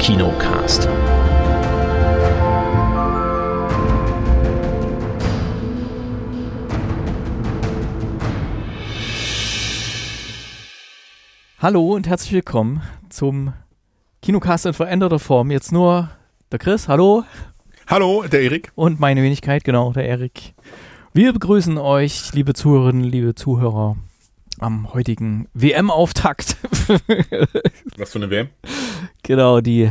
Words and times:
Kinocast. 0.00 0.88
Hallo 11.58 11.94
und 11.94 12.08
herzlich 12.08 12.32
willkommen 12.32 12.80
zum 13.10 13.52
Kinocast 14.22 14.64
in 14.64 14.72
veränderter 14.72 15.18
Form. 15.18 15.50
Jetzt 15.50 15.70
nur 15.70 16.08
der 16.50 16.58
Chris, 16.58 16.88
hallo. 16.88 17.24
Hallo, 17.86 18.24
der 18.26 18.40
Erik. 18.40 18.72
Und 18.74 19.00
meine 19.00 19.22
Wenigkeit, 19.22 19.64
genau, 19.64 19.92
der 19.92 20.06
Erik. 20.06 20.54
Wir 21.12 21.34
begrüßen 21.34 21.76
euch, 21.76 22.32
liebe 22.32 22.54
Zuhörerinnen, 22.54 23.04
liebe 23.04 23.34
Zuhörer, 23.34 23.98
am 24.60 24.92
heutigen 24.92 25.48
WM-Auftakt. 25.54 26.56
Was 27.96 28.12
für 28.12 28.18
eine 28.18 28.30
WM? 28.30 28.48
Genau, 29.22 29.60
die 29.60 29.90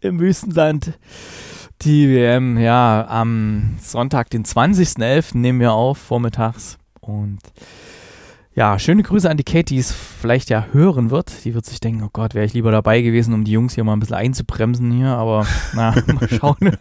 im 0.00 0.18
Wüstenland. 0.18 0.98
Die 1.82 2.08
WM, 2.08 2.58
ja, 2.58 3.06
am 3.08 3.76
Sonntag, 3.80 4.30
den 4.30 4.44
20.11. 4.44 5.36
nehmen 5.36 5.60
wir 5.60 5.72
auf, 5.72 5.98
vormittags. 5.98 6.78
Und 7.00 7.40
ja, 8.54 8.78
schöne 8.78 9.02
Grüße 9.02 9.28
an 9.28 9.36
die 9.36 9.44
Kate, 9.44 9.64
die 9.64 9.78
es 9.78 9.92
vielleicht 9.92 10.48
ja 10.50 10.66
hören 10.72 11.10
wird. 11.10 11.44
Die 11.44 11.54
wird 11.54 11.66
sich 11.66 11.80
denken, 11.80 12.04
oh 12.04 12.10
Gott, 12.12 12.34
wäre 12.34 12.46
ich 12.46 12.54
lieber 12.54 12.70
dabei 12.70 13.02
gewesen, 13.02 13.34
um 13.34 13.44
die 13.44 13.52
Jungs 13.52 13.74
hier 13.74 13.84
mal 13.84 13.94
ein 13.94 14.00
bisschen 14.00 14.16
einzubremsen 14.16 14.92
hier. 14.92 15.08
Aber 15.08 15.46
na, 15.74 15.94
mal 16.06 16.28
schauen. 16.28 16.78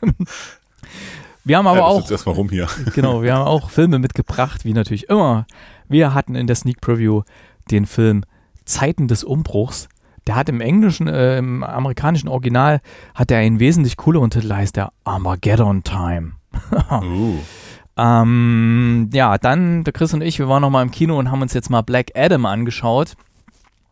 Wir 1.43 1.57
haben 1.57 1.67
aber 1.67 1.79
ja, 1.79 1.85
auch. 1.85 2.09
erstmal 2.09 2.35
rum 2.35 2.49
hier. 2.49 2.67
Genau, 2.93 3.21
wir 3.21 3.33
haben 3.33 3.47
auch 3.47 3.69
Filme 3.69 3.99
mitgebracht, 3.99 4.63
wie 4.63 4.73
natürlich 4.73 5.09
immer. 5.09 5.45
Wir 5.87 6.13
hatten 6.13 6.35
in 6.35 6.47
der 6.47 6.55
Sneak 6.55 6.81
Preview 6.81 7.23
den 7.71 7.85
Film 7.85 8.23
Zeiten 8.65 9.07
des 9.07 9.23
Umbruchs. 9.23 9.89
Der 10.25 10.35
hat 10.35 10.47
im 10.47 10.61
englischen, 10.61 11.07
äh, 11.07 11.37
im 11.37 11.63
amerikanischen 11.63 12.29
Original, 12.29 12.79
hat 13.13 13.29
er 13.29 13.39
einen 13.39 13.59
wesentlich 13.59 13.97
cooleren 13.97 14.29
Titel, 14.29 14.53
heißt 14.53 14.77
der 14.77 14.93
Armageddon 15.03 15.83
Time. 15.83 16.33
uh. 16.91 17.39
Ähm, 17.95 19.09
ja, 19.13 19.37
dann 19.37 19.83
der 19.83 19.93
Chris 19.93 20.13
und 20.13 20.21
ich, 20.21 20.39
wir 20.39 20.47
waren 20.47 20.61
noch 20.61 20.69
mal 20.69 20.81
im 20.81 20.91
Kino 20.91 21.19
und 21.19 21.29
haben 21.29 21.41
uns 21.41 21.53
jetzt 21.53 21.69
mal 21.69 21.81
Black 21.81 22.11
Adam 22.15 22.45
angeschaut. 22.45 23.15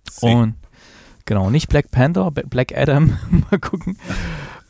See. 0.09 0.33
Und 0.33 0.55
genau, 1.25 1.49
nicht 1.49 1.69
Black 1.69 1.91
Panther, 1.91 2.31
Black 2.31 2.75
Adam. 2.75 3.17
mal 3.51 3.59
gucken. 3.59 3.97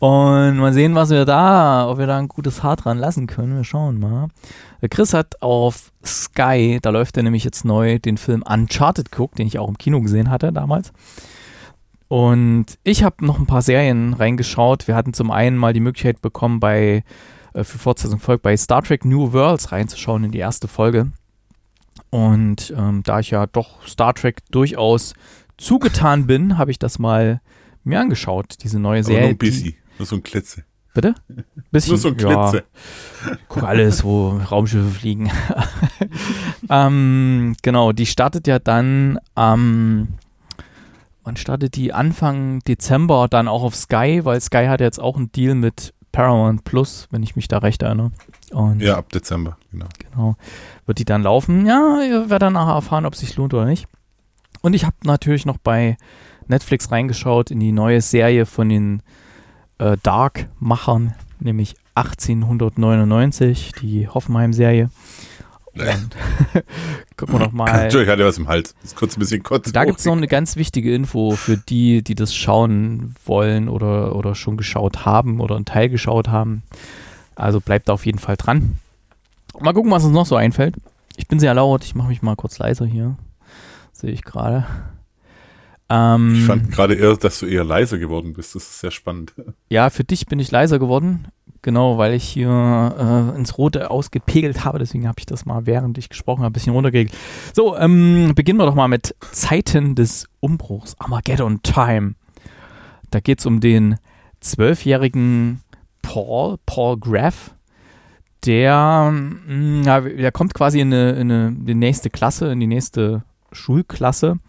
Und 0.01 0.57
mal 0.57 0.73
sehen, 0.73 0.95
was 0.95 1.11
wir 1.11 1.25
da, 1.25 1.87
ob 1.87 1.99
wir 1.99 2.07
da 2.07 2.17
ein 2.17 2.27
gutes 2.27 2.63
Haar 2.63 2.75
dran 2.75 2.97
lassen 2.97 3.27
können. 3.27 3.55
Wir 3.55 3.63
schauen 3.63 3.99
mal. 3.99 4.29
Der 4.81 4.89
Chris 4.89 5.13
hat 5.13 5.39
auf 5.43 5.91
Sky, 6.03 6.79
da 6.81 6.89
läuft 6.89 7.17
er 7.17 7.23
nämlich 7.23 7.43
jetzt 7.43 7.65
neu, 7.65 7.99
den 7.99 8.17
Film 8.17 8.41
Uncharted 8.41 9.11
geguckt, 9.11 9.37
den 9.37 9.45
ich 9.45 9.59
auch 9.59 9.69
im 9.69 9.77
Kino 9.77 10.01
gesehen 10.01 10.31
hatte 10.31 10.51
damals. 10.51 10.91
Und 12.07 12.79
ich 12.83 13.03
habe 13.03 13.23
noch 13.23 13.37
ein 13.37 13.45
paar 13.45 13.61
Serien 13.61 14.15
reingeschaut. 14.15 14.87
Wir 14.87 14.95
hatten 14.95 15.13
zum 15.13 15.29
einen 15.29 15.55
mal 15.55 15.71
die 15.71 15.79
Möglichkeit 15.79 16.19
bekommen, 16.19 16.59
bei 16.59 17.03
äh, 17.53 17.63
für 17.63 17.77
Fortsetzung 17.77 18.19
folgt, 18.19 18.41
bei 18.41 18.57
Star 18.57 18.81
Trek 18.81 19.05
New 19.05 19.33
Worlds 19.33 19.71
reinzuschauen 19.71 20.23
in 20.23 20.31
die 20.31 20.39
erste 20.39 20.67
Folge. 20.67 21.11
Und 22.09 22.73
ähm, 22.75 23.03
da 23.03 23.19
ich 23.19 23.29
ja 23.29 23.45
doch 23.45 23.85
Star 23.85 24.15
Trek 24.15 24.39
durchaus 24.49 25.13
zugetan 25.59 26.25
bin, 26.25 26.57
habe 26.57 26.71
ich 26.71 26.79
das 26.79 26.97
mal 26.97 27.39
mir 27.83 27.99
angeschaut, 27.99 28.55
diese 28.63 28.79
neue 28.79 29.03
Serie. 29.03 29.19
Aber 29.19 29.27
nur 29.27 29.35
ein 29.35 29.37
bisschen, 29.37 29.75
nur 29.97 30.05
so 30.05 30.15
ein 30.15 30.23
Klitze. 30.23 30.63
Bitte? 30.93 31.15
Bisschen, 31.71 31.91
nur 31.91 31.97
so 31.99 32.07
ein 32.09 32.17
Klitze. 32.17 32.63
Ja, 33.25 33.37
guck 33.47 33.63
alles, 33.63 34.03
wo 34.03 34.29
Raumschiffe 34.29 34.89
fliegen. 34.89 35.31
ähm, 36.69 37.55
genau, 37.61 37.93
die 37.93 38.05
startet 38.05 38.45
ja 38.47 38.59
dann 38.59 39.17
am, 39.35 39.59
ähm, 39.59 40.07
wann 41.23 41.37
startet 41.37 41.75
die? 41.75 41.93
Anfang 41.93 42.59
Dezember 42.67 43.27
dann 43.29 43.47
auch 43.47 43.63
auf 43.63 43.75
Sky, 43.75 44.21
weil 44.23 44.41
Sky 44.41 44.65
hat 44.67 44.81
jetzt 44.81 44.99
auch 44.99 45.15
einen 45.15 45.31
Deal 45.31 45.55
mit 45.55 45.93
Paramount 46.11 46.65
Plus, 46.65 47.07
wenn 47.11 47.23
ich 47.23 47.37
mich 47.37 47.47
da 47.47 47.59
recht 47.59 47.83
erinnere. 47.83 48.11
Und 48.51 48.81
ja, 48.81 48.97
ab 48.97 49.09
Dezember, 49.11 49.57
genau. 49.71 49.87
Genau. 50.11 50.35
Wird 50.85 50.99
die 50.99 51.05
dann 51.05 51.23
laufen? 51.23 51.65
Ja, 51.65 52.01
ihr 52.01 52.29
werdet 52.29 52.47
dann 52.47 52.53
nachher 52.53 52.73
erfahren, 52.73 53.05
ob 53.05 53.13
es 53.13 53.21
sich 53.21 53.35
lohnt 53.37 53.53
oder 53.53 53.65
nicht. 53.65 53.87
Und 54.61 54.73
ich 54.73 54.83
habe 54.83 54.95
natürlich 55.03 55.45
noch 55.45 55.57
bei 55.57 55.97
Netflix 56.47 56.91
reingeschaut 56.91 57.49
in 57.49 57.59
die 57.59 57.71
neue 57.71 58.01
Serie 58.01 58.45
von 58.45 58.67
den 58.67 59.01
äh, 59.81 59.97
Dark-Machern, 60.03 61.15
nämlich 61.39 61.75
1899, 61.95 63.73
die 63.81 64.07
Hoffenheim-Serie. 64.07 64.89
gucken 67.17 67.35
wir 67.35 67.39
noch 67.39 67.53
mal. 67.53 67.67
Entschuldigung, 67.67 68.03
ich 68.03 68.09
hatte 68.09 68.25
was 68.25 68.37
im 68.37 68.47
Hals. 68.47 68.75
Ist 68.83 68.95
kurz 68.95 69.15
ein 69.15 69.21
bisschen 69.21 69.41
kurz. 69.41 69.71
Da 69.71 69.85
gibt 69.85 69.99
es 69.99 70.05
noch 70.05 70.15
eine 70.15 70.27
ganz 70.27 70.57
wichtige 70.57 70.93
Info 70.93 71.31
für 71.31 71.57
die, 71.57 72.03
die 72.03 72.15
das 72.15 72.35
schauen 72.35 73.15
wollen 73.25 73.69
oder, 73.69 74.15
oder 74.15 74.35
schon 74.35 74.57
geschaut 74.57 75.05
haben 75.05 75.39
oder 75.39 75.55
einen 75.55 75.65
Teil 75.65 75.89
geschaut 75.89 76.27
haben. 76.27 76.63
Also 77.35 77.61
bleibt 77.61 77.87
da 77.87 77.93
auf 77.93 78.05
jeden 78.05 78.19
Fall 78.19 78.35
dran. 78.35 78.77
Mal 79.59 79.73
gucken, 79.73 79.91
was 79.91 80.03
uns 80.03 80.13
noch 80.13 80.25
so 80.25 80.35
einfällt. 80.35 80.75
Ich 81.15 81.27
bin 81.27 81.39
sehr 81.39 81.53
laut. 81.53 81.85
Ich 81.85 81.95
mache 81.95 82.09
mich 82.09 82.21
mal 82.21 82.35
kurz 82.35 82.59
leiser 82.59 82.85
hier. 82.85 83.15
Sehe 83.93 84.11
ich 84.11 84.23
gerade. 84.23 84.65
Ähm, 85.91 86.35
ich 86.35 86.45
fand 86.45 86.71
gerade 86.71 86.95
eher, 86.95 87.17
dass 87.17 87.39
du 87.39 87.47
eher 87.47 87.65
leiser 87.65 87.97
geworden 87.97 88.31
bist. 88.31 88.55
Das 88.55 88.63
ist 88.63 88.79
sehr 88.79 88.91
spannend. 88.91 89.33
Ja, 89.69 89.89
für 89.89 90.03
dich 90.03 90.25
bin 90.25 90.39
ich 90.39 90.51
leiser 90.51 90.79
geworden. 90.79 91.27
Genau, 91.61 91.97
weil 91.97 92.13
ich 92.13 92.23
hier 92.23 93.31
äh, 93.33 93.37
ins 93.37 93.57
Rote 93.57 93.89
ausgepegelt 93.89 94.65
habe. 94.65 94.79
Deswegen 94.79 95.07
habe 95.07 95.19
ich 95.19 95.25
das 95.25 95.45
mal, 95.45 95.65
während 95.65 95.97
ich 95.97 96.09
gesprochen 96.09 96.39
habe, 96.39 96.49
ein 96.49 96.53
bisschen 96.53 96.73
runtergeregelt. 96.73 97.15
So, 97.53 97.77
ähm, 97.77 98.33
beginnen 98.35 98.59
wir 98.59 98.65
doch 98.65 98.75
mal 98.75 98.87
mit 98.87 99.15
Zeiten 99.31 99.95
des 99.95 100.27
Umbruchs. 100.39 100.95
Armageddon 100.99 101.61
Time. 101.61 102.15
Da 103.11 103.19
geht 103.19 103.39
es 103.39 103.45
um 103.45 103.59
den 103.59 103.97
zwölfjährigen 104.39 105.61
Paul, 106.01 106.57
Paul 106.65 106.97
Graff. 106.97 107.53
Der, 108.45 109.11
mh, 109.11 109.81
mm, 109.81 110.17
der 110.17 110.31
kommt 110.31 110.53
quasi 110.53 110.79
in, 110.79 110.93
eine, 110.93 111.11
in, 111.11 111.31
eine, 111.31 111.47
in 111.49 111.65
die 111.65 111.75
nächste 111.75 112.09
Klasse, 112.09 112.51
in 112.51 112.59
die 112.59 112.67
nächste 112.67 113.23
Schulklasse. 113.51 114.39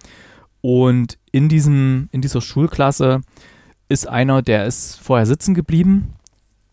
Und 0.63 1.19
in, 1.31 1.49
diesem, 1.51 2.09
in 2.13 2.23
dieser 2.23 2.41
Schulklasse 2.41 3.21
ist 3.89 4.09
einer, 4.09 4.41
der 4.41 4.65
ist 4.67 4.99
vorher 5.01 5.27
sitzen 5.27 5.55
geblieben 5.55 6.15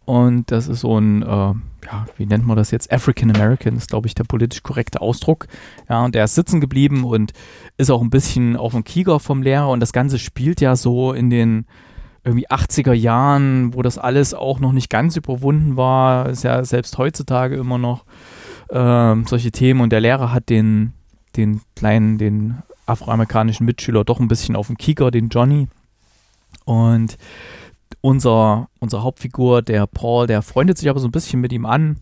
und 0.10 0.50
das 0.50 0.68
ist 0.68 0.80
so 0.80 0.98
ein, 0.98 1.22
äh, 1.22 1.26
ja, 1.26 2.08
wie 2.18 2.26
nennt 2.26 2.44
man 2.44 2.58
das 2.58 2.72
jetzt? 2.72 2.92
African 2.92 3.30
American 3.30 3.76
ist, 3.76 3.92
glaube 3.92 4.08
ich, 4.08 4.16
der 4.16 4.24
politisch 4.24 4.64
korrekte 4.64 5.02
Ausdruck. 5.02 5.46
Ja, 5.88 6.04
und 6.04 6.16
der 6.16 6.24
ist 6.24 6.34
sitzen 6.34 6.60
geblieben 6.60 7.04
und 7.04 7.32
ist 7.78 7.92
auch 7.92 8.02
ein 8.02 8.10
bisschen 8.10 8.56
auf 8.56 8.74
dem 8.74 8.84
Kieger 8.84 9.20
vom 9.20 9.44
Lehrer. 9.44 9.70
Und 9.70 9.82
das 9.82 9.94
Ganze 9.94 10.18
spielt 10.18 10.62
ja 10.62 10.76
so 10.76 11.14
in 11.14 11.30
den 11.30 11.68
irgendwie 12.24 12.50
80er 12.50 12.94
Jahren, 12.94 13.76
wo 13.76 13.84
das 13.84 14.00
alles 14.00 14.34
auch 14.34 14.60
noch 14.60 14.72
nicht 14.72 14.90
ganz 14.90 15.16
überwunden 15.16 15.78
war. 15.78 16.28
Ist 16.28 16.44
ja 16.44 16.64
selbst 16.64 16.98
heutzutage 16.98 17.58
immer 17.58 17.78
noch 17.78 18.06
äh, 18.70 19.16
solche 19.28 19.52
Themen. 19.52 19.82
Und 19.82 19.92
der 19.92 20.02
Lehrer 20.02 20.34
hat 20.34 20.50
den, 20.50 20.94
den 21.36 21.62
kleinen, 21.76 22.18
den 22.18 22.64
afroamerikanischen 22.90 23.66
Mitschüler 23.66 24.04
doch 24.04 24.20
ein 24.20 24.28
bisschen 24.28 24.56
auf 24.56 24.68
dem 24.68 24.78
Kieger, 24.78 25.12
den 25.12 25.30
Johnny. 25.30 25.68
Und 26.66 27.18
unser, 28.02 28.68
unser 28.80 29.04
Hauptfigur, 29.04 29.62
der 29.62 29.88
Paul, 29.88 30.28
der 30.28 30.42
freundet 30.42 30.78
sich 30.78 30.90
aber 30.90 31.00
so 31.00 31.08
ein 31.08 31.12
bisschen 31.12 31.42
mit 31.42 31.52
ihm 31.52 31.66
an, 31.66 31.98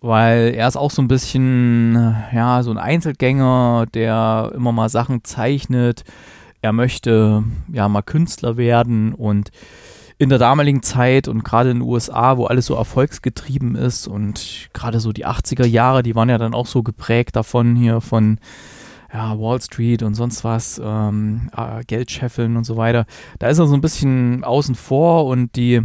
weil 0.00 0.54
er 0.54 0.68
ist 0.68 0.76
auch 0.76 0.90
so 0.90 1.02
ein 1.02 1.08
bisschen, 1.08 2.16
ja, 2.32 2.62
so 2.62 2.70
ein 2.70 2.78
Einzelgänger, 2.78 3.86
der 3.94 4.52
immer 4.54 4.72
mal 4.72 4.88
Sachen 4.88 5.24
zeichnet. 5.24 6.04
Er 6.60 6.72
möchte 6.72 7.44
ja 7.72 7.88
mal 7.88 8.02
Künstler 8.02 8.56
werden 8.56 9.14
und 9.14 9.50
in 10.18 10.28
der 10.28 10.38
damaligen 10.38 10.82
Zeit 10.82 11.26
und 11.26 11.42
gerade 11.42 11.70
in 11.70 11.78
den 11.80 11.88
USA, 11.88 12.36
wo 12.36 12.44
alles 12.46 12.66
so 12.66 12.74
erfolgsgetrieben 12.74 13.74
ist 13.74 14.06
und 14.06 14.68
gerade 14.72 15.00
so 15.00 15.12
die 15.12 15.26
80er 15.26 15.66
Jahre, 15.66 16.04
die 16.04 16.14
waren 16.14 16.28
ja 16.28 16.38
dann 16.38 16.54
auch 16.54 16.66
so 16.66 16.84
geprägt 16.84 17.34
davon 17.34 17.74
hier 17.74 18.00
von 18.00 18.38
ja, 19.12 19.38
Wall 19.38 19.60
Street 19.60 20.02
und 20.02 20.14
sonst 20.14 20.42
was, 20.42 20.80
ähm, 20.82 21.50
äh, 21.56 21.84
Geld 21.84 22.10
scheffeln 22.10 22.56
und 22.56 22.64
so 22.64 22.76
weiter. 22.76 23.06
Da 23.38 23.48
ist 23.48 23.58
er 23.58 23.66
so 23.66 23.74
ein 23.74 23.80
bisschen 23.80 24.42
außen 24.42 24.74
vor 24.74 25.26
und 25.26 25.54
die, 25.56 25.82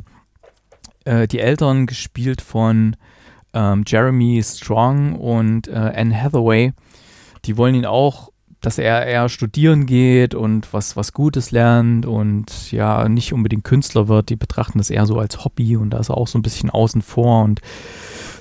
äh, 1.06 1.27
die 1.27 1.39
Eltern 1.39 1.88
gespielt 1.88 2.41
von 2.41 2.95
ähm, 3.53 3.83
Jeremy 3.85 4.41
Strong 4.44 5.15
und 5.15 5.68
äh, 5.68 5.74
Anne 5.74 6.21
Hathaway, 6.21 6.74
die 7.45 7.57
wollen 7.57 7.75
ihn 7.75 7.85
auch, 7.85 8.31
dass 8.62 8.77
er 8.77 9.06
eher 9.06 9.30
studieren 9.30 9.85
geht 9.85 10.33
und 10.33 10.73
was, 10.73 10.95
was 10.95 11.13
Gutes 11.13 11.51
lernt 11.51 12.06
und 12.06 12.71
ja, 12.71 13.07
nicht 13.07 13.33
unbedingt 13.33 13.63
Künstler 13.63 14.07
wird. 14.07 14.30
Die 14.30 14.35
betrachten 14.35 14.80
das 14.80 14.89
eher 14.89 15.06
so 15.06 15.19
als 15.19 15.44
Hobby 15.44 15.77
und 15.77 15.91
da 15.91 16.00
ist 16.00 16.09
er 16.09 16.18
auch 16.18 16.27
so 16.27 16.39
ein 16.39 16.44
bisschen 16.44 16.69
außen 16.69 17.01
vor 17.01 17.44
und 17.44 17.62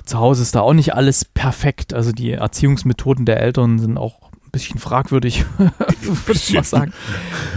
zu 0.05 0.17
Hause 0.17 0.41
ist 0.41 0.55
da 0.55 0.61
auch 0.61 0.73
nicht 0.73 0.95
alles 0.95 1.25
perfekt. 1.25 1.93
Also 1.93 2.13
die 2.13 2.31
Erziehungsmethoden 2.31 3.25
der 3.25 3.41
Eltern 3.41 3.77
sind 3.77 3.97
auch 3.97 4.26
bisschen 4.51 4.79
fragwürdig, 4.79 5.45
würde 5.57 6.33
ich 6.33 6.53
mal 6.53 6.63
sagen. 6.63 6.93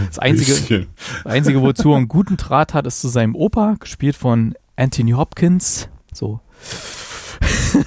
Das 0.07 0.19
Einzige, 0.19 0.87
das 1.23 1.31
Einzige, 1.31 1.61
wozu 1.61 1.91
er 1.91 1.97
einen 1.97 2.07
guten 2.07 2.37
Draht 2.37 2.73
hat, 2.73 2.85
ist 2.87 3.01
zu 3.01 3.07
seinem 3.07 3.35
Opa, 3.35 3.75
gespielt 3.79 4.15
von 4.15 4.55
Anthony 4.75 5.11
Hopkins. 5.11 5.89
So. 6.13 6.39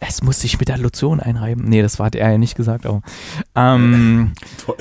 es 0.00 0.22
muss 0.22 0.40
sich 0.40 0.58
mit 0.58 0.68
der 0.68 0.78
Lotion 0.78 1.20
einreiben. 1.20 1.64
Nee, 1.64 1.82
das 1.82 1.98
hat 1.98 2.14
er 2.14 2.30
ja 2.30 2.38
nicht 2.38 2.56
gesagt, 2.56 2.86
aber. 2.86 3.02
Ähm, 3.54 4.32
Toll. 4.64 4.76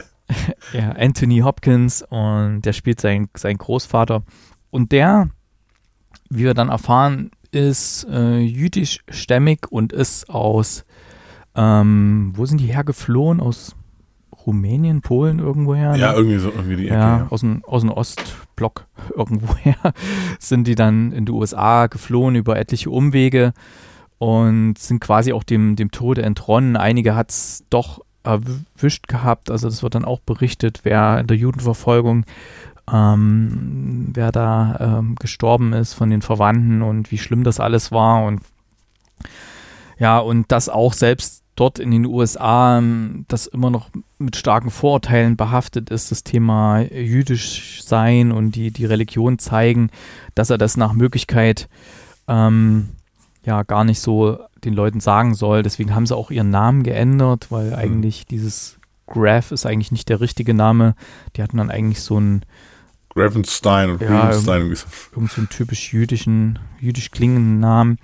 ja, 0.73 0.91
Anthony 0.91 1.39
Hopkins 1.39 2.03
und 2.09 2.61
der 2.61 2.73
spielt 2.73 3.01
seinen, 3.01 3.29
seinen 3.35 3.57
Großvater. 3.57 4.23
Und 4.69 4.91
der, 4.91 5.29
wie 6.29 6.43
wir 6.43 6.53
dann 6.53 6.69
erfahren, 6.69 7.31
ist 7.51 8.05
äh, 8.09 8.39
jüdischstämmig 8.39 9.67
und 9.69 9.93
ist 9.93 10.29
aus, 10.29 10.85
ähm, 11.57 12.31
wo 12.35 12.45
sind 12.45 12.61
die 12.61 12.67
hergeflohen? 12.67 13.39
Aus 13.39 13.75
Rumänien, 14.45 15.01
Polen 15.01 15.39
irgendwoher? 15.39 15.95
Ja, 15.95 16.11
ne? 16.11 16.17
irgendwie 16.17 16.37
so, 16.37 16.49
irgendwie 16.49 16.77
die 16.77 16.85
Ecke, 16.85 16.95
ja, 16.95 17.17
ja. 17.17 17.27
Aus, 17.29 17.41
dem, 17.41 17.63
aus 17.65 17.81
dem 17.81 17.91
Ostblock 17.91 18.85
irgendwoher 19.15 19.75
sind 20.39 20.67
die 20.67 20.75
dann 20.75 21.11
in 21.11 21.25
die 21.25 21.31
USA 21.31 21.87
geflohen 21.87 22.35
über 22.35 22.57
etliche 22.57 22.89
Umwege 22.89 23.53
und 24.19 24.77
sind 24.77 25.01
quasi 25.01 25.33
auch 25.33 25.43
dem, 25.43 25.75
dem 25.75 25.91
Tode 25.91 26.21
entronnen. 26.21 26.77
Einige 26.77 27.15
hat 27.15 27.31
es 27.31 27.65
doch 27.69 28.01
erwischt 28.23 29.07
gehabt, 29.07 29.51
also 29.51 29.67
das 29.69 29.83
wird 29.83 29.95
dann 29.95 30.05
auch 30.05 30.19
berichtet, 30.19 30.81
wer 30.83 31.19
in 31.19 31.27
der 31.27 31.37
Judenverfolgung 31.37 32.25
ähm, 32.91 34.11
wer 34.13 34.31
da 34.31 34.77
ähm, 34.79 35.15
gestorben 35.15 35.73
ist 35.73 35.93
von 35.93 36.09
den 36.09 36.21
Verwandten 36.21 36.81
und 36.81 37.11
wie 37.11 37.17
schlimm 37.17 37.43
das 37.43 37.59
alles 37.59 37.91
war 37.91 38.25
und 38.25 38.41
ja, 39.99 40.19
und 40.19 40.51
das 40.51 40.69
auch 40.69 40.93
selbst 40.93 41.43
dort 41.57 41.79
in 41.79 41.91
den 41.91 42.05
USA, 42.05 42.77
ähm, 42.77 43.25
das 43.27 43.47
immer 43.47 43.69
noch 43.69 43.89
mit 44.17 44.37
starken 44.37 44.69
Vorurteilen 44.69 45.35
behaftet 45.35 45.89
ist, 45.89 46.11
das 46.11 46.23
Thema 46.23 46.79
jüdisch 46.81 47.83
sein 47.83 48.31
und 48.31 48.55
die, 48.55 48.71
die 48.71 48.85
Religion 48.85 49.39
zeigen, 49.39 49.89
dass 50.35 50.49
er 50.49 50.57
das 50.57 50.77
nach 50.77 50.93
Möglichkeit 50.93 51.67
ähm, 52.27 52.89
ja 53.43 53.63
gar 53.63 53.83
nicht 53.83 53.99
so 53.99 54.39
den 54.63 54.73
Leuten 54.73 54.99
sagen 54.99 55.33
soll. 55.33 55.63
Deswegen 55.63 55.93
haben 55.93 56.05
sie 56.05 56.15
auch 56.15 56.31
ihren 56.31 56.49
Namen 56.49 56.83
geändert, 56.83 57.47
weil 57.49 57.67
mhm. 57.67 57.75
eigentlich 57.75 58.25
dieses 58.25 58.79
Graf 59.07 59.51
ist 59.51 59.65
eigentlich 59.65 59.91
nicht 59.91 60.09
der 60.09 60.21
richtige 60.21 60.53
Name. 60.53 60.95
Die 61.35 61.43
hatten 61.43 61.57
dann 61.57 61.71
eigentlich 61.71 62.01
so 62.01 62.17
einen 62.17 62.43
Gravenstein 63.09 63.91
oder 63.91 64.05
ja, 64.05 64.31
irgend 64.31 65.31
so 65.31 65.37
einen 65.37 65.49
typisch 65.49 65.91
jüdischen, 65.91 66.59
jüdisch 66.79 67.09
klingenden 67.09 67.59
Namen. 67.59 67.97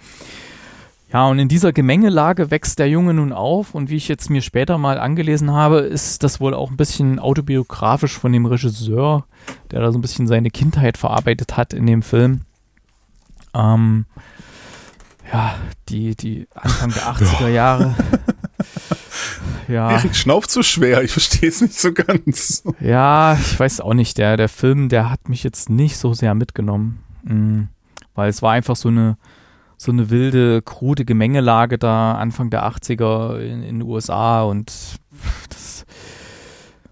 Ja, 1.14 1.28
und 1.28 1.38
in 1.38 1.48
dieser 1.48 1.74
Gemengelage 1.74 2.50
wächst 2.50 2.80
der 2.80 2.90
Junge 2.90 3.14
nun 3.14 3.34
auf 3.34 3.76
und 3.76 3.92
wie 3.92 3.98
ich 3.98 4.08
jetzt 4.08 4.32
mir 4.32 4.42
später 4.42 4.80
mal 4.80 4.98
angelesen 4.98 5.52
habe, 5.52 5.82
ist 5.82 6.24
das 6.24 6.40
wohl 6.40 6.56
auch 6.56 6.72
ein 6.72 6.78
bisschen 6.78 7.20
autobiografisch 7.20 8.18
von 8.18 8.34
dem 8.34 8.48
Regisseur, 8.48 9.28
der 9.70 9.82
da 9.82 9.92
so 9.92 10.00
ein 10.00 10.02
bisschen 10.02 10.26
seine 10.26 10.50
Kindheit 10.50 10.98
verarbeitet 10.98 11.56
hat 11.56 11.72
in 11.74 11.86
dem 11.86 12.02
Film. 12.02 12.42
Ähm, 13.54 14.08
ja, 15.32 15.54
die, 15.88 16.16
die 16.16 16.48
Anfang 16.56 16.92
der 16.92 17.04
80er 17.04 17.48
Jahre. 17.50 17.96
ja. 19.68 19.92
Erik 19.92 20.16
schnauft 20.16 20.50
so 20.50 20.64
schwer, 20.64 21.04
ich 21.04 21.12
verstehe 21.12 21.50
es 21.50 21.62
nicht 21.62 21.80
so 21.80 21.94
ganz. 21.94 22.64
Ja, 22.80 23.38
ich 23.40 23.60
weiß 23.60 23.82
auch 23.82 23.94
nicht, 23.94 24.18
der, 24.18 24.36
der 24.36 24.50
Film, 24.50 24.90
der 24.90 25.12
hat 25.12 25.30
mich 25.30 25.44
jetzt 25.44 25.70
nicht 25.70 25.98
so 25.98 26.16
sehr 26.16 26.34
mitgenommen. 26.34 27.04
Mhm. 27.22 27.68
Weil 28.16 28.30
es 28.30 28.42
war 28.42 28.54
einfach 28.54 28.76
so 28.76 28.90
eine, 28.90 29.18
so 29.84 29.92
eine 29.92 30.10
wilde, 30.10 30.62
krude 30.62 31.06
Gemengelage 31.06 31.78
da 31.78 32.14
Anfang 32.14 32.50
der 32.50 32.66
80er 32.66 33.40
in, 33.40 33.64
in 33.64 33.80
den 33.80 33.82
USA 33.84 34.44
und 34.44 34.72
das 35.50 35.86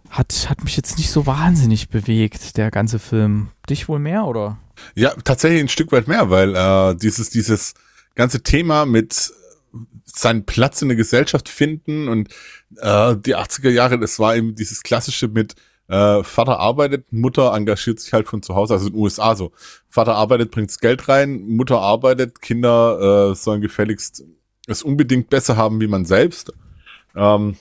hat, 0.09 0.47
hat 0.49 0.63
mich 0.63 0.75
jetzt 0.75 0.97
nicht 0.97 1.09
so 1.09 1.25
wahnsinnig 1.25 1.89
bewegt, 1.89 2.57
der 2.57 2.69
ganze 2.69 2.99
Film. 2.99 3.49
Dich 3.69 3.87
wohl 3.87 3.99
mehr, 3.99 4.25
oder? 4.25 4.57
Ja, 4.93 5.13
tatsächlich 5.23 5.61
ein 5.61 5.69
Stück 5.69 5.91
weit 5.93 6.07
mehr, 6.07 6.29
weil 6.29 6.53
äh, 6.53 6.95
dieses, 6.95 7.29
dieses 7.29 7.73
ganze 8.15 8.43
Thema 8.43 8.85
mit 8.85 9.31
seinen 10.03 10.45
Platz 10.45 10.81
in 10.81 10.89
der 10.89 10.97
Gesellschaft 10.97 11.47
finden 11.47 12.09
und 12.09 12.27
äh, 12.77 13.15
die 13.15 13.37
80er 13.37 13.69
Jahre, 13.69 13.97
das 13.99 14.19
war 14.19 14.35
eben 14.35 14.55
dieses 14.55 14.83
klassische 14.83 15.29
mit 15.29 15.55
äh, 15.91 16.23
Vater 16.23 16.59
arbeitet, 16.59 17.11
Mutter 17.11 17.53
engagiert 17.53 17.99
sich 17.99 18.13
halt 18.13 18.27
von 18.27 18.41
zu 18.41 18.55
Hause, 18.55 18.75
also 18.75 18.87
in 18.87 18.93
den 18.93 19.01
USA 19.01 19.35
so. 19.35 19.51
Vater 19.89 20.15
arbeitet, 20.15 20.49
bringt's 20.51 20.79
Geld 20.79 21.09
rein, 21.09 21.41
Mutter 21.41 21.79
arbeitet, 21.81 22.41
Kinder 22.41 23.31
äh, 23.31 23.35
sollen 23.35 23.61
gefälligst 23.61 24.23
es 24.67 24.83
unbedingt 24.83 25.29
besser 25.29 25.57
haben 25.57 25.81
wie 25.81 25.87
man 25.87 26.05
selbst. 26.05 26.53
Ähm, 27.15 27.57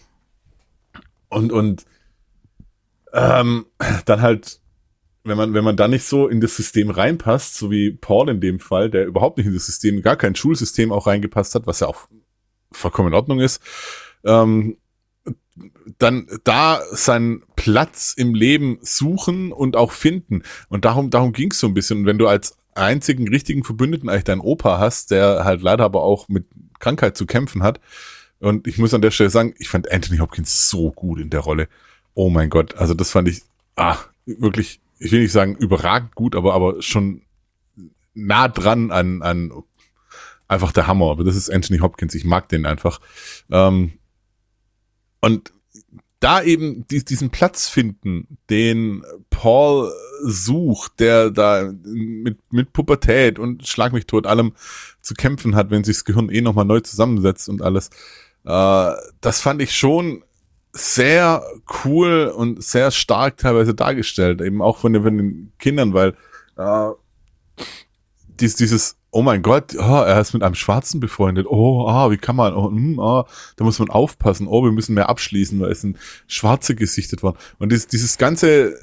und 1.28 1.50
und 1.52 1.86
ähm, 3.12 3.66
dann 4.04 4.22
halt, 4.22 4.60
wenn 5.24 5.36
man, 5.36 5.52
wenn 5.52 5.64
man 5.64 5.76
da 5.76 5.88
nicht 5.88 6.04
so 6.04 6.28
in 6.28 6.40
das 6.40 6.56
System 6.56 6.90
reinpasst, 6.90 7.56
so 7.56 7.70
wie 7.70 7.90
Paul 7.90 8.28
in 8.28 8.40
dem 8.40 8.60
Fall, 8.60 8.90
der 8.90 9.06
überhaupt 9.06 9.38
nicht 9.38 9.46
in 9.46 9.54
das 9.54 9.66
System, 9.66 10.02
gar 10.02 10.16
kein 10.16 10.36
Schulsystem 10.36 10.92
auch 10.92 11.08
reingepasst 11.08 11.56
hat, 11.56 11.66
was 11.66 11.80
ja 11.80 11.88
auch 11.88 12.08
vollkommen 12.70 13.08
in 13.08 13.14
Ordnung 13.14 13.40
ist, 13.40 13.60
ähm, 14.24 14.76
dann 15.98 16.26
da 16.44 16.82
seinen 16.92 17.42
Platz 17.56 18.14
im 18.16 18.34
Leben 18.34 18.78
suchen 18.82 19.52
und 19.52 19.76
auch 19.76 19.92
finden. 19.92 20.42
Und 20.68 20.84
darum, 20.84 21.10
darum 21.10 21.32
ging 21.32 21.50
es 21.50 21.60
so 21.60 21.66
ein 21.66 21.74
bisschen. 21.74 21.98
Und 21.98 22.06
wenn 22.06 22.18
du 22.18 22.28
als 22.28 22.56
einzigen 22.74 23.28
richtigen 23.28 23.64
Verbündeten 23.64 24.08
eigentlich 24.08 24.24
deinen 24.24 24.40
Opa 24.40 24.78
hast, 24.78 25.10
der 25.10 25.44
halt 25.44 25.62
leider 25.62 25.84
aber 25.84 26.02
auch 26.02 26.28
mit 26.28 26.46
Krankheit 26.78 27.16
zu 27.16 27.26
kämpfen 27.26 27.62
hat. 27.62 27.80
Und 28.38 28.66
ich 28.66 28.78
muss 28.78 28.94
an 28.94 29.02
der 29.02 29.10
Stelle 29.10 29.30
sagen, 29.30 29.54
ich 29.58 29.68
fand 29.68 29.90
Anthony 29.90 30.18
Hopkins 30.18 30.68
so 30.68 30.90
gut 30.92 31.20
in 31.20 31.30
der 31.30 31.40
Rolle. 31.40 31.68
Oh 32.14 32.30
mein 32.30 32.48
Gott, 32.48 32.74
also 32.76 32.94
das 32.94 33.10
fand 33.10 33.28
ich, 33.28 33.42
ah, 33.76 33.98
wirklich, 34.24 34.80
ich 34.98 35.12
will 35.12 35.20
nicht 35.20 35.32
sagen 35.32 35.56
überragend 35.56 36.14
gut, 36.14 36.34
aber, 36.34 36.54
aber 36.54 36.80
schon 36.80 37.22
nah 38.14 38.48
dran 38.48 38.90
an, 38.90 39.22
an 39.22 39.52
einfach 40.48 40.72
der 40.72 40.86
Hammer. 40.86 41.10
Aber 41.10 41.24
das 41.24 41.36
ist 41.36 41.50
Anthony 41.50 41.78
Hopkins. 41.78 42.14
Ich 42.14 42.24
mag 42.24 42.48
den 42.48 42.66
einfach. 42.66 43.00
Ähm, 43.50 43.92
und 45.20 45.52
da 46.20 46.42
eben 46.42 46.86
diesen 46.86 47.30
Platz 47.30 47.68
finden, 47.68 48.38
den 48.50 49.02
Paul 49.30 49.90
sucht, 50.22 51.00
der 51.00 51.30
da 51.30 51.72
mit, 51.82 52.38
mit 52.52 52.74
Pubertät 52.74 53.38
und 53.38 53.66
Schlag 53.66 53.94
mich 53.94 54.06
tot 54.06 54.26
allem 54.26 54.52
zu 55.00 55.14
kämpfen 55.14 55.54
hat, 55.54 55.70
wenn 55.70 55.82
sich 55.82 55.96
das 55.96 56.04
Gehirn 56.04 56.28
eh 56.28 56.42
nochmal 56.42 56.66
neu 56.66 56.80
zusammensetzt 56.80 57.48
und 57.48 57.62
alles. 57.62 57.88
Äh, 58.44 58.92
das 59.22 59.40
fand 59.40 59.62
ich 59.62 59.74
schon 59.74 60.22
sehr 60.72 61.42
cool 61.84 62.32
und 62.36 62.62
sehr 62.62 62.90
stark 62.90 63.38
teilweise 63.38 63.74
dargestellt, 63.74 64.42
eben 64.42 64.60
auch 64.60 64.76
von 64.76 64.92
den, 64.92 65.02
von 65.02 65.16
den 65.16 65.52
Kindern, 65.58 65.94
weil 65.94 66.14
äh, 66.56 66.90
dies, 68.26 68.56
dieses 68.56 68.99
oh 69.10 69.22
mein 69.22 69.42
Gott, 69.42 69.74
oh, 69.76 70.02
er 70.02 70.20
ist 70.20 70.32
mit 70.32 70.42
einem 70.42 70.54
Schwarzen 70.54 71.00
befreundet. 71.00 71.46
Oh, 71.48 71.86
ah, 71.88 72.10
wie 72.10 72.16
kann 72.16 72.36
man, 72.36 72.54
oh, 72.54 72.70
mm, 72.70 73.00
ah, 73.00 73.26
da 73.56 73.64
muss 73.64 73.78
man 73.78 73.90
aufpassen. 73.90 74.46
Oh, 74.46 74.62
wir 74.62 74.72
müssen 74.72 74.94
mehr 74.94 75.08
abschließen, 75.08 75.58
weil 75.60 75.72
es 75.72 75.80
sind 75.80 75.98
Schwarze 76.26 76.74
gesichtet 76.74 77.22
worden. 77.22 77.36
Und 77.58 77.72
dieses, 77.72 77.88
dieses 77.88 78.18
ganze 78.18 78.76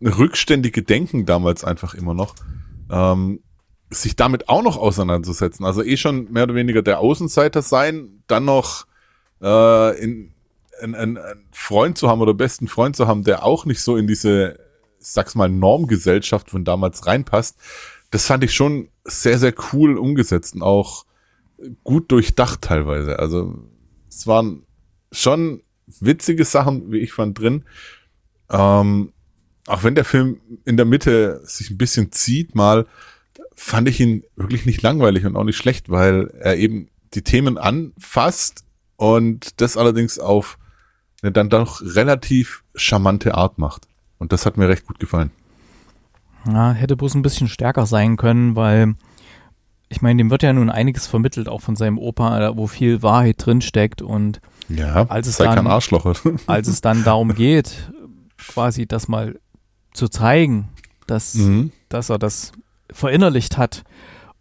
rückständige 0.00 0.82
Denken 0.82 1.24
damals 1.24 1.64
einfach 1.64 1.94
immer 1.94 2.14
noch, 2.14 2.34
ähm, 2.90 3.40
sich 3.90 4.16
damit 4.16 4.48
auch 4.48 4.62
noch 4.62 4.76
auseinanderzusetzen. 4.76 5.64
Also 5.64 5.82
eh 5.82 5.96
schon 5.96 6.32
mehr 6.32 6.44
oder 6.44 6.54
weniger 6.54 6.82
der 6.82 6.98
Außenseiter 6.98 7.62
sein, 7.62 8.22
dann 8.26 8.44
noch 8.44 8.86
äh, 9.40 9.98
in, 10.02 10.34
einen, 10.80 11.18
Freund 11.52 11.96
zu 11.96 12.08
haben 12.08 12.20
oder 12.20 12.34
besten 12.34 12.66
Freund 12.66 12.96
zu 12.96 13.06
haben, 13.06 13.22
der 13.22 13.44
auch 13.44 13.64
nicht 13.64 13.80
so 13.80 13.96
in 13.96 14.08
diese, 14.08 14.58
sag's 14.98 15.36
mal, 15.36 15.48
Normgesellschaft 15.48 16.50
von 16.50 16.64
damals 16.64 17.06
reinpasst 17.06 17.56
das 18.14 18.26
fand 18.26 18.44
ich 18.44 18.54
schon 18.54 18.90
sehr, 19.02 19.40
sehr 19.40 19.52
cool 19.72 19.98
umgesetzt 19.98 20.54
und 20.54 20.62
auch 20.62 21.04
gut 21.82 22.12
durchdacht 22.12 22.62
teilweise. 22.62 23.18
Also 23.18 23.58
es 24.08 24.28
waren 24.28 24.62
schon 25.10 25.62
witzige 25.98 26.44
Sachen, 26.44 26.92
wie 26.92 26.98
ich 26.98 27.12
fand, 27.12 27.36
drin. 27.40 27.64
Ähm, 28.50 29.12
auch 29.66 29.82
wenn 29.82 29.96
der 29.96 30.04
Film 30.04 30.40
in 30.64 30.76
der 30.76 30.86
Mitte 30.86 31.40
sich 31.42 31.70
ein 31.70 31.76
bisschen 31.76 32.12
zieht, 32.12 32.54
mal 32.54 32.86
fand 33.56 33.88
ich 33.88 33.98
ihn 33.98 34.22
wirklich 34.36 34.64
nicht 34.64 34.82
langweilig 34.82 35.26
und 35.26 35.34
auch 35.34 35.42
nicht 35.42 35.56
schlecht, 35.56 35.90
weil 35.90 36.28
er 36.38 36.56
eben 36.56 36.90
die 37.14 37.22
Themen 37.22 37.58
anfasst 37.58 38.64
und 38.94 39.60
das 39.60 39.76
allerdings 39.76 40.20
auf 40.20 40.56
eine 41.20 41.32
dann 41.32 41.50
doch 41.50 41.82
relativ 41.82 42.62
charmante 42.76 43.34
Art 43.34 43.58
macht. 43.58 43.88
Und 44.18 44.30
das 44.30 44.46
hat 44.46 44.56
mir 44.56 44.68
recht 44.68 44.86
gut 44.86 45.00
gefallen. 45.00 45.32
Ja, 46.46 46.72
hätte 46.72 46.96
bloß 46.96 47.14
ein 47.14 47.22
bisschen 47.22 47.48
stärker 47.48 47.86
sein 47.86 48.16
können, 48.16 48.56
weil 48.56 48.94
ich 49.88 50.02
meine, 50.02 50.18
dem 50.18 50.30
wird 50.30 50.42
ja 50.42 50.52
nun 50.52 50.70
einiges 50.70 51.06
vermittelt, 51.06 51.48
auch 51.48 51.60
von 51.60 51.76
seinem 51.76 51.98
Opa, 51.98 52.56
wo 52.56 52.66
viel 52.66 53.02
Wahrheit 53.02 53.36
drinsteckt 53.38 54.02
und 54.02 54.40
ja, 54.68 55.06
als 55.08 55.26
es 55.26 55.36
dann, 55.36 55.66
als 56.46 56.68
es 56.68 56.80
dann 56.80 57.04
darum 57.04 57.34
geht, 57.34 57.92
quasi 58.38 58.86
das 58.86 59.08
mal 59.08 59.38
zu 59.92 60.08
zeigen, 60.08 60.68
dass, 61.06 61.34
mhm. 61.34 61.70
dass 61.88 62.10
er 62.10 62.18
das 62.18 62.52
verinnerlicht 62.90 63.58
hat 63.58 63.84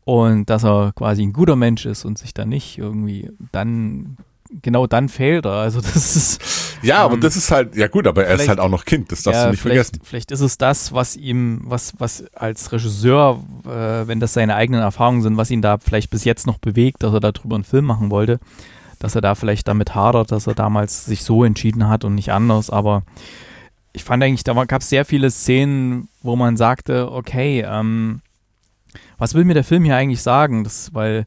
und 0.05 0.49
dass 0.49 0.63
er 0.63 0.91
quasi 0.95 1.23
ein 1.23 1.33
guter 1.33 1.55
Mensch 1.55 1.85
ist 1.85 2.05
und 2.05 2.17
sich 2.17 2.33
dann 2.33 2.49
nicht 2.49 2.77
irgendwie 2.77 3.31
dann 3.51 4.17
genau 4.61 4.87
dann 4.87 5.09
fehlt 5.09 5.45
er. 5.45 5.53
Also 5.53 5.81
das 5.81 6.15
ist. 6.15 6.62
Ja, 6.83 6.99
ähm, 6.99 7.11
aber 7.11 7.17
das 7.17 7.35
ist 7.35 7.51
halt, 7.51 7.75
ja 7.75 7.87
gut, 7.87 8.07
aber 8.07 8.25
er 8.25 8.35
ist 8.35 8.47
halt 8.47 8.59
auch 8.59 8.69
noch 8.69 8.85
Kind, 8.85 9.11
das 9.11 9.23
darfst 9.23 9.39
ja, 9.39 9.45
du 9.45 9.51
nicht 9.51 9.61
vergessen. 9.61 9.99
Vielleicht 10.03 10.31
ist 10.31 10.41
es 10.41 10.57
das, 10.57 10.93
was 10.93 11.15
ihm, 11.15 11.61
was, 11.63 11.93
was 11.97 12.25
als 12.33 12.71
Regisseur, 12.71 13.43
äh, 13.65 14.07
wenn 14.07 14.19
das 14.19 14.33
seine 14.33 14.55
eigenen 14.55 14.81
Erfahrungen 14.81 15.21
sind, 15.21 15.37
was 15.37 15.51
ihn 15.51 15.61
da 15.61 15.77
vielleicht 15.77 16.09
bis 16.09 16.23
jetzt 16.23 16.45
noch 16.47 16.57
bewegt, 16.57 17.03
dass 17.03 17.13
er 17.13 17.19
darüber 17.19 17.55
einen 17.55 17.63
Film 17.63 17.85
machen 17.85 18.11
wollte, 18.11 18.39
dass 18.99 19.15
er 19.15 19.21
da 19.21 19.35
vielleicht 19.35 19.67
damit 19.67 19.95
hadert, 19.95 20.31
dass 20.31 20.47
er 20.47 20.55
damals 20.55 21.05
sich 21.05 21.23
so 21.23 21.43
entschieden 21.43 21.87
hat 21.87 22.03
und 22.03 22.15
nicht 22.15 22.31
anders, 22.31 22.69
aber 22.69 23.03
ich 23.93 24.03
fand 24.03 24.23
eigentlich, 24.23 24.43
da 24.43 24.53
gab 24.65 24.81
es 24.81 24.89
sehr 24.89 25.05
viele 25.05 25.29
Szenen, 25.29 26.09
wo 26.21 26.35
man 26.35 26.57
sagte, 26.57 27.11
okay, 27.11 27.63
ähm, 27.67 28.21
was 29.17 29.35
will 29.35 29.45
mir 29.45 29.53
der 29.53 29.63
Film 29.63 29.83
hier 29.85 29.95
eigentlich 29.95 30.21
sagen? 30.21 30.63
Das, 30.63 30.93
weil 30.93 31.25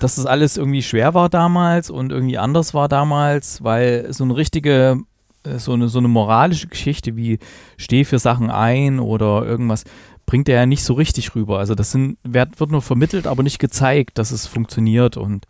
dass 0.00 0.16
das 0.16 0.26
alles 0.26 0.56
irgendwie 0.56 0.82
schwer 0.82 1.14
war 1.14 1.28
damals 1.28 1.90
und 1.90 2.12
irgendwie 2.12 2.38
anders 2.38 2.74
war 2.74 2.88
damals, 2.88 3.62
weil 3.62 4.12
so 4.12 4.24
eine 4.24 4.36
richtige, 4.36 5.00
äh, 5.44 5.58
so 5.58 5.72
eine, 5.72 5.88
so 5.88 5.98
eine 5.98 6.08
moralische 6.08 6.68
Geschichte 6.68 7.16
wie 7.16 7.38
steh 7.76 8.04
für 8.04 8.18
Sachen 8.18 8.50
ein 8.50 8.98
oder 8.98 9.44
irgendwas, 9.44 9.84
bringt 10.26 10.48
er 10.48 10.56
ja 10.56 10.66
nicht 10.66 10.84
so 10.84 10.94
richtig 10.94 11.34
rüber. 11.34 11.58
Also 11.58 11.74
das 11.74 11.90
sind, 11.90 12.18
wird, 12.22 12.60
wird 12.60 12.70
nur 12.70 12.82
vermittelt, 12.82 13.26
aber 13.26 13.42
nicht 13.42 13.58
gezeigt, 13.58 14.18
dass 14.18 14.30
es 14.30 14.46
funktioniert 14.46 15.16
und 15.16 15.46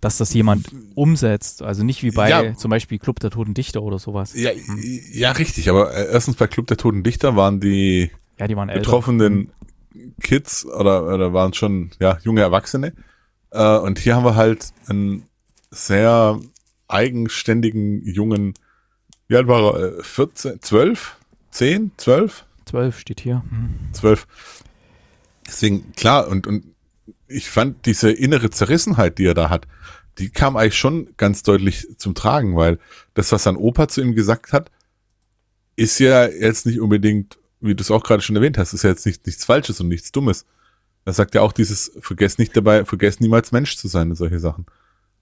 dass 0.00 0.18
das 0.18 0.34
jemand 0.34 0.66
umsetzt. 0.94 1.62
Also 1.62 1.82
nicht 1.82 2.02
wie 2.02 2.10
bei 2.10 2.28
ja. 2.28 2.54
zum 2.54 2.70
Beispiel 2.70 2.98
Club 2.98 3.20
der 3.20 3.30
Toten 3.30 3.54
Dichter 3.54 3.82
oder 3.82 3.98
sowas. 3.98 4.34
Ja, 4.34 4.50
hm. 4.50 5.00
ja 5.12 5.32
richtig. 5.32 5.70
Aber 5.70 5.94
äh, 5.94 6.12
erstens 6.12 6.36
bei 6.36 6.46
Club 6.46 6.66
der 6.66 6.76
Toten 6.76 7.02
Dichter 7.02 7.36
waren 7.36 7.60
die, 7.60 8.10
ja, 8.38 8.46
die 8.46 8.56
waren 8.56 8.68
betroffenen 8.68 9.50
Kids 10.20 10.66
oder, 10.66 11.04
oder 11.14 11.32
waren 11.32 11.54
schon 11.54 11.90
ja, 12.00 12.18
junge 12.22 12.42
Erwachsene. 12.42 12.92
Äh, 13.54 13.78
und 13.78 13.98
hier 13.98 14.16
haben 14.16 14.24
wir 14.24 14.34
halt 14.34 14.72
einen 14.88 15.26
sehr 15.70 16.40
eigenständigen 16.88 18.04
jungen, 18.04 18.54
wie 19.28 19.36
alt 19.36 19.46
war 19.46 19.80
er? 19.80 20.02
14, 20.02 20.60
12? 20.60 21.16
10? 21.50 21.92
12? 21.96 22.44
12 22.66 22.98
steht 22.98 23.20
hier. 23.20 23.44
Mhm. 23.48 23.78
12. 23.92 24.26
Deswegen, 25.46 25.92
klar, 25.92 26.28
und, 26.28 26.46
und 26.46 26.64
ich 27.28 27.48
fand 27.48 27.86
diese 27.86 28.10
innere 28.10 28.50
Zerrissenheit, 28.50 29.18
die 29.18 29.26
er 29.26 29.34
da 29.34 29.50
hat, 29.50 29.66
die 30.18 30.30
kam 30.30 30.56
eigentlich 30.56 30.78
schon 30.78 31.08
ganz 31.16 31.42
deutlich 31.42 31.86
zum 31.96 32.14
Tragen, 32.14 32.56
weil 32.56 32.78
das, 33.14 33.32
was 33.32 33.44
sein 33.44 33.56
Opa 33.56 33.88
zu 33.88 34.00
ihm 34.00 34.14
gesagt 34.14 34.52
hat, 34.52 34.70
ist 35.76 35.98
ja 35.98 36.26
jetzt 36.26 36.66
nicht 36.66 36.80
unbedingt, 36.80 37.38
wie 37.60 37.74
du 37.74 37.82
es 37.82 37.90
auch 37.90 38.02
gerade 38.02 38.22
schon 38.22 38.36
erwähnt 38.36 38.58
hast, 38.58 38.72
ist 38.72 38.84
ja 38.84 38.90
jetzt 38.90 39.06
nicht, 39.06 39.26
nichts 39.26 39.44
Falsches 39.44 39.80
und 39.80 39.88
nichts 39.88 40.12
Dummes. 40.12 40.44
Er 41.04 41.12
sagt 41.12 41.34
ja 41.34 41.42
auch 41.42 41.52
dieses, 41.52 41.92
vergesst 42.00 42.38
nicht 42.38 42.56
dabei, 42.56 42.84
vergesst 42.84 43.20
niemals 43.20 43.52
Mensch 43.52 43.76
zu 43.76 43.88
sein 43.88 44.10
und 44.10 44.16
solche 44.16 44.40
Sachen. 44.40 44.66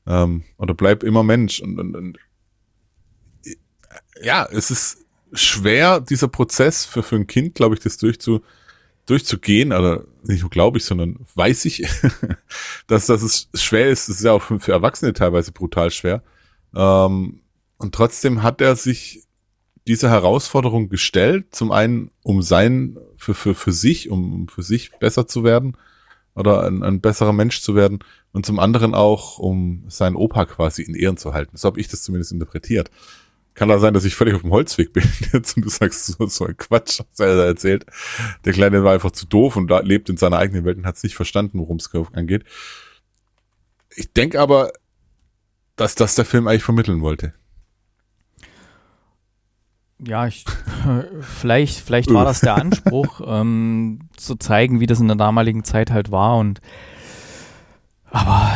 Ähm, 0.06 0.44
oder 0.56 0.74
bleib 0.74 1.02
immer 1.02 1.22
Mensch. 1.22 1.60
Und, 1.60 1.78
und, 1.78 1.96
und 1.96 2.18
ja, 4.22 4.46
es 4.50 4.70
ist 4.70 4.98
schwer, 5.32 6.00
dieser 6.00 6.28
Prozess 6.28 6.84
für, 6.84 7.02
für 7.02 7.16
ein 7.16 7.26
Kind, 7.26 7.54
glaube 7.54 7.74
ich, 7.74 7.80
das 7.80 7.96
durchzu, 7.96 8.42
durchzugehen, 9.06 9.72
oder 9.72 10.04
nicht 10.22 10.42
nur 10.42 10.50
glaube 10.50 10.78
ich, 10.78 10.84
sondern 10.84 11.18
weiß 11.34 11.64
ich, 11.64 11.84
dass, 12.86 13.06
dass 13.06 13.22
es 13.22 13.48
schwer 13.54 13.88
ist. 13.88 14.08
Das 14.08 14.16
ist 14.16 14.24
ja 14.24 14.32
auch 14.32 14.42
für, 14.42 14.60
für 14.60 14.72
Erwachsene 14.72 15.12
teilweise 15.12 15.52
brutal 15.52 15.90
schwer. 15.90 16.22
Ähm, 16.74 17.40
und 17.78 17.94
trotzdem 17.94 18.42
hat 18.42 18.60
er 18.60 18.76
sich 18.76 19.24
diese 19.86 20.10
Herausforderung 20.10 20.88
gestellt, 20.88 21.46
zum 21.54 21.72
einen, 21.72 22.10
um 22.22 22.42
sein, 22.42 22.98
für, 23.16 23.34
für, 23.34 23.54
für 23.54 23.72
sich, 23.72 24.10
um 24.10 24.48
für 24.48 24.62
sich 24.62 24.92
besser 24.98 25.26
zu 25.26 25.44
werden 25.44 25.76
oder 26.34 26.64
ein, 26.64 26.82
ein 26.82 27.00
besserer 27.00 27.32
Mensch 27.32 27.60
zu 27.60 27.74
werden 27.74 27.98
und 28.32 28.46
zum 28.46 28.58
anderen 28.58 28.94
auch, 28.94 29.38
um 29.38 29.84
seinen 29.88 30.16
Opa 30.16 30.46
quasi 30.46 30.82
in 30.82 30.94
Ehren 30.94 31.16
zu 31.16 31.34
halten. 31.34 31.56
So 31.56 31.66
habe 31.66 31.80
ich 31.80 31.88
das 31.88 32.02
zumindest 32.02 32.32
interpretiert. 32.32 32.90
Kann 33.54 33.68
da 33.68 33.78
sein, 33.78 33.92
dass 33.92 34.06
ich 34.06 34.14
völlig 34.14 34.34
auf 34.34 34.40
dem 34.40 34.52
Holzweg 34.52 34.92
bin 34.92 35.04
jetzt 35.32 35.56
und 35.56 35.64
du 35.64 35.68
sagst 35.68 36.06
so, 36.06 36.26
so 36.26 36.46
ein 36.46 36.56
Quatsch, 36.56 37.00
was 37.00 37.20
er 37.20 37.36
da 37.36 37.44
erzählt. 37.44 37.84
Der 38.44 38.52
Kleine 38.52 38.82
war 38.84 38.94
einfach 38.94 39.10
zu 39.10 39.26
doof 39.26 39.56
und 39.56 39.70
lebt 39.84 40.08
in 40.08 40.16
seiner 40.16 40.38
eigenen 40.38 40.64
Welt 40.64 40.78
und 40.78 40.86
hat 40.86 40.96
es 40.96 41.02
nicht 41.02 41.16
verstanden, 41.16 41.58
worum 41.58 41.76
es 41.76 41.90
angeht. 42.12 42.44
Ich 43.94 44.12
denke 44.12 44.40
aber, 44.40 44.72
dass 45.76 45.94
das 45.96 46.14
der 46.14 46.24
Film 46.24 46.46
eigentlich 46.46 46.62
vermitteln 46.62 47.02
wollte 47.02 47.34
ja, 50.06 50.26
ich, 50.26 50.44
vielleicht, 51.20 51.78
vielleicht 51.78 52.12
war 52.12 52.24
das 52.24 52.40
der 52.40 52.56
Anspruch, 52.56 53.20
ähm, 53.24 54.00
zu 54.16 54.36
zeigen, 54.36 54.80
wie 54.80 54.86
das 54.86 55.00
in 55.00 55.08
der 55.08 55.16
damaligen 55.16 55.64
Zeit 55.64 55.90
halt 55.90 56.10
war 56.10 56.36
und 56.38 56.60
aber 58.10 58.50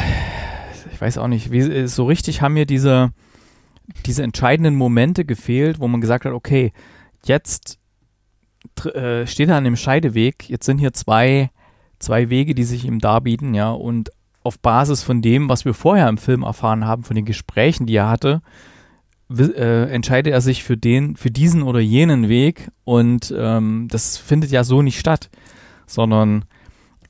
ich 0.92 1.00
weiß 1.00 1.18
auch 1.18 1.28
nicht, 1.28 1.50
wie, 1.50 1.86
so 1.86 2.04
richtig 2.04 2.42
haben 2.42 2.54
mir 2.54 2.66
diese, 2.66 3.10
diese 4.04 4.22
entscheidenden 4.22 4.76
Momente 4.76 5.24
gefehlt, 5.24 5.80
wo 5.80 5.88
man 5.88 6.00
gesagt 6.00 6.24
hat, 6.24 6.32
okay, 6.32 6.72
jetzt 7.24 7.78
äh, 8.94 9.26
steht 9.26 9.48
er 9.48 9.56
an 9.56 9.64
dem 9.64 9.76
Scheideweg, 9.76 10.48
jetzt 10.48 10.66
sind 10.66 10.78
hier 10.78 10.92
zwei, 10.92 11.50
zwei 11.98 12.28
Wege, 12.28 12.54
die 12.54 12.64
sich 12.64 12.84
ihm 12.84 12.98
darbieten, 12.98 13.54
ja, 13.54 13.70
und 13.70 14.10
auf 14.42 14.58
Basis 14.58 15.02
von 15.02 15.22
dem, 15.22 15.48
was 15.48 15.64
wir 15.64 15.74
vorher 15.74 16.08
im 16.08 16.18
Film 16.18 16.42
erfahren 16.42 16.84
haben, 16.84 17.02
von 17.02 17.16
den 17.16 17.24
Gesprächen, 17.24 17.86
die 17.86 17.96
er 17.96 18.08
hatte, 18.08 18.42
äh, 19.30 19.90
entscheidet 19.90 20.32
er 20.32 20.40
sich 20.40 20.62
für 20.62 20.76
den, 20.76 21.16
für 21.16 21.30
diesen 21.30 21.62
oder 21.62 21.80
jenen 21.80 22.28
Weg 22.28 22.68
und 22.84 23.34
ähm, 23.36 23.88
das 23.90 24.18
findet 24.18 24.50
ja 24.50 24.62
so 24.64 24.82
nicht 24.82 25.00
statt, 25.00 25.30
sondern 25.86 26.44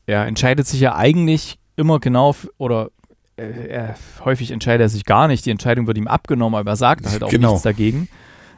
er 0.06 0.26
entscheidet 0.26 0.66
sich 0.66 0.80
ja 0.80 0.96
eigentlich 0.96 1.58
immer 1.76 2.00
genau 2.00 2.35
oder 2.56 2.90
äh, 3.37 3.68
er, 3.68 3.96
häufig 4.25 4.50
entscheidet 4.50 4.87
er 4.87 4.88
sich 4.88 5.04
gar 5.04 5.28
nicht. 5.28 5.44
Die 5.44 5.50
Entscheidung 5.50 5.87
wird 5.87 5.99
ihm 5.99 6.08
abgenommen, 6.08 6.58
aber 6.58 6.70
er 6.70 6.76
sagt 6.76 7.06
halt 7.06 7.23
auch 7.23 7.30
genau. 7.30 7.50
nichts 7.50 7.62
dagegen. 7.62 8.08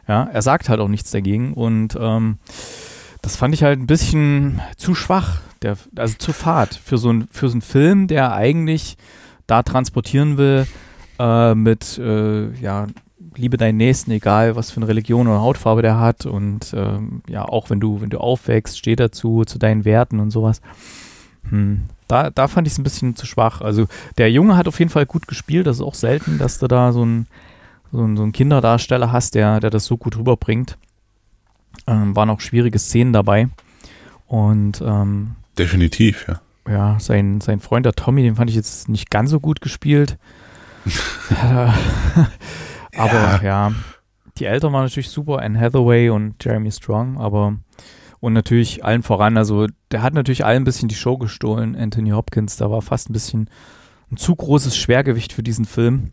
Ja, 0.06 0.24
er 0.24 0.42
sagt 0.42 0.68
halt 0.68 0.80
auch 0.80 0.88
nichts 0.88 1.10
dagegen 1.10 1.52
und 1.52 1.96
ähm, 2.00 2.38
das 3.20 3.36
fand 3.36 3.54
ich 3.54 3.62
halt 3.62 3.78
ein 3.78 3.86
bisschen 3.86 4.62
zu 4.76 4.94
schwach, 4.94 5.40
der, 5.62 5.76
also 5.96 6.14
zu 6.16 6.32
fad 6.32 6.74
für 6.74 6.96
so, 6.96 7.10
ein, 7.10 7.28
für 7.30 7.48
so 7.48 7.54
einen 7.54 7.62
Film, 7.62 8.06
der 8.06 8.32
eigentlich 8.32 8.96
da 9.46 9.62
transportieren 9.62 10.38
will 10.38 10.66
äh, 11.18 11.54
mit 11.54 11.98
äh, 11.98 12.50
ja, 12.54 12.86
liebe 13.38 13.56
deinen 13.56 13.76
Nächsten, 13.76 14.10
egal 14.10 14.56
was 14.56 14.70
für 14.70 14.78
eine 14.78 14.88
Religion 14.88 15.28
oder 15.28 15.40
Hautfarbe 15.40 15.82
der 15.82 15.98
hat. 15.98 16.26
Und 16.26 16.74
ähm, 16.76 17.22
ja, 17.28 17.44
auch 17.44 17.70
wenn 17.70 17.80
du, 17.80 18.00
wenn 18.00 18.10
du 18.10 18.18
aufwächst, 18.18 18.78
steh 18.78 18.96
dazu, 18.96 19.44
zu 19.44 19.58
deinen 19.58 19.84
Werten 19.84 20.20
und 20.20 20.30
sowas. 20.30 20.60
Hm. 21.48 21.82
Da, 22.08 22.30
da 22.30 22.48
fand 22.48 22.66
ich 22.66 22.72
es 22.72 22.78
ein 22.78 22.84
bisschen 22.84 23.16
zu 23.16 23.26
schwach. 23.26 23.60
Also 23.60 23.86
der 24.16 24.30
Junge 24.30 24.56
hat 24.56 24.66
auf 24.66 24.78
jeden 24.78 24.90
Fall 24.90 25.06
gut 25.06 25.28
gespielt. 25.28 25.66
Das 25.66 25.76
ist 25.76 25.82
auch 25.82 25.94
selten, 25.94 26.38
dass 26.38 26.58
du 26.58 26.66
da 26.66 26.92
so 26.92 27.02
einen 27.02 27.26
so 27.90 28.04
ein, 28.04 28.16
so 28.16 28.22
ein 28.22 28.32
Kinderdarsteller 28.32 29.12
hast, 29.12 29.34
der, 29.34 29.60
der 29.60 29.70
das 29.70 29.86
so 29.86 29.96
gut 29.96 30.16
rüberbringt. 30.16 30.76
Ähm, 31.86 32.14
waren 32.14 32.28
auch 32.28 32.40
schwierige 32.40 32.78
Szenen 32.78 33.12
dabei. 33.12 33.48
Und 34.26 34.82
ähm, 34.84 35.36
definitiv, 35.56 36.26
ja. 36.28 36.40
Ja, 36.68 37.00
sein, 37.00 37.40
sein 37.40 37.60
Freund, 37.60 37.86
der 37.86 37.94
Tommy, 37.94 38.22
den 38.22 38.36
fand 38.36 38.50
ich 38.50 38.56
jetzt 38.56 38.90
nicht 38.90 39.10
ganz 39.10 39.30
so 39.30 39.40
gut 39.40 39.62
gespielt. 39.62 40.18
Aber 42.98 43.42
ja. 43.42 43.42
ja, 43.42 43.72
die 44.38 44.44
Eltern 44.44 44.72
waren 44.72 44.84
natürlich 44.84 45.10
super, 45.10 45.40
Anne 45.40 45.58
Hathaway 45.58 46.10
und 46.10 46.42
Jeremy 46.42 46.70
Strong, 46.70 47.18
aber 47.18 47.56
und 48.20 48.32
natürlich 48.32 48.84
allen 48.84 49.02
voran, 49.02 49.36
also 49.36 49.66
der 49.92 50.02
hat 50.02 50.14
natürlich 50.14 50.44
allen 50.44 50.62
ein 50.62 50.64
bisschen 50.64 50.88
die 50.88 50.94
Show 50.94 51.18
gestohlen, 51.18 51.76
Anthony 51.76 52.10
Hopkins, 52.10 52.56
da 52.56 52.70
war 52.70 52.82
fast 52.82 53.10
ein 53.10 53.12
bisschen 53.12 53.48
ein 54.10 54.16
zu 54.16 54.34
großes 54.34 54.76
Schwergewicht 54.76 55.32
für 55.32 55.42
diesen 55.42 55.66
Film. 55.66 56.10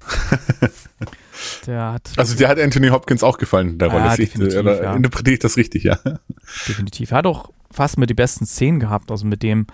der 1.65 1.93
hat 1.93 2.11
also 2.17 2.35
der 2.35 2.49
hat 2.49 2.59
Anthony 2.59 2.89
Hopkins 2.89 3.23
auch 3.23 3.37
gefallen 3.37 3.69
in 3.69 3.77
der 3.79 3.87
Rolle. 3.87 4.05
Ja, 4.05 4.19
ich, 4.19 4.35
ja. 4.35 4.95
Interpretiere 4.95 5.33
ich 5.33 5.39
das 5.39 5.57
richtig, 5.57 5.83
ja? 5.83 5.97
Definitiv. 6.67 7.11
Er 7.11 7.19
hat 7.19 7.25
auch 7.25 7.51
fast 7.71 7.97
mit 7.97 8.09
die 8.09 8.13
besten 8.13 8.45
Szenen 8.45 8.79
gehabt, 8.79 9.11
also 9.11 9.25
mit 9.25 9.43
dem 9.43 9.65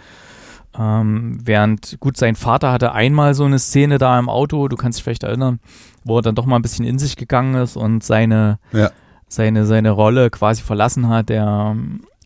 ähm, 0.77 1.38
während, 1.44 1.98
gut, 2.00 2.15
sein 2.15 2.36
Vater 2.36 2.72
hatte 2.72 2.94
einmal 2.94 3.34
so 3.34 3.44
eine 3.44 3.60
Szene 3.60 3.98
da 3.98 4.18
im 4.18 4.30
Auto, 4.30 4.68
du 4.68 4.77
kannst 4.77 5.00
dich 5.00 5.03
vielleicht 5.03 5.24
erinnern, 5.24 5.60
wo 6.03 6.17
er 6.17 6.22
dann 6.22 6.36
doch 6.36 6.46
mal 6.46 6.55
ein 6.55 6.62
bisschen 6.62 6.86
in 6.86 7.00
sich 7.00 7.15
gegangen 7.15 7.55
ist 7.55 7.75
und 7.75 8.03
seine, 8.03 8.60
ja. 8.72 8.91
seine, 9.27 9.65
seine 9.65 9.91
Rolle 9.91 10.29
quasi 10.29 10.62
verlassen 10.62 11.08
hat. 11.10 11.29
Der, 11.29 11.75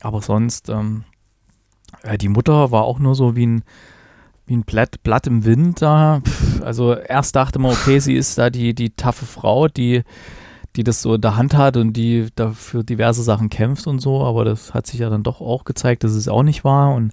aber 0.01 0.21
sonst, 0.21 0.69
ähm, 0.69 1.03
äh, 2.03 2.17
die 2.17 2.29
Mutter 2.29 2.71
war 2.71 2.83
auch 2.83 2.99
nur 2.99 3.15
so 3.15 3.35
wie 3.35 3.45
ein, 3.45 3.63
wie 4.45 4.55
ein 4.55 4.63
Blatt, 4.63 5.03
Blatt 5.03 5.27
im 5.27 5.45
Wind 5.45 5.81
da. 5.81 6.21
Also 6.61 6.93
erst 6.93 7.35
dachte 7.35 7.59
man, 7.59 7.71
okay, 7.71 7.99
sie 7.99 8.15
ist 8.15 8.37
da 8.37 8.49
die, 8.49 8.73
die 8.73 8.91
taffe 8.91 9.25
Frau, 9.25 9.67
die, 9.67 10.03
die 10.75 10.83
das 10.83 11.01
so 11.01 11.15
in 11.15 11.21
der 11.21 11.35
Hand 11.35 11.55
hat 11.55 11.77
und 11.77 11.93
die 11.93 12.27
dafür 12.35 12.83
diverse 12.83 13.23
Sachen 13.23 13.49
kämpft 13.49 13.87
und 13.87 13.99
so, 13.99 14.23
aber 14.23 14.45
das 14.45 14.73
hat 14.73 14.87
sich 14.87 14.99
ja 14.99 15.09
dann 15.09 15.23
doch 15.23 15.41
auch 15.41 15.63
gezeigt, 15.63 16.03
dass 16.03 16.11
es 16.11 16.27
auch 16.27 16.43
nicht 16.43 16.63
war 16.63 16.93
und 16.93 17.11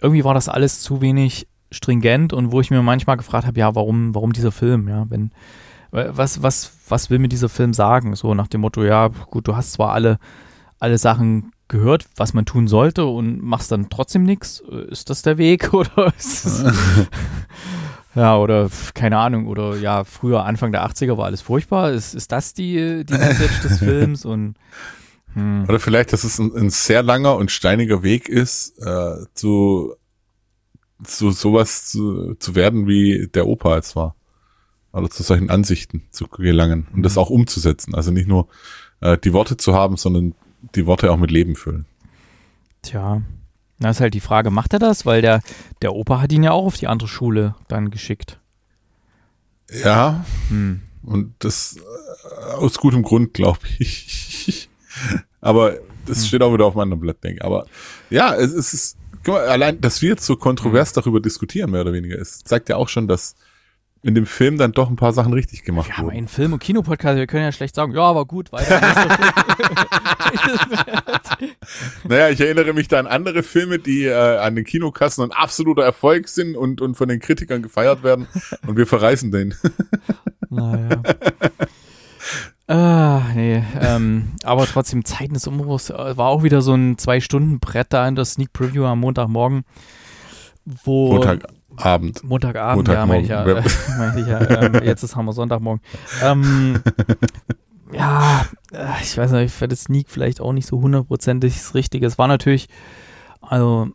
irgendwie 0.00 0.24
war 0.24 0.34
das 0.34 0.48
alles 0.48 0.80
zu 0.80 1.00
wenig 1.00 1.46
stringent 1.70 2.32
und 2.32 2.52
wo 2.52 2.60
ich 2.60 2.70
mir 2.70 2.82
manchmal 2.82 3.16
gefragt 3.16 3.46
habe, 3.46 3.58
ja, 3.58 3.74
warum, 3.74 4.14
warum 4.14 4.32
dieser 4.32 4.52
Film, 4.52 4.88
ja, 4.88 5.08
wenn, 5.08 5.30
was, 5.92 6.42
was, 6.42 6.72
was 6.88 7.10
will 7.10 7.18
mir 7.18 7.28
dieser 7.28 7.48
Film 7.48 7.74
sagen? 7.74 8.16
So 8.16 8.34
nach 8.34 8.48
dem 8.48 8.62
Motto, 8.62 8.82
ja, 8.82 9.08
gut, 9.08 9.46
du 9.46 9.54
hast 9.54 9.72
zwar 9.72 9.92
alle, 9.92 10.18
alle 10.78 10.98
Sachen 10.98 11.52
gehört, 11.68 12.06
was 12.16 12.34
man 12.34 12.44
tun 12.44 12.66
sollte 12.66 13.04
und 13.04 13.42
machst 13.42 13.70
dann 13.70 13.90
trotzdem 13.90 14.24
nichts. 14.24 14.60
Ist 14.88 15.10
das 15.10 15.22
der 15.22 15.38
Weg 15.38 15.72
oder 15.74 16.12
ist 16.18 16.46
es, 16.46 16.64
Ja, 18.14 18.36
oder 18.36 18.68
keine 18.92 19.16
Ahnung, 19.16 19.46
oder 19.46 19.76
ja, 19.76 20.04
früher 20.04 20.44
Anfang 20.44 20.70
der 20.70 20.86
80er 20.86 21.16
war 21.16 21.26
alles 21.26 21.40
furchtbar. 21.40 21.92
Ist, 21.92 22.14
ist 22.14 22.30
das 22.30 22.52
die, 22.52 23.04
die 23.06 23.14
Message 23.14 23.60
des 23.62 23.78
Films? 23.78 24.24
Und 24.26 24.56
hm. 25.34 25.64
Oder 25.66 25.80
vielleicht, 25.80 26.12
dass 26.12 26.24
es 26.24 26.38
ein, 26.38 26.54
ein, 26.54 26.68
sehr 26.68 27.02
langer 27.02 27.36
und 27.36 27.50
steiniger 27.50 28.02
Weg 28.02 28.28
ist, 28.28 28.78
äh, 28.84 29.16
zu, 29.32 29.94
zu 31.04 31.30
sowas 31.30 31.86
zu, 31.86 32.34
zu 32.34 32.54
werden, 32.54 32.86
wie 32.86 33.28
der 33.32 33.46
Opa 33.46 33.78
es 33.78 33.96
war. 33.96 34.14
Oder 34.92 35.08
zu 35.08 35.22
solchen 35.22 35.48
Ansichten 35.48 36.02
zu 36.10 36.28
gelangen 36.28 36.86
und 36.92 37.02
das 37.02 37.16
hm. 37.16 37.22
auch 37.22 37.30
umzusetzen. 37.30 37.94
Also 37.94 38.10
nicht 38.10 38.28
nur 38.28 38.48
äh, 39.00 39.16
die 39.18 39.32
Worte 39.32 39.56
zu 39.56 39.74
haben, 39.74 39.96
sondern 39.96 40.34
die 40.74 40.86
Worte 40.86 41.10
auch 41.10 41.16
mit 41.16 41.30
Leben 41.30 41.56
füllen. 41.56 41.86
Tja, 42.82 43.22
na 43.78 43.90
ist 43.90 44.00
halt 44.00 44.14
die 44.14 44.20
Frage, 44.20 44.50
macht 44.50 44.72
er 44.72 44.78
das? 44.78 45.06
Weil 45.06 45.22
der, 45.22 45.40
der 45.82 45.94
Opa 45.94 46.20
hat 46.20 46.32
ihn 46.32 46.42
ja 46.42 46.52
auch 46.52 46.66
auf 46.66 46.76
die 46.76 46.86
andere 46.86 47.08
Schule 47.08 47.54
dann 47.68 47.90
geschickt. 47.90 48.38
Ja, 49.70 50.24
hm. 50.48 50.82
und 51.02 51.34
das 51.38 51.76
äh, 51.76 52.52
aus 52.54 52.78
gutem 52.78 53.02
Grund, 53.02 53.34
glaube 53.34 53.60
ich. 53.78 54.68
Aber 55.40 55.78
das 56.06 56.18
hm. 56.18 56.26
steht 56.26 56.42
auch 56.42 56.52
wieder 56.52 56.66
auf 56.66 56.74
meinem 56.74 57.00
Blatt, 57.00 57.24
denke 57.24 57.44
Aber 57.44 57.66
ja, 58.10 58.34
es, 58.34 58.52
es 58.52 58.74
ist, 58.74 58.96
guck 59.24 59.34
mal, 59.34 59.46
allein, 59.46 59.80
dass 59.80 60.02
wir 60.02 60.10
jetzt 60.10 60.26
so 60.26 60.36
kontrovers 60.36 60.90
hm. 60.90 60.94
darüber 60.96 61.20
diskutieren, 61.20 61.70
mehr 61.70 61.80
oder 61.80 61.92
weniger, 61.92 62.18
ist, 62.18 62.46
zeigt 62.46 62.68
ja 62.68 62.76
auch 62.76 62.88
schon, 62.88 63.08
dass 63.08 63.34
in 64.02 64.16
dem 64.16 64.26
Film 64.26 64.58
dann 64.58 64.72
doch 64.72 64.90
ein 64.90 64.96
paar 64.96 65.12
Sachen 65.12 65.32
richtig 65.32 65.62
gemacht 65.62 65.88
ja, 65.88 65.98
wurden. 65.98 66.08
Aber 66.08 66.18
in 66.18 66.26
Film- 66.26 66.54
und 66.54 66.58
Kinopodcast, 66.58 67.16
wir 67.16 67.28
können 67.28 67.44
ja 67.44 67.52
schlecht 67.52 67.76
sagen, 67.76 67.92
ja, 67.92 68.12
war 68.14 68.24
gut, 68.24 68.50
weiter. 68.50 68.80
naja, 72.08 72.30
ich 72.30 72.40
erinnere 72.40 72.72
mich 72.72 72.88
da 72.88 72.98
an 72.98 73.06
andere 73.06 73.44
Filme, 73.44 73.78
die 73.78 74.06
äh, 74.06 74.38
an 74.38 74.56
den 74.56 74.64
Kinokassen 74.64 75.22
ein 75.24 75.30
absoluter 75.30 75.84
Erfolg 75.84 76.26
sind 76.28 76.56
und, 76.56 76.80
und 76.80 76.96
von 76.96 77.08
den 77.08 77.20
Kritikern 77.20 77.62
gefeiert 77.62 78.02
werden 78.02 78.26
und 78.66 78.76
wir 78.76 78.86
verreißen 78.86 79.30
den. 79.30 79.54
naja. 80.50 81.00
Ah, 82.66 83.22
nee, 83.34 83.62
ähm, 83.80 84.32
aber 84.44 84.66
trotzdem, 84.66 85.04
Zeiten 85.04 85.34
des 85.34 85.46
Umbruchs 85.46 85.90
äh, 85.90 86.16
war 86.16 86.28
auch 86.28 86.42
wieder 86.42 86.62
so 86.62 86.74
ein 86.74 86.98
Zwei-Stunden-Brett 86.98 87.88
da 87.90 88.08
in 88.08 88.16
der 88.16 88.24
Sneak 88.24 88.52
Preview 88.52 88.84
am 88.84 89.00
Montagmorgen, 89.00 89.64
wo. 90.64 91.20
Montagabend. 92.24 92.24
Montagabend, 92.24 92.88
ja, 92.88 93.06
meine 93.06 93.22
ich 93.22 93.28
ja. 93.28 93.44
Äh, 93.44 93.62
mein 93.98 94.18
ich 94.18 94.26
ja 94.26 94.62
ähm, 94.62 94.80
jetzt 94.84 95.02
ist 95.02 95.16
wir 95.16 95.32
Sonntagmorgen. 95.32 95.82
Ähm, 96.22 96.80
ja, 97.92 98.46
äh, 98.72 99.02
ich 99.02 99.16
weiß 99.16 99.32
nicht, 99.32 99.54
für 99.54 99.68
das 99.68 99.84
Sneak 99.84 100.08
vielleicht 100.08 100.40
auch 100.40 100.52
nicht 100.52 100.66
so 100.66 100.80
hundertprozentig 100.80 101.54
das 101.54 101.74
Richtige. 101.74 102.06
Es 102.06 102.18
war 102.18 102.28
natürlich, 102.28 102.68
also 103.40 103.88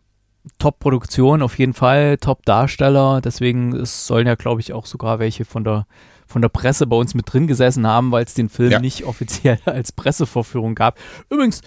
Top-Produktion 0.58 1.42
auf 1.42 1.58
jeden 1.58 1.74
Fall, 1.74 2.16
Top-Darsteller, 2.18 3.20
deswegen 3.20 3.74
es 3.74 4.06
sollen 4.06 4.26
ja, 4.26 4.34
glaube 4.34 4.60
ich, 4.60 4.72
auch 4.72 4.86
sogar 4.86 5.18
welche 5.18 5.44
von 5.44 5.64
der 5.64 5.86
von 6.26 6.42
der 6.42 6.50
Presse 6.50 6.86
bei 6.86 6.96
uns 6.96 7.14
mit 7.14 7.32
drin 7.32 7.46
gesessen 7.46 7.86
haben, 7.86 8.12
weil 8.12 8.22
es 8.22 8.34
den 8.34 8.50
Film 8.50 8.70
ja. 8.70 8.80
nicht 8.80 9.04
offiziell 9.04 9.58
als 9.64 9.92
Pressevorführung 9.92 10.74
gab. 10.74 10.98
Übrigens, 11.30 11.62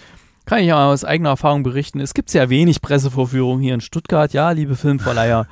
kann 0.46 0.60
ich 0.60 0.66
ja 0.66 0.88
aus 0.88 1.04
eigener 1.04 1.30
Erfahrung 1.30 1.64
berichten, 1.64 2.00
es 2.00 2.14
gibt 2.14 2.30
sehr 2.30 2.48
wenig 2.48 2.80
Pressevorführungen 2.80 3.62
hier 3.62 3.74
in 3.74 3.80
Stuttgart, 3.80 4.32
ja, 4.32 4.50
liebe 4.52 4.76
Filmverleiher. 4.76 5.46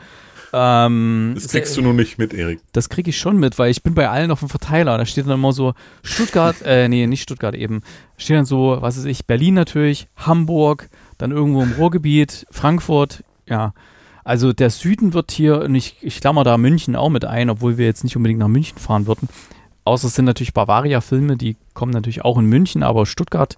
Ähm, 0.52 1.32
das 1.34 1.48
kriegst 1.48 1.76
du 1.76 1.82
nur 1.82 1.94
nicht 1.94 2.18
mit, 2.18 2.34
Erik. 2.34 2.60
Das 2.72 2.88
kriege 2.88 3.10
ich 3.10 3.18
schon 3.18 3.38
mit, 3.38 3.58
weil 3.58 3.70
ich 3.70 3.82
bin 3.82 3.94
bei 3.94 4.08
allen 4.08 4.30
auf 4.30 4.40
dem 4.40 4.48
Verteiler. 4.48 4.98
Da 4.98 5.06
steht 5.06 5.26
dann 5.26 5.34
immer 5.34 5.52
so 5.52 5.74
Stuttgart, 6.02 6.56
äh, 6.64 6.88
nee, 6.88 7.06
nicht 7.06 7.22
Stuttgart 7.22 7.54
eben. 7.54 7.82
Steht 8.16 8.36
dann 8.36 8.44
so, 8.44 8.78
was 8.80 8.98
weiß 8.98 9.04
ich, 9.04 9.26
Berlin 9.26 9.54
natürlich, 9.54 10.08
Hamburg, 10.16 10.88
dann 11.18 11.30
irgendwo 11.30 11.62
im 11.62 11.72
Ruhrgebiet, 11.72 12.46
Frankfurt, 12.50 13.24
ja. 13.46 13.74
Also 14.22 14.52
der 14.52 14.70
Süden 14.70 15.14
wird 15.14 15.30
hier, 15.30 15.62
und 15.62 15.74
ich, 15.74 15.96
ich 16.02 16.20
klammer 16.20 16.44
da 16.44 16.58
München 16.58 16.94
auch 16.94 17.08
mit 17.08 17.24
ein, 17.24 17.48
obwohl 17.48 17.78
wir 17.78 17.86
jetzt 17.86 18.04
nicht 18.04 18.16
unbedingt 18.16 18.40
nach 18.40 18.48
München 18.48 18.78
fahren 18.78 19.06
würden. 19.06 19.28
Außer 19.84 20.08
es 20.08 20.14
sind 20.14 20.26
natürlich 20.26 20.52
Bavaria-Filme, 20.52 21.36
die 21.36 21.56
kommen 21.74 21.92
natürlich 21.92 22.22
auch 22.24 22.38
in 22.38 22.44
München, 22.44 22.82
aber 22.82 23.06
Stuttgart, 23.06 23.56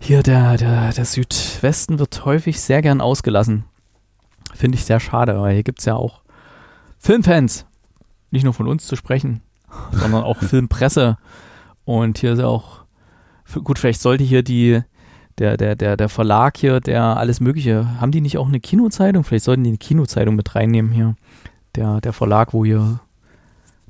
hier 0.00 0.22
der, 0.22 0.56
der, 0.56 0.92
der 0.92 1.04
Südwesten 1.04 1.98
wird 1.98 2.24
häufig 2.24 2.60
sehr 2.60 2.82
gern 2.82 3.00
ausgelassen. 3.00 3.64
Finde 4.54 4.76
ich 4.76 4.84
sehr 4.84 5.00
schade, 5.00 5.40
weil 5.40 5.54
hier 5.54 5.62
gibt 5.62 5.80
es 5.80 5.84
ja 5.84 5.94
auch 5.94 6.22
Filmfans. 6.98 7.66
Nicht 8.30 8.44
nur 8.44 8.54
von 8.54 8.68
uns 8.68 8.86
zu 8.86 8.96
sprechen, 8.96 9.42
sondern 9.92 10.22
auch 10.22 10.38
Filmpresse. 10.38 11.18
Und 11.84 12.18
hier 12.18 12.32
ist 12.32 12.38
ja 12.38 12.46
auch, 12.46 12.84
gut, 13.64 13.78
vielleicht 13.78 14.00
sollte 14.00 14.22
hier 14.22 14.42
die, 14.42 14.82
der, 15.38 15.56
der, 15.56 15.74
der, 15.74 15.96
der 15.96 16.08
Verlag 16.08 16.56
hier, 16.56 16.80
der 16.80 17.16
alles 17.16 17.40
Mögliche, 17.40 18.00
haben 18.00 18.12
die 18.12 18.20
nicht 18.20 18.38
auch 18.38 18.48
eine 18.48 18.60
Kinozeitung? 18.60 19.24
Vielleicht 19.24 19.44
sollten 19.44 19.64
die 19.64 19.70
eine 19.70 19.78
Kinozeitung 19.78 20.36
mit 20.36 20.54
reinnehmen 20.54 20.92
hier. 20.92 21.16
Der, 21.74 22.00
der 22.00 22.12
Verlag, 22.12 22.52
wo 22.52 22.64
hier, 22.64 23.00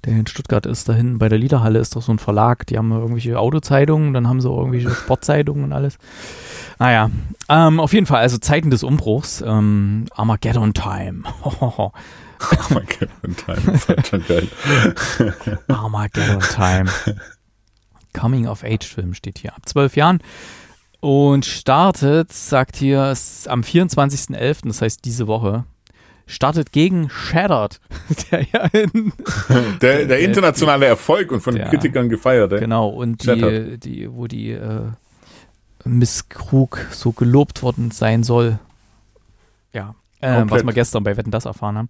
der 0.05 0.15
in 0.15 0.27
Stuttgart 0.27 0.67
ist, 0.67 0.89
da 0.89 0.95
hinten 0.95 1.19
bei 1.19 1.29
der 1.29 1.39
Liederhalle 1.39 1.79
ist 1.79 1.95
doch 1.97 2.03
so 2.03 2.13
ein 2.13 2.19
Verlag. 2.19 2.67
Die 2.67 2.79
haben 2.79 2.91
irgendwelche 2.91 3.39
Autozeitungen, 3.39 4.15
dann 4.15 4.29
haben 4.29 4.41
sie 4.41 4.49
auch 4.49 4.59
irgendwelche 4.59 4.91
Sportzeitungen 4.95 5.65
und 5.65 5.73
alles. 5.73 5.99
Naja, 6.79 7.11
ähm, 7.49 7.81
auf 7.81 7.93
jeden 7.93 8.07
Fall, 8.07 8.21
also 8.21 8.39
Zeiten 8.39 8.71
des 8.71 8.83
Umbruchs. 8.83 9.43
Ähm, 9.47 10.07
Armageddon 10.15 10.73
Time. 10.73 11.23
Armageddon 11.45 13.37
Time, 13.37 13.75
ist 13.75 13.89
halt 13.89 14.07
schon 14.07 14.25
geil. 14.27 14.49
Armageddon 15.69 16.41
Time. 16.41 16.91
Coming 18.15 18.47
of 18.47 18.65
Age 18.65 18.87
Film 18.87 19.15
steht 19.15 19.39
hier. 19.39 19.55
Ab 19.55 19.63
zwölf 19.67 19.97
Jahren. 19.97 20.21
Und 21.01 21.47
startet, 21.47 22.33
sagt 22.33 22.77
hier, 22.77 23.15
am 23.47 23.61
24.11., 23.63 24.69
das 24.69 24.83
heißt 24.83 25.05
diese 25.05 25.27
Woche, 25.27 25.65
startet 26.31 26.73
gegen 26.73 27.11
Shattered. 27.11 27.81
Der, 28.31 28.47
ja 28.53 28.65
in, 28.73 29.13
der, 29.81 30.07
der, 30.07 30.21
internationale 30.21 30.87
Erfolg 30.87 31.33
und 31.33 31.41
von 31.41 31.55
den 31.55 31.69
Kritikern 31.69 32.09
gefeiert. 32.09 32.51
Genau, 32.59 32.89
und 32.89 33.27
die, 33.27 33.79
die, 33.79 34.11
wo 34.11 34.27
die 34.27 34.53
äh, 34.53 34.87
Miss 35.85 36.29
Krug 36.29 36.87
so 36.91 37.13
gelobt 37.13 37.63
worden 37.63 37.91
sein 37.91 38.23
soll. 38.23 38.59
Ja, 39.73 39.95
äh, 40.21 40.45
was 40.47 40.65
wir 40.65 40.73
gestern 40.73 41.05
bei 41.05 41.17
Wetten 41.17 41.31
das 41.31 41.45
erfahren 41.45 41.79
haben. 41.79 41.89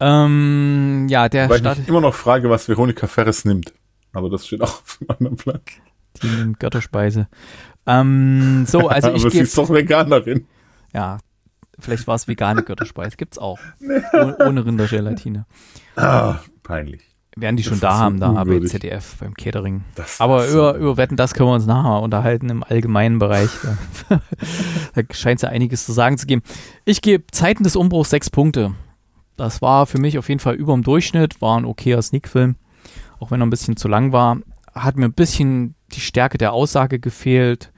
Ähm, 0.00 1.06
ja, 1.08 1.28
der 1.28 1.48
Weil 1.48 1.60
startet. 1.60 1.84
Ich 1.84 1.88
immer 1.88 2.00
noch 2.00 2.14
frage, 2.14 2.50
was 2.50 2.68
Veronika 2.68 3.06
Ferres 3.06 3.44
nimmt. 3.44 3.72
Aber 4.12 4.28
das 4.30 4.46
steht 4.46 4.62
auch 4.62 4.68
auf 4.82 4.98
einem 5.00 5.10
anderen 5.10 5.36
Blatt. 5.36 5.62
Die 6.22 6.26
nimmt 6.26 6.60
Götterspeise. 6.60 7.28
Ähm, 7.86 8.64
so, 8.66 8.88
also 8.88 9.10
ich. 9.14 9.22
Aber 9.22 9.30
sie 9.30 9.40
ist 9.40 9.56
doch 9.56 9.70
Veganerin. 9.70 10.46
Ja, 10.92 11.18
vielleicht 11.82 12.06
war 12.06 12.14
es 12.14 12.28
vegane 12.28 12.62
Götterspeise. 12.62 13.16
Gibt's 13.16 13.38
auch. 13.38 13.58
ohne, 14.12 14.36
ohne 14.38 14.64
Rindergelatine. 14.64 15.46
Ah, 15.96 16.36
peinlich. 16.62 17.12
Werden 17.34 17.56
die 17.56 17.62
schon 17.62 17.80
da 17.80 17.96
haben, 17.96 18.20
da 18.20 18.44
bei 18.44 18.60
ZDF, 18.60 19.16
beim 19.18 19.32
Catering. 19.32 19.84
Aber 20.18 20.46
über, 20.48 20.74
über 20.74 20.96
Wetten, 20.98 21.16
das 21.16 21.32
können 21.32 21.48
wir 21.48 21.54
uns 21.54 21.64
nachher 21.64 22.02
unterhalten 22.02 22.50
im 22.50 22.62
allgemeinen 22.62 23.18
Bereich. 23.18 23.48
da 24.08 25.02
scheint 25.10 25.38
es 25.38 25.42
ja 25.42 25.48
einiges 25.48 25.86
zu 25.86 25.92
sagen 25.92 26.18
zu 26.18 26.26
geben. 26.26 26.42
Ich 26.84 27.00
gebe 27.00 27.24
Zeiten 27.30 27.64
des 27.64 27.74
Umbruchs 27.74 28.10
sechs 28.10 28.28
Punkte. 28.28 28.74
Das 29.36 29.62
war 29.62 29.86
für 29.86 29.98
mich 29.98 30.18
auf 30.18 30.28
jeden 30.28 30.40
Fall 30.40 30.56
über 30.56 30.74
dem 30.74 30.82
Durchschnitt, 30.82 31.40
war 31.40 31.58
ein 31.58 31.64
okayer 31.64 32.02
Sneak-Film, 32.02 32.56
auch 33.18 33.30
wenn 33.30 33.40
er 33.40 33.46
ein 33.46 33.50
bisschen 33.50 33.78
zu 33.78 33.88
lang 33.88 34.12
war. 34.12 34.38
Hat 34.74 34.96
mir 34.96 35.06
ein 35.06 35.14
bisschen 35.14 35.74
die 35.92 36.00
Stärke 36.00 36.36
der 36.36 36.52
Aussage 36.52 36.98
gefehlt. 36.98 37.71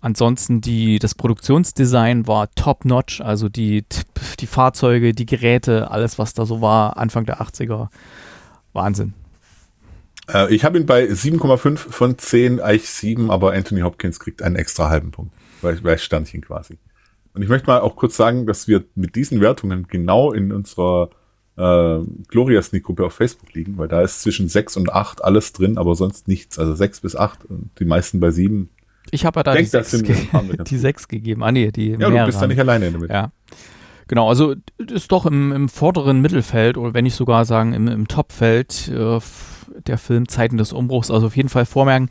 Ansonsten 0.00 0.60
die, 0.60 0.98
das 0.98 1.14
Produktionsdesign 1.14 2.26
war 2.26 2.50
top-notch, 2.54 3.20
also 3.20 3.48
die, 3.48 3.84
die 4.40 4.46
Fahrzeuge, 4.46 5.12
die 5.12 5.26
Geräte, 5.26 5.90
alles, 5.90 6.18
was 6.18 6.32
da 6.32 6.46
so 6.46 6.60
war, 6.60 6.96
Anfang 6.96 7.26
der 7.26 7.40
80er 7.42 7.88
Wahnsinn. 8.72 9.14
Äh, 10.32 10.54
ich 10.54 10.64
habe 10.64 10.78
ihn 10.78 10.86
bei 10.86 11.04
7,5 11.04 11.76
von 11.76 12.16
10, 12.16 12.60
eigentlich 12.60 12.88
7, 12.88 13.30
aber 13.30 13.52
Anthony 13.52 13.82
Hopkins 13.82 14.20
kriegt 14.20 14.42
einen 14.42 14.56
extra 14.56 14.88
halben 14.88 15.10
Punkt. 15.10 15.34
Weil, 15.60 15.82
weil 15.84 15.98
Sternchen 15.98 16.40
quasi. 16.40 16.78
Und 17.34 17.42
ich 17.42 17.48
möchte 17.48 17.66
mal 17.66 17.80
auch 17.80 17.96
kurz 17.96 18.16
sagen, 18.16 18.46
dass 18.46 18.66
wir 18.66 18.84
mit 18.94 19.14
diesen 19.14 19.40
Wertungen 19.40 19.86
genau 19.88 20.32
in 20.32 20.52
unserer 20.52 21.10
äh, 21.56 21.98
Gloria 22.28 22.62
Sneak 22.62 22.84
Gruppe 22.84 23.04
auf 23.04 23.12
Facebook 23.12 23.52
liegen, 23.52 23.76
weil 23.78 23.88
da 23.88 24.00
ist 24.00 24.22
zwischen 24.22 24.48
6 24.48 24.78
und 24.78 24.92
8 24.92 25.22
alles 25.22 25.52
drin, 25.52 25.78
aber 25.78 25.94
sonst 25.94 26.26
nichts. 26.26 26.58
Also 26.58 26.74
6 26.74 27.00
bis 27.00 27.16
8 27.16 27.44
und 27.44 27.70
die 27.78 27.84
meisten 27.84 28.18
bei 28.18 28.30
7. 28.30 28.70
Ich 29.10 29.24
habe 29.24 29.40
ja 29.40 29.42
da 29.42 29.52
Denk, 29.54 29.64
die, 29.64 29.70
6 29.70 30.02
ge 30.02 30.16
die 30.68 30.78
6 30.78 31.08
gegeben. 31.08 31.42
Ah 31.42 31.52
nee, 31.52 31.70
die 31.70 31.90
Ja, 31.90 32.10
du 32.10 32.26
bist 32.26 32.40
da 32.40 32.46
nicht 32.46 32.60
alleine 32.60 32.90
damit. 32.90 33.10
Ja. 33.10 33.32
Genau, 34.10 34.28
also 34.28 34.56
ist 34.78 35.12
doch 35.12 35.24
im, 35.24 35.52
im 35.52 35.68
vorderen 35.68 36.20
Mittelfeld 36.20 36.76
oder 36.76 36.94
wenn 36.94 37.04
nicht 37.04 37.14
sogar 37.14 37.44
sagen 37.44 37.72
im, 37.74 37.86
im 37.86 38.08
Topfeld 38.08 38.88
äh, 38.88 39.20
der 39.86 39.98
Film 39.98 40.28
Zeiten 40.28 40.56
des 40.56 40.72
Umbruchs. 40.72 41.12
Also 41.12 41.28
auf 41.28 41.36
jeden 41.36 41.48
Fall 41.48 41.64
vormerken, 41.64 42.10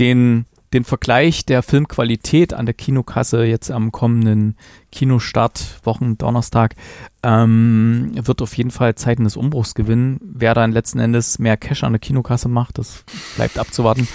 den, 0.00 0.46
den 0.72 0.82
Vergleich 0.82 1.46
der 1.46 1.62
Filmqualität 1.62 2.54
an 2.54 2.66
der 2.66 2.74
Kinokasse 2.74 3.44
jetzt 3.44 3.70
am 3.70 3.92
kommenden 3.92 4.56
Kinostart, 4.90 5.80
Wochen, 5.84 6.18
Donnerstag, 6.18 6.74
ähm, 7.22 8.10
wird 8.14 8.42
auf 8.42 8.56
jeden 8.56 8.72
Fall 8.72 8.96
Zeiten 8.96 9.22
des 9.22 9.36
Umbruchs 9.36 9.74
gewinnen. 9.74 10.18
Wer 10.22 10.54
dann 10.54 10.72
letzten 10.72 10.98
Endes 10.98 11.38
mehr 11.38 11.56
Cash 11.56 11.84
an 11.84 11.92
der 11.92 12.00
Kinokasse 12.00 12.48
macht, 12.48 12.78
das 12.78 13.04
bleibt 13.36 13.58
abzuwarten. 13.58 14.08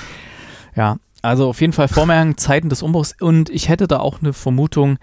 Ja, 0.75 0.97
also 1.27 1.49
auf 1.49 1.61
jeden 1.61 1.73
Fall 1.73 1.87
vormerken, 1.87 2.37
Zeiten 2.37 2.69
des 2.69 2.81
Umbruchs. 2.81 3.15
Und 3.19 3.49
ich 3.49 3.69
hätte 3.69 3.87
da 3.87 3.99
auch 3.99 4.21
eine 4.21 4.33
Vermutung, 4.33 4.97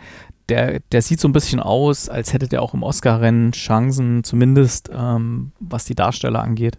der, 0.49 0.81
der 0.93 1.03
sieht 1.03 1.21
so 1.21 1.29
ein 1.29 1.33
bisschen 1.33 1.61
aus, 1.61 2.09
als 2.09 2.33
hätte 2.33 2.49
der 2.49 2.63
auch 2.63 2.75
im 2.75 2.83
Oscar-Rennen 2.83 3.53
Chancen, 3.53 4.25
zumindest 4.25 4.91
ähm, 4.93 5.53
was 5.61 5.85
die 5.85 5.95
Darsteller 5.95 6.43
angeht. 6.43 6.79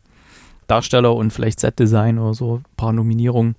Darsteller 0.67 1.15
und 1.15 1.31
vielleicht 1.31 1.60
Set-Design 1.60 2.19
oder 2.19 2.34
so, 2.34 2.55
ein 2.58 2.63
paar 2.75 2.91
Nominierungen. 2.91 3.55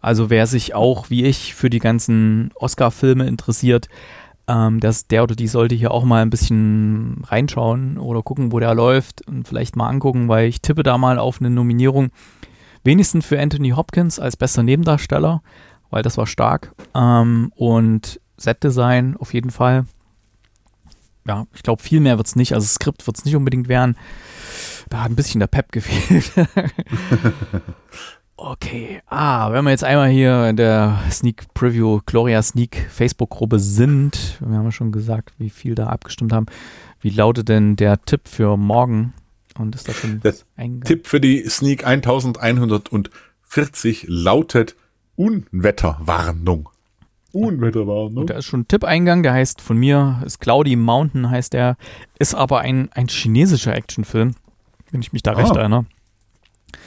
Also 0.00 0.30
wer 0.30 0.46
sich 0.46 0.74
auch, 0.74 1.10
wie 1.10 1.24
ich, 1.24 1.54
für 1.54 1.70
die 1.70 1.80
ganzen 1.80 2.50
Oscar-Filme 2.54 3.26
interessiert, 3.26 3.88
ähm, 4.48 4.80
das, 4.80 5.06
der 5.06 5.22
oder 5.22 5.34
die 5.34 5.48
sollte 5.48 5.74
hier 5.74 5.90
auch 5.90 6.04
mal 6.04 6.22
ein 6.22 6.30
bisschen 6.30 7.22
reinschauen 7.26 7.98
oder 7.98 8.22
gucken, 8.22 8.52
wo 8.52 8.60
der 8.60 8.74
läuft 8.74 9.26
und 9.26 9.48
vielleicht 9.48 9.76
mal 9.76 9.88
angucken, 9.88 10.28
weil 10.28 10.48
ich 10.48 10.60
tippe 10.60 10.82
da 10.82 10.96
mal 10.98 11.18
auf 11.18 11.40
eine 11.40 11.50
Nominierung. 11.50 12.10
Wenigstens 12.86 13.26
für 13.26 13.40
Anthony 13.40 13.70
Hopkins 13.70 14.20
als 14.20 14.36
bester 14.36 14.62
Nebendarsteller, 14.62 15.42
weil 15.90 16.04
das 16.04 16.16
war 16.16 16.28
stark. 16.28 16.72
Ähm, 16.94 17.50
und 17.56 18.20
Set-Design 18.36 19.16
auf 19.18 19.34
jeden 19.34 19.50
Fall. 19.50 19.86
Ja, 21.26 21.46
ich 21.52 21.64
glaube, 21.64 21.82
viel 21.82 21.98
mehr 21.98 22.16
wird 22.16 22.28
es 22.28 22.36
nicht. 22.36 22.54
Also 22.54 22.64
Skript 22.68 23.04
wird 23.04 23.18
es 23.18 23.24
nicht 23.24 23.34
unbedingt 23.34 23.66
werden. 23.66 23.96
Da 24.88 25.02
hat 25.02 25.10
ein 25.10 25.16
bisschen 25.16 25.40
der 25.40 25.48
Pep 25.48 25.66
gefehlt. 25.72 26.30
okay. 28.36 29.02
Ah, 29.08 29.50
wenn 29.50 29.64
wir 29.64 29.72
jetzt 29.72 29.82
einmal 29.82 30.10
hier 30.10 30.48
in 30.48 30.56
der 30.56 31.00
Sneak 31.10 31.52
Preview, 31.54 32.02
Gloria 32.06 32.40
Sneak 32.40 32.86
Facebook-Gruppe 32.88 33.58
sind, 33.58 34.38
wir 34.38 34.58
haben 34.58 34.64
ja 34.64 34.70
schon 34.70 34.92
gesagt, 34.92 35.32
wie 35.38 35.50
viel 35.50 35.74
da 35.74 35.88
abgestimmt 35.88 36.32
haben. 36.32 36.46
Wie 37.00 37.10
lautet 37.10 37.48
denn 37.48 37.74
der 37.74 38.00
Tipp 38.04 38.28
für 38.28 38.56
morgen? 38.56 39.12
Und 39.58 39.74
ist 39.74 39.88
da 39.88 39.92
schon 39.92 40.20
Der 40.20 40.34
Tipp 40.84 41.06
für 41.06 41.20
die 41.20 41.48
Sneak 41.48 41.86
1140 41.86 44.06
lautet 44.08 44.76
Unwetterwarnung. 45.16 46.68
Unwetterwarnung. 47.32 48.18
Und 48.18 48.30
da 48.30 48.34
ist 48.34 48.46
schon 48.46 48.60
ein 48.60 48.68
Tipp-Eingang, 48.68 49.22
der 49.22 49.32
heißt 49.32 49.60
von 49.60 49.76
mir, 49.76 50.22
ist 50.24 50.40
Cloudy 50.40 50.76
Mountain 50.76 51.30
heißt 51.30 51.52
der, 51.52 51.76
ist 52.18 52.34
aber 52.34 52.60
ein, 52.60 52.90
ein 52.92 53.08
chinesischer 53.08 53.74
Actionfilm, 53.74 54.34
wenn 54.90 55.02
ich 55.02 55.12
mich 55.12 55.22
da 55.22 55.32
ah. 55.32 55.36
recht 55.36 55.54
erinnere. 55.54 55.84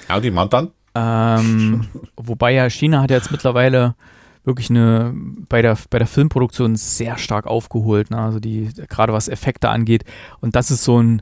Cloudy 0.07 0.31
Mountain? 0.31 0.69
Ähm, 0.95 1.87
wobei 2.15 2.53
ja 2.53 2.69
China 2.69 3.01
hat 3.01 3.11
jetzt 3.11 3.31
mittlerweile 3.31 3.95
wirklich 4.43 4.69
eine 4.69 5.13
bei 5.49 5.61
der 5.61 5.77
bei 5.89 5.99
der 5.99 6.07
Filmproduktion 6.07 6.75
sehr 6.75 7.17
stark 7.17 7.45
aufgeholt, 7.45 8.09
ne? 8.09 8.17
also 8.17 8.39
die 8.39 8.69
gerade 8.87 9.13
was 9.13 9.27
Effekte 9.27 9.69
angeht 9.69 10.05
und 10.39 10.55
das 10.55 10.71
ist 10.71 10.83
so 10.83 11.01
ein 11.01 11.21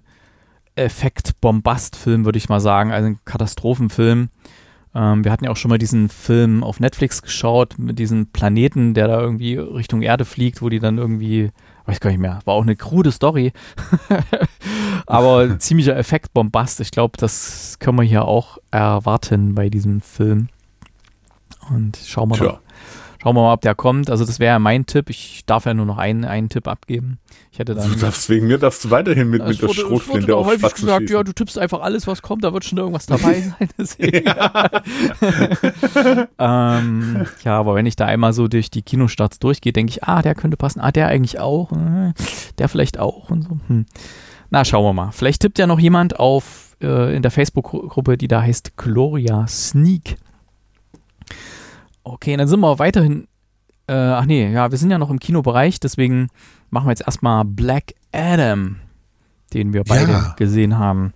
Effekt-Bombast-Film, 0.78 2.26
würde 2.26 2.38
ich 2.38 2.50
mal 2.50 2.60
sagen, 2.60 2.92
also 2.92 3.08
ein 3.08 3.20
Katastrophenfilm. 3.26 4.30
Ähm, 4.96 5.24
wir 5.24 5.32
hatten 5.32 5.46
ja 5.46 5.52
auch 5.52 5.58
schon 5.58 5.70
mal 5.70 5.78
diesen 5.78 6.10
Film 6.10 6.64
auf 6.64 6.80
Netflix 6.80 7.22
geschaut 7.22 7.78
mit 7.78 8.00
diesem 8.00 8.28
Planeten, 8.28 8.94
der 8.94 9.08
da 9.08 9.20
irgendwie 9.20 9.56
Richtung 9.58 10.02
Erde 10.02 10.26
fliegt, 10.26 10.62
wo 10.62 10.70
die 10.70 10.80
dann 10.80 10.98
irgendwie, 10.98 11.52
weiß 11.86 12.00
gar 12.00 12.10
nicht 12.10 12.20
mehr, 12.20 12.40
war 12.46 12.56
auch 12.56 12.64
eine 12.64 12.76
krude 12.76 13.12
Story, 13.12 13.54
aber 15.06 15.60
ziemlicher 15.60 15.96
Effekt-Bombast. 15.96 16.80
Ich 16.80 16.92
glaube, 16.92 17.18
das 17.18 17.78
können 17.80 17.98
wir 17.98 18.04
hier 18.04 18.26
auch 18.26 18.58
erwarten 18.72 19.56
bei 19.56 19.70
diesem 19.70 20.02
Film. 20.02 20.50
Und 21.70 21.98
schauen 22.04 22.30
wir 22.30 22.38
mal. 22.38 22.60
Schauen 23.22 23.36
wir 23.36 23.42
mal, 23.42 23.54
ob 23.54 23.62
der 23.62 23.76
kommt. 23.76 24.10
Also 24.10 24.26
das 24.26 24.40
wäre 24.40 24.60
mein 24.60 24.86
Tipp. 24.86 25.10
Ich 25.10 25.44
darf 25.46 25.66
ja 25.66 25.74
nur 25.74 25.86
noch 25.86 25.98
einen, 25.98 26.26
einen 26.26 26.50
Tipp 26.50 26.68
abgeben. 26.68 27.18
Ich 27.52 27.60
hätte 27.60 27.74
dann. 27.74 27.92
Du 27.92 27.98
darfst 27.98 28.30
wegen 28.30 28.48
mir 28.48 28.58
darfst 28.58 28.86
du 28.86 28.92
weiterhin 28.92 29.30
mit, 29.30 29.46
mit 29.46 29.62
der 29.62 29.70
Schrotflinte 29.70 30.36
auf 30.36 30.46
häufig 30.46 30.74
gesagt, 30.76 31.02
schießen. 31.02 31.16
ja, 31.16 31.24
du 31.24 31.34
tippst 31.34 31.58
einfach 31.58 31.82
alles, 31.82 32.06
was 32.06 32.22
kommt, 32.22 32.44
da 32.44 32.54
wird 32.54 32.66
schon 32.66 32.78
irgendwas 32.78 33.08
dabei 33.08 33.42
sein. 33.80 34.24
ähm, 36.40 37.26
ja, 37.44 37.60
aber 37.60 37.76
wenn 37.76 37.86
ich 37.86 37.96
da 37.96 38.06
einmal 38.06 38.34
so 38.34 38.48
durch 38.48 38.70
die 38.70 38.84
Kinostarts 38.84 39.40
durchgehe, 39.40 39.74
denke 39.74 39.90
ich, 39.92 40.04
ah, 40.04 40.22
der 40.22 40.36
könnte 40.36 40.58
passen, 40.58 40.80
ah, 40.80 40.92
der 40.92 41.08
eigentlich 41.08 41.40
auch, 41.40 41.72
äh, 41.72 42.14
der 42.60 42.70
vielleicht 42.70 43.00
auch 43.00 43.30
und 43.30 43.44
so. 43.44 43.58
Hm. 43.68 43.86
Na, 44.50 44.64
schauen 44.64 44.86
wir 44.86 44.94
mal. 44.94 45.12
Vielleicht 45.12 45.42
tippt 45.42 45.60
ja 45.60 45.68
noch 45.68 45.80
jemand 45.80 46.20
auf 46.20 46.76
äh, 46.82 47.16
in 47.16 47.22
der 47.22 47.32
Facebook-Gruppe, 47.32 48.18
die 48.18 48.28
da 48.28 48.42
heißt 48.42 48.78
Gloria 48.78 49.48
Sneak. 49.48 50.18
Okay, 52.14 52.38
dann 52.38 52.48
sind 52.48 52.62
wir 52.62 52.80
weiterhin. 52.80 53.28
Äh, 53.88 53.94
ach 53.94 54.26
nee, 54.26 54.52
ja, 54.52 54.72
wir 54.72 54.78
sind 54.78 54.92
ja 54.92 54.98
noch 54.98 55.10
im 55.10 55.20
Kinobereich, 55.20 55.80
deswegen 55.80 56.30
machen 56.70 56.88
wir 56.88 56.92
jetzt 56.92 57.06
erstmal 57.06 57.44
Black 57.46 57.96
Adam, 58.14 58.78
den 59.54 59.74
wir 59.74 59.84
beide 59.84 60.12
ja. 60.12 60.36
gesehen 60.38 60.78
haben. 60.78 61.14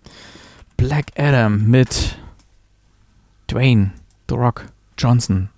Black 0.76 1.08
Adam 1.18 1.68
mit 1.70 2.18
Dwayne 3.50 3.92
The 4.30 4.36
Rock 4.36 4.66
Johnson. 4.98 5.50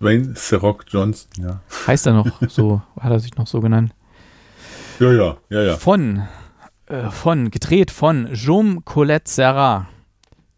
Dwayne 0.00 0.34
The 0.34 0.56
Rock 0.56 0.84
Johnson, 0.88 1.30
ja. 1.38 1.60
Heißt 1.86 2.06
er 2.06 2.14
noch 2.14 2.26
so? 2.48 2.82
hat 2.98 3.12
er 3.12 3.20
sich 3.20 3.36
noch 3.36 3.46
so 3.46 3.60
genannt? 3.60 3.92
Ja, 4.98 5.12
ja, 5.12 5.36
ja, 5.50 5.62
ja. 5.62 5.76
Von, 5.76 6.22
äh, 6.86 7.10
von, 7.10 7.50
gedreht 7.50 7.90
von 7.90 8.28
Jaume 8.32 8.80
Colette 8.84 9.30
Serra, 9.30 9.86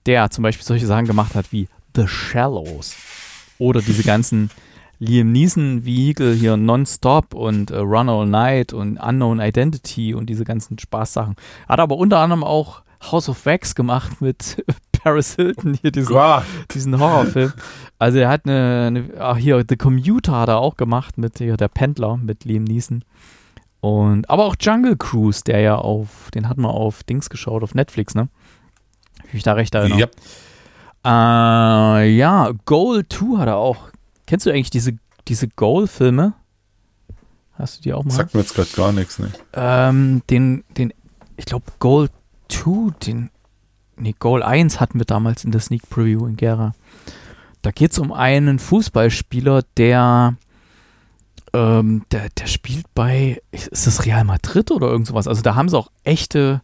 der 0.07 0.31
zum 0.31 0.43
Beispiel 0.43 0.65
solche 0.65 0.87
Sachen 0.87 1.07
gemacht 1.07 1.35
hat 1.35 1.53
wie 1.53 1.69
The 1.95 2.07
Shallows. 2.07 2.95
Oder 3.59 3.81
diese 3.81 4.03
ganzen 4.03 4.51
Liam 4.99 5.33
Neeson-Vehikel 5.33 6.35
hier 6.35 6.57
Nonstop 6.57 7.35
und 7.35 7.71
äh, 7.71 7.79
Run 7.79 8.09
All 8.09 8.27
Night 8.27 8.73
und 8.73 8.99
Unknown 8.99 9.41
Identity 9.41 10.15
und 10.15 10.27
diese 10.27 10.45
ganzen 10.45 10.79
Spaßsachen. 10.79 11.37
Hat 11.69 11.81
aber 11.81 11.97
unter 11.97 12.19
anderem 12.19 12.45
auch 12.45 12.83
House 13.03 13.29
of 13.29 13.45
Wax 13.45 13.75
gemacht 13.75 14.21
mit 14.21 14.65
Paris 14.93 15.37
Hilton, 15.37 15.75
hier 15.75 15.93
diesen, 15.93 16.17
diesen 16.73 16.99
Horrorfilm. 16.99 17.53
Also 17.99 18.19
er 18.19 18.29
hat 18.29 18.47
eine, 18.47 18.87
eine, 18.87 19.11
ach 19.19 19.37
hier, 19.37 19.63
The 19.69 19.77
Commuter 19.77 20.33
hat 20.33 20.49
er 20.49 20.59
auch 20.59 20.77
gemacht 20.77 21.19
mit 21.19 21.39
hier, 21.39 21.57
der 21.57 21.69
Pendler 21.69 22.17
mit 22.17 22.45
Liam 22.45 22.65
Neeson. 22.65 23.05
Und, 23.81 24.29
aber 24.31 24.47
auch 24.47 24.57
Jungle 24.59 24.97
Cruise, 24.97 25.43
der 25.45 25.61
ja 25.61 25.77
auf, 25.77 26.31
den 26.35 26.49
hat 26.49 26.57
man 26.57 26.71
auf 26.71 27.05
Dings 27.05 27.29
geschaut, 27.29 27.63
auf 27.63 27.75
Netflix, 27.75 28.15
ne? 28.15 28.29
Ich 29.29 29.35
mich 29.35 29.43
da 29.43 29.53
recht 29.53 29.75
erinnere. 29.75 30.01
Yep. 30.01 30.17
Äh, 31.07 32.17
ja, 32.17 32.51
Goal 32.65 33.07
2 33.09 33.39
hat 33.39 33.47
er 33.47 33.57
auch. 33.57 33.91
Kennst 34.27 34.45
du 34.45 34.51
eigentlich 34.51 34.71
diese, 34.71 34.99
diese 35.29 35.47
Goal-Filme? 35.47 36.35
Hast 37.55 37.79
du 37.79 37.83
die 37.83 37.93
auch 37.93 38.05
mal? 38.05 38.11
Sagt 38.11 38.35
mir 38.35 38.41
jetzt 38.41 38.55
gerade 38.55 38.71
gar 38.75 38.93
nichts, 38.93 39.21
ne? 39.21 39.31
Ähm, 39.53 40.23
den, 40.29 40.65
den, 40.77 40.93
ich 41.37 41.45
glaube, 41.45 41.67
Goal 41.79 42.09
2, 42.49 42.93
den, 43.07 43.31
nee, 43.97 44.15
Goal 44.19 44.43
1 44.43 44.81
hatten 44.81 44.99
wir 44.99 45.07
damals 45.07 45.45
in 45.45 45.53
der 45.53 45.61
Sneak 45.61 45.89
Preview 45.89 46.27
in 46.27 46.37
Gera. 46.37 46.75
Da 47.63 47.71
geht 47.71 47.93
es 47.93 47.99
um 47.99 48.13
einen 48.13 48.59
Fußballspieler, 48.59 49.63
der, 49.77 50.35
ähm, 51.53 52.05
der, 52.11 52.29
der 52.31 52.47
spielt 52.47 52.93
bei, 52.95 53.41
ist 53.53 53.87
das 53.87 54.05
Real 54.05 54.25
Madrid 54.25 54.73
oder 54.73 54.89
irgend 54.89 55.07
sowas? 55.07 55.29
Also 55.29 55.43
da 55.43 55.55
haben 55.55 55.69
sie 55.69 55.79
auch 55.79 55.91
echte, 56.03 56.63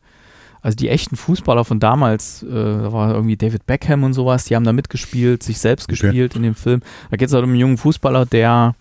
also 0.62 0.76
die 0.76 0.88
echten 0.88 1.16
Fußballer 1.16 1.64
von 1.64 1.80
damals, 1.80 2.44
äh, 2.44 2.48
da 2.48 2.92
war 2.92 3.12
irgendwie 3.12 3.36
David 3.36 3.66
Beckham 3.66 4.04
und 4.04 4.14
sowas, 4.14 4.44
die 4.44 4.54
haben 4.54 4.64
da 4.64 4.72
mitgespielt, 4.72 5.42
sich 5.42 5.58
selbst 5.58 5.88
okay. 5.88 6.00
gespielt 6.00 6.36
in 6.36 6.44
dem 6.44 6.54
Film. 6.54 6.82
Da 7.10 7.16
geht 7.16 7.28
es 7.28 7.34
halt 7.34 7.42
um 7.42 7.50
einen 7.50 7.58
jungen 7.58 7.78
Fußballer, 7.78 8.26
der 8.26 8.76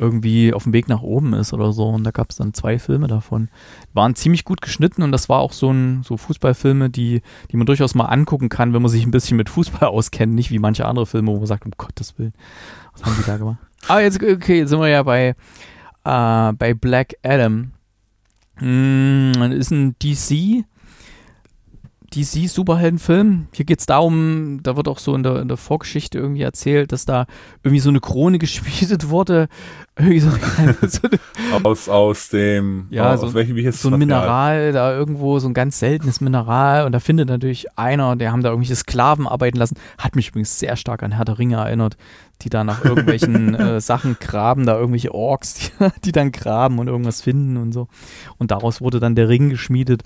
irgendwie 0.00 0.52
auf 0.52 0.64
dem 0.64 0.72
Weg 0.72 0.88
nach 0.88 1.02
oben 1.02 1.34
ist 1.34 1.52
oder 1.52 1.72
so. 1.72 1.88
Und 1.88 2.04
da 2.04 2.10
gab 2.10 2.30
es 2.30 2.36
dann 2.36 2.54
zwei 2.54 2.78
Filme 2.78 3.06
davon. 3.06 3.48
Waren 3.92 4.16
ziemlich 4.16 4.44
gut 4.44 4.60
geschnitten 4.62 5.02
und 5.02 5.12
das 5.12 5.28
war 5.28 5.40
auch 5.40 5.52
so 5.52 5.70
ein 5.70 6.02
so 6.02 6.16
Fußballfilme, 6.16 6.90
die, 6.90 7.22
die 7.52 7.56
man 7.56 7.66
durchaus 7.66 7.94
mal 7.94 8.06
angucken 8.06 8.48
kann, 8.48 8.72
wenn 8.72 8.82
man 8.82 8.90
sich 8.90 9.04
ein 9.04 9.10
bisschen 9.10 9.36
mit 9.36 9.50
Fußball 9.50 9.88
auskennt, 9.88 10.34
nicht 10.34 10.50
wie 10.50 10.58
manche 10.58 10.86
andere 10.86 11.06
Filme, 11.06 11.30
wo 11.30 11.36
man 11.36 11.46
sagt, 11.46 11.64
um 11.64 11.72
Gottes 11.76 12.18
Willen, 12.18 12.32
was 12.94 13.04
haben 13.04 13.14
die 13.18 13.26
da 13.26 13.36
gemacht? 13.36 13.58
Aber 13.86 14.00
jetzt, 14.02 14.20
okay, 14.22 14.58
jetzt 14.58 14.70
sind 14.70 14.80
wir 14.80 14.88
ja 14.88 15.02
bei, 15.04 15.36
äh, 16.04 16.52
bei 16.54 16.74
Black 16.74 17.14
Adam. 17.22 17.72
Mm, 18.58 19.52
ist 19.52 19.70
ein 19.70 19.94
DC 20.02 20.64
DC-Superheldenfilm. 22.14 23.46
Hier 23.52 23.64
geht 23.64 23.80
es 23.80 23.86
darum, 23.86 24.60
da 24.62 24.76
wird 24.76 24.88
auch 24.88 24.98
so 24.98 25.14
in 25.14 25.22
der, 25.22 25.40
in 25.40 25.48
der 25.48 25.56
Vorgeschichte 25.56 26.18
irgendwie 26.18 26.42
erzählt, 26.42 26.92
dass 26.92 27.04
da 27.04 27.26
irgendwie 27.62 27.80
so 27.80 27.90
eine 27.90 28.00
Krone 28.00 28.38
geschmiedet 28.40 29.08
wurde. 29.08 29.48
So, 29.98 30.30
so 30.88 31.08
aus, 31.62 31.88
aus 31.88 32.28
dem, 32.30 32.86
ja, 32.90 33.12
aus 33.12 33.20
so, 33.20 33.34
welchem, 33.34 33.70
so 33.72 33.90
ein 33.90 33.98
Mineral, 33.98 34.72
da 34.72 34.96
irgendwo 34.96 35.38
so 35.38 35.48
ein 35.48 35.54
ganz 35.54 35.78
seltenes 35.78 36.22
Mineral 36.22 36.86
und 36.86 36.92
da 36.92 37.00
findet 37.00 37.28
natürlich 37.28 37.66
einer, 37.76 38.16
der 38.16 38.32
haben 38.32 38.42
da 38.42 38.48
irgendwelche 38.48 38.76
Sklaven 38.76 39.26
arbeiten 39.26 39.58
lassen. 39.58 39.76
Hat 39.98 40.16
mich 40.16 40.28
übrigens 40.28 40.58
sehr 40.58 40.76
stark 40.76 41.02
an 41.02 41.12
Herr 41.12 41.26
der 41.26 41.38
Ringe 41.38 41.56
erinnert, 41.56 41.98
die 42.42 42.48
da 42.48 42.64
nach 42.64 42.82
irgendwelchen 42.82 43.54
äh, 43.54 43.80
Sachen 43.80 44.16
graben, 44.18 44.64
da 44.64 44.76
irgendwelche 44.76 45.14
Orks, 45.14 45.54
die, 45.54 45.70
die, 46.06 46.12
dann 46.12 46.32
graben 46.32 46.78
und 46.78 46.88
irgendwas 46.88 47.20
finden 47.20 47.58
und 47.58 47.72
so. 47.72 47.88
Und 48.38 48.50
daraus 48.52 48.80
wurde 48.80 49.00
dann 49.00 49.14
der 49.14 49.28
Ring 49.28 49.50
geschmiedet. 49.50 50.02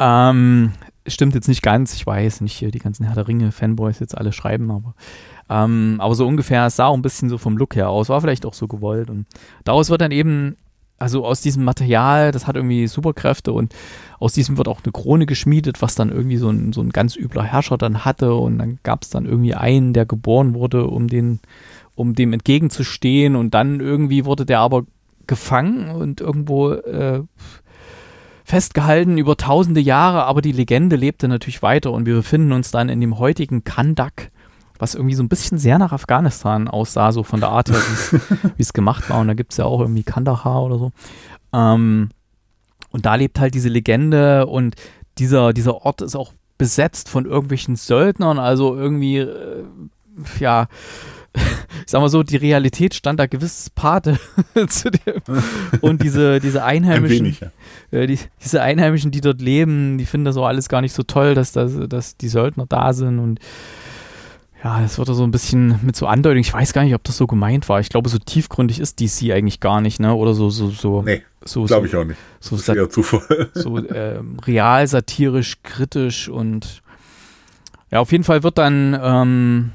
Ähm, 0.00 0.72
stimmt 1.14 1.34
jetzt 1.34 1.48
nicht 1.48 1.62
ganz, 1.62 1.94
ich 1.94 2.06
weiß 2.06 2.40
nicht, 2.40 2.54
hier 2.54 2.70
die 2.70 2.78
ganzen 2.78 3.04
Herr 3.04 3.14
der 3.14 3.28
Ringe-Fanboys 3.28 4.00
jetzt 4.00 4.16
alle 4.16 4.32
schreiben, 4.32 4.70
aber, 4.70 4.94
ähm, 5.48 5.96
aber 5.98 6.14
so 6.14 6.26
ungefähr, 6.26 6.66
es 6.66 6.76
sah 6.76 6.86
auch 6.86 6.94
ein 6.94 7.02
bisschen 7.02 7.28
so 7.28 7.38
vom 7.38 7.56
Look 7.56 7.76
her 7.76 7.88
aus, 7.88 8.08
war 8.08 8.20
vielleicht 8.20 8.46
auch 8.46 8.54
so 8.54 8.68
gewollt 8.68 9.10
und 9.10 9.26
daraus 9.64 9.90
wird 9.90 10.00
dann 10.00 10.10
eben, 10.12 10.56
also 10.98 11.24
aus 11.24 11.40
diesem 11.40 11.64
Material, 11.64 12.32
das 12.32 12.46
hat 12.46 12.56
irgendwie 12.56 12.86
Superkräfte 12.86 13.52
und 13.52 13.74
aus 14.18 14.32
diesem 14.32 14.58
wird 14.58 14.68
auch 14.68 14.80
eine 14.82 14.92
Krone 14.92 15.26
geschmiedet, 15.26 15.80
was 15.80 15.94
dann 15.94 16.10
irgendwie 16.10 16.38
so 16.38 16.50
ein, 16.50 16.72
so 16.72 16.80
ein 16.80 16.90
ganz 16.90 17.16
übler 17.16 17.44
Herrscher 17.44 17.78
dann 17.78 18.04
hatte 18.04 18.34
und 18.34 18.58
dann 18.58 18.78
gab 18.82 19.02
es 19.02 19.10
dann 19.10 19.26
irgendwie 19.26 19.54
einen, 19.54 19.92
der 19.92 20.06
geboren 20.06 20.54
wurde, 20.54 20.86
um 20.86 21.06
den, 21.06 21.40
um 21.94 22.14
dem 22.14 22.32
entgegenzustehen 22.32 23.36
und 23.36 23.54
dann 23.54 23.80
irgendwie 23.80 24.24
wurde 24.24 24.44
der 24.44 24.60
aber 24.60 24.84
gefangen 25.28 25.90
und 25.90 26.20
irgendwo 26.20 26.72
äh, 26.72 27.22
festgehalten 28.48 29.18
über 29.18 29.36
tausende 29.36 29.80
Jahre, 29.80 30.24
aber 30.24 30.40
die 30.40 30.52
Legende 30.52 30.96
lebte 30.96 31.28
natürlich 31.28 31.60
weiter 31.60 31.92
und 31.92 32.06
wir 32.06 32.14
befinden 32.14 32.52
uns 32.52 32.70
dann 32.70 32.88
in 32.88 32.98
dem 32.98 33.18
heutigen 33.18 33.62
Kandak, 33.62 34.30
was 34.78 34.94
irgendwie 34.94 35.14
so 35.14 35.22
ein 35.22 35.28
bisschen 35.28 35.58
sehr 35.58 35.78
nach 35.78 35.92
Afghanistan 35.92 36.66
aussah, 36.66 37.12
so 37.12 37.24
von 37.24 37.40
der 37.40 37.50
Art 37.50 37.68
her, 37.68 37.76
wie 38.56 38.62
es 38.62 38.72
gemacht 38.72 39.10
war. 39.10 39.20
Und 39.20 39.28
da 39.28 39.34
gibt 39.34 39.52
es 39.52 39.58
ja 39.58 39.66
auch 39.66 39.80
irgendwie 39.80 40.02
Kandahar 40.02 40.62
oder 40.62 40.78
so. 40.78 40.92
Ähm, 41.52 42.08
und 42.90 43.04
da 43.04 43.16
lebt 43.16 43.38
halt 43.38 43.52
diese 43.52 43.68
Legende 43.68 44.46
und 44.46 44.76
dieser, 45.18 45.52
dieser 45.52 45.84
Ort 45.84 46.00
ist 46.00 46.16
auch 46.16 46.32
besetzt 46.56 47.10
von 47.10 47.26
irgendwelchen 47.26 47.76
Söldnern, 47.76 48.38
also 48.38 48.74
irgendwie 48.74 49.18
äh, 49.18 49.64
ja, 50.40 50.68
ich 51.34 51.90
sag 51.90 52.00
mal 52.00 52.08
so, 52.08 52.22
die 52.22 52.36
Realität 52.36 52.94
stand 52.94 53.20
da 53.20 53.26
gewiss 53.26 53.70
Pate 53.70 54.18
zu 54.68 54.90
dem. 54.90 55.22
Und 55.80 56.02
diese, 56.02 56.40
diese 56.40 56.64
Einheimischen, 56.64 57.18
Ein 57.18 57.24
wenig, 57.24 57.40
ja. 57.40 57.98
äh, 57.98 58.06
die, 58.06 58.18
diese 58.42 58.62
Einheimischen, 58.62 59.10
die 59.10 59.20
dort 59.20 59.40
leben, 59.40 59.98
die 59.98 60.06
finden 60.06 60.24
das 60.24 60.36
auch 60.36 60.46
alles 60.46 60.68
gar 60.68 60.80
nicht 60.80 60.92
so 60.92 61.02
toll, 61.02 61.34
dass, 61.34 61.52
das, 61.52 61.72
dass 61.88 62.16
die 62.16 62.28
Söldner 62.28 62.66
da 62.68 62.92
sind 62.92 63.18
und 63.18 63.40
ja, 64.64 64.80
das 64.80 64.98
wird 64.98 65.06
so 65.06 65.22
ein 65.22 65.30
bisschen 65.30 65.78
mit 65.82 65.94
so 65.94 66.06
Andeutung. 66.06 66.40
Ich 66.40 66.52
weiß 66.52 66.72
gar 66.72 66.82
nicht, 66.82 66.94
ob 66.94 67.04
das 67.04 67.16
so 67.16 67.28
gemeint 67.28 67.68
war. 67.68 67.78
Ich 67.78 67.90
glaube, 67.90 68.08
so 68.08 68.18
tiefgründig 68.18 68.80
ist 68.80 69.00
DC 69.00 69.30
eigentlich 69.30 69.60
gar 69.60 69.80
nicht, 69.80 70.00
ne? 70.00 70.14
Oder 70.14 70.34
so, 70.34 70.50
so, 70.50 70.70
so. 70.70 71.02
Nee, 71.02 71.22
so, 71.44 71.64
glaube 71.64 71.86
so, 71.86 71.94
ich 71.94 72.02
auch 72.02 72.04
nicht. 72.04 72.18
so, 72.40 72.56
Das 72.56 72.68
ist 72.68 72.74
eher 72.74 72.90
Zufall. 72.90 73.50
so 73.54 73.78
ähm, 73.78 74.38
real, 74.44 74.84
satirisch, 74.86 75.58
kritisch 75.62 76.28
und 76.28 76.82
ja, 77.90 78.00
auf 78.00 78.10
jeden 78.10 78.24
Fall 78.24 78.42
wird 78.42 78.58
dann, 78.58 78.98
ähm, 79.00 79.70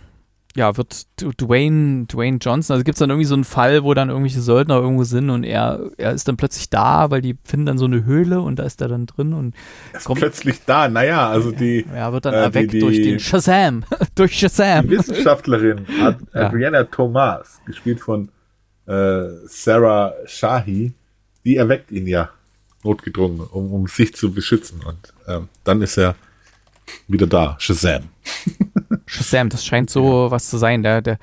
ja, 0.55 0.77
wird 0.77 1.07
Dwayne, 1.19 2.05
Dwayne 2.05 2.37
Johnson, 2.39 2.75
also 2.75 2.83
gibt 2.83 2.95
es 2.95 2.99
dann 2.99 3.09
irgendwie 3.09 3.25
so 3.25 3.33
einen 3.33 3.43
Fall, 3.43 3.83
wo 3.83 3.93
dann 3.95 4.09
irgendwelche 4.09 4.41
Söldner 4.41 4.75
irgendwo 4.75 5.03
sind 5.03 5.29
und 5.31 5.43
er, 5.43 5.79
er 5.97 6.11
ist 6.11 6.27
dann 6.27 6.37
plötzlich 6.37 6.69
da, 6.69 7.09
weil 7.09 7.21
die 7.21 7.35
finden 7.43 7.65
dann 7.65 7.77
so 7.79 7.85
eine 7.85 8.05
Höhle 8.05 8.39
und 8.41 8.59
da 8.59 8.63
ist 8.63 8.79
er 8.81 8.87
dann 8.87 9.07
drin 9.07 9.33
und 9.33 9.55
ist 9.93 10.05
kommt- 10.05 10.19
plötzlich 10.19 10.59
da. 10.65 10.87
Naja, 10.89 11.27
also 11.29 11.51
die, 11.51 11.85
er 11.93 12.13
wird 12.13 12.25
dann 12.25 12.33
Äh, 12.33 12.37
die- 12.37 12.43
erweckt 12.43 12.73
die- 12.73 12.79
durch 12.79 13.01
den 13.01 13.19
Shazam, 13.19 13.83
durch 14.15 14.31
die 14.33 14.37
Shazam. 14.39 14.89
Wissenschaftlerin 14.89 15.87
Ad 16.01 16.17
Ja. 16.35 16.47
Adriana 16.47 16.83
Thomas, 16.83 17.59
gespielt 17.65 17.99
von 17.99 18.29
äh, 18.85 19.23
Sarah 19.47 20.13
Shahi, 20.25 20.93
die 21.45 21.55
erweckt 21.55 21.91
ihn 21.91 22.05
ja 22.05 22.29
notgedrungen, 22.83 23.39
um, 23.39 23.71
um 23.73 23.87
sich 23.87 24.13
zu 24.13 24.33
beschützen. 24.33 24.81
Und 24.85 25.13
ähm, 25.27 25.47
dann 25.63 25.81
ist 25.81 25.97
er 25.97 26.15
wieder 27.07 27.27
da. 27.27 27.55
Shazam. 27.59 28.03
Shazam, 29.05 29.49
das 29.49 29.65
scheint 29.65 29.89
so 29.89 30.29
was 30.31 30.49
zu 30.49 30.57
sein. 30.57 30.83
Der, 30.83 31.01
der, 31.01 31.17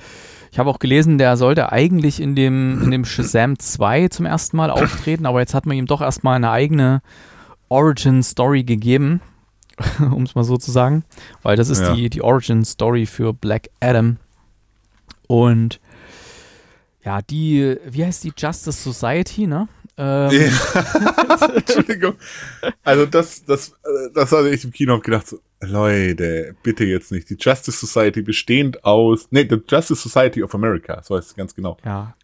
ich 0.52 0.58
habe 0.58 0.68
auch 0.70 0.78
gelesen, 0.78 1.18
der 1.18 1.36
sollte 1.36 1.72
eigentlich 1.72 2.20
in 2.20 2.34
dem, 2.34 2.82
in 2.82 2.90
dem 2.90 3.04
Shazam 3.04 3.58
2 3.58 4.08
zum 4.08 4.26
ersten 4.26 4.56
Mal 4.56 4.70
auftreten, 4.70 5.26
aber 5.26 5.40
jetzt 5.40 5.54
hat 5.54 5.66
man 5.66 5.76
ihm 5.76 5.86
doch 5.86 6.00
erstmal 6.00 6.36
eine 6.36 6.50
eigene 6.50 7.02
Origin-Story 7.68 8.64
gegeben, 8.64 9.20
um 9.98 10.24
es 10.24 10.34
mal 10.34 10.44
so 10.44 10.56
zu 10.56 10.70
sagen, 10.70 11.04
weil 11.42 11.56
das 11.56 11.68
ist 11.68 11.80
Ja. 11.82 11.94
die, 11.94 12.10
die 12.10 12.22
Origin-Story 12.22 13.06
für 13.06 13.32
Black 13.32 13.68
Adam. 13.80 14.16
Und 15.28 15.80
ja, 17.04 17.22
die, 17.22 17.76
wie 17.88 18.04
heißt 18.04 18.24
die 18.24 18.32
Justice 18.36 18.82
Society, 18.82 19.46
ne? 19.46 19.68
Ähm, 20.00 20.30
Ja. 20.30 21.48
Entschuldigung. 21.54 22.14
Also 22.82 23.04
das, 23.04 23.44
das, 23.44 23.68
äh, 23.68 24.10
das 24.14 24.32
hatte 24.32 24.48
ich 24.48 24.64
im 24.64 24.72
Kino 24.72 24.94
auch 24.94 25.02
gedacht, 25.02 25.26
so, 25.28 25.40
Leute, 25.60 26.56
bitte 26.62 26.84
jetzt 26.84 27.12
nicht. 27.12 27.28
Die 27.28 27.36
Justice 27.38 27.78
Society 27.78 28.22
bestehend 28.22 28.82
aus, 28.82 29.28
nee, 29.30 29.46
the 29.48 29.58
Justice 29.68 30.00
Society 30.00 30.42
of 30.42 30.54
America, 30.54 31.02
so 31.02 31.16
heißt 31.16 31.28
es 31.28 31.36
ganz 31.36 31.54
genau. 31.54 31.76
ja, 31.84 32.14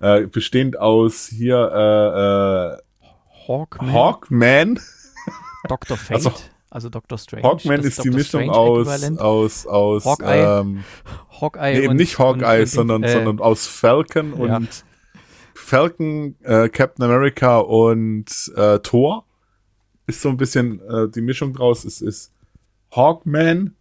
Äh, 0.00 0.26
bestehend 0.28 0.78
aus 0.78 1.26
hier 1.26 1.56
äh, 1.56 2.74
äh, 2.74 3.48
Hawkman, 3.48 3.92
Hawkman. 3.92 4.80
Dr. 5.68 5.96
Fate, 5.98 6.14
Also, 6.16 6.32
also 6.70 6.88
Dr. 6.88 7.18
Strange. 7.18 7.42
Hawkman 7.42 7.76
das 7.76 7.86
ist 7.86 8.04
die 8.04 8.08
Dr. 8.08 8.18
Mischung 8.18 8.42
Strange 8.44 9.20
aus, 9.20 9.66
aus, 9.66 9.66
aus, 9.66 10.04
Hawkeye 10.06 10.60
ähm, 10.60 10.84
Hawkeye 11.38 11.72
nee, 11.74 11.78
eben 11.80 11.88
und, 11.88 11.96
nicht 11.96 12.18
Hawkeye, 12.18 12.54
und, 12.54 12.60
und, 12.62 12.68
sondern, 12.68 13.02
äh, 13.02 13.12
sondern 13.12 13.40
aus 13.40 13.66
Falcon 13.66 14.32
ja. 14.38 14.56
und 14.56 14.84
Falcon, 15.54 16.36
äh, 16.42 16.68
Captain 16.68 17.04
America 17.04 17.58
und 17.58 18.52
äh, 18.56 18.78
Thor 18.80 19.24
ist 20.06 20.20
so 20.20 20.28
ein 20.28 20.36
bisschen 20.36 20.80
äh, 20.80 21.08
die 21.08 21.22
Mischung 21.22 21.54
draus. 21.54 21.84
Es 21.84 22.00
ist 22.00 22.32
Hawkman, 22.94 23.74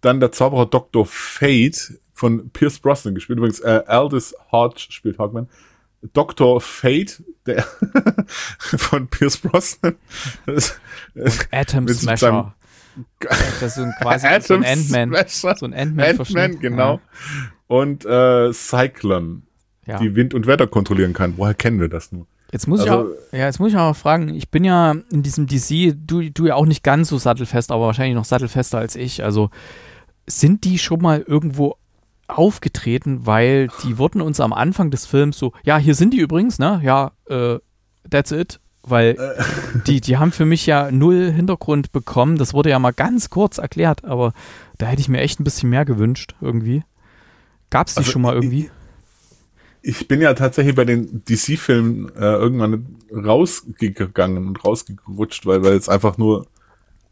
dann 0.00 0.20
der 0.20 0.32
Zauberer 0.32 0.66
Dr. 0.66 1.04
Fate 1.06 2.00
von 2.12 2.50
Pierce 2.50 2.78
Brosnan 2.78 3.14
gespielt. 3.14 3.38
Übrigens, 3.38 3.60
äh, 3.60 3.82
Aldous 3.86 4.34
Hodge 4.50 4.86
spielt 4.90 5.18
Hawkman. 5.18 5.48
Dr. 6.12 6.60
Fate, 6.60 7.22
der 7.46 7.62
von 8.58 9.08
Pierce 9.08 9.38
Brosnan. 9.38 9.96
Atom 11.50 11.88
Smasher. 11.88 12.54
Das 13.60 13.62
ist 13.62 13.74
so 13.74 13.82
ein 13.82 13.92
quasi 14.00 14.26
so 14.26 14.54
Atom 14.54 14.62
ein 14.62 14.78
Ant-Man. 14.78 15.26
Smasher. 15.28 15.56
So 15.58 15.66
ein 15.66 15.74
Ant-Man. 15.74 16.58
Genau. 16.60 17.00
Und 17.66 18.04
äh, 18.06 18.52
Cyclone, 18.52 19.42
Ja. 19.86 19.98
die 19.98 20.14
Wind 20.16 20.34
und 20.34 20.46
Wetter 20.46 20.66
kontrollieren 20.66 21.12
kann. 21.12 21.34
Woher 21.36 21.54
kennen 21.54 21.80
wir 21.80 21.88
das 21.88 22.10
nur? 22.12 22.26
Jetzt 22.52 22.66
muss 22.68 22.84
ich 22.84 22.90
Also- 22.90 23.10
auch, 23.10 23.32
ja, 23.32 23.46
jetzt 23.46 23.58
muss 23.60 23.70
ich 23.72 23.76
auch 23.76 23.94
fragen, 23.96 24.34
ich 24.34 24.50
bin 24.50 24.64
ja 24.64 24.94
in 25.10 25.22
diesem 25.22 25.46
DC, 25.46 25.94
du, 25.96 26.28
du 26.30 26.46
ja 26.46 26.54
auch 26.54 26.66
nicht 26.66 26.82
ganz 26.84 27.08
so 27.08 27.18
sattelfest, 27.18 27.70
aber 27.72 27.86
wahrscheinlich 27.86 28.14
noch 28.14 28.24
sattelfester 28.24 28.78
als 28.78 28.96
ich. 28.96 29.22
Also 29.24 29.50
sind 30.26 30.64
die 30.64 30.78
schon 30.78 31.00
mal 31.02 31.22
irgendwo 31.26 31.76
aufgetreten, 32.28 33.20
weil 33.26 33.68
die 33.84 33.98
wurden 33.98 34.20
uns 34.20 34.40
am 34.40 34.52
Anfang 34.52 34.90
des 34.90 35.06
Films 35.06 35.38
so, 35.38 35.52
ja, 35.64 35.78
hier 35.78 35.94
sind 35.94 36.12
die 36.12 36.18
übrigens, 36.18 36.58
ne? 36.58 36.80
Ja, 36.82 37.12
äh, 37.28 37.58
that's 38.10 38.32
it. 38.32 38.60
Weil 38.82 39.16
Äh. 39.18 39.42
die, 39.86 40.00
die 40.00 40.16
haben 40.16 40.30
für 40.32 40.44
mich 40.44 40.66
ja 40.66 40.90
null 40.92 41.32
Hintergrund 41.32 41.90
bekommen. 41.92 42.36
Das 42.38 42.54
wurde 42.54 42.70
ja 42.70 42.78
mal 42.78 42.92
ganz 42.92 43.30
kurz 43.30 43.58
erklärt, 43.58 44.04
aber 44.04 44.32
da 44.78 44.86
hätte 44.86 45.00
ich 45.00 45.08
mir 45.08 45.18
echt 45.20 45.40
ein 45.40 45.44
bisschen 45.44 45.70
mehr 45.70 45.84
gewünscht, 45.84 46.34
irgendwie. 46.40 46.84
Gab 47.70 47.88
es 47.88 47.94
die 47.94 47.98
Also, 47.98 48.12
schon 48.12 48.22
mal 48.22 48.34
irgendwie? 48.34 48.70
Ich 49.88 50.08
bin 50.08 50.20
ja 50.20 50.34
tatsächlich 50.34 50.74
bei 50.74 50.84
den 50.84 51.22
DC-Filmen 51.24 52.08
äh, 52.16 52.32
irgendwann 52.32 52.96
rausgegangen 53.12 54.48
und 54.48 54.64
rausgerutscht, 54.64 55.46
weil, 55.46 55.62
weil 55.62 55.74
es 55.74 55.88
einfach 55.88 56.18
nur, 56.18 56.48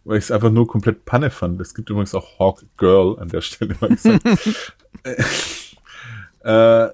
weil 0.02 0.18
ich 0.18 0.24
es 0.24 0.32
einfach 0.32 0.50
nur 0.50 0.66
komplett 0.66 1.04
Panne 1.04 1.30
fand. 1.30 1.60
Es 1.60 1.72
gibt 1.76 1.88
übrigens 1.88 2.16
auch 2.16 2.36
Hawk 2.40 2.64
Girl 2.76 3.16
an 3.20 3.28
der 3.28 3.42
Stelle 3.42 3.76
mal 3.80 3.90
gesagt. 3.90 4.24
äh, 6.40 6.88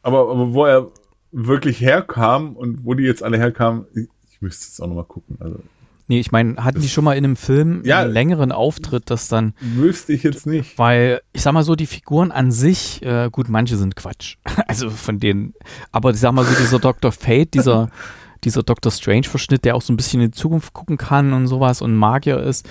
aber, 0.00 0.30
aber 0.30 0.54
wo 0.54 0.64
er 0.64 0.90
wirklich 1.32 1.82
herkam 1.82 2.56
und 2.56 2.86
wo 2.86 2.94
die 2.94 3.04
jetzt 3.04 3.22
alle 3.22 3.36
herkamen, 3.36 3.84
ich, 3.94 4.08
ich 4.30 4.40
müsste 4.40 4.68
jetzt 4.68 4.80
auch 4.80 4.86
nochmal 4.86 5.04
gucken. 5.04 5.36
Also 5.38 5.60
Nee, 6.08 6.20
ich 6.20 6.32
meine, 6.32 6.56
hatten 6.64 6.80
die 6.80 6.88
schon 6.88 7.04
mal 7.04 7.16
in 7.16 7.24
einem 7.24 7.36
Film 7.36 7.82
Ja. 7.84 8.00
einen 8.00 8.12
längeren 8.12 8.52
Auftritt, 8.52 9.04
das 9.10 9.28
dann, 9.28 9.54
wüsste 9.60 10.12
ich 10.12 10.22
jetzt 10.22 10.46
nicht. 10.46 10.78
weil, 10.78 11.20
ich 11.32 11.42
sag 11.42 11.52
mal 11.52 11.62
so, 11.62 11.74
die 11.76 11.86
Figuren 11.86 12.32
an 12.32 12.50
sich, 12.52 13.02
äh, 13.02 13.28
gut, 13.30 13.48
manche 13.48 13.76
sind 13.76 13.96
Quatsch. 13.96 14.36
Also 14.66 14.90
von 14.90 15.18
denen, 15.20 15.54
aber 15.90 16.10
ich 16.10 16.16
sag 16.18 16.32
mal 16.32 16.44
so, 16.44 16.54
dieser 16.54 16.78
Dr. 16.78 17.12
Fate, 17.12 17.54
dieser, 17.54 17.88
dieser 18.44 18.62
Dr. 18.62 18.90
Strange-Verschnitt, 18.90 19.64
der 19.64 19.76
auch 19.76 19.82
so 19.82 19.92
ein 19.92 19.96
bisschen 19.96 20.20
in 20.20 20.30
die 20.32 20.36
Zukunft 20.38 20.72
gucken 20.72 20.96
kann 20.98 21.32
und 21.32 21.46
sowas 21.46 21.80
und 21.82 21.94
Magier 21.94 22.38
ist, 22.38 22.68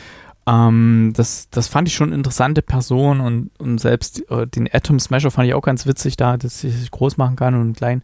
ähm, 0.47 1.13
das, 1.15 1.49
das 1.51 1.67
fand 1.67 1.87
ich 1.87 1.93
schon 1.93 2.07
eine 2.09 2.15
interessante 2.15 2.61
Person 2.61 3.21
und, 3.21 3.51
und 3.59 3.77
selbst 3.79 4.29
äh, 4.31 4.47
den 4.47 4.67
Atom 4.73 4.99
Smasher 4.99 5.29
fand 5.31 5.47
ich 5.47 5.53
auch 5.53 5.61
ganz 5.61 5.85
witzig 5.85 6.17
da, 6.17 6.35
dass 6.37 6.63
ich 6.63 6.75
sich 6.75 6.89
groß 6.91 7.17
machen 7.17 7.35
kann 7.35 7.53
und 7.55 7.77
klein. 7.77 8.01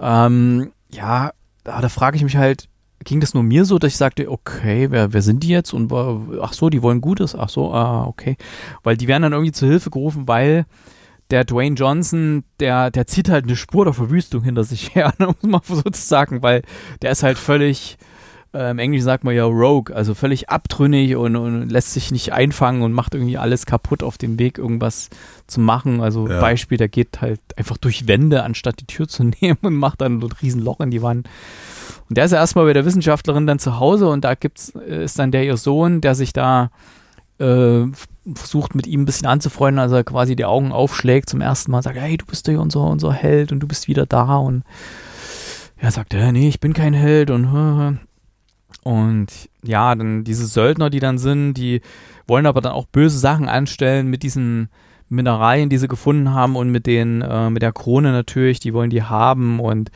Ähm, 0.00 0.72
ja, 0.90 1.32
da, 1.64 1.80
da 1.80 1.88
frage 1.90 2.16
ich 2.16 2.24
mich 2.24 2.36
halt, 2.36 2.68
ging 3.06 3.20
das 3.20 3.32
nur 3.32 3.42
mir 3.42 3.64
so, 3.64 3.78
dass 3.78 3.92
ich 3.92 3.96
sagte, 3.96 4.30
okay, 4.30 4.90
wer, 4.90 5.14
wer 5.14 5.22
sind 5.22 5.42
die 5.42 5.48
jetzt? 5.48 5.72
Und 5.72 5.90
ach 5.92 6.52
so, 6.52 6.68
die 6.68 6.82
wollen 6.82 7.00
Gutes, 7.00 7.34
ach 7.34 7.48
so, 7.48 7.72
ah, 7.72 8.04
okay. 8.04 8.36
Weil 8.82 8.98
die 8.98 9.08
werden 9.08 9.22
dann 9.22 9.32
irgendwie 9.32 9.52
zur 9.52 9.68
Hilfe 9.68 9.88
gerufen, 9.88 10.28
weil 10.28 10.66
der 11.30 11.44
Dwayne 11.44 11.76
Johnson, 11.76 12.44
der, 12.60 12.90
der 12.90 13.06
zieht 13.06 13.28
halt 13.28 13.44
eine 13.46 13.56
Spur 13.56 13.84
der 13.84 13.94
Verwüstung 13.94 14.42
hinter 14.42 14.64
sich 14.64 14.94
her, 14.94 15.14
ne, 15.18 15.34
muss 15.40 15.68
man 15.68 15.78
so 15.78 15.82
zu 15.82 16.02
sagen, 16.02 16.42
weil 16.42 16.62
der 17.02 17.12
ist 17.12 17.22
halt 17.22 17.38
völlig, 17.38 17.96
äh, 18.52 18.70
im 18.70 18.78
Englischen 18.78 19.04
sagt 19.04 19.24
man 19.24 19.34
ja 19.34 19.44
Rogue, 19.44 19.94
also 19.94 20.14
völlig 20.14 20.50
abtrünnig 20.50 21.16
und, 21.16 21.36
und 21.36 21.68
lässt 21.68 21.92
sich 21.92 22.10
nicht 22.10 22.32
einfangen 22.32 22.82
und 22.82 22.92
macht 22.92 23.14
irgendwie 23.14 23.38
alles 23.38 23.66
kaputt 23.66 24.02
auf 24.02 24.18
dem 24.18 24.38
Weg, 24.38 24.58
irgendwas 24.58 25.10
zu 25.46 25.60
machen. 25.60 26.00
Also 26.00 26.28
Ja. 26.28 26.40
Beispiel, 26.40 26.78
der 26.78 26.88
geht 26.88 27.20
halt 27.20 27.40
einfach 27.56 27.76
durch 27.76 28.06
Wände, 28.06 28.42
anstatt 28.42 28.80
die 28.80 28.86
Tür 28.86 29.08
zu 29.08 29.24
nehmen 29.40 29.58
und 29.62 29.74
macht 29.74 30.00
dann 30.00 30.18
ein 30.18 30.30
riesen 30.42 30.62
Loch 30.62 30.80
in 30.80 30.90
die 30.90 31.02
Wand. 31.02 31.28
Und 32.08 32.16
der 32.16 32.24
ist 32.24 32.32
ja 32.32 32.38
erstmal 32.38 32.66
bei 32.66 32.72
der 32.72 32.84
Wissenschaftlerin 32.84 33.46
dann 33.46 33.58
zu 33.58 33.80
Hause 33.80 34.08
und 34.08 34.24
da 34.24 34.34
gibt's, 34.34 34.72
äh, 34.74 35.04
ist 35.04 35.18
dann 35.18 35.32
der 35.32 35.44
ihr 35.44 35.56
Sohn, 35.56 36.00
der 36.00 36.14
sich 36.14 36.32
da 36.32 36.70
äh, 37.38 37.84
versucht 38.34 38.74
mit 38.74 38.86
ihm 38.86 39.02
ein 39.02 39.06
bisschen 39.06 39.26
anzufreunden, 39.26 39.78
also 39.78 39.96
er 39.96 40.04
quasi 40.04 40.36
die 40.36 40.44
Augen 40.44 40.72
aufschlägt 40.72 41.28
zum 41.28 41.40
ersten 41.40 41.70
Mal, 41.70 41.82
sagt, 41.82 41.98
hey, 41.98 42.16
du 42.16 42.26
bist 42.26 42.46
ja 42.48 42.58
unser, 42.58 42.82
unser 42.82 43.12
Held 43.12 43.52
und 43.52 43.60
du 43.60 43.68
bist 43.68 43.88
wieder 43.88 44.06
da 44.06 44.36
und 44.36 44.64
er 45.76 45.90
sagt, 45.90 46.14
nee, 46.14 46.48
ich 46.48 46.60
bin 46.60 46.72
kein 46.72 46.94
Held 46.94 47.30
und 47.30 47.46
und 48.84 49.26
ja, 49.62 49.94
dann 49.94 50.24
diese 50.24 50.46
Söldner, 50.46 50.90
die 50.90 51.00
dann 51.00 51.18
sind, 51.18 51.54
die 51.54 51.82
wollen 52.26 52.46
aber 52.46 52.60
dann 52.60 52.72
auch 52.72 52.86
böse 52.86 53.18
Sachen 53.18 53.48
anstellen 53.48 54.08
mit 54.08 54.22
diesen 54.22 54.68
Mineralien, 55.08 55.68
die 55.68 55.78
sie 55.78 55.88
gefunden 55.88 56.32
haben 56.32 56.56
und 56.56 56.70
mit 56.70 56.86
den, 56.86 57.22
äh, 57.22 57.50
mit 57.50 57.62
der 57.62 57.72
Krone 57.72 58.12
natürlich, 58.12 58.58
die 58.58 58.74
wollen 58.74 58.90
die 58.90 59.02
haben 59.02 59.60
und 59.60 59.90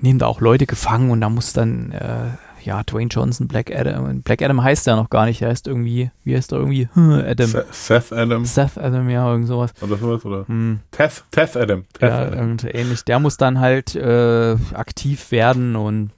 nehmen 0.00 0.18
da 0.18 0.26
auch 0.26 0.40
Leute 0.40 0.66
gefangen 0.66 1.10
und 1.10 1.20
da 1.20 1.28
muss 1.28 1.52
dann, 1.52 1.92
äh, 1.92 2.30
ja, 2.62 2.82
Dwayne 2.82 3.08
Johnson, 3.10 3.48
Black 3.48 3.74
Adam, 3.74 4.22
Black 4.22 4.42
Adam 4.42 4.62
heißt 4.62 4.86
ja 4.86 4.94
noch 4.96 5.08
gar 5.08 5.24
nicht, 5.26 5.40
der 5.40 5.48
heißt 5.48 5.66
irgendwie, 5.66 6.10
wie 6.24 6.36
heißt 6.36 6.52
er 6.52 6.58
irgendwie? 6.58 6.88
Hm, 6.92 7.10
Adam. 7.26 7.50
Seth, 7.70 8.12
Adams 8.12 8.54
Seth 8.54 8.76
Adam, 8.76 9.08
ja, 9.08 9.30
irgend 9.30 9.46
sowas. 9.48 9.72
oder 9.80 9.96
sowas 9.96 10.24
oder 10.26 10.46
Hm. 10.46 10.80
Teth, 10.90 11.24
Teth 11.30 11.56
Adam. 11.56 11.84
Teth 11.94 12.02
Ja, 12.10 12.18
Adam. 12.18 12.50
und 12.50 12.64
ähnlich. 12.74 13.04
Der 13.04 13.18
muss 13.18 13.36
dann 13.38 13.60
halt 13.60 13.94
äh, 13.94 14.56
aktiv 14.74 15.30
werden 15.30 15.74
und 15.76 16.10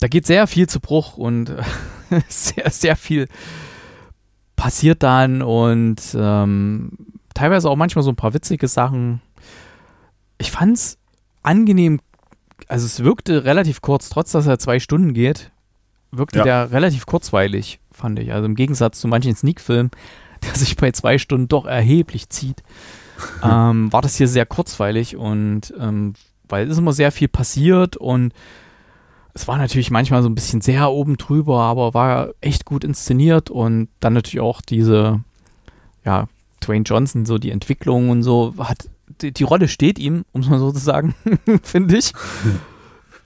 da 0.00 0.08
geht 0.08 0.26
sehr 0.26 0.46
viel 0.46 0.68
zu 0.68 0.80
Bruch 0.80 1.16
und 1.16 1.54
sehr, 2.28 2.68
sehr 2.70 2.96
viel 2.96 3.28
passiert 4.56 5.02
dann 5.02 5.42
und 5.42 6.00
ähm, 6.14 6.90
teilweise 7.34 7.70
auch 7.70 7.76
manchmal 7.76 8.02
so 8.02 8.10
ein 8.10 8.16
paar 8.16 8.34
witzige 8.34 8.68
Sachen. 8.68 9.20
Ich 10.38 10.50
fand's 10.50 10.98
angenehm, 11.42 12.00
also 12.68 12.86
es 12.86 13.02
wirkte 13.04 13.44
relativ 13.44 13.80
kurz, 13.80 14.08
trotz 14.08 14.32
dass 14.32 14.46
er 14.46 14.58
zwei 14.58 14.78
Stunden 14.78 15.14
geht, 15.14 15.50
wirkte 16.10 16.38
Ja. 16.38 16.44
der 16.44 16.72
relativ 16.72 17.06
kurzweilig, 17.06 17.80
fand 17.90 18.18
ich. 18.18 18.32
Also 18.32 18.46
im 18.46 18.54
Gegensatz 18.54 19.00
zu 19.00 19.08
manchen 19.08 19.34
Sneak-Filmen, 19.34 19.90
der 20.42 20.54
sich 20.54 20.76
bei 20.76 20.90
zwei 20.92 21.18
Stunden 21.18 21.48
doch 21.48 21.66
erheblich 21.66 22.28
zieht, 22.28 22.62
ähm, 23.42 23.92
war 23.92 24.02
das 24.02 24.16
hier 24.16 24.28
sehr 24.28 24.46
kurzweilig 24.46 25.16
und 25.16 25.72
ähm, 25.78 26.14
weil 26.48 26.66
es 26.66 26.72
ist 26.72 26.78
immer 26.78 26.92
sehr 26.92 27.12
viel 27.12 27.28
passiert 27.28 27.96
und 27.96 28.32
es 29.34 29.48
war 29.48 29.56
natürlich 29.56 29.90
manchmal 29.90 30.22
so 30.22 30.28
ein 30.28 30.34
bisschen 30.34 30.60
sehr 30.60 30.90
oben 30.90 31.16
drüber, 31.16 31.60
aber 31.60 31.94
war 31.94 32.30
echt 32.42 32.66
gut 32.66 32.84
inszeniert 32.84 33.48
und 33.48 33.88
dann 34.00 34.12
natürlich 34.12 34.40
auch 34.40 34.60
diese, 34.60 35.20
ja, 36.04 36.28
Dwayne 36.60 36.84
Johnson, 36.84 37.24
so 37.24 37.38
die 37.38 37.50
Entwicklung 37.50 38.10
und 38.10 38.22
so, 38.22 38.54
hat 38.58 38.88
die, 39.20 39.32
die 39.32 39.44
Rolle 39.44 39.68
steht 39.68 39.98
ihm, 39.98 40.24
um 40.32 40.40
es 40.42 40.48
mal 40.48 40.58
so 40.58 40.72
zu 40.72 40.78
sagen, 40.78 41.14
finde 41.62 41.96
ich. 41.98 42.12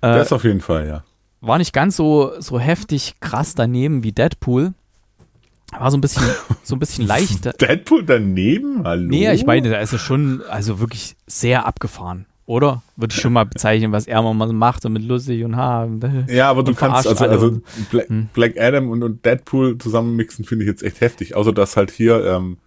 Äh, 0.03 0.13
Das 0.19 0.31
auf 0.31 0.45
jeden 0.45 0.61
Fall, 0.61 0.87
ja. 0.87 1.05
war 1.41 1.57
nicht 1.57 1.73
ganz 1.73 1.97
so, 1.97 2.33
so 2.39 2.59
heftig 2.61 3.15
krass 3.21 3.55
daneben 3.55 4.03
wie 4.03 4.13
Deadpool. 4.13 4.75
War 5.77 5.91
so 5.91 5.97
ein 5.97 6.03
bisschen, 6.03 6.23
so 6.63 6.77
ein 6.77 6.79
bisschen 6.79 7.07
leichter. 7.09 7.53
Deadpool 7.55 8.05
daneben? 8.05 8.85
Hallo? 8.85 9.09
Nee, 9.09 9.33
ich 9.33 9.47
meine, 9.47 9.71
da 9.71 9.79
ist 9.79 9.95
es 9.95 10.03
schon, 10.03 10.43
also 10.51 10.81
wirklich 10.81 11.17
sehr 11.27 11.65
abgefahren, 11.65 12.27
oder? 12.45 12.83
Würde 12.97 13.15
ich 13.15 13.21
schon 13.23 13.33
mal 13.33 13.47
bezeichnen, 13.47 13.91
was 13.91 14.07
er 14.07 14.21
mal 14.21 14.53
macht, 14.53 14.83
so 14.83 14.91
mit 14.91 15.03
lustig 15.03 15.43
und 15.45 15.57
ha. 15.57 15.89
Ja, 16.29 16.51
aber 16.51 16.63
du 16.63 16.75
kannst, 16.75 17.07
also, 17.09 17.25
also 17.25 17.61
Black, 17.91 18.09
Hm. 18.11 18.29
Black 18.35 18.61
Adam 18.61 18.91
und, 18.91 19.03
und 19.03 19.25
Deadpool 19.25 19.79
zusammenmixen 19.79 20.45
finde 20.45 20.65
ich 20.67 20.69
jetzt 20.69 20.83
echt 20.83 21.01
heftig. 21.01 21.35
Außer 21.35 21.53
dass 21.55 21.77
halt 21.79 21.91
hier, 21.91 22.23
ähm, 22.23 22.59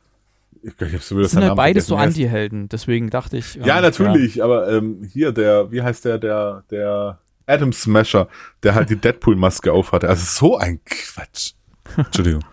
ich, 0.63 0.74
ich 0.80 0.93
hab's 0.93 1.12
wieder 1.12 1.22
Das 1.24 1.32
sind 1.32 1.43
halt 1.43 1.56
beides 1.56 1.88
so. 1.88 1.95
Anti-Helden, 1.95 2.69
deswegen 2.69 3.10
dachte 3.10 3.38
ich. 3.38 3.56
Ja, 3.56 3.78
ähm, 3.78 3.84
natürlich, 3.84 4.43
aber 4.43 4.69
ähm, 4.72 5.08
hier 5.12 5.32
der, 5.32 5.72
wie 5.72 5.82
heißt 5.82 6.06
der, 6.06 6.17
der, 6.17 6.63
der 6.72 7.19
Adam 7.45 7.74
Smasher, 7.74 8.28
der 8.63 8.76
halt 8.76 8.89
die 8.89 8.95
Deadpool-Maske 9.02 9.72
aufhatte. 9.72 10.10
Also 10.10 10.26
so 10.26 10.58
ein 10.58 10.80
Quatsch. 10.86 11.54
Entschuldigung. 11.98 12.43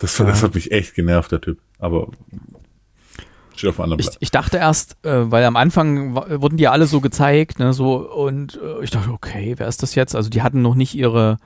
Das, 0.00 0.16
das 0.16 0.42
hat 0.42 0.54
mich 0.54 0.72
echt 0.72 0.94
genervt, 0.94 1.30
der 1.30 1.40
Typ. 1.40 1.58
Aber 1.78 2.08
steht 3.54 3.70
auf 3.70 3.78
einem 3.78 3.84
anderen 3.92 4.00
Ich, 4.00 4.06
Blatt. 4.06 4.16
ich 4.20 4.30
dachte 4.30 4.56
erst, 4.56 4.96
äh, 5.04 5.30
weil 5.30 5.44
am 5.44 5.56
Anfang 5.56 6.14
wurden 6.14 6.56
die 6.56 6.68
alle 6.68 6.86
so 6.86 7.00
gezeigt, 7.00 7.58
ne, 7.58 7.72
so, 7.72 7.96
und 8.10 8.58
äh, 8.62 8.82
ich 8.82 8.90
dachte, 8.90 9.10
okay, 9.10 9.54
wer 9.58 9.68
ist 9.68 9.82
das 9.82 9.94
jetzt? 9.94 10.16
Also 10.16 10.30
die 10.30 10.42
hatten 10.42 10.62
noch 10.62 10.74
nicht 10.74 10.94
ihre, 10.94 11.36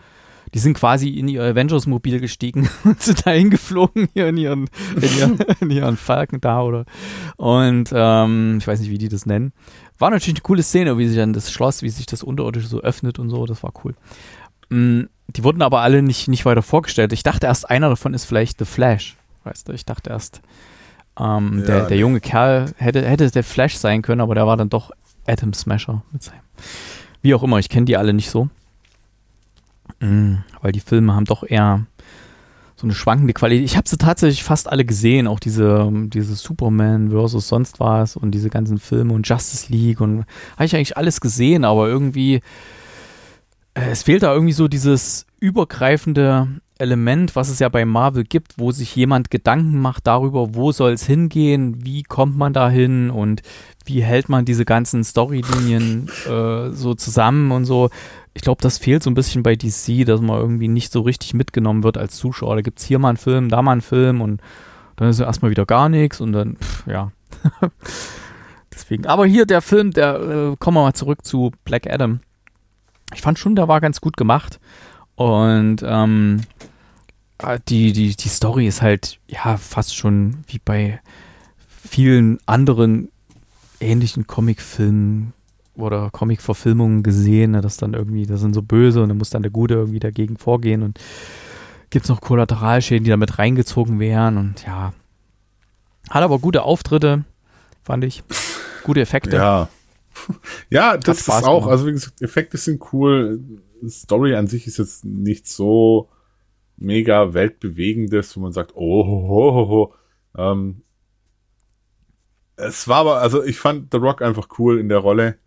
die 0.54 0.60
sind 0.60 0.74
quasi 0.74 1.08
in 1.08 1.26
ihr 1.26 1.42
Avengers-Mobil 1.42 2.20
gestiegen 2.20 2.68
und 2.84 3.02
sind 3.02 3.26
dahin 3.26 3.50
geflogen, 3.50 4.08
hier 4.14 4.28
in 4.28 4.36
ihren, 4.36 4.70
in 4.96 5.18
ihren, 5.18 5.38
in 5.60 5.70
ihren 5.70 5.96
Falken 5.96 6.40
da, 6.40 6.62
oder? 6.62 6.84
Und 7.36 7.90
ähm, 7.92 8.58
ich 8.58 8.66
weiß 8.66 8.80
nicht, 8.80 8.90
wie 8.90 8.98
die 8.98 9.08
das 9.08 9.26
nennen. 9.26 9.52
War 9.98 10.10
natürlich 10.10 10.36
eine 10.36 10.42
coole 10.42 10.62
Szene, 10.62 10.96
wie 10.96 11.08
sich 11.08 11.16
dann 11.16 11.32
das 11.32 11.50
Schloss, 11.50 11.82
wie 11.82 11.90
sich 11.90 12.06
das 12.06 12.22
Unterirdische 12.22 12.68
so 12.68 12.80
öffnet 12.80 13.18
und 13.18 13.30
so, 13.30 13.46
das 13.46 13.62
war 13.62 13.72
cool. 13.84 13.94
Mm, 14.70 15.02
die 15.26 15.44
wurden 15.44 15.62
aber 15.62 15.80
alle 15.80 16.02
nicht, 16.02 16.28
nicht 16.28 16.44
weiter 16.44 16.62
vorgestellt. 16.62 17.12
Ich 17.12 17.24
dachte 17.24 17.46
erst, 17.46 17.68
einer 17.68 17.88
davon 17.88 18.14
ist 18.14 18.24
vielleicht 18.24 18.58
The 18.58 18.64
Flash. 18.64 19.16
Weißt 19.42 19.68
du, 19.68 19.72
ich 19.72 19.84
dachte 19.84 20.10
erst, 20.10 20.40
ähm, 21.18 21.60
Ja, 21.60 21.66
der, 21.66 21.78
der 21.80 21.90
nee. 21.90 22.00
junge 22.00 22.20
Kerl 22.20 22.72
hätte, 22.76 23.04
hätte 23.04 23.30
der 23.30 23.44
Flash 23.44 23.76
sein 23.76 24.02
können, 24.02 24.20
aber 24.20 24.34
der 24.34 24.46
war 24.46 24.56
dann 24.56 24.70
doch 24.70 24.92
Atom 25.26 25.52
Smasher 25.52 26.02
mit 26.12 26.22
seinem. 26.22 26.40
Wie 27.22 27.34
auch 27.34 27.42
immer, 27.42 27.58
ich 27.58 27.68
kenne 27.68 27.86
die 27.86 27.96
alle 27.96 28.12
nicht 28.12 28.30
so. 28.30 28.48
Mm, 30.04 30.42
weil 30.60 30.72
die 30.72 30.80
Filme 30.80 31.14
haben 31.14 31.24
doch 31.24 31.44
eher 31.44 31.86
so 32.76 32.86
eine 32.86 32.94
schwankende 32.94 33.32
Qualität. 33.32 33.64
Ich 33.64 33.76
habe 33.76 33.88
sie 33.88 33.96
tatsächlich 33.96 34.44
fast 34.44 34.68
alle 34.68 34.84
gesehen, 34.84 35.26
auch 35.26 35.40
diese, 35.40 35.90
diese 36.08 36.34
Superman 36.34 37.10
versus 37.10 37.48
sonst 37.48 37.80
was 37.80 38.16
und 38.16 38.32
diese 38.32 38.50
ganzen 38.50 38.78
Filme 38.78 39.14
und 39.14 39.26
Justice 39.26 39.72
League 39.72 40.00
und 40.00 40.24
habe 40.54 40.64
ich 40.64 40.74
eigentlich 40.74 40.96
alles 40.96 41.20
gesehen, 41.20 41.64
aber 41.64 41.88
irgendwie 41.88 42.42
äh, 43.74 43.90
es 43.90 44.02
fehlt 44.02 44.22
da 44.22 44.34
irgendwie 44.34 44.52
so 44.52 44.68
dieses 44.68 45.26
übergreifende 45.40 46.48
Element, 46.78 47.36
was 47.36 47.48
es 47.48 47.60
ja 47.60 47.68
bei 47.68 47.84
Marvel 47.84 48.24
gibt, 48.24 48.58
wo 48.58 48.72
sich 48.72 48.96
jemand 48.96 49.30
Gedanken 49.30 49.80
macht 49.80 50.06
darüber, 50.06 50.54
wo 50.54 50.72
soll 50.72 50.92
es 50.92 51.06
hingehen, 51.06 51.84
wie 51.84 52.02
kommt 52.02 52.36
man 52.36 52.52
da 52.52 52.68
hin 52.68 53.10
und 53.10 53.42
wie 53.84 54.02
hält 54.02 54.28
man 54.28 54.44
diese 54.44 54.64
ganzen 54.64 55.04
Storylinien 55.04 56.08
äh, 56.26 56.70
so 56.70 56.94
zusammen 56.94 57.52
und 57.52 57.64
so. 57.64 57.90
Ich 58.32 58.42
glaube, 58.42 58.60
das 58.60 58.78
fehlt 58.78 59.04
so 59.04 59.10
ein 59.10 59.14
bisschen 59.14 59.44
bei 59.44 59.54
DC, 59.54 60.04
dass 60.04 60.20
man 60.20 60.40
irgendwie 60.40 60.68
nicht 60.68 60.90
so 60.90 61.02
richtig 61.02 61.34
mitgenommen 61.34 61.84
wird 61.84 61.96
als 61.96 62.16
Zuschauer. 62.16 62.56
Da 62.56 62.62
gibt 62.62 62.80
es 62.80 62.84
hier 62.84 62.98
mal 62.98 63.10
einen 63.10 63.18
Film, 63.18 63.48
da 63.48 63.62
mal 63.62 63.72
einen 63.72 63.80
Film 63.80 64.20
und 64.20 64.40
dann 64.96 65.08
ist 65.08 65.20
erstmal 65.20 65.52
wieder 65.52 65.66
gar 65.66 65.88
nichts 65.88 66.20
und 66.20 66.32
dann, 66.32 66.56
pff, 66.56 66.86
ja. 66.88 67.12
Deswegen. 68.74 69.06
Aber 69.06 69.26
hier 69.26 69.46
der 69.46 69.62
Film, 69.62 69.92
der, 69.92 70.14
äh, 70.16 70.56
kommen 70.58 70.76
wir 70.76 70.82
mal 70.82 70.94
zurück 70.94 71.24
zu 71.24 71.52
Black 71.64 71.88
Adam. 71.88 72.20
Ich 73.14 73.22
fand 73.22 73.38
schon, 73.38 73.54
der 73.54 73.68
war 73.68 73.80
ganz 73.80 74.00
gut 74.00 74.16
gemacht. 74.16 74.58
Und 75.16 75.78
ähm, 75.84 76.40
äh, 77.38 77.58
die, 77.68 77.92
die, 77.92 78.16
die 78.16 78.28
Story 78.28 78.66
ist 78.66 78.82
halt, 78.82 79.18
ja, 79.28 79.56
fast 79.56 79.96
schon 79.96 80.38
wie 80.48 80.60
bei 80.64 81.00
vielen 81.68 82.38
anderen 82.46 83.10
ähnlichen 83.80 84.26
Comicfilmen 84.26 85.32
oder 85.76 86.10
Comic-Verfilmungen 86.10 87.02
gesehen, 87.02 87.52
ne, 87.52 87.60
dass 87.60 87.76
dann 87.76 87.94
irgendwie, 87.94 88.26
das 88.26 88.40
sind 88.40 88.54
so 88.54 88.62
böse 88.62 89.02
und 89.02 89.08
dann 89.08 89.18
muss 89.18 89.30
dann 89.30 89.42
der 89.42 89.50
Gute 89.50 89.74
irgendwie 89.74 90.00
dagegen 90.00 90.36
vorgehen 90.36 90.82
und 90.82 90.98
gibt 91.90 92.04
es 92.04 92.08
noch 92.08 92.20
Kollateralschäden, 92.20 93.04
die 93.04 93.10
damit 93.10 93.38
reingezogen 93.38 93.98
wären 93.98 94.36
und 94.36 94.64
ja. 94.64 94.92
Hat 96.10 96.22
aber 96.22 96.38
gute 96.38 96.62
Auftritte, 96.62 97.24
fand 97.82 98.04
ich. 98.04 98.22
Gute 98.84 99.00
Effekte. 99.00 99.36
Ja. 99.36 99.68
Ja, 100.70 100.96
das 100.96 101.22
ist 101.22 101.28
auch, 101.28 101.62
gemacht. 101.62 101.70
also 101.72 101.86
wie 101.88 101.92
gesagt, 101.92 102.22
Effekte 102.22 102.56
sind 102.56 102.80
cool. 102.92 103.40
Story 103.88 104.34
an 104.34 104.46
sich 104.46 104.66
ist 104.66 104.78
jetzt 104.78 105.04
nicht 105.04 105.46
so 105.48 106.08
mega 106.76 107.34
weltbewegendes, 107.34 108.36
wo 108.36 108.40
man 108.40 108.52
sagt, 108.52 108.72
oh, 108.74 109.06
ho, 109.06 109.28
ho, 109.28 109.54
ho, 109.54 109.68
ho. 109.68 109.94
Ähm, 110.36 110.82
es 112.56 112.86
war 112.88 112.98
aber, 112.98 113.18
also 113.20 113.42
ich 113.42 113.58
fand 113.58 113.88
The 113.92 113.98
Rock 113.98 114.22
einfach 114.22 114.48
cool 114.58 114.78
in 114.78 114.88
der 114.88 114.98
Rolle. 114.98 115.38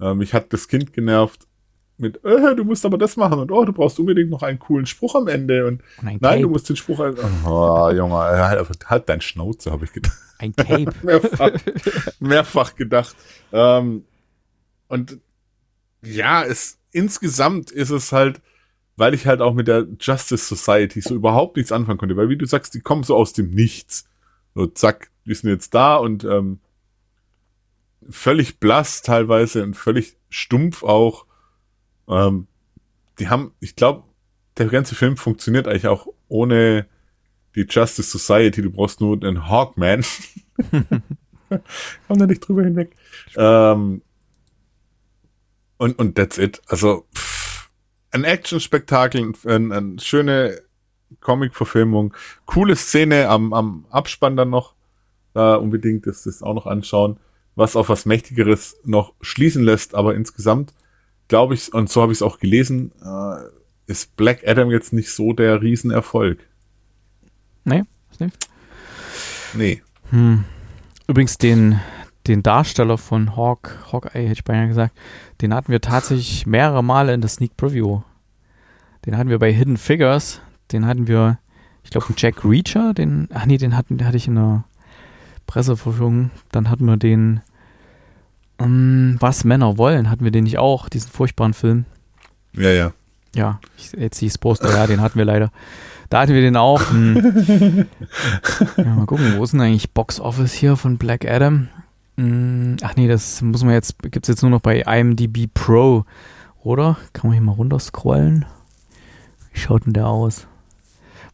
Ähm, 0.00 0.18
mich 0.18 0.32
hat 0.34 0.52
das 0.52 0.68
Kind 0.68 0.92
genervt 0.92 1.46
mit, 1.96 2.24
äh, 2.24 2.56
du 2.56 2.64
musst 2.64 2.84
aber 2.84 2.98
das 2.98 3.16
machen 3.16 3.38
und 3.38 3.52
oh, 3.52 3.64
du 3.64 3.72
brauchst 3.72 4.00
unbedingt 4.00 4.28
noch 4.30 4.42
einen 4.42 4.58
coolen 4.58 4.84
Spruch 4.86 5.14
am 5.14 5.28
Ende 5.28 5.66
und 5.66 5.80
Und 6.00 6.08
ein 6.08 6.18
nein, 6.20 6.40
du 6.40 6.46
Cape. 6.46 6.48
musst 6.48 6.68
den 6.68 6.76
Spruch, 6.76 6.98
halt- 6.98 7.18
oh, 7.46 7.90
Junge, 7.94 8.14
halt, 8.16 8.68
halt 8.90 9.08
dein 9.08 9.20
Schnauze, 9.20 9.70
habe 9.70 9.84
ich 9.84 9.92
gedacht 9.92 10.16
Ein 10.38 10.54
Cape. 10.56 10.92
mehrfach, 11.04 11.50
mehrfach 12.18 12.74
gedacht. 12.74 13.14
Ähm, 13.52 14.04
und 14.88 15.18
ja, 16.02 16.42
es 16.44 16.78
insgesamt 16.94 17.70
ist 17.70 17.90
es 17.90 18.12
halt, 18.12 18.40
weil 18.96 19.14
ich 19.14 19.26
halt 19.26 19.40
auch 19.40 19.54
mit 19.54 19.68
der 19.68 19.86
Justice 20.00 20.54
Society 20.54 21.00
so 21.00 21.14
überhaupt 21.14 21.56
nichts 21.56 21.72
anfangen 21.72 21.98
konnte, 21.98 22.16
weil 22.16 22.28
wie 22.28 22.38
du 22.38 22.46
sagst, 22.46 22.74
die 22.74 22.80
kommen 22.80 23.02
so 23.02 23.16
aus 23.16 23.32
dem 23.32 23.50
Nichts. 23.50 24.08
So 24.54 24.66
zack, 24.66 25.10
die 25.26 25.34
sind 25.34 25.50
jetzt 25.50 25.74
da 25.74 25.96
und 25.96 26.22
ähm, 26.24 26.60
völlig 28.08 28.60
blass 28.60 29.02
teilweise 29.02 29.64
und 29.64 29.74
völlig 29.74 30.16
stumpf 30.28 30.84
auch. 30.84 31.26
Ähm, 32.08 32.46
die 33.18 33.28
haben, 33.28 33.52
ich 33.58 33.74
glaube, 33.74 34.04
der 34.56 34.66
ganze 34.66 34.94
Film 34.94 35.16
funktioniert 35.16 35.66
eigentlich 35.66 35.88
auch 35.88 36.06
ohne 36.28 36.86
die 37.56 37.66
Justice 37.68 38.16
Society. 38.16 38.62
Du 38.62 38.70
brauchst 38.70 39.00
nur 39.00 39.20
einen 39.20 39.48
Hawkman. 39.48 40.04
Komm 42.08 42.18
da 42.18 42.26
nicht 42.26 42.46
drüber 42.46 42.62
hinweg. 42.62 42.94
Ähm, 43.36 44.02
und, 45.78 45.98
und 45.98 46.16
that's 46.16 46.38
it. 46.38 46.60
Also, 46.68 47.06
pff, 47.14 47.68
ein 48.10 48.24
Action-Spektakel, 48.24 49.32
ein, 49.46 49.72
eine 49.72 49.98
schöne 50.00 50.60
Comic-Verfilmung, 51.20 52.14
coole 52.46 52.76
Szene 52.76 53.28
am, 53.28 53.52
am 53.52 53.86
Abspann 53.90 54.36
dann 54.36 54.50
noch. 54.50 54.74
Da 55.32 55.56
unbedingt 55.56 56.06
das, 56.06 56.22
das 56.22 56.42
auch 56.42 56.54
noch 56.54 56.66
anschauen, 56.66 57.18
was 57.56 57.74
auf 57.74 57.88
was 57.88 58.06
Mächtigeres 58.06 58.76
noch 58.84 59.14
schließen 59.20 59.64
lässt, 59.64 59.94
aber 59.94 60.14
insgesamt 60.14 60.72
glaube 61.28 61.54
ich, 61.54 61.72
und 61.72 61.90
so 61.90 62.02
habe 62.02 62.12
ich 62.12 62.18
es 62.18 62.22
auch 62.22 62.38
gelesen, 62.38 62.92
äh, 63.02 63.90
ist 63.90 64.16
Black 64.16 64.46
Adam 64.46 64.70
jetzt 64.70 64.92
nicht 64.92 65.10
so 65.10 65.32
der 65.32 65.62
Riesenerfolg. 65.62 66.38
Nee, 67.64 67.82
ist 68.10 68.20
nicht. 68.20 68.48
Nee. 69.54 69.82
Hm. 70.10 70.44
Übrigens 71.06 71.38
den, 71.38 71.80
den 72.26 72.42
Darsteller 72.42 72.98
von 72.98 73.36
Hawk, 73.36 73.78
Hawkeye, 73.92 74.22
hätte 74.22 74.32
ich 74.32 74.44
beinahe 74.44 74.68
gesagt, 74.68 74.96
den 75.40 75.52
hatten 75.52 75.70
wir 75.70 75.80
tatsächlich 75.80 76.46
mehrere 76.46 76.82
Male 76.82 77.12
in 77.12 77.20
der 77.20 77.28
Sneak 77.30 77.56
Preview. 77.56 78.00
Den 79.04 79.16
hatten 79.16 79.28
wir 79.28 79.38
bei 79.38 79.52
Hidden 79.52 79.76
Figures, 79.76 80.40
den 80.72 80.86
hatten 80.86 81.06
wir, 81.06 81.38
ich 81.82 81.90
glaube, 81.90 82.06
Jack 82.16 82.44
Reacher, 82.44 82.94
den, 82.94 83.28
ach 83.34 83.44
nee, 83.44 83.58
den 83.58 83.76
hatten, 83.76 83.98
den 83.98 84.06
hatte 84.06 84.16
ich 84.16 84.28
in 84.28 84.36
der 84.36 84.64
Presseverfügung. 85.46 86.30
Dann 86.50 86.70
hatten 86.70 86.86
wir 86.86 86.96
den, 86.96 87.42
ähm, 88.58 89.16
Was 89.20 89.44
Männer 89.44 89.76
wollen, 89.76 90.10
hatten 90.10 90.24
wir 90.24 90.30
den 90.30 90.44
nicht 90.44 90.58
auch, 90.58 90.88
diesen 90.88 91.10
furchtbaren 91.10 91.52
Film. 91.52 91.84
Ja, 92.54 92.70
ja. 92.70 92.92
Ja, 93.34 93.60
ich, 93.76 93.92
jetzt 93.92 94.18
sehe 94.18 94.28
ich 94.28 94.32
das 94.32 94.38
Poster, 94.38 94.70
ja, 94.70 94.86
den 94.86 95.00
hatten 95.00 95.18
wir 95.18 95.24
leider. 95.24 95.50
Da 96.08 96.20
hatten 96.20 96.34
wir 96.34 96.40
den 96.40 96.56
auch. 96.56 96.80
Hm. 96.90 97.86
ja, 98.76 98.84
mal 98.84 99.06
gucken, 99.06 99.36
wo 99.36 99.44
ist 99.44 99.52
denn 99.52 99.60
eigentlich 99.60 99.90
Box 99.90 100.20
Office 100.20 100.52
hier 100.52 100.76
von 100.76 100.98
Black 100.98 101.28
Adam? 101.28 101.68
Hm, 102.16 102.76
ach 102.82 102.94
nee, 102.96 103.08
das 103.08 103.42
muss 103.42 103.64
man 103.64 103.72
jetzt, 103.72 104.02
gibt 104.02 104.24
es 104.26 104.28
jetzt 104.28 104.42
nur 104.42 104.50
noch 104.50 104.60
bei 104.60 104.80
IMDb 104.80 105.52
Pro, 105.52 106.04
oder? 106.62 106.96
Kann 107.12 107.28
man 107.28 107.32
hier 107.36 107.44
mal 107.44 107.52
runterscrollen? 107.52 108.44
Wie 109.52 109.58
schaut 109.60 109.86
denn 109.86 109.92
der 109.92 110.06
aus? 110.06 110.46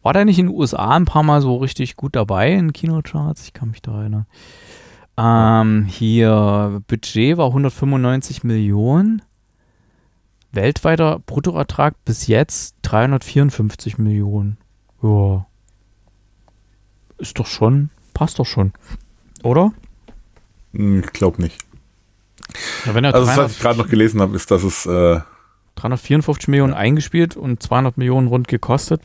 War 0.02 0.14
der 0.14 0.24
nicht 0.24 0.38
in 0.38 0.46
den 0.46 0.56
USA 0.56 0.96
ein 0.96 1.04
paar 1.04 1.22
Mal 1.22 1.42
so 1.42 1.56
richtig 1.56 1.96
gut 1.96 2.16
dabei 2.16 2.52
in 2.52 2.72
Kinocharts? 2.72 3.44
Ich 3.44 3.52
kann 3.52 3.70
mich 3.70 3.82
da 3.82 4.00
erinnern. 4.00 4.26
Ähm, 5.18 5.84
hier, 5.84 6.82
Budget 6.86 7.36
war 7.36 7.48
195 7.48 8.42
Millionen. 8.44 9.22
Weltweiter 10.52 11.18
Bruttoertrag 11.18 11.94
bis 12.04 12.26
jetzt 12.26 12.76
354 12.82 13.98
Millionen. 13.98 14.56
Ja. 15.02 15.46
Ist 17.18 17.38
doch 17.38 17.46
schon, 17.46 17.90
passt 18.14 18.38
doch 18.38 18.46
schon. 18.46 18.72
Oder? 19.42 19.72
Hm, 20.72 21.00
ich 21.00 21.12
glaube 21.12 21.42
nicht. 21.42 21.58
Ja, 22.86 22.92
Also, 22.94 23.26
300 23.26 23.38
was 23.38 23.52
ich 23.52 23.58
gerade 23.60 23.78
noch 23.78 23.88
gelesen 23.88 24.20
habe, 24.20 24.34
ist, 24.36 24.50
dass 24.50 24.62
es, 24.62 24.86
äh, 24.86 25.20
354 25.76 26.48
Millionen 26.48 26.74
eingespielt 26.74 27.36
und 27.36 27.62
200 27.62 27.96
Millionen 27.96 28.26
rund 28.28 28.48
gekostet, 28.48 29.00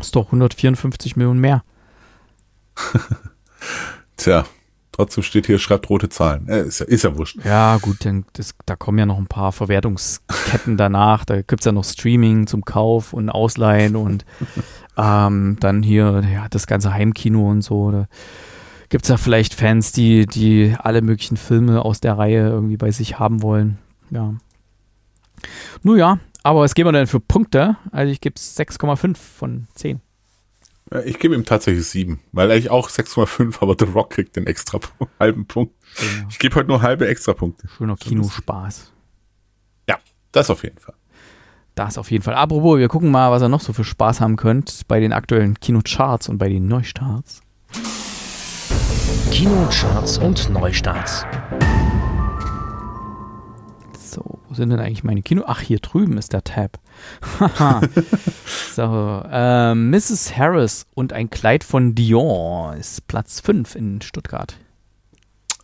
ist 0.00 0.16
doch 0.16 0.26
154 0.26 1.16
Millionen 1.16 1.40
mehr. 1.40 1.62
tja, 4.16 4.44
trotzdem 4.92 5.22
steht 5.22 5.46
hier, 5.46 5.58
schreibt 5.58 5.88
rote 5.90 6.08
Zahlen. 6.08 6.48
Äh, 6.48 6.62
ist, 6.62 6.80
ja, 6.80 6.86
ist 6.86 7.04
ja 7.04 7.16
wurscht. 7.16 7.38
Ja, 7.44 7.76
gut, 7.78 8.04
dann, 8.04 8.24
das, 8.32 8.54
da 8.66 8.76
kommen 8.76 8.98
ja 8.98 9.06
noch 9.06 9.18
ein 9.18 9.26
paar 9.26 9.52
Verwertungsketten 9.52 10.76
danach. 10.76 11.24
Da 11.24 11.42
gibt 11.42 11.60
es 11.60 11.64
ja 11.64 11.72
noch 11.72 11.84
Streaming 11.84 12.46
zum 12.46 12.64
Kauf 12.64 13.12
und 13.12 13.30
Ausleihen 13.30 13.96
und 13.96 14.24
ähm, 14.96 15.56
dann 15.60 15.82
hier 15.82 16.22
ja, 16.32 16.46
das 16.48 16.66
ganze 16.66 16.92
Heimkino 16.92 17.48
und 17.48 17.62
so. 17.62 17.90
Da 17.90 18.08
gibt 18.88 19.04
es 19.04 19.08
ja 19.10 19.16
vielleicht 19.16 19.54
Fans, 19.54 19.92
die, 19.92 20.26
die 20.26 20.74
alle 20.78 21.02
möglichen 21.02 21.36
Filme 21.36 21.84
aus 21.84 22.00
der 22.00 22.16
Reihe 22.18 22.48
irgendwie 22.48 22.76
bei 22.76 22.90
sich 22.90 23.18
haben 23.18 23.42
wollen. 23.42 23.78
Ja. 24.10 24.34
Nun 25.82 25.98
ja, 25.98 26.18
aber 26.42 26.60
was 26.60 26.74
geben 26.74 26.88
wir 26.88 26.92
denn 26.92 27.06
für 27.06 27.20
Punkte? 27.20 27.76
Also 27.92 28.12
ich 28.12 28.20
gebe 28.20 28.34
es 28.36 28.58
6,5 28.58 29.16
von 29.16 29.66
10. 29.74 30.00
Äh, 30.90 31.08
Ich 31.08 31.18
gebe 31.18 31.34
ihm 31.34 31.44
tatsächlich 31.44 31.86
sieben, 31.86 32.20
weil 32.32 32.50
eigentlich 32.50 32.70
auch 32.70 32.88
6,5, 32.88 33.56
aber 33.60 33.76
The 33.78 33.84
Rock 33.92 34.10
kriegt 34.10 34.36
den 34.36 34.46
extra 34.46 34.80
halben 35.20 35.46
Punkt. 35.46 35.74
Ja. 35.98 36.26
Ich 36.30 36.38
gebe 36.38 36.54
heute 36.56 36.68
nur 36.68 36.82
halbe 36.82 37.06
extra 37.08 37.34
Punkte. 37.34 37.68
Schöner 37.68 37.96
Kinospaß. 37.96 38.92
Ja, 39.88 39.98
das 40.32 40.50
auf 40.50 40.62
jeden 40.62 40.78
Fall. 40.78 40.94
Das 41.74 41.96
auf 41.98 42.10
jeden 42.10 42.24
Fall. 42.24 42.34
Apropos, 42.34 42.78
wir 42.78 42.88
gucken 42.88 43.10
mal, 43.12 43.30
was 43.30 43.42
ihr 43.42 43.48
noch 43.48 43.60
so 43.60 43.72
für 43.72 43.84
Spaß 43.84 44.20
haben 44.20 44.34
könnt 44.36 44.88
bei 44.88 44.98
den 44.98 45.12
aktuellen 45.12 45.60
Kinocharts 45.60 46.28
und 46.28 46.38
bei 46.38 46.48
den 46.48 46.66
Neustarts. 46.66 47.40
Kinocharts 49.30 50.18
und 50.18 50.50
Neustarts. 50.50 51.24
So, 53.98 54.38
wo 54.48 54.54
sind 54.54 54.70
denn 54.70 54.80
eigentlich 54.80 55.04
meine 55.04 55.22
Kino? 55.22 55.44
Ach, 55.46 55.60
hier 55.60 55.78
drüben 55.78 56.18
ist 56.18 56.32
der 56.32 56.42
Tab. 56.44 56.78
Haha. 57.38 57.82
so, 58.74 59.22
äh, 59.30 59.74
Mrs. 59.74 60.36
Harris 60.36 60.86
und 60.94 61.12
ein 61.12 61.30
Kleid 61.30 61.62
von 61.62 61.94
Dior 61.94 62.74
ist 62.74 63.06
Platz 63.06 63.40
5 63.40 63.74
in 63.74 64.00
Stuttgart. 64.00 64.56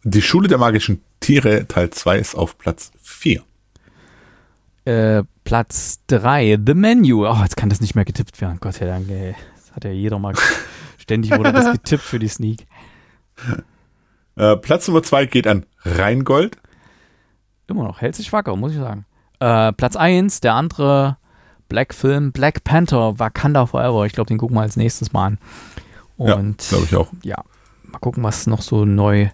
Die 0.04 0.22
Schule 0.22 0.48
der 0.48 0.58
magischen 0.58 1.00
Tiere 1.20 1.66
Teil 1.66 1.90
2 1.90 2.18
ist 2.18 2.34
auf 2.34 2.58
Platz 2.58 2.92
4. 3.00 3.42
Äh, 4.84 5.22
Platz 5.44 6.00
3, 6.08 6.58
The 6.64 6.74
Menu. 6.74 7.26
Oh, 7.26 7.40
jetzt 7.42 7.56
kann 7.56 7.70
das 7.70 7.80
nicht 7.80 7.94
mehr 7.94 8.04
getippt 8.04 8.40
werden. 8.40 8.58
Gott 8.60 8.74
sei 8.74 8.86
Dank, 8.86 9.08
ey. 9.08 9.34
Das 9.56 9.72
hat 9.74 9.84
ja 9.84 9.90
jeder 9.90 10.18
mal. 10.18 10.34
Ständig 10.98 11.36
wurde 11.36 11.52
das 11.52 11.72
getippt 11.72 12.02
für 12.02 12.18
die 12.18 12.28
Sneak. 12.28 12.66
Äh, 14.36 14.56
Platz 14.56 14.88
Nummer 14.88 15.02
2 15.02 15.26
geht 15.26 15.46
an 15.46 15.64
Rheingold. 15.84 16.58
Immer 17.66 17.84
noch, 17.84 18.00
hält 18.00 18.16
sich 18.16 18.32
wacker, 18.32 18.56
muss 18.56 18.72
ich 18.72 18.78
sagen. 18.78 19.06
Äh, 19.40 19.72
Platz 19.72 19.96
1, 19.96 20.40
der 20.40 20.54
andere 20.54 21.18
Black-Film, 21.68 22.32
Black 22.32 22.64
Panther, 22.64 23.18
Wakanda 23.18 23.66
Forever. 23.66 24.06
Ich 24.06 24.12
glaube, 24.12 24.28
den 24.28 24.38
gucken 24.38 24.56
wir 24.56 24.62
als 24.62 24.76
nächstes 24.76 25.12
mal 25.12 25.26
an. 25.26 25.38
Und 26.16 26.62
ja, 26.62 26.68
glaube 26.68 26.84
ich 26.84 26.96
auch. 26.96 27.12
ja, 27.22 27.42
mal 27.84 27.98
gucken, 27.98 28.22
was 28.22 28.46
noch 28.46 28.62
so 28.62 28.84
neu. 28.84 29.28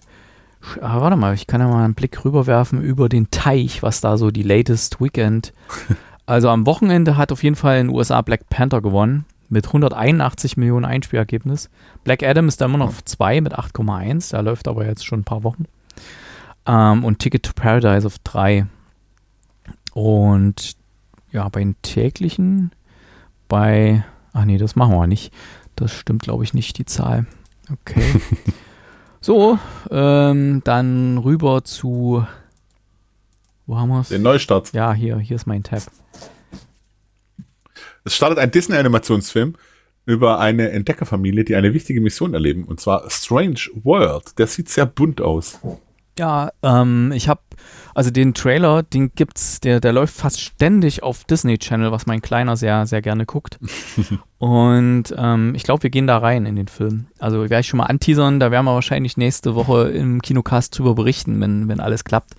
Ah, 0.79 1.01
warte 1.01 1.17
mal, 1.17 1.33
ich 1.33 1.47
kann 1.47 1.61
ja 1.61 1.67
mal 1.67 1.83
einen 1.83 1.95
Blick 1.95 2.23
rüberwerfen 2.23 2.81
über 2.81 3.09
den 3.09 3.31
Teich, 3.31 3.81
was 3.81 4.01
da 4.01 4.17
so 4.17 4.31
die 4.31 4.43
latest 4.43 5.01
Weekend. 5.01 5.53
Also 6.27 6.47
am 6.47 6.65
Wochenende 6.65 7.17
hat 7.17 7.33
auf 7.33 7.43
jeden 7.43 7.57
Fall 7.57 7.79
in 7.79 7.87
den 7.87 7.95
USA 7.95 8.21
Black 8.21 8.47
Panther 8.47 8.79
gewonnen 8.79 9.25
mit 9.51 9.67
181 9.67 10.57
Millionen 10.57 10.85
Einspielergebnis. 10.85 11.69
Black 12.03 12.23
Adam 12.23 12.47
ist 12.47 12.61
da 12.61 12.65
immer 12.65 12.77
noch 12.77 12.87
auf 12.87 13.03
2 13.03 13.41
mit 13.41 13.53
8,1, 13.53 14.31
der 14.31 14.41
läuft 14.41 14.67
aber 14.67 14.85
jetzt 14.85 15.05
schon 15.05 15.19
ein 15.19 15.25
paar 15.25 15.43
Wochen. 15.43 15.65
Ähm, 16.65 17.03
und 17.03 17.19
Ticket 17.19 17.43
to 17.43 17.51
Paradise 17.53 18.07
auf 18.07 18.17
3. 18.19 18.65
Und 19.93 20.77
ja, 21.31 21.47
bei 21.49 21.59
den 21.59 21.75
täglichen, 21.81 22.71
bei, 23.49 24.05
ach 24.31 24.45
nee, 24.45 24.57
das 24.57 24.77
machen 24.77 24.95
wir 24.95 25.07
nicht. 25.07 25.33
Das 25.75 25.91
stimmt, 25.91 26.23
glaube 26.23 26.45
ich, 26.45 26.53
nicht, 26.53 26.77
die 26.77 26.85
Zahl. 26.85 27.25
Okay. 27.69 28.21
so, 29.21 29.59
ähm, 29.89 30.61
dann 30.63 31.17
rüber 31.17 31.65
zu, 31.65 32.25
wo 33.65 33.77
haben 33.77 33.89
wir 33.89 33.99
es? 33.99 34.09
Den 34.09 34.21
Neustart. 34.21 34.71
Ja, 34.71 34.93
hier, 34.93 35.19
hier 35.19 35.35
ist 35.35 35.45
mein 35.45 35.63
Tab. 35.63 35.83
Es 38.03 38.15
startet 38.15 38.39
ein 38.39 38.51
Disney-Animationsfilm 38.51 39.55
über 40.05 40.39
eine 40.39 40.71
Entdeckerfamilie, 40.71 41.43
die 41.43 41.55
eine 41.55 41.73
wichtige 41.73 42.01
Mission 42.01 42.33
erleben, 42.33 42.63
und 42.63 42.79
zwar 42.79 43.09
Strange 43.09 43.69
World. 43.83 44.37
Der 44.39 44.47
sieht 44.47 44.69
sehr 44.69 44.85
bunt 44.85 45.21
aus. 45.21 45.59
Ja, 46.19 46.51
ähm, 46.61 47.13
ich 47.15 47.29
habe, 47.29 47.41
also 47.95 48.11
den 48.11 48.33
Trailer, 48.33 48.83
den 48.83 49.13
gibt's, 49.15 49.59
der, 49.61 49.79
der 49.79 49.93
läuft 49.93 50.15
fast 50.15 50.41
ständig 50.41 51.03
auf 51.03 51.23
Disney 51.23 51.57
Channel, 51.57 51.91
was 51.91 52.05
mein 52.05 52.21
Kleiner 52.21 52.57
sehr, 52.57 52.85
sehr 52.85 53.01
gerne 53.01 53.25
guckt. 53.25 53.59
Und 54.37 55.15
ähm, 55.17 55.53
ich 55.55 55.63
glaube, 55.63 55.83
wir 55.83 55.89
gehen 55.89 56.07
da 56.07 56.17
rein 56.17 56.45
in 56.45 56.55
den 56.55 56.67
Film. 56.67 57.07
Also 57.19 57.41
werde 57.41 57.61
ich 57.61 57.67
schon 57.67 57.77
mal 57.77 57.85
anteasern, 57.85 58.39
da 58.39 58.51
werden 58.51 58.65
wir 58.65 58.73
wahrscheinlich 58.73 59.15
nächste 59.15 59.55
Woche 59.55 59.89
im 59.89 60.21
Kinocast 60.21 60.77
drüber 60.77 60.95
berichten, 60.95 61.39
wenn, 61.39 61.69
wenn 61.69 61.79
alles 61.79 62.03
klappt. 62.03 62.33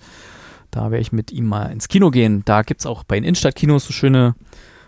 Da 0.69 0.91
werde 0.91 1.01
ich 1.01 1.11
mit 1.11 1.31
ihm 1.31 1.45
mal 1.45 1.71
ins 1.71 1.87
Kino 1.87 2.11
gehen. 2.11 2.43
Da 2.45 2.61
gibt's 2.61 2.85
auch 2.85 3.03
bei 3.03 3.15
den 3.15 3.23
Innenstadtkinos 3.23 3.85
so 3.85 3.93
schöne 3.93 4.35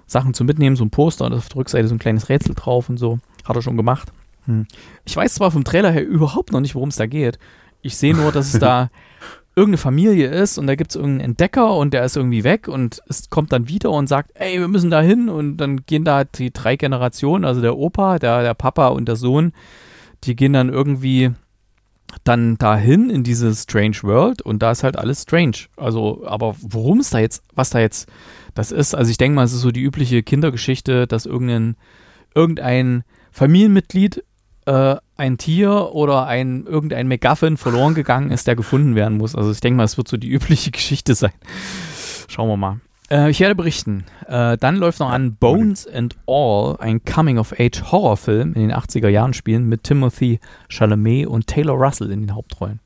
Sachen 0.07 0.33
zum 0.33 0.47
Mitnehmen, 0.47 0.75
so 0.75 0.85
ein 0.85 0.89
Poster 0.89 1.25
und 1.25 1.33
auf 1.33 1.49
der 1.49 1.57
Rückseite 1.57 1.87
so 1.87 1.95
ein 1.95 1.99
kleines 1.99 2.29
Rätsel 2.29 2.55
drauf 2.55 2.89
und 2.89 2.97
so. 2.97 3.19
Hat 3.43 3.55
er 3.55 3.61
schon 3.61 3.77
gemacht. 3.77 4.11
Hm. 4.45 4.67
Ich 5.05 5.15
weiß 5.15 5.35
zwar 5.35 5.51
vom 5.51 5.63
Trailer 5.63 5.91
her 5.91 6.05
überhaupt 6.05 6.51
noch 6.51 6.61
nicht, 6.61 6.75
worum 6.75 6.89
es 6.89 6.95
da 6.95 7.05
geht. 7.05 7.39
Ich 7.81 7.97
sehe 7.97 8.15
nur, 8.15 8.31
dass 8.31 8.53
es 8.53 8.59
da 8.59 8.89
irgendeine 9.55 9.77
Familie 9.77 10.29
ist 10.29 10.57
und 10.57 10.67
da 10.67 10.75
gibt 10.75 10.91
es 10.91 10.95
irgendeinen 10.95 11.31
Entdecker 11.31 11.75
und 11.75 11.93
der 11.93 12.03
ist 12.03 12.17
irgendwie 12.17 12.43
weg 12.43 12.67
und 12.67 13.01
es 13.07 13.29
kommt 13.29 13.53
dann 13.53 13.69
wieder 13.69 13.91
und 13.91 14.07
sagt, 14.07 14.31
ey, 14.35 14.59
wir 14.59 14.67
müssen 14.67 14.91
da 14.91 15.01
hin 15.01 15.29
und 15.29 15.57
dann 15.57 15.85
gehen 15.85 16.03
da 16.03 16.25
die 16.25 16.51
drei 16.51 16.75
Generationen, 16.75 17.45
also 17.45 17.61
der 17.61 17.77
Opa, 17.77 18.19
der, 18.19 18.41
der 18.41 18.53
Papa 18.53 18.89
und 18.89 19.07
der 19.07 19.15
Sohn, 19.15 19.53
die 20.25 20.35
gehen 20.35 20.53
dann 20.53 20.69
irgendwie 20.69 21.31
dann 22.23 22.57
dahin 22.57 23.09
in 23.09 23.23
diese 23.23 23.53
Strange 23.53 23.97
World 24.03 24.41
und 24.41 24.61
da 24.61 24.71
ist 24.71 24.83
halt 24.83 24.97
alles 24.97 25.23
strange. 25.23 25.67
Also, 25.77 26.25
aber 26.25 26.55
worum 26.59 26.99
es 26.99 27.09
da 27.09 27.19
jetzt, 27.19 27.43
was 27.55 27.69
da 27.69 27.79
jetzt 27.79 28.09
das 28.55 28.71
ist, 28.71 28.95
also 28.95 29.11
ich 29.11 29.17
denke 29.17 29.35
mal, 29.35 29.43
es 29.43 29.53
ist 29.53 29.61
so 29.61 29.71
die 29.71 29.83
übliche 29.83 30.23
Kindergeschichte, 30.23 31.05
dass 31.05 31.25
irgendein, 31.25 31.75
irgendein 32.33 33.03
Familienmitglied 33.31 34.23
äh, 34.65 34.95
ein 35.17 35.37
Tier 35.37 35.91
oder 35.93 36.25
ein 36.25 36.65
irgendein 36.65 37.07
MacGuffin 37.07 37.57
verloren 37.57 37.93
gegangen 37.93 38.31
ist, 38.31 38.47
der 38.47 38.55
gefunden 38.55 38.95
werden 38.95 39.17
muss. 39.17 39.35
Also 39.35 39.51
ich 39.51 39.59
denke 39.59 39.77
mal, 39.77 39.83
es 39.83 39.97
wird 39.97 40.07
so 40.07 40.17
die 40.17 40.29
übliche 40.31 40.71
Geschichte 40.71 41.13
sein. 41.15 41.33
Schauen 42.27 42.49
wir 42.49 42.57
mal. 42.57 42.79
Äh, 43.11 43.29
ich 43.29 43.41
werde 43.41 43.55
berichten. 43.55 44.05
Äh, 44.27 44.57
dann 44.57 44.77
läuft 44.77 44.99
noch 45.01 45.09
an 45.09 45.35
Bones 45.35 45.85
and 45.87 46.15
All, 46.25 46.77
ein 46.79 47.03
Coming-of-Age-Horrorfilm 47.03 48.53
in 48.53 48.61
den 48.61 48.73
80er 48.73 49.09
Jahren 49.09 49.33
spielen 49.33 49.67
mit 49.67 49.83
Timothy 49.83 50.39
Chalamet 50.69 51.27
und 51.27 51.47
Taylor 51.47 51.75
Russell 51.75 52.11
in 52.11 52.21
den 52.21 52.35
Hauptrollen. 52.35 52.79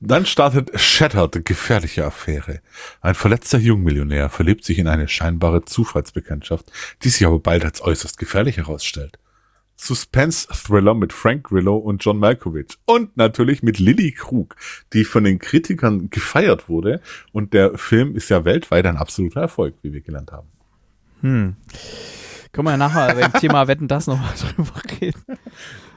Dann 0.00 0.26
startet 0.26 0.78
Shattered, 0.78 1.44
gefährliche 1.44 2.04
Affäre. 2.04 2.60
Ein 3.00 3.14
verletzter 3.14 3.58
Jungmillionär 3.58 4.28
verliebt 4.28 4.64
sich 4.64 4.78
in 4.78 4.88
eine 4.88 5.08
scheinbare 5.08 5.64
Zufallsbekanntschaft, 5.64 6.70
die 7.02 7.08
sich 7.08 7.26
aber 7.26 7.38
bald 7.38 7.64
als 7.64 7.80
äußerst 7.80 8.18
gefährlich 8.18 8.56
herausstellt. 8.56 9.18
Suspense-Thriller 9.76 10.94
mit 10.94 11.12
Frank 11.12 11.44
Grillo 11.48 11.76
und 11.76 12.02
John 12.04 12.18
Malkovich. 12.18 12.78
Und 12.86 13.16
natürlich 13.16 13.62
mit 13.62 13.78
Lily 13.78 14.12
Krug, 14.12 14.56
die 14.92 15.04
von 15.04 15.24
den 15.24 15.38
Kritikern 15.38 16.08
gefeiert 16.10 16.68
wurde. 16.68 17.00
Und 17.32 17.52
der 17.52 17.76
Film 17.76 18.16
ist 18.16 18.30
ja 18.30 18.44
weltweit 18.44 18.86
ein 18.86 18.96
absoluter 18.96 19.42
Erfolg, 19.42 19.74
wie 19.82 19.92
wir 19.92 20.00
gelernt 20.00 20.32
haben. 20.32 20.48
Hm. 21.20 21.56
Können 22.52 22.68
wir 22.68 22.76
nachher 22.78 23.14
beim 23.14 23.32
Thema 23.34 23.68
Wetten 23.68 23.86
das 23.86 24.06
nochmal 24.06 24.32
drüber 24.56 24.80
reden. 25.00 25.22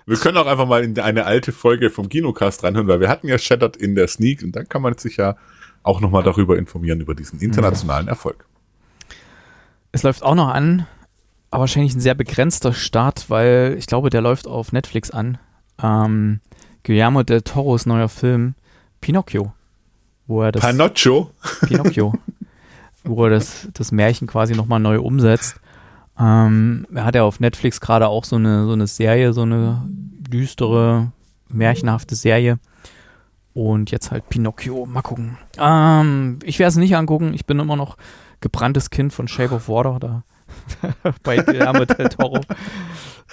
Wir 0.10 0.18
können 0.18 0.38
auch 0.38 0.47
einfach 0.47 0.68
mal 0.68 0.84
in 0.84 0.97
eine 0.99 1.26
alte 1.26 1.51
Folge 1.51 1.89
vom 1.89 2.10
Kinocast 2.10 2.64
reinhören, 2.64 2.88
weil 2.88 2.99
wir 2.99 3.10
hatten 3.10 3.28
ja 3.28 3.38
Shattered 3.38 3.78
in 3.78 3.95
der 3.95 4.07
Sneak 4.07 4.43
und 4.43 4.55
dann 4.55 4.68
kann 4.68 4.82
man 4.82 4.97
sich 4.97 5.18
ja 5.18 5.36
auch 5.84 6.01
nochmal 6.01 6.24
darüber 6.24 6.57
informieren, 6.57 6.99
über 6.99 7.16
diesen 7.16 7.39
internationalen 7.39 8.07
Erfolg. 8.07 8.45
Es 9.91 10.03
läuft 10.03 10.24
auch 10.24 10.36
noch 10.36 10.49
an 10.49 10.86
aber 11.51 11.62
wahrscheinlich 11.62 11.95
ein 11.95 11.99
sehr 11.99 12.16
begrenzter 12.16 12.74
Start, 12.74 13.30
weil 13.30 13.76
ich 13.78 13.88
glaube, 13.88 14.10
der 14.10 14.22
läuft 14.22 14.47
auf 14.47 14.72
Netflix 14.72 15.10
an. 15.12 15.38
Ähm, 15.82 16.41
Guillermo 16.84 17.24
del 17.24 17.41
Toros 17.41 17.86
neuer 17.86 18.10
Film 18.10 18.55
Pinocchio, 19.01 19.53
wo 20.28 20.43
er 20.43 20.51
das 20.51 20.66
Pinocchio. 20.66 21.32
Pinocchio, 21.68 22.14
wo 23.03 23.26
er 23.26 23.32
das, 23.32 23.68
das 23.74 23.91
Märchen 23.91 24.28
quasi 24.28 24.55
nochmal 24.55 24.80
neu 24.80 24.99
umsetzt. 24.99 25.60
Ähm, 26.20 26.86
er 26.94 27.06
hat 27.06 27.16
ja 27.16 27.24
auf 27.24 27.40
Netflix 27.40 27.80
gerade 27.80 28.08
auch 28.08 28.26
so 28.26 28.36
eine, 28.36 28.66
so 28.66 28.74
eine 28.74 28.88
Serie, 28.88 29.34
so 29.34 29.44
eine 29.44 29.84
düstere, 29.88 31.12
märchenhafte 31.48 32.16
Serie. 32.16 32.60
Und 33.54 33.92
jetzt 33.92 34.12
halt 34.12 34.30
Pinocchio. 34.30 34.86
Mal 34.86 35.02
gucken. 35.02 35.38
Ähm, 35.58 36.40
ich 36.44 36.60
werde 36.60 36.70
es 36.70 36.76
nicht 36.76 36.96
angucken. 36.96 37.34
Ich 37.34 37.46
bin 37.46 37.60
immer 37.60 37.76
noch 37.76 37.98
gebranntes 38.42 38.90
Kind 38.90 39.12
von 39.12 39.28
Shape 39.28 39.56
of 39.56 39.68
Water 39.68 40.00
da 40.00 40.24
bei 41.24 41.38
Guillermo 41.38 41.86
del 41.86 42.10
Toro. 42.10 42.42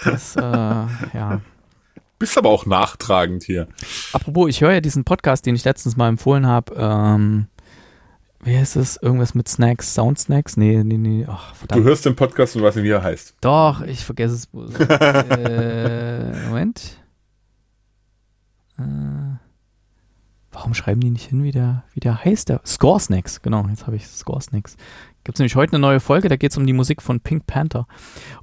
Das, 0.04 0.36
äh, 0.36 0.40
ja. 0.40 1.40
Bist 2.18 2.38
aber 2.38 2.48
auch 2.48 2.66
nachtragend 2.66 3.42
hier. 3.42 3.68
Apropos, 4.12 4.48
ich 4.48 4.62
höre 4.62 4.72
ja 4.72 4.80
diesen 4.80 5.04
Podcast, 5.04 5.44
den 5.44 5.54
ich 5.54 5.64
letztens 5.64 5.96
mal 5.96 6.08
empfohlen 6.08 6.46
habe. 6.46 6.74
Ähm, 6.76 7.46
wie 8.46 8.56
heißt 8.56 8.76
es? 8.76 8.96
Irgendwas 8.96 9.34
mit 9.34 9.48
Snacks? 9.48 9.92
Sound 9.92 10.18
Snacks? 10.18 10.56
Nee, 10.56 10.82
nee, 10.84 10.98
nee. 10.98 11.26
Ach, 11.28 11.52
Du 11.68 11.82
hörst 11.82 12.06
den 12.06 12.14
Podcast 12.14 12.54
und 12.54 12.62
weißt 12.62 12.76
nicht, 12.76 12.84
wie 12.84 12.90
er 12.90 13.02
heißt. 13.02 13.34
Doch, 13.40 13.82
ich 13.82 14.04
vergesse 14.04 14.34
es. 14.34 14.48
äh, 14.80 16.46
Moment. 16.46 16.98
Äh, 18.78 18.82
warum 20.52 20.74
schreiben 20.74 21.00
die 21.00 21.10
nicht 21.10 21.28
hin, 21.28 21.42
wie 21.42 21.50
der, 21.50 21.82
wie 21.92 22.00
der 22.00 22.24
heißt? 22.24 22.48
Der 22.48 22.60
Score 22.64 23.00
Snacks, 23.00 23.42
genau, 23.42 23.66
jetzt 23.68 23.86
habe 23.86 23.96
ich 23.96 24.06
Score 24.06 24.40
Snacks. 24.40 24.76
Gibt 25.24 25.36
es 25.36 25.40
nämlich 25.40 25.56
heute 25.56 25.72
eine 25.72 25.80
neue 25.80 25.98
Folge, 25.98 26.28
da 26.28 26.36
geht 26.36 26.52
es 26.52 26.56
um 26.56 26.68
die 26.68 26.72
Musik 26.72 27.02
von 27.02 27.18
Pink 27.18 27.48
Panther. 27.48 27.88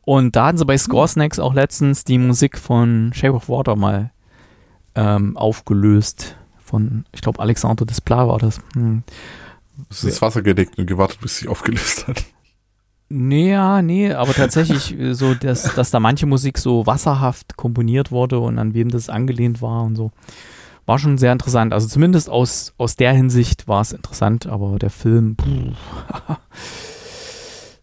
Und 0.01 0.35
da 0.35 0.47
hatten 0.47 0.57
sie 0.57 0.65
bei 0.65 0.77
Score 0.77 1.07
Snacks 1.07 1.39
auch 1.39 1.53
letztens 1.53 2.03
die 2.03 2.17
Musik 2.17 2.57
von 2.57 3.11
Shape 3.13 3.35
of 3.35 3.47
Water 3.47 3.77
mal 3.77 4.11
ähm, 4.95 5.37
aufgelöst. 5.37 6.35
Von, 6.59 7.05
ich 7.13 7.21
glaube, 7.21 7.39
Alexander 7.39 7.85
Desplat 7.85 8.27
war 8.27 8.37
das. 8.37 8.59
Hm. 8.73 9.03
Es 9.89 9.99
ist 9.99 10.03
ins 10.05 10.21
Wasser 10.21 10.41
gedeckt 10.41 10.77
und 10.77 10.85
gewartet, 10.87 11.19
bis 11.21 11.37
sich 11.37 11.47
aufgelöst 11.47 12.07
hat. 12.07 12.23
Nee, 13.09 13.51
ja, 13.51 13.81
nee, 13.81 14.11
aber 14.11 14.33
tatsächlich 14.33 14.97
äh, 14.99 15.13
so, 15.13 15.33
dass, 15.35 15.75
dass 15.75 15.91
da 15.91 15.99
manche 15.99 16.25
Musik 16.25 16.57
so 16.57 16.87
wasserhaft 16.87 17.57
komponiert 17.57 18.11
wurde 18.11 18.39
und 18.39 18.57
an 18.57 18.73
wem 18.73 18.89
das 18.89 19.09
angelehnt 19.09 19.61
war 19.61 19.83
und 19.83 19.95
so. 19.95 20.11
War 20.85 20.99
schon 20.99 21.17
sehr 21.17 21.31
interessant. 21.31 21.73
Also 21.73 21.87
zumindest 21.87 22.29
aus, 22.29 22.73
aus 22.77 22.95
der 22.95 23.13
Hinsicht 23.13 23.67
war 23.67 23.81
es 23.81 23.93
interessant, 23.93 24.47
aber 24.47 24.79
der 24.79 24.89
Film, 24.89 25.35
puh. 25.35 25.73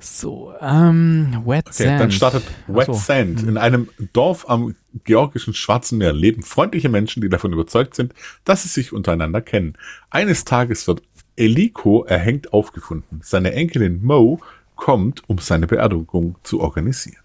So, 0.02 0.52
ähm, 0.62 1.42
Wet 1.44 1.66
Okay, 1.68 1.84
Sand. 1.84 2.00
dann 2.00 2.10
startet 2.10 2.42
Wet 2.66 2.86
so. 2.86 2.94
Sand. 2.94 3.42
In 3.42 3.58
einem 3.58 3.88
Dorf 4.14 4.48
am 4.48 4.74
georgischen 5.04 5.52
Schwarzen 5.52 5.98
Meer 5.98 6.14
leben 6.14 6.42
freundliche 6.42 6.88
Menschen, 6.88 7.20
die 7.20 7.28
davon 7.28 7.52
überzeugt 7.52 7.94
sind, 7.94 8.14
dass 8.44 8.62
sie 8.62 8.68
sich 8.70 8.94
untereinander 8.94 9.42
kennen. 9.42 9.76
Eines 10.08 10.44
Tages 10.44 10.86
wird 10.88 11.02
Eliko 11.40 12.04
erhängt 12.04 12.52
aufgefunden. 12.52 13.20
Seine 13.22 13.52
Enkelin 13.52 14.04
Mo 14.04 14.40
kommt, 14.76 15.28
um 15.28 15.38
seine 15.38 15.66
Beerdigung 15.66 16.36
zu 16.42 16.60
organisieren. 16.60 17.22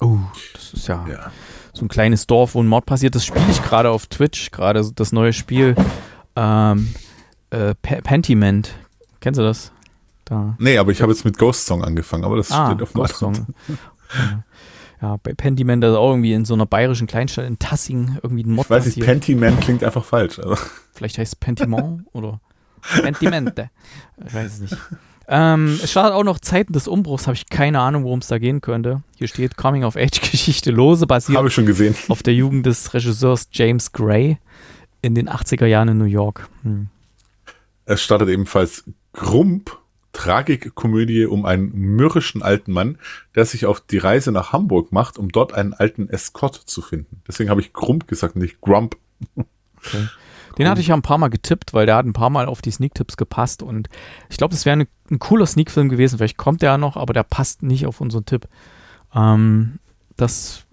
Oh, 0.00 0.18
das 0.52 0.72
ist 0.74 0.88
ja, 0.88 1.06
Ja. 1.08 1.30
so 1.72 1.84
ein 1.84 1.88
kleines 1.88 2.26
Dorf, 2.26 2.54
wo 2.54 2.62
ein 2.62 2.66
Mord 2.66 2.84
passiert. 2.86 3.14
Das 3.14 3.24
spiele 3.24 3.46
ich 3.50 3.62
gerade 3.62 3.90
auf 3.90 4.06
Twitch, 4.06 4.50
gerade 4.50 4.82
das 4.94 5.12
neue 5.12 5.32
Spiel 5.32 5.74
ähm, 6.34 6.94
äh, 7.50 7.74
Pentiment. 7.76 8.74
Kennst 9.20 9.38
du 9.38 9.44
das? 9.44 9.72
Da. 10.26 10.56
Nee, 10.58 10.76
aber 10.78 10.90
ich 10.90 11.00
habe 11.02 11.12
jetzt 11.12 11.24
mit 11.24 11.38
Ghost 11.38 11.66
Song 11.66 11.84
angefangen, 11.84 12.24
aber 12.24 12.36
das 12.36 12.50
Ah, 12.50 12.66
steht 12.70 12.82
auf 12.82 12.92
Ghost 12.92 13.16
Song. 13.16 13.46
ja. 13.68 14.44
ja, 15.00 15.16
bei 15.22 15.32
Pentiment, 15.34 15.82
ist 15.84 15.94
auch 15.94 16.10
irgendwie 16.10 16.32
in 16.32 16.44
so 16.44 16.54
einer 16.54 16.66
bayerischen 16.66 17.06
Kleinstadt 17.06 17.46
in 17.46 17.58
Tassing 17.58 18.18
irgendwie 18.22 18.42
ein 18.44 18.50
Mord 18.52 18.66
Ich 18.66 18.70
weiß 18.70 18.84
nicht, 18.86 18.94
passiert. 18.96 19.06
Pentiment 19.06 19.60
klingt 19.60 19.84
einfach 19.84 20.04
falsch. 20.04 20.38
Also, 20.40 20.56
Vielleicht 20.94 21.16
heißt 21.18 21.34
es 21.34 21.36
Pentiment 21.36 22.04
oder 22.12 22.40
Pentimente. 23.02 23.70
Ich 24.26 24.34
weiß 24.34 24.54
es 24.54 24.60
nicht. 24.60 24.76
Ähm, 25.28 25.80
es 25.82 25.90
startet 25.90 26.12
auch 26.12 26.22
noch 26.22 26.38
Zeiten 26.38 26.72
des 26.72 26.86
Umbruchs, 26.86 27.26
habe 27.26 27.34
ich 27.34 27.48
keine 27.48 27.80
Ahnung, 27.80 28.04
worum 28.04 28.20
es 28.20 28.28
da 28.28 28.38
gehen 28.38 28.60
könnte. 28.60 29.02
Hier 29.16 29.26
steht 29.26 29.56
Coming-of-Age-Geschichte 29.56 30.70
lose, 30.70 31.06
basiert 31.06 31.38
habe 31.38 31.48
ich 31.48 31.54
schon 31.54 31.66
gesehen. 31.66 31.96
auf 32.08 32.22
der 32.22 32.34
Jugend 32.34 32.64
des 32.66 32.94
Regisseurs 32.94 33.48
James 33.50 33.90
Gray 33.92 34.38
in 35.02 35.14
den 35.14 35.28
80er 35.28 35.66
Jahren 35.66 35.88
in 35.88 35.98
New 35.98 36.04
York. 36.04 36.48
Hm. 36.62 36.88
Es 37.86 38.02
startet 38.02 38.28
ebenfalls 38.28 38.84
Grump, 39.12 39.78
Tragikkomödie 40.12 41.26
um 41.26 41.44
einen 41.44 41.72
mürrischen 41.72 42.42
alten 42.42 42.72
Mann, 42.72 42.98
der 43.34 43.44
sich 43.44 43.66
auf 43.66 43.80
die 43.80 43.98
Reise 43.98 44.32
nach 44.32 44.52
Hamburg 44.52 44.92
macht, 44.92 45.18
um 45.18 45.30
dort 45.30 45.52
einen 45.52 45.74
alten 45.74 46.08
Escort 46.08 46.54
zu 46.54 46.82
finden. 46.82 47.22
Deswegen 47.26 47.50
habe 47.50 47.60
ich 47.60 47.72
Grump 47.72 48.08
gesagt, 48.08 48.36
nicht 48.36 48.60
Grump. 48.60 48.96
Den 50.58 50.68
hatte 50.68 50.80
ich 50.80 50.86
ja 50.88 50.94
ein 50.94 51.02
paar 51.02 51.18
Mal 51.18 51.28
getippt, 51.28 51.74
weil 51.74 51.86
der 51.86 51.96
hat 51.96 52.06
ein 52.06 52.12
paar 52.12 52.30
Mal 52.30 52.46
auf 52.46 52.62
die 52.62 52.70
Sneak-Tipps 52.70 53.16
gepasst 53.16 53.62
und 53.62 53.88
ich 54.30 54.36
glaube, 54.38 54.52
das 54.54 54.64
wäre 54.64 54.72
eine- 54.74 54.88
ein 55.10 55.18
cooler 55.18 55.46
Sneak-Film 55.46 55.88
gewesen. 55.88 56.18
Vielleicht 56.18 56.36
kommt 56.38 56.62
der 56.62 56.70
ja 56.72 56.78
noch, 56.78 56.96
aber 56.96 57.12
der 57.12 57.22
passt 57.24 57.62
nicht 57.62 57.86
auf 57.86 58.00
unseren 58.00 58.24
Tipp. 58.24 58.48
Ähm, 59.14 59.78
das 60.16 60.64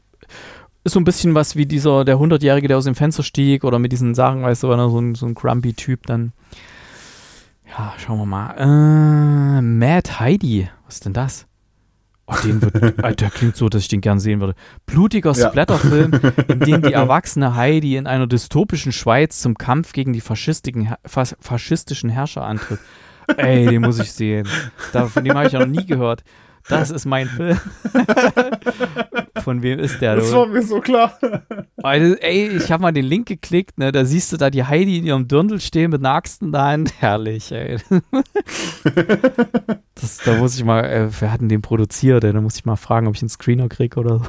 ist 0.85 0.93
so 0.93 0.99
ein 0.99 1.03
bisschen 1.05 1.35
was 1.35 1.55
wie 1.55 1.65
dieser, 1.65 2.03
der 2.05 2.17
100-Jährige, 2.17 2.67
der 2.67 2.77
aus 2.77 2.85
dem 2.85 2.95
Fenster 2.95 3.23
stieg 3.23 3.63
oder 3.63 3.79
mit 3.79 3.91
diesen 3.91 4.15
Sachen, 4.15 4.41
weißt 4.43 4.63
du, 4.63 4.69
wenn 4.69 4.79
er 4.79 4.89
so 4.89 4.99
ein, 4.99 5.15
so 5.15 5.25
ein 5.25 5.33
grumpy-Typ 5.33 6.05
dann. 6.07 6.33
Ja, 7.69 7.93
schauen 7.97 8.19
wir 8.19 8.25
mal. 8.25 8.51
Äh, 8.57 9.61
Mad 9.61 10.19
Heidi, 10.19 10.69
was 10.85 10.95
ist 10.95 11.05
denn 11.05 11.13
das? 11.13 11.45
Oh, 12.25 12.35
den 12.43 12.61
wird, 12.61 13.03
Alter, 13.03 13.25
der 13.25 13.29
klingt 13.31 13.57
so, 13.57 13.67
dass 13.67 13.81
ich 13.81 13.89
den 13.89 13.99
gern 13.99 14.19
sehen 14.19 14.39
würde. 14.39 14.55
Blutiger 14.85 15.33
Ja. 15.33 15.49
Splatterfilm, 15.49 16.13
in 16.47 16.59
dem 16.61 16.81
die 16.81 16.93
erwachsene 16.93 17.55
Heidi 17.55 17.97
in 17.97 18.07
einer 18.07 18.27
dystopischen 18.27 18.93
Schweiz 18.93 19.41
zum 19.41 19.57
Kampf 19.57 19.91
gegen 19.91 20.13
die 20.13 20.21
fas 20.21 21.35
faschistischen 21.39 22.09
Herrscher 22.09 22.43
antritt. 22.45 22.79
Ey, 23.37 23.67
den 23.67 23.81
muss 23.81 23.99
ich 23.99 24.11
sehen. 24.11 24.47
Da, 24.93 25.07
von 25.07 25.23
dem 25.23 25.35
habe 25.35 25.47
ich 25.47 25.53
ja 25.53 25.59
noch 25.59 25.67
nie 25.67 25.85
gehört. 25.85 26.23
Das 26.69 26.91
ist 26.91 27.05
mein 27.05 27.27
Film. 27.27 27.59
Von 29.43 29.61
wem 29.61 29.79
ist 29.79 29.99
der? 30.01 30.15
Das 30.15 30.29
du? 30.29 30.37
war 30.37 30.47
mir 30.47 30.61
so 30.61 30.79
klar. 30.79 31.19
Alter, 31.81 32.23
ey, 32.23 32.47
ich 32.49 32.71
habe 32.71 32.81
mal 32.81 32.93
den 32.93 33.05
Link 33.05 33.27
geklickt, 33.27 33.77
ne? 33.77 33.91
Da 33.91 34.05
siehst 34.05 34.31
du 34.31 34.37
da 34.37 34.49
die 34.49 34.63
Heidi 34.63 34.99
in 34.99 35.05
ihrem 35.05 35.27
Dirndl 35.27 35.59
stehen 35.59 35.91
mit 35.91 35.99
einer 35.99 36.15
Axt 36.15 36.41
in 36.41 36.51
der 36.53 36.61
Hand. 36.61 36.93
Herrlich, 36.99 37.51
ey. 37.51 37.77
Das, 39.95 40.17
da 40.17 40.35
muss 40.35 40.57
ich 40.57 40.65
mal, 40.65 40.83
äh, 40.83 41.09
wer 41.21 41.31
hat 41.31 41.39
denn 41.39 41.49
den 41.49 41.61
produziert? 41.61 42.23
Ey? 42.23 42.33
Da 42.33 42.41
muss 42.41 42.55
ich 42.55 42.65
mal 42.65 42.75
fragen, 42.75 43.07
ob 43.07 43.15
ich 43.15 43.21
einen 43.21 43.29
Screener 43.29 43.69
krieg 43.69 43.95
oder 43.95 44.19
so. 44.19 44.25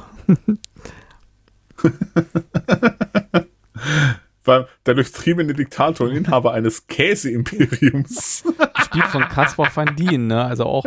War 4.45 4.68
der 4.86 4.95
durchtriebene 4.95 5.55
Diktator 5.55 6.09
und 6.09 6.14
Inhaber 6.14 6.53
eines 6.53 6.86
Käseimperiums. 6.86 8.45
Gespielt 8.74 9.07
von 9.07 9.22
Caspar 9.28 9.70
van 9.74 9.97
Dien, 9.97 10.26
ne? 10.26 10.45
Also 10.45 10.64
auch 10.64 10.84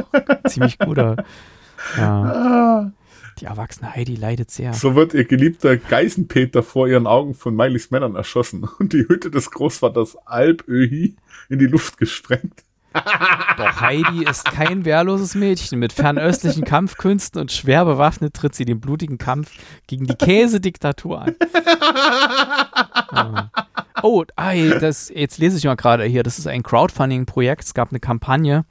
ziemlich 0.47 0.77
guter. 0.77 1.15
Ja. 1.97 2.91
Die 3.39 3.45
erwachsene 3.45 3.93
Heidi 3.93 4.15
leidet 4.15 4.49
sehr. 4.49 4.73
So 4.73 4.95
wird 4.95 5.13
ihr 5.13 5.25
geliebter 5.25 5.77
Geisenpeter 5.77 6.63
vor 6.63 6.87
ihren 6.87 7.05
Augen 7.05 7.35
von 7.35 7.55
Miley's 7.55 7.91
Männern 7.91 8.15
erschossen 8.15 8.67
und 8.79 8.93
die 8.93 9.07
Hütte 9.07 9.29
des 9.29 9.51
Großvaters 9.51 10.17
Alpöhi 10.25 11.15
in 11.49 11.59
die 11.59 11.67
Luft 11.67 11.97
gesprengt. 11.97 12.63
Doch 13.57 13.81
Heidi 13.81 14.23
ist 14.23 14.45
kein 14.45 14.85
wehrloses 14.85 15.35
Mädchen. 15.35 15.79
Mit 15.79 15.93
fernöstlichen 15.93 16.63
Kampfkünsten 16.63 17.41
und 17.41 17.51
schwer 17.51 17.85
bewaffnet 17.85 18.33
tritt 18.33 18.55
sie 18.55 18.65
den 18.65 18.79
blutigen 18.79 19.17
Kampf 19.17 19.51
gegen 19.87 20.05
die 20.05 20.15
Käsediktatur 20.15 21.21
an. 21.21 21.35
Ja. 23.11 23.51
Oh, 24.03 24.23
ei, 24.35 24.77
das, 24.79 25.09
jetzt 25.09 25.39
lese 25.39 25.57
ich 25.57 25.65
mal 25.65 25.75
gerade 25.75 26.03
hier. 26.03 26.21
Das 26.21 26.37
ist 26.37 26.45
ein 26.45 26.61
Crowdfunding-Projekt. 26.61 27.63
Es 27.63 27.73
gab 27.73 27.89
eine 27.89 27.99
Kampagne 27.99 28.63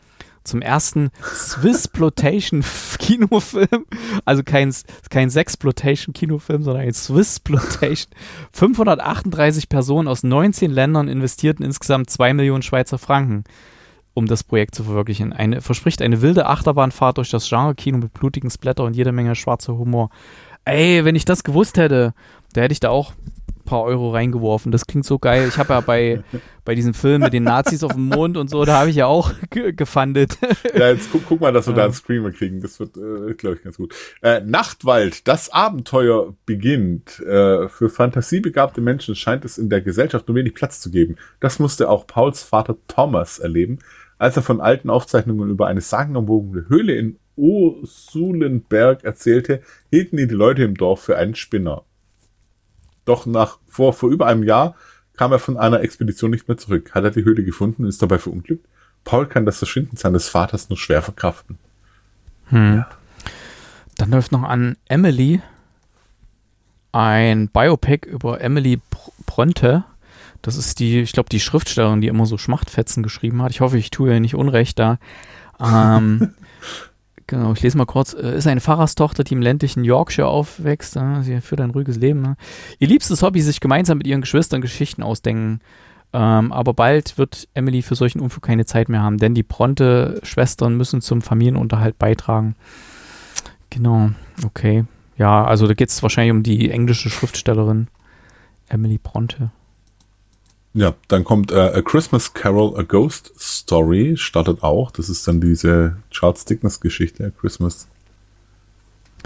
zum 0.45 0.63
ersten 0.63 1.11
Swissploitation-Kinofilm. 1.35 3.87
Also 4.25 4.45
kein, 4.45 4.73
kein 5.11 5.31
Sexploitation-Kinofilm, 5.31 6.63
sondern 6.63 6.85
ein 6.85 6.95
Swissploitation. 6.95 8.13
538 8.53 9.69
Personen 9.69 10.07
aus 10.07 10.23
19 10.23 10.71
Ländern 10.71 11.09
investierten 11.09 11.65
insgesamt 11.65 12.09
2 12.09 12.33
Millionen 12.35 12.63
Schweizer 12.63 12.99
Franken 12.99 13.43
um 14.17 14.27
das 14.27 14.43
Projekt 14.43 14.75
zu 14.75 14.83
verwirklichen. 14.85 15.33
Eine, 15.35 15.61
verspricht 15.61 16.01
eine 16.01 16.23
wilde 16.23 16.47
Achterbahnfahrt 16.47 17.19
durch 17.19 17.29
das 17.31 17.47
Genre-Kino 17.49 17.99
mit 17.99 18.15
blutigen 18.15 18.49
Splatter 18.51 18.85
und 18.85 18.97
jede 18.97 19.13
Menge 19.13 19.35
schwarzer 19.35 19.77
Humor. 19.77 20.09
Ey, 20.65 21.05
wenn 21.05 21.15
ich 21.15 21.27
das 21.27 21.45
gewusst 21.45 21.77
hätte, 21.77 22.15
da 22.55 22.63
hätte 22.63 22.73
ich 22.73 22.81
da 22.81 22.89
auch 22.89 23.13
ein 23.13 23.65
paar 23.67 23.83
Euro 23.83 24.11
reingeworfen. 24.13 24.73
Das 24.73 24.87
klingt 24.87 25.05
so 25.05 25.19
geil. 25.19 25.47
Ich 25.49 25.59
habe 25.59 25.75
ja 25.75 25.81
bei, 25.81 26.23
bei 26.65 26.75
diesem 26.75 26.95
Film 26.95 27.21
mit 27.21 27.35
den 27.35 27.43
Nazis 27.45 27.85
auf 27.85 27.93
dem 27.93 28.07
Mond 28.07 28.37
und 28.39 28.49
so, 28.49 28.65
da 28.65 28.79
habe 28.81 28.89
ich 28.91 28.97
ja 28.97 29.05
auch 29.07 29.33
ge- 29.51 29.73
gefundet. 29.73 30.39
Ja, 30.75 30.89
jetzt 30.91 31.11
guck, 31.13 31.27
guck 31.29 31.41
mal, 31.43 31.53
dass 31.53 31.67
wir 31.67 31.73
Ja. 31.73 31.77
da 31.81 31.85
einen 31.85 31.93
Screamer 31.93 32.31
kriegen. 32.31 32.61
Das 32.63 32.81
wird, 32.81 32.97
äh, 32.97 33.35
glaube 33.35 33.57
ich, 33.57 33.63
ganz 33.65 33.77
gut. 33.77 33.95
Äh, 34.23 34.41
Nachtwald, 34.41 35.29
das 35.29 35.51
Abenteuer 35.51 36.33
beginnt. 36.47 37.21
Äh, 37.21 37.69
für 37.69 37.91
fantasiebegabte 37.91 38.81
Menschen 38.81 39.15
scheint 39.15 39.45
es 39.45 39.59
in 39.59 39.69
der 39.69 39.83
Gesellschaft 39.83 40.27
nur 40.27 40.37
wenig 40.37 40.55
Platz 40.55 40.81
zu 40.81 40.91
geben. 40.91 41.17
Das 41.41 41.59
musste 41.59 41.91
auch 41.91 42.07
Pauls 42.07 42.43
Vater 42.43 42.77
Thomas 42.89 43.39
erleben, 43.39 43.79
als 44.19 44.37
er 44.37 44.43
von 44.43 44.61
alten 44.61 44.91
Aufzeichnungen 44.91 45.51
über 45.51 45.67
eine 45.67 45.81
sagenumwogene 45.81 46.69
Höhle 46.69 46.95
in 46.95 47.19
O'Sulenberg 47.37 49.05
erzählte, 49.05 49.63
hielten 49.91 50.19
ihn 50.19 50.29
die 50.29 50.35
Leute 50.35 50.63
im 50.63 50.75
Dorf 50.75 51.03
für 51.03 51.19
einen 51.19 51.35
Spinner. 51.35 51.85
Doch 53.05 53.27
nach 53.27 53.59
vor, 53.69 53.93
vor 53.93 54.11
über 54.11 54.27
einem 54.27 54.43
Jahr 54.43 54.75
kam 55.17 55.33
er 55.33 55.39
von 55.39 55.57
einer 55.57 55.81
Expedition 55.81 56.31
nicht 56.31 56.49
mehr 56.49 56.57
zurück. 56.57 56.95
Hat 56.95 57.05
er 57.05 57.11
die 57.11 57.25
Höhle 57.25 57.45
gefunden 57.45 57.83
und 57.83 57.89
ist 57.89 58.03
dabei 58.03 58.19
verunglückt? 58.19 58.67
Paul 59.05 59.27
kann 59.27 59.47
das 59.47 59.59
Verschwinden 59.59 59.97
seines 59.97 60.29
Vaters 60.29 60.69
nur 60.69 60.77
schwer 60.77 61.03
verkraften. 61.03 61.59
Hm. 62.47 62.77
Ja. 62.79 62.89
Dann 63.97 64.11
läuft 64.11 64.33
noch 64.33 64.43
an 64.43 64.77
Emily 64.89 65.41
ein 66.93 67.49
Biopic 67.49 68.09
über 68.09 68.41
Emily 68.41 68.81
Bronte. 69.27 69.85
Das 70.47 70.57
ist 70.57 70.79
die, 70.79 71.01
ich 71.01 71.13
glaube, 71.13 71.29
die 71.29 71.41
Schriftstellerin, 71.41 72.01
die 72.01 72.07
immer 72.07 72.25
so 72.25 72.39
Schmachtfetzen 72.39 73.03
geschrieben 73.03 73.43
hat. 73.43 73.51
Ich 73.51 73.61
hoffe, 73.61 73.79
ich 73.79 73.91
tue 73.91 74.13
ihr 74.13 74.21
nicht 74.21 74.37
Unrecht 74.37 74.79
da. 74.79 74.99
Ähm, 75.59 76.35
genau, 77.27 77.53
ich 77.53 77.63
lese 77.63 77.77
mal 77.77 77.85
kurz. 77.85 78.15
Äh, 78.15 78.37
ist 78.37 78.47
eine 78.47 78.61
Pfarrerstochter, 78.61 79.25
die 79.25 79.35
im 79.35 79.43
ländlichen 79.43 79.83
Yorkshire 79.83 80.29
aufwächst. 80.29 80.95
Äh, 80.95 81.23
sie 81.23 81.41
führt 81.41 81.61
ein 81.61 81.71
ruhiges 81.71 81.97
Leben. 81.97 82.23
Ne? 82.23 82.37
Ihr 82.79 82.87
liebstes 82.87 83.23
Hobby, 83.23 83.41
sich 83.41 83.59
gemeinsam 83.59 83.99
mit 83.99 84.07
ihren 84.07 84.21
Geschwistern 84.21 84.61
Geschichten 84.61 85.03
ausdenken. 85.03 85.61
Ähm, 86.13 86.53
aber 86.53 86.75
bald 86.75 87.19
wird 87.19 87.49
Emily 87.55 87.83
für 87.83 87.97
solchen 87.97 88.21
Unfug 88.21 88.45
keine 88.45 88.67
Zeit 88.67 88.89
mehr 88.89 89.03
haben, 89.03 89.19
denn 89.19 89.35
die 89.35 89.43
Bronte-Schwestern 89.43 90.77
müssen 90.77 91.01
zum 91.01 91.23
Familienunterhalt 91.23 91.99
beitragen. 91.99 92.55
Genau, 93.71 94.11
okay. 94.45 94.85
Ja, 95.19 95.45
also 95.45 95.67
da 95.67 95.75
geht 95.75 95.89
es 95.89 96.05
wahrscheinlich 96.05 96.31
um 96.31 96.45
die 96.45 96.71
englische 96.71 97.11
Schriftstellerin 97.11 97.89
Emily 98.69 98.99
Bronte. 98.99 99.51
Ja, 100.77 100.93
dann 101.09 101.25
kommt 101.25 101.53
äh, 101.53 101.59
A 101.59 101.81
Christmas 101.81 102.35
Carol, 102.35 102.79
A 102.79 102.83
Ghost 102.83 103.33
Story, 103.39 104.15
startet 104.19 104.63
auch. 104.63 104.91
Das 104.91 105.09
ist 105.09 105.27
dann 105.27 105.41
diese 105.41 105.97
Charles 106.11 106.45
Dickens-Geschichte, 106.45 107.25
A 107.25 107.31
Christmas 107.31 107.89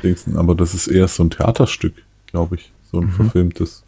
Dingsen. 0.00 0.36
Aber 0.36 0.54
das 0.54 0.74
ist 0.74 0.86
eher 0.86 1.08
so 1.08 1.24
ein 1.24 1.30
Theaterstück, 1.30 1.94
glaube 2.26 2.54
ich. 2.54 2.70
So 2.92 3.00
ein 3.00 3.06
mhm. 3.06 3.10
verfilmtes. 3.10 3.82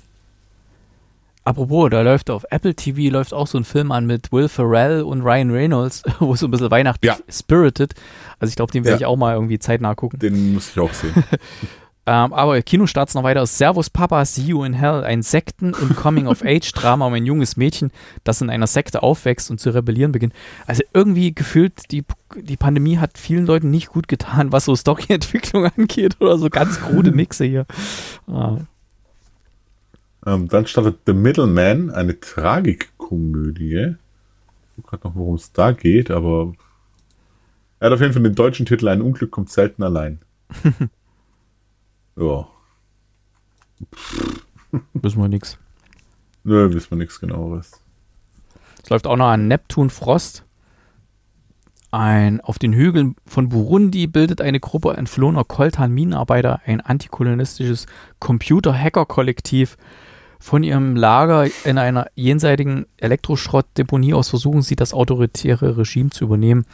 Apropos, 1.44 1.88
da 1.90 2.02
läuft 2.02 2.30
auf 2.30 2.44
Apple 2.50 2.74
TV 2.74 3.12
läuft 3.12 3.32
auch 3.32 3.46
so 3.46 3.58
ein 3.58 3.64
Film 3.64 3.92
an 3.92 4.06
mit 4.06 4.32
Will 4.32 4.48
Ferrell 4.48 5.02
und 5.02 5.22
Ryan 5.22 5.52
Reynolds, 5.52 6.02
wo 6.18 6.34
es 6.34 6.40
so 6.40 6.48
ein 6.48 6.50
bisschen 6.50 6.70
weihnachtlich 6.72 7.12
ja. 7.12 7.18
spirited. 7.30 7.94
Also 8.40 8.50
ich 8.50 8.56
glaube, 8.56 8.72
den 8.72 8.84
werde 8.84 9.00
ja. 9.00 9.06
ich 9.06 9.06
auch 9.06 9.16
mal 9.16 9.34
irgendwie 9.34 9.60
zeitnah 9.60 9.94
gucken. 9.94 10.18
Den 10.18 10.54
muss 10.54 10.70
ich 10.70 10.80
auch 10.80 10.92
sehen. 10.92 11.14
ähm, 12.05 12.32
aber 12.32 12.61
Kinostarts 12.62 13.14
noch 13.14 13.22
weiter. 13.22 13.46
Servus 13.46 13.88
Papa, 13.88 14.24
See 14.24 14.42
You 14.42 14.64
in 14.64 14.72
Hell. 14.72 15.05
Ein 15.05 15.22
Sekten- 15.22 15.72
und 15.72 15.94
Coming-of-Age-Drama 15.94 17.07
um 17.07 17.14
ein 17.14 17.26
junges 17.26 17.57
Mädchen, 17.57 17.92
das 18.24 18.40
in 18.40 18.50
einer 18.50 18.66
Sekte 18.66 19.05
aufwächst 19.05 19.53
und 19.53 19.59
zu 19.59 19.70
rebellieren 19.70 20.11
beginnt. 20.11 20.32
Also 20.66 20.82
irgendwie 20.92 21.32
gefühlt, 21.32 21.92
die, 21.92 22.05
die 22.36 22.57
Pandemie 22.57 22.98
hat 22.98 23.18
vielen 23.18 23.46
Leuten 23.46 23.70
nicht 23.70 23.88
gut 23.88 24.09
getan, 24.09 24.50
was 24.50 24.64
so 24.64 24.74
Storyentwicklung 24.74 25.66
angeht 25.76 26.16
oder 26.20 26.38
so 26.38 26.50
ganz 26.50 26.80
krude 26.80 27.12
Mixe 27.12 27.44
hier. 27.44 27.66
Ah. 28.26 28.59
Ähm, 30.26 30.48
dann 30.48 30.66
startet 30.66 31.00
The 31.07 31.12
Middleman, 31.12 31.90
eine 31.90 32.18
Tragikkomödie. 32.18 33.94
Ich 34.76 34.92
weiß 34.92 35.05
noch, 35.05 35.14
worum 35.14 35.36
es 35.36 35.53
da 35.53 35.70
geht, 35.70 36.11
aber 36.11 36.53
er 37.78 37.86
hat 37.86 37.92
auf 37.92 38.00
jeden 38.00 38.12
Fall 38.12 38.22
den 38.22 38.34
deutschen 38.34 38.66
Titel 38.66 38.88
Ein 38.88 39.03
Unglück 39.03 39.30
kommt 39.30 39.50
selten 39.50 39.84
allein. 39.84 40.18
ja. 42.16 42.48
Wissen 44.94 45.20
wir 45.20 45.28
nichts. 45.28 45.58
Nö, 46.44 46.72
wissen 46.72 46.90
wir 46.90 46.98
nichts 46.98 47.20
genaueres. 47.20 47.82
Es 48.82 48.90
läuft 48.90 49.06
auch 49.06 49.16
noch 49.16 49.28
an 49.28 49.48
Neptun 49.48 49.90
Frost. 49.90 50.44
Ein, 51.90 52.40
auf 52.40 52.58
den 52.58 52.72
Hügeln 52.72 53.16
von 53.26 53.50
Burundi 53.50 54.06
bildet 54.06 54.40
eine 54.40 54.60
Gruppe 54.60 54.94
entflohener 54.96 55.44
Koltan-Minenarbeiter 55.44 56.62
ein 56.64 56.80
antikolonistisches 56.80 57.86
Computer-Hacker-Kollektiv 58.18 59.76
von 60.40 60.64
ihrem 60.64 60.96
Lager 60.96 61.46
in 61.64 61.78
einer 61.78 62.06
jenseitigen 62.14 62.86
Elektroschrottdeponie 62.96 64.14
aus 64.14 64.30
versuchen 64.30 64.62
sie, 64.62 64.74
das 64.74 64.94
autoritäre 64.94 65.76
Regime 65.76 66.10
zu 66.10 66.24
übernehmen, 66.24 66.64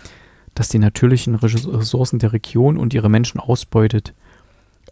das 0.55 0.68
die 0.68 0.78
natürlichen 0.78 1.34
Ressourcen 1.34 2.18
der 2.20 2.32
Region 2.32 2.78
und 2.78 2.95
ihre 2.95 3.11
Menschen 3.11 3.41
ausbeutet. 3.41 4.14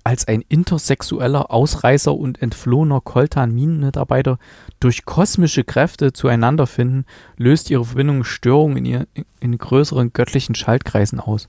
Als 0.07 0.29
ein 0.29 0.45
intersexueller 0.49 1.51
Ausreißer 1.51 2.15
und 2.15 2.41
entflohener 2.41 3.01
Koltan-Minenmitarbeiter 3.01 4.39
durch 4.79 5.05
kosmische 5.05 5.65
Kräfte 5.65 6.13
zueinander 6.13 6.69
finden, 6.69 7.07
löst 7.37 7.73
ihre 7.73 7.85
Verbindung 7.85 8.23
Störungen 8.23 8.77
in, 8.77 8.85
ihr, 8.85 9.09
in 9.41 9.59
größeren 9.59 10.13
göttlichen 10.13 10.55
Schaltkreisen 10.55 11.19
aus. 11.19 11.49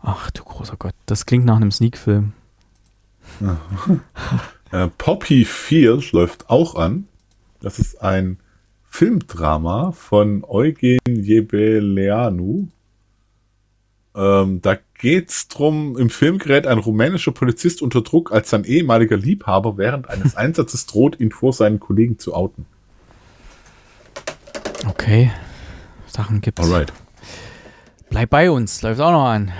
Ach 0.00 0.30
du 0.30 0.44
großer 0.44 0.76
Gott, 0.78 0.94
das 1.06 1.26
klingt 1.26 1.44
nach 1.44 1.56
einem 1.56 1.72
Sneak-Film. 1.72 2.34
Äh, 4.72 4.88
Poppy 4.98 5.44
Field 5.44 6.10
läuft 6.12 6.50
auch 6.50 6.74
an. 6.74 7.06
Das 7.60 7.78
ist 7.78 8.00
ein 8.02 8.38
Filmdrama 8.84 9.92
von 9.92 10.44
Eugen 10.44 10.98
Jebeleanu. 11.08 12.66
Ähm, 14.16 14.60
da 14.62 14.76
geht's 14.98 15.48
drum, 15.48 15.96
im 15.96 16.10
Film 16.10 16.38
gerät 16.38 16.66
ein 16.66 16.78
rumänischer 16.78 17.32
Polizist 17.32 17.82
unter 17.82 18.02
Druck, 18.02 18.32
als 18.32 18.50
sein 18.50 18.64
ehemaliger 18.64 19.16
Liebhaber 19.16 19.76
während 19.76 20.08
eines 20.08 20.36
Einsatzes 20.36 20.86
droht, 20.86 21.20
ihn 21.20 21.30
vor 21.30 21.52
seinen 21.52 21.80
Kollegen 21.80 22.18
zu 22.18 22.34
outen. 22.34 22.66
Okay. 24.88 25.30
Sachen 26.06 26.40
gibt's. 26.40 26.62
Alright. 26.62 26.92
Bleib 28.10 28.30
bei 28.30 28.50
uns, 28.50 28.82
läuft 28.82 29.00
auch 29.00 29.12
noch 29.12 29.26
an. 29.26 29.52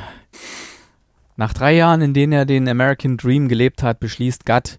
Nach 1.36 1.52
drei 1.52 1.74
Jahren, 1.74 2.00
in 2.00 2.14
denen 2.14 2.32
er 2.32 2.46
den 2.46 2.68
American 2.68 3.16
Dream 3.16 3.48
gelebt 3.48 3.82
hat, 3.82 4.00
beschließt 4.00 4.46
Gatt, 4.46 4.78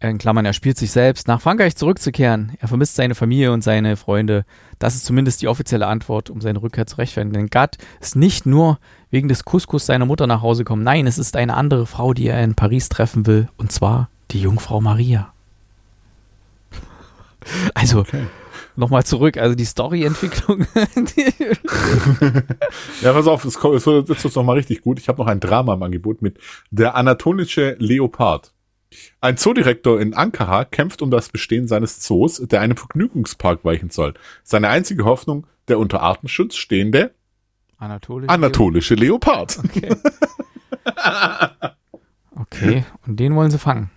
in 0.00 0.18
Klammern, 0.18 0.46
er 0.46 0.52
spielt 0.52 0.78
sich 0.78 0.92
selbst, 0.92 1.26
nach 1.26 1.40
Frankreich 1.40 1.74
zurückzukehren. 1.74 2.52
Er 2.60 2.68
vermisst 2.68 2.94
seine 2.94 3.16
Familie 3.16 3.50
und 3.50 3.64
seine 3.64 3.96
Freunde. 3.96 4.44
Das 4.78 4.94
ist 4.94 5.04
zumindest 5.04 5.42
die 5.42 5.48
offizielle 5.48 5.88
Antwort, 5.88 6.30
um 6.30 6.40
seine 6.40 6.62
Rückkehr 6.62 6.86
zu 6.86 6.98
rechtfertigen. 6.98 7.32
Denn 7.32 7.48
Gad 7.48 7.78
ist 8.00 8.14
nicht 8.14 8.46
nur 8.46 8.78
wegen 9.10 9.28
des 9.28 9.44
Couscous 9.44 9.86
seiner 9.86 10.06
Mutter 10.06 10.26
nach 10.26 10.42
Hause 10.42 10.64
gekommen. 10.64 10.82
Nein, 10.82 11.06
es 11.06 11.18
ist 11.18 11.36
eine 11.36 11.54
andere 11.54 11.86
Frau, 11.86 12.12
die 12.14 12.26
er 12.26 12.42
in 12.42 12.54
Paris 12.54 12.88
treffen 12.88 13.26
will. 13.26 13.48
Und 13.56 13.72
zwar 13.72 14.10
die 14.30 14.40
Jungfrau 14.40 14.80
Maria. 14.80 15.32
Also, 17.72 18.00
okay. 18.00 18.26
nochmal 18.76 19.04
zurück. 19.04 19.38
Also 19.38 19.54
die 19.54 19.64
Storyentwicklung. 19.64 20.66
ja, 23.00 23.12
pass 23.12 23.26
auf, 23.26 23.44
es 23.44 23.62
wird 23.62 24.08
jetzt 24.08 24.36
nochmal 24.36 24.56
richtig 24.56 24.82
gut. 24.82 24.98
Ich 24.98 25.08
habe 25.08 25.22
noch 25.22 25.28
ein 25.28 25.40
Drama 25.40 25.72
im 25.74 25.82
Angebot 25.82 26.20
mit 26.20 26.38
Der 26.70 26.94
anatolische 26.94 27.76
Leopard. 27.78 28.52
Ein 29.20 29.36
Zoodirektor 29.36 30.00
in 30.00 30.14
Ankara 30.14 30.64
kämpft 30.64 31.00
um 31.00 31.10
das 31.10 31.28
Bestehen 31.28 31.68
seines 31.68 32.00
Zoos, 32.00 32.38
der 32.38 32.60
einem 32.60 32.76
Vergnügungspark 32.76 33.64
weichen 33.64 33.90
soll. 33.90 34.14
Seine 34.42 34.68
einzige 34.68 35.04
Hoffnung, 35.04 35.46
der 35.68 35.78
unter 35.78 36.02
Artenschutz 36.02 36.56
stehende 36.56 37.14
anatolische, 37.78 38.28
anatolische 38.28 38.94
Leopard. 38.94 39.58
Okay. 39.64 39.94
okay, 42.36 42.84
und 43.06 43.18
den 43.18 43.34
wollen 43.34 43.50
sie 43.50 43.58
fangen. 43.58 43.90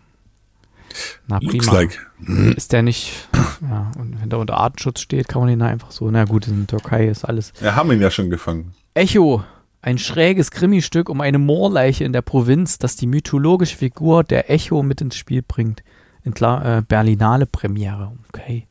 Na 1.28 1.40
prima. 1.40 1.54
Looks 1.54 1.72
like. 1.72 2.08
Ist 2.56 2.74
der 2.74 2.84
nicht, 2.84 3.30
ja, 3.62 3.92
und 3.98 4.22
wenn 4.22 4.30
der 4.30 4.40
unter 4.40 4.58
Artenschutz 4.58 5.00
steht, 5.00 5.28
kann 5.28 5.42
man 5.42 5.50
ihn 5.50 5.60
da 5.60 5.68
einfach 5.68 5.92
so, 5.92 6.10
na 6.12 6.26
gut, 6.26 6.48
in 6.48 6.66
der 6.66 6.80
Türkei 6.80 7.08
ist 7.08 7.24
alles. 7.26 7.54
Wir 7.60 7.76
haben 7.76 7.92
ihn 7.92 8.02
ja 8.02 8.12
schon 8.12 8.30
gefangen. 8.30 8.74
Echo, 8.94 9.44
ein 9.82 9.98
schräges 9.98 10.52
Krimistück 10.52 11.10
um 11.10 11.22
eine 11.22 11.40
Moorleiche 11.40 12.04
in 12.04 12.14
der 12.14 12.22
Provinz, 12.22 12.78
das 12.78 12.96
die 12.96 13.08
mythologische 13.08 13.78
Figur 13.78 14.24
der 14.24 14.52
Echo 14.52 14.84
mit 14.84 15.02
ins 15.02 15.16
Spiel 15.16 15.42
bringt. 15.42 15.84
In 16.24 16.34
klar, 16.34 16.78
äh, 16.78 16.82
Berlinale 16.82 17.48
Premiere. 17.48 18.12
Okay. 18.30 18.68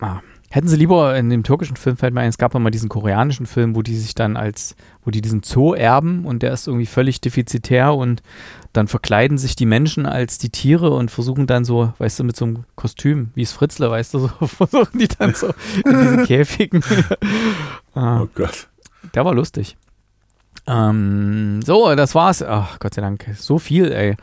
Ah. 0.00 0.20
Hätten 0.50 0.68
sie 0.68 0.76
lieber 0.76 1.14
in 1.14 1.28
dem 1.28 1.42
türkischen 1.42 1.76
Film, 1.76 1.98
fällt 1.98 2.14
mir 2.14 2.22
ein, 2.22 2.30
es 2.30 2.38
gab 2.38 2.54
mal 2.54 2.70
diesen 2.70 2.88
koreanischen 2.88 3.44
Film, 3.44 3.76
wo 3.76 3.82
die 3.82 3.96
sich 3.96 4.14
dann 4.14 4.36
als, 4.36 4.76
wo 5.04 5.10
die 5.10 5.20
diesen 5.20 5.42
Zoo 5.42 5.74
erben 5.74 6.24
und 6.24 6.42
der 6.42 6.52
ist 6.52 6.66
irgendwie 6.66 6.86
völlig 6.86 7.20
defizitär 7.20 7.94
und 7.94 8.22
dann 8.72 8.88
verkleiden 8.88 9.36
sich 9.36 9.56
die 9.56 9.66
Menschen 9.66 10.06
als 10.06 10.38
die 10.38 10.48
Tiere 10.48 10.90
und 10.90 11.10
versuchen 11.10 11.46
dann 11.46 11.66
so, 11.66 11.92
weißt 11.98 12.20
du, 12.20 12.24
mit 12.24 12.36
so 12.36 12.46
einem 12.46 12.64
Kostüm, 12.76 13.30
wie 13.34 13.42
es 13.42 13.52
Fritzle, 13.52 13.90
weißt 13.90 14.14
du, 14.14 14.20
so 14.20 14.28
versuchen 14.46 14.98
die 14.98 15.08
dann 15.08 15.34
so 15.34 15.48
in 15.84 15.98
diesen 15.98 16.24
Käfigen. 16.26 16.82
ah, 17.94 18.22
oh 18.22 18.28
Gott. 18.34 18.68
Der 19.14 19.26
war 19.26 19.34
lustig. 19.34 19.76
Ähm, 20.66 21.60
so, 21.62 21.94
das 21.94 22.14
war's. 22.14 22.42
Ach, 22.42 22.78
Gott 22.78 22.94
sei 22.94 23.02
Dank. 23.02 23.26
So 23.36 23.58
viel, 23.58 23.90
ey. 23.92 24.16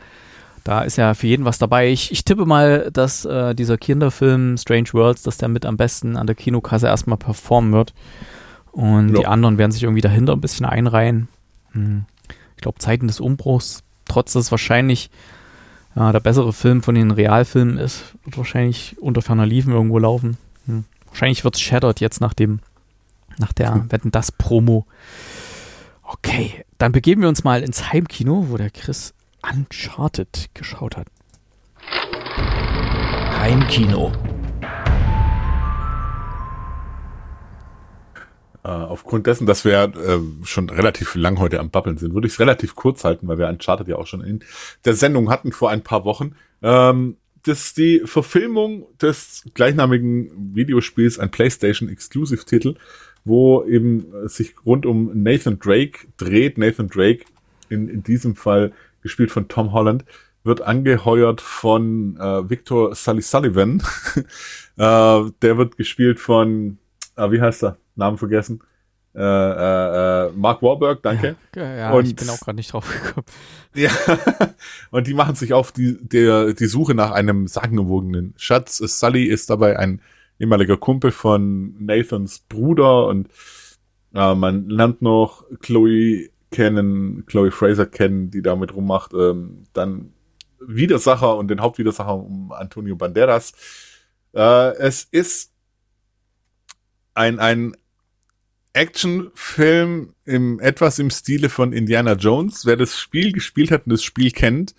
Da 0.66 0.82
ist 0.82 0.96
ja 0.96 1.14
für 1.14 1.28
jeden 1.28 1.44
was 1.44 1.58
dabei. 1.58 1.92
Ich, 1.92 2.10
ich 2.10 2.24
tippe 2.24 2.44
mal, 2.44 2.90
dass 2.92 3.24
äh, 3.24 3.54
dieser 3.54 3.78
Kinderfilm 3.78 4.56
Strange 4.56 4.88
Worlds, 4.94 5.22
dass 5.22 5.38
der 5.38 5.46
mit 5.48 5.64
am 5.64 5.76
besten 5.76 6.16
an 6.16 6.26
der 6.26 6.34
Kinokasse 6.34 6.88
erstmal 6.88 7.18
performen 7.18 7.72
wird. 7.72 7.94
Und 8.72 9.10
ja. 9.10 9.20
die 9.20 9.26
anderen 9.28 9.58
werden 9.58 9.70
sich 9.70 9.84
irgendwie 9.84 10.00
dahinter 10.00 10.32
ein 10.32 10.40
bisschen 10.40 10.66
einreihen. 10.66 11.28
Hm. 11.70 12.06
Ich 12.56 12.62
glaube, 12.62 12.80
Zeiten 12.80 13.06
des 13.06 13.20
Umbruchs, 13.20 13.84
trotz 14.06 14.32
dass 14.32 14.46
es 14.46 14.50
wahrscheinlich 14.50 15.08
ja, 15.94 16.10
der 16.10 16.18
bessere 16.18 16.52
Film 16.52 16.82
von 16.82 16.96
den 16.96 17.12
Realfilmen 17.12 17.78
ist, 17.78 18.02
wird 18.24 18.36
wahrscheinlich 18.36 18.96
unter 19.00 19.22
ferner 19.22 19.46
Liefen 19.46 19.72
irgendwo 19.72 20.00
laufen. 20.00 20.36
Hm. 20.66 20.84
Wahrscheinlich 21.06 21.44
wird 21.44 21.54
es 21.54 21.60
Shattered 21.60 22.00
jetzt 22.00 22.20
nach 22.20 22.34
dem, 22.34 22.58
nach 23.38 23.52
der 23.52 23.72
hm. 23.72 23.92
Wetten 23.92 24.10
das 24.10 24.32
Promo. 24.32 24.84
Okay, 26.02 26.64
dann 26.78 26.90
begeben 26.90 27.22
wir 27.22 27.28
uns 27.28 27.44
mal 27.44 27.62
ins 27.62 27.92
Heimkino, 27.92 28.46
wo 28.48 28.56
der 28.56 28.70
Chris 28.70 29.14
Uncharted 29.52 30.50
geschaut 30.54 30.96
hat. 30.96 31.06
Heimkino. 33.38 34.12
Äh, 38.64 38.68
aufgrund 38.68 39.26
dessen, 39.26 39.46
dass 39.46 39.64
wir 39.64 39.92
äh, 39.94 40.18
schon 40.44 40.68
relativ 40.68 41.14
lang 41.14 41.38
heute 41.38 41.60
am 41.60 41.70
Babbeln 41.70 41.96
sind, 41.98 42.14
würde 42.14 42.26
ich 42.26 42.32
es 42.32 42.40
relativ 42.40 42.74
kurz 42.74 43.04
halten, 43.04 43.28
weil 43.28 43.38
wir 43.38 43.48
Uncharted 43.48 43.86
ja 43.86 43.96
auch 43.96 44.06
schon 44.06 44.22
in 44.22 44.40
der 44.84 44.94
Sendung 44.94 45.30
hatten 45.30 45.52
vor 45.52 45.70
ein 45.70 45.82
paar 45.82 46.04
Wochen. 46.04 46.34
Ähm, 46.62 47.16
das 47.44 47.66
ist 47.66 47.76
die 47.76 48.02
Verfilmung 48.04 48.86
des 49.00 49.44
gleichnamigen 49.54 50.56
Videospiels, 50.56 51.20
ein 51.20 51.30
PlayStation 51.30 51.88
Exclusive 51.88 52.44
Titel, 52.44 52.74
wo 53.24 53.64
eben 53.64 54.28
sich 54.28 54.54
rund 54.64 54.84
um 54.84 55.22
Nathan 55.22 55.60
Drake 55.60 56.08
dreht. 56.16 56.58
Nathan 56.58 56.88
Drake 56.88 57.24
in, 57.68 57.88
in 57.88 58.02
diesem 58.02 58.34
Fall 58.34 58.72
gespielt 59.06 59.30
von 59.30 59.48
Tom 59.48 59.72
Holland 59.72 60.04
wird 60.44 60.62
angeheuert 60.62 61.40
von 61.40 62.16
äh, 62.18 62.48
Victor 62.48 62.94
Sully 62.94 63.22
Sullivan. 63.22 63.82
äh, 64.76 65.30
der 65.42 65.58
wird 65.58 65.76
gespielt 65.76 66.20
von, 66.20 66.78
äh, 67.16 67.30
wie 67.30 67.40
heißt 67.40 67.64
er? 67.64 67.76
Namen 67.96 68.18
vergessen. 68.18 68.60
Äh, 69.14 69.20
äh, 69.22 70.26
äh, 70.26 70.32
Mark 70.36 70.62
Warburg, 70.62 71.02
danke. 71.02 71.36
Ja, 71.54 71.76
ja 71.76 71.92
Und- 71.92 72.06
ich 72.06 72.16
bin 72.16 72.28
auch 72.28 72.38
gerade 72.40 72.56
nicht 72.56 72.72
drauf 72.72 72.88
gekommen. 72.90 73.26
Ja, 73.74 73.90
und 74.90 75.06
die 75.06 75.12
machen 75.12 75.34
sich 75.34 75.52
auf 75.52 75.70
die, 75.70 75.98
der, 76.00 76.54
die 76.54 76.64
Suche 76.64 76.94
nach 76.94 77.10
einem 77.10 77.46
sagenumwogenen 77.46 78.32
Schatz. 78.38 78.78
Sully 78.78 79.24
ist 79.24 79.50
dabei 79.50 79.78
ein 79.78 80.00
ehemaliger 80.38 80.78
Kumpel 80.78 81.10
von 81.10 81.74
Nathans 81.78 82.38
Bruder 82.48 83.06
und 83.06 83.28
äh, 84.14 84.34
man 84.34 84.70
lernt 84.70 85.02
noch 85.02 85.44
Chloe 85.60 86.30
kennen, 86.56 87.26
Chloe 87.26 87.50
Fraser 87.50 87.84
kennen, 87.84 88.30
die 88.30 88.40
damit 88.40 88.74
rummacht. 88.74 89.12
Ähm, 89.12 89.64
dann 89.74 90.14
Widersacher 90.58 91.36
und 91.36 91.48
den 91.48 91.60
Hauptwidersacher 91.60 92.14
um 92.14 92.50
Antonio 92.50 92.96
Banderas. 92.96 93.52
Äh, 94.34 94.74
es 94.78 95.04
ist 95.04 95.52
ein, 97.12 97.38
ein 97.38 97.76
Actionfilm 98.72 100.14
im 100.24 100.58
etwas 100.60 100.98
im 100.98 101.10
Stile 101.10 101.50
von 101.50 101.74
Indiana 101.74 102.14
Jones. 102.14 102.64
Wer 102.64 102.76
das 102.76 102.98
Spiel 102.98 103.32
gespielt 103.32 103.70
hat 103.70 103.84
und 103.84 103.92
das 103.92 104.02
Spiel 104.02 104.30
kennt, 104.30 104.74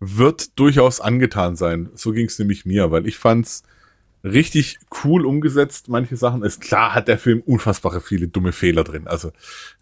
wird 0.00 0.58
durchaus 0.58 1.00
angetan 1.00 1.54
sein. 1.54 1.90
So 1.94 2.10
ging 2.10 2.26
es 2.26 2.40
nämlich 2.40 2.66
mir, 2.66 2.90
weil 2.90 3.06
ich 3.06 3.18
fand's 3.18 3.62
richtig 4.22 4.78
cool 5.04 5.24
umgesetzt. 5.24 5.88
Manche 5.88 6.16
Sachen 6.16 6.42
ist 6.42 6.60
klar, 6.60 6.94
hat 6.94 7.08
der 7.08 7.18
Film 7.18 7.42
unfassbare 7.44 8.00
viele 8.00 8.28
dumme 8.28 8.52
Fehler 8.52 8.84
drin. 8.84 9.06
Also 9.06 9.32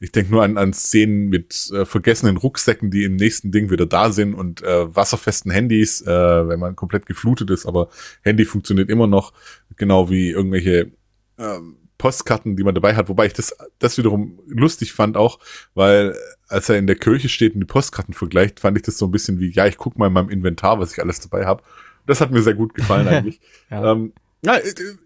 ich 0.00 0.12
denke 0.12 0.30
nur 0.30 0.42
an, 0.42 0.56
an 0.56 0.72
Szenen 0.72 1.28
mit 1.28 1.70
äh, 1.72 1.84
vergessenen 1.84 2.36
Rucksäcken, 2.36 2.90
die 2.90 3.04
im 3.04 3.16
nächsten 3.16 3.50
Ding 3.50 3.70
wieder 3.70 3.86
da 3.86 4.12
sind 4.12 4.34
und 4.34 4.62
äh, 4.62 4.94
wasserfesten 4.94 5.50
Handys, 5.50 6.02
äh, 6.02 6.48
wenn 6.48 6.60
man 6.60 6.76
komplett 6.76 7.06
geflutet 7.06 7.50
ist, 7.50 7.66
aber 7.66 7.88
Handy 8.22 8.44
funktioniert 8.44 8.90
immer 8.90 9.06
noch, 9.06 9.32
genau 9.76 10.10
wie 10.10 10.30
irgendwelche 10.30 10.92
ähm, 11.38 11.76
Postkarten, 11.98 12.56
die 12.56 12.62
man 12.62 12.76
dabei 12.76 12.94
hat, 12.94 13.08
wobei 13.08 13.26
ich 13.26 13.32
das, 13.32 13.56
das 13.80 13.98
wiederum 13.98 14.38
lustig 14.46 14.92
fand 14.92 15.16
auch, 15.16 15.40
weil 15.74 16.14
als 16.46 16.68
er 16.68 16.78
in 16.78 16.86
der 16.86 16.96
Kirche 16.96 17.28
steht 17.28 17.54
und 17.54 17.60
die 17.60 17.66
Postkarten 17.66 18.14
vergleicht, 18.14 18.60
fand 18.60 18.76
ich 18.78 18.84
das 18.84 18.98
so 18.98 19.06
ein 19.06 19.10
bisschen 19.10 19.40
wie, 19.40 19.50
ja, 19.50 19.66
ich 19.66 19.76
guck 19.76 19.98
mal 19.98 20.06
in 20.06 20.12
meinem 20.12 20.30
Inventar, 20.30 20.78
was 20.78 20.92
ich 20.92 21.00
alles 21.00 21.20
dabei 21.20 21.44
habe. 21.44 21.62
Das 22.06 22.20
hat 22.20 22.30
mir 22.30 22.40
sehr 22.40 22.54
gut 22.54 22.74
gefallen 22.74 23.08
eigentlich. 23.08 23.40
Ja. 23.68 23.92
ähm, 23.92 24.12
ja, 24.44 24.54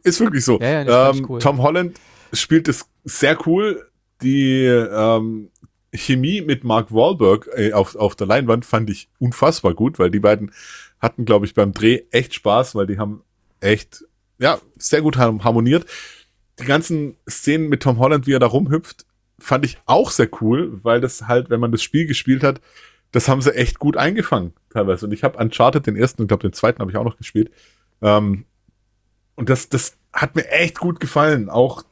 ist 0.03 0.21
wirklich 0.21 0.45
so. 0.45 0.59
Ja, 0.61 0.83
ja, 0.83 1.11
ich 1.11 1.19
ähm, 1.19 1.27
cool. 1.29 1.39
Tom 1.41 1.63
Holland 1.63 1.99
spielt 2.33 2.69
es 2.69 2.87
sehr 3.05 3.39
cool. 3.47 3.87
Die 4.23 4.65
ähm, 4.65 5.51
Chemie 5.95 6.41
mit 6.43 6.65
Mark 6.65 6.93
Wahlberg 6.93 7.49
äh, 7.57 7.73
auf, 7.73 7.97
auf 7.97 8.15
der 8.15 8.27
Leinwand 8.27 8.65
fand 8.65 8.89
ich 8.91 9.09
unfassbar 9.19 9.75
gut, 9.75 9.99
weil 9.99 10.11
die 10.11 10.21
beiden 10.21 10.53
hatten, 11.01 11.25
glaube 11.25 11.47
ich, 11.47 11.55
beim 11.55 11.73
Dreh 11.73 12.03
echt 12.13 12.35
Spaß, 12.35 12.75
weil 12.75 12.87
die 12.87 12.99
haben 12.99 13.23
echt, 13.61 14.05
ja, 14.39 14.61
sehr 14.77 15.03
gut 15.03 15.17
har- 15.17 15.43
harmoniert. 15.43 15.87
Die 16.61 16.65
ganzen 16.65 17.17
Szenen 17.29 17.69
mit 17.69 17.83
Tom 17.83 17.99
Holland, 17.99 18.27
wie 18.27 18.35
er 18.35 18.39
da 18.39 18.47
rumhüpft, 18.47 19.07
fand 19.39 19.65
ich 19.65 19.79
auch 19.87 20.11
sehr 20.13 20.29
cool, 20.41 20.79
weil 20.85 21.01
das 21.01 21.27
halt, 21.27 21.51
wenn 21.51 21.59
man 21.59 21.73
das 21.73 21.83
Spiel 21.83 22.07
gespielt 22.07 22.45
hat, 22.45 22.61
das 23.11 23.29
haben 23.29 23.43
sie 23.43 23.55
echt 23.55 23.79
gut 23.81 23.97
eingefangen 23.97 24.53
teilweise. 24.71 25.07
Und 25.07 25.13
ich 25.13 25.25
habe 25.25 25.37
Uncharted 25.39 25.87
den 25.87 25.97
ersten 25.97 26.23
und 26.23 26.29
glaube 26.29 26.43
den 26.43 26.53
zweiten 26.53 26.79
habe 26.81 26.91
ich 26.93 26.97
auch 26.97 27.05
noch 27.05 27.17
gespielt. 27.19 27.51
Ähm, 28.01 28.45
und 29.35 29.49
das, 29.49 29.69
das 29.69 29.97
hat 30.13 30.37
mir 30.37 30.49
echt 30.51 30.79
gut 30.79 31.01
gefallen. 31.01 31.49
Auch 31.49 31.85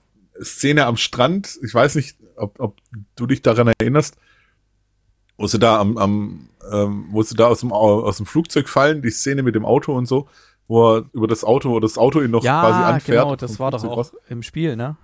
Szene 0.43 0.87
am 0.87 0.97
Strand. 0.97 1.59
Ich 1.63 1.75
weiß 1.75 1.95
nicht, 1.95 2.17
ob, 2.37 2.61
ob 2.61 2.77
du 3.17 3.27
dich 3.27 3.43
daran 3.43 3.73
erinnerst, 3.81 4.17
wo 5.37 5.47
sie 5.47 5.59
da 5.59 5.79
am, 5.81 5.97
am 5.99 6.49
ähm, 6.71 7.07
wo 7.11 7.23
sie 7.23 7.35
da 7.35 7.47
aus 7.47 7.61
dem, 7.61 7.73
Au- 7.73 8.03
aus 8.03 8.19
dem 8.19 8.27
Flugzeug 8.27 8.69
fallen, 8.69 9.03
die 9.03 9.11
Szene 9.11 9.43
mit 9.43 9.55
dem 9.55 9.65
Auto 9.65 9.97
und 9.97 10.07
so, 10.07 10.29
wo 10.69 10.97
er 10.97 11.05
über 11.13 11.27
das 11.27 11.45
Auto 11.45 11.71
oder 11.71 11.83
das 11.87 11.97
Auto 11.99 12.21
ihn 12.21 12.31
noch 12.31 12.45
ja, 12.45 12.61
quasi 12.61 12.83
anfährt. 12.83 13.23
genau, 13.25 13.37
das 13.37 13.59
war 13.59 13.71
doch 13.71 13.83
auch 13.85 13.97
raus. 13.97 14.13
im 14.29 14.43
Spiel, 14.43 14.77
ne? 14.77 14.97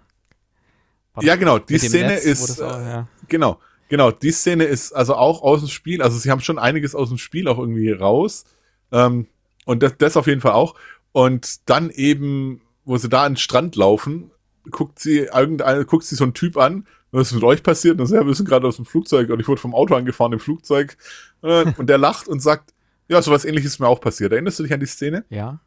War 1.14 1.24
Ja, 1.24 1.36
genau, 1.36 1.58
die 1.58 1.78
Szene 1.78 2.08
Netz, 2.08 2.26
wo 2.26 2.30
ist, 2.30 2.62
auch, 2.62 2.78
äh, 2.78 2.84
ja. 2.88 3.08
Genau, 3.28 3.58
genau. 3.88 4.10
Die 4.10 4.30
Szene 4.32 4.64
ist 4.64 4.92
also 4.92 5.14
auch 5.16 5.40
aus 5.42 5.60
dem 5.60 5.68
Spiel. 5.68 6.02
Also 6.02 6.18
sie 6.18 6.30
haben 6.30 6.40
schon 6.40 6.58
einiges 6.58 6.94
aus 6.94 7.08
dem 7.08 7.18
Spiel 7.18 7.48
auch 7.48 7.58
irgendwie 7.58 7.90
raus. 7.90 8.44
Ähm, 8.92 9.26
und 9.64 9.82
das, 9.82 9.96
das 9.98 10.16
auf 10.16 10.26
jeden 10.26 10.42
Fall 10.42 10.52
auch. 10.52 10.74
Und 11.16 11.70
dann 11.70 11.88
eben, 11.88 12.60
wo 12.84 12.98
sie 12.98 13.08
da 13.08 13.24
an 13.24 13.32
den 13.32 13.36
Strand 13.38 13.74
laufen, 13.74 14.32
guckt 14.70 14.98
sie 14.98 15.20
irgendeine, 15.20 15.86
guckt 15.86 16.04
sie 16.04 16.14
so 16.14 16.24
einen 16.24 16.34
Typ 16.34 16.58
an, 16.58 16.86
was 17.10 17.28
ist 17.28 17.32
mit 17.36 17.42
euch 17.42 17.62
passiert? 17.62 17.98
Und 17.98 18.10
ja, 18.10 18.26
wir 18.26 18.34
sind 18.34 18.46
gerade 18.46 18.68
aus 18.68 18.76
dem 18.76 18.84
Flugzeug 18.84 19.30
und 19.30 19.40
ich 19.40 19.48
wurde 19.48 19.58
vom 19.58 19.74
Auto 19.74 19.94
angefahren 19.94 20.34
im 20.34 20.40
Flugzeug. 20.40 20.98
Äh, 21.40 21.72
Und 21.78 21.86
der 21.86 21.96
lacht 21.96 22.28
und 22.28 22.40
sagt, 22.40 22.74
ja, 23.08 23.22
sowas 23.22 23.46
ähnliches 23.46 23.72
ist 23.72 23.78
mir 23.78 23.88
auch 23.88 24.02
passiert. 24.02 24.30
Erinnerst 24.30 24.58
du 24.58 24.64
dich 24.64 24.74
an 24.74 24.80
die 24.80 24.84
Szene? 24.84 25.24
Ja. 25.30 25.60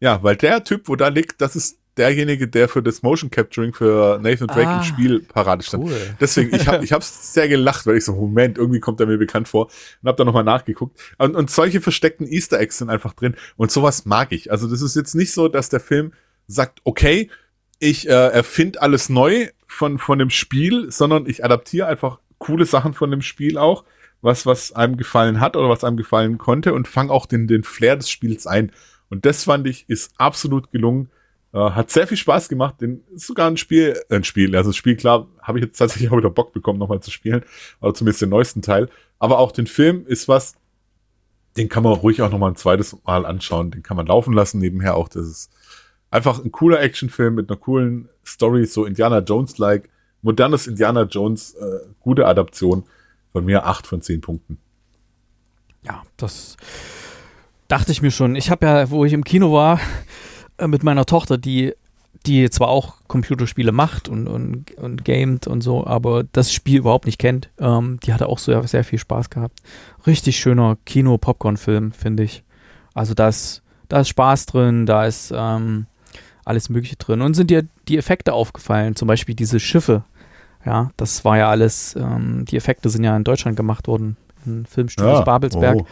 Ja, 0.00 0.22
weil 0.22 0.36
der 0.36 0.64
Typ, 0.64 0.88
wo 0.88 0.96
da 0.96 1.08
liegt, 1.08 1.42
das 1.42 1.56
ist 1.56 1.79
derjenige, 2.00 2.48
der 2.48 2.68
für 2.68 2.82
das 2.82 3.02
Motion 3.02 3.30
Capturing 3.30 3.74
für 3.74 4.18
Nathan 4.22 4.48
Drake 4.48 4.66
Ah, 4.66 4.78
im 4.78 4.82
Spiel 4.82 5.20
Parade 5.20 5.62
stand. 5.62 5.84
Cool. 5.84 6.16
Deswegen, 6.18 6.54
ich 6.54 6.66
habe 6.66 6.82
ich 6.84 6.92
hab's 6.92 7.34
sehr 7.34 7.46
gelacht, 7.46 7.86
weil 7.86 7.98
ich 7.98 8.04
so, 8.04 8.14
Moment, 8.14 8.58
irgendwie 8.58 8.80
kommt 8.80 9.00
er 9.00 9.06
mir 9.06 9.18
bekannt 9.18 9.46
vor 9.46 9.66
und 9.66 10.08
habe 10.08 10.16
da 10.16 10.24
nochmal 10.24 10.44
nachgeguckt. 10.44 10.98
Und, 11.18 11.36
und 11.36 11.50
solche 11.50 11.80
versteckten 11.80 12.26
Easter 12.26 12.58
Eggs 12.58 12.78
sind 12.78 12.90
einfach 12.90 13.12
drin 13.12 13.36
und 13.56 13.70
sowas 13.70 14.06
mag 14.06 14.32
ich. 14.32 14.50
Also 14.50 14.66
das 14.66 14.80
ist 14.80 14.96
jetzt 14.96 15.14
nicht 15.14 15.32
so, 15.32 15.48
dass 15.48 15.68
der 15.68 15.80
Film 15.80 16.12
sagt, 16.46 16.80
okay, 16.84 17.30
ich 17.78 18.08
äh, 18.08 18.12
erfinde 18.12 18.80
alles 18.82 19.08
neu 19.08 19.48
von, 19.66 19.98
von 19.98 20.18
dem 20.18 20.30
Spiel, 20.30 20.90
sondern 20.90 21.26
ich 21.26 21.44
adaptiere 21.44 21.86
einfach 21.86 22.18
coole 22.38 22.64
Sachen 22.64 22.94
von 22.94 23.10
dem 23.10 23.22
Spiel 23.22 23.58
auch, 23.58 23.84
was, 24.22 24.46
was 24.46 24.72
einem 24.72 24.96
gefallen 24.96 25.40
hat 25.40 25.56
oder 25.56 25.68
was 25.68 25.84
einem 25.84 25.96
gefallen 25.96 26.38
konnte 26.38 26.74
und 26.74 26.88
fange 26.88 27.12
auch 27.12 27.26
den, 27.26 27.46
den 27.46 27.62
Flair 27.62 27.96
des 27.96 28.10
Spiels 28.10 28.46
ein. 28.46 28.72
Und 29.10 29.26
das 29.26 29.44
fand 29.44 29.66
ich, 29.66 29.88
ist 29.88 30.12
absolut 30.18 30.70
gelungen. 30.70 31.10
Äh, 31.52 31.58
hat 31.58 31.90
sehr 31.90 32.06
viel 32.06 32.16
Spaß 32.16 32.48
gemacht. 32.48 32.80
Den, 32.80 33.02
ist 33.14 33.26
sogar 33.26 33.50
ein 33.50 33.56
Spiel, 33.56 34.00
äh, 34.08 34.16
ein 34.16 34.24
Spiel, 34.24 34.54
also 34.56 34.70
das 34.70 34.76
Spiel, 34.76 34.96
klar, 34.96 35.26
habe 35.42 35.58
ich 35.58 35.64
jetzt 35.64 35.78
tatsächlich 35.78 36.10
auch 36.10 36.16
wieder 36.16 36.30
Bock 36.30 36.52
bekommen, 36.52 36.78
nochmal 36.78 37.00
zu 37.00 37.10
spielen. 37.10 37.44
Oder 37.80 37.94
zumindest 37.94 38.22
den 38.22 38.30
neuesten 38.30 38.62
Teil. 38.62 38.88
Aber 39.18 39.38
auch 39.38 39.52
den 39.52 39.66
Film 39.66 40.06
ist 40.06 40.28
was, 40.28 40.54
den 41.56 41.68
kann 41.68 41.82
man 41.82 41.94
ruhig 41.94 42.22
auch 42.22 42.30
nochmal 42.30 42.52
ein 42.52 42.56
zweites 42.56 42.96
Mal 43.04 43.26
anschauen. 43.26 43.70
Den 43.72 43.82
kann 43.82 43.96
man 43.96 44.06
laufen 44.06 44.32
lassen 44.32 44.58
nebenher 44.60 44.96
auch. 44.96 45.08
Das 45.08 45.26
ist 45.26 45.50
einfach 46.10 46.42
ein 46.44 46.52
cooler 46.52 46.80
Actionfilm 46.80 47.34
mit 47.34 47.50
einer 47.50 47.58
coolen 47.58 48.08
Story, 48.24 48.66
so 48.66 48.84
Indiana 48.84 49.18
Jones-like. 49.18 49.88
Modernes 50.22 50.66
Indiana 50.66 51.02
Jones, 51.02 51.54
äh, 51.54 51.80
gute 51.98 52.26
Adaption. 52.26 52.84
Von 53.32 53.44
mir 53.44 53.64
acht 53.64 53.86
von 53.86 54.02
zehn 54.02 54.20
Punkten. 54.20 54.58
Ja, 55.82 56.02
das 56.16 56.56
dachte 57.68 57.92
ich 57.92 58.02
mir 58.02 58.10
schon. 58.10 58.34
Ich 58.36 58.50
habe 58.50 58.66
ja, 58.66 58.90
wo 58.90 59.04
ich 59.04 59.12
im 59.12 59.24
Kino 59.24 59.52
war, 59.52 59.80
mit 60.66 60.82
meiner 60.82 61.06
Tochter, 61.06 61.38
die, 61.38 61.74
die 62.26 62.50
zwar 62.50 62.68
auch 62.68 62.96
Computerspiele 63.08 63.72
macht 63.72 64.08
und, 64.08 64.26
und, 64.26 64.72
und 64.76 65.04
gamet 65.04 65.46
und 65.46 65.62
so, 65.62 65.86
aber 65.86 66.24
das 66.24 66.52
Spiel 66.52 66.78
überhaupt 66.78 67.06
nicht 67.06 67.18
kennt, 67.18 67.48
ähm, 67.58 67.98
die 68.02 68.12
hatte 68.12 68.28
auch 68.28 68.38
sehr, 68.38 68.62
sehr 68.66 68.84
viel 68.84 68.98
Spaß 68.98 69.30
gehabt. 69.30 69.60
Richtig 70.06 70.38
schöner 70.38 70.76
Kino-Popcorn-Film, 70.84 71.92
finde 71.92 72.24
ich. 72.24 72.42
Also 72.94 73.14
da 73.14 73.28
ist, 73.28 73.62
da 73.88 74.00
ist 74.00 74.08
Spaß 74.08 74.46
drin, 74.46 74.86
da 74.86 75.06
ist 75.06 75.32
ähm, 75.34 75.86
alles 76.44 76.68
Mögliche 76.68 76.96
drin. 76.96 77.22
Und 77.22 77.34
sind 77.34 77.50
dir 77.50 77.66
die 77.88 77.96
Effekte 77.96 78.32
aufgefallen? 78.32 78.96
Zum 78.96 79.08
Beispiel 79.08 79.34
diese 79.34 79.60
Schiffe. 79.60 80.04
Ja, 80.66 80.90
das 80.96 81.24
war 81.24 81.38
ja 81.38 81.48
alles, 81.48 81.96
ähm, 81.96 82.44
die 82.44 82.56
Effekte 82.56 82.90
sind 82.90 83.04
ja 83.04 83.16
in 83.16 83.24
Deutschland 83.24 83.56
gemacht 83.56 83.88
worden, 83.88 84.16
in 84.44 84.66
Filmstudios 84.66 85.24
Babelsberg. 85.24 85.78
Oh. 85.80 85.86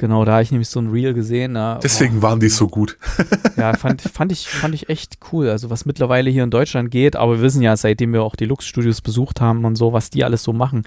Genau, 0.00 0.24
da 0.24 0.32
habe 0.32 0.42
ich 0.42 0.50
nämlich 0.50 0.70
so 0.70 0.80
ein 0.80 0.88
Reel 0.88 1.12
gesehen. 1.12 1.52
Da, 1.52 1.78
Deswegen 1.82 2.22
waren 2.22 2.40
die 2.40 2.48
so 2.48 2.68
gut. 2.68 2.96
ja, 3.58 3.76
fand, 3.76 4.00
fand, 4.00 4.32
ich, 4.32 4.48
fand 4.48 4.74
ich 4.74 4.88
echt 4.88 5.18
cool. 5.30 5.50
Also 5.50 5.68
was 5.68 5.84
mittlerweile 5.84 6.30
hier 6.30 6.42
in 6.42 6.50
Deutschland 6.50 6.90
geht, 6.90 7.16
aber 7.16 7.34
wir 7.34 7.42
wissen 7.42 7.60
ja, 7.60 7.76
seitdem 7.76 8.14
wir 8.14 8.22
auch 8.22 8.34
die 8.34 8.46
Lux-Studios 8.46 9.02
besucht 9.02 9.42
haben 9.42 9.66
und 9.66 9.76
so, 9.76 9.92
was 9.92 10.08
die 10.08 10.24
alles 10.24 10.42
so 10.42 10.54
machen, 10.54 10.84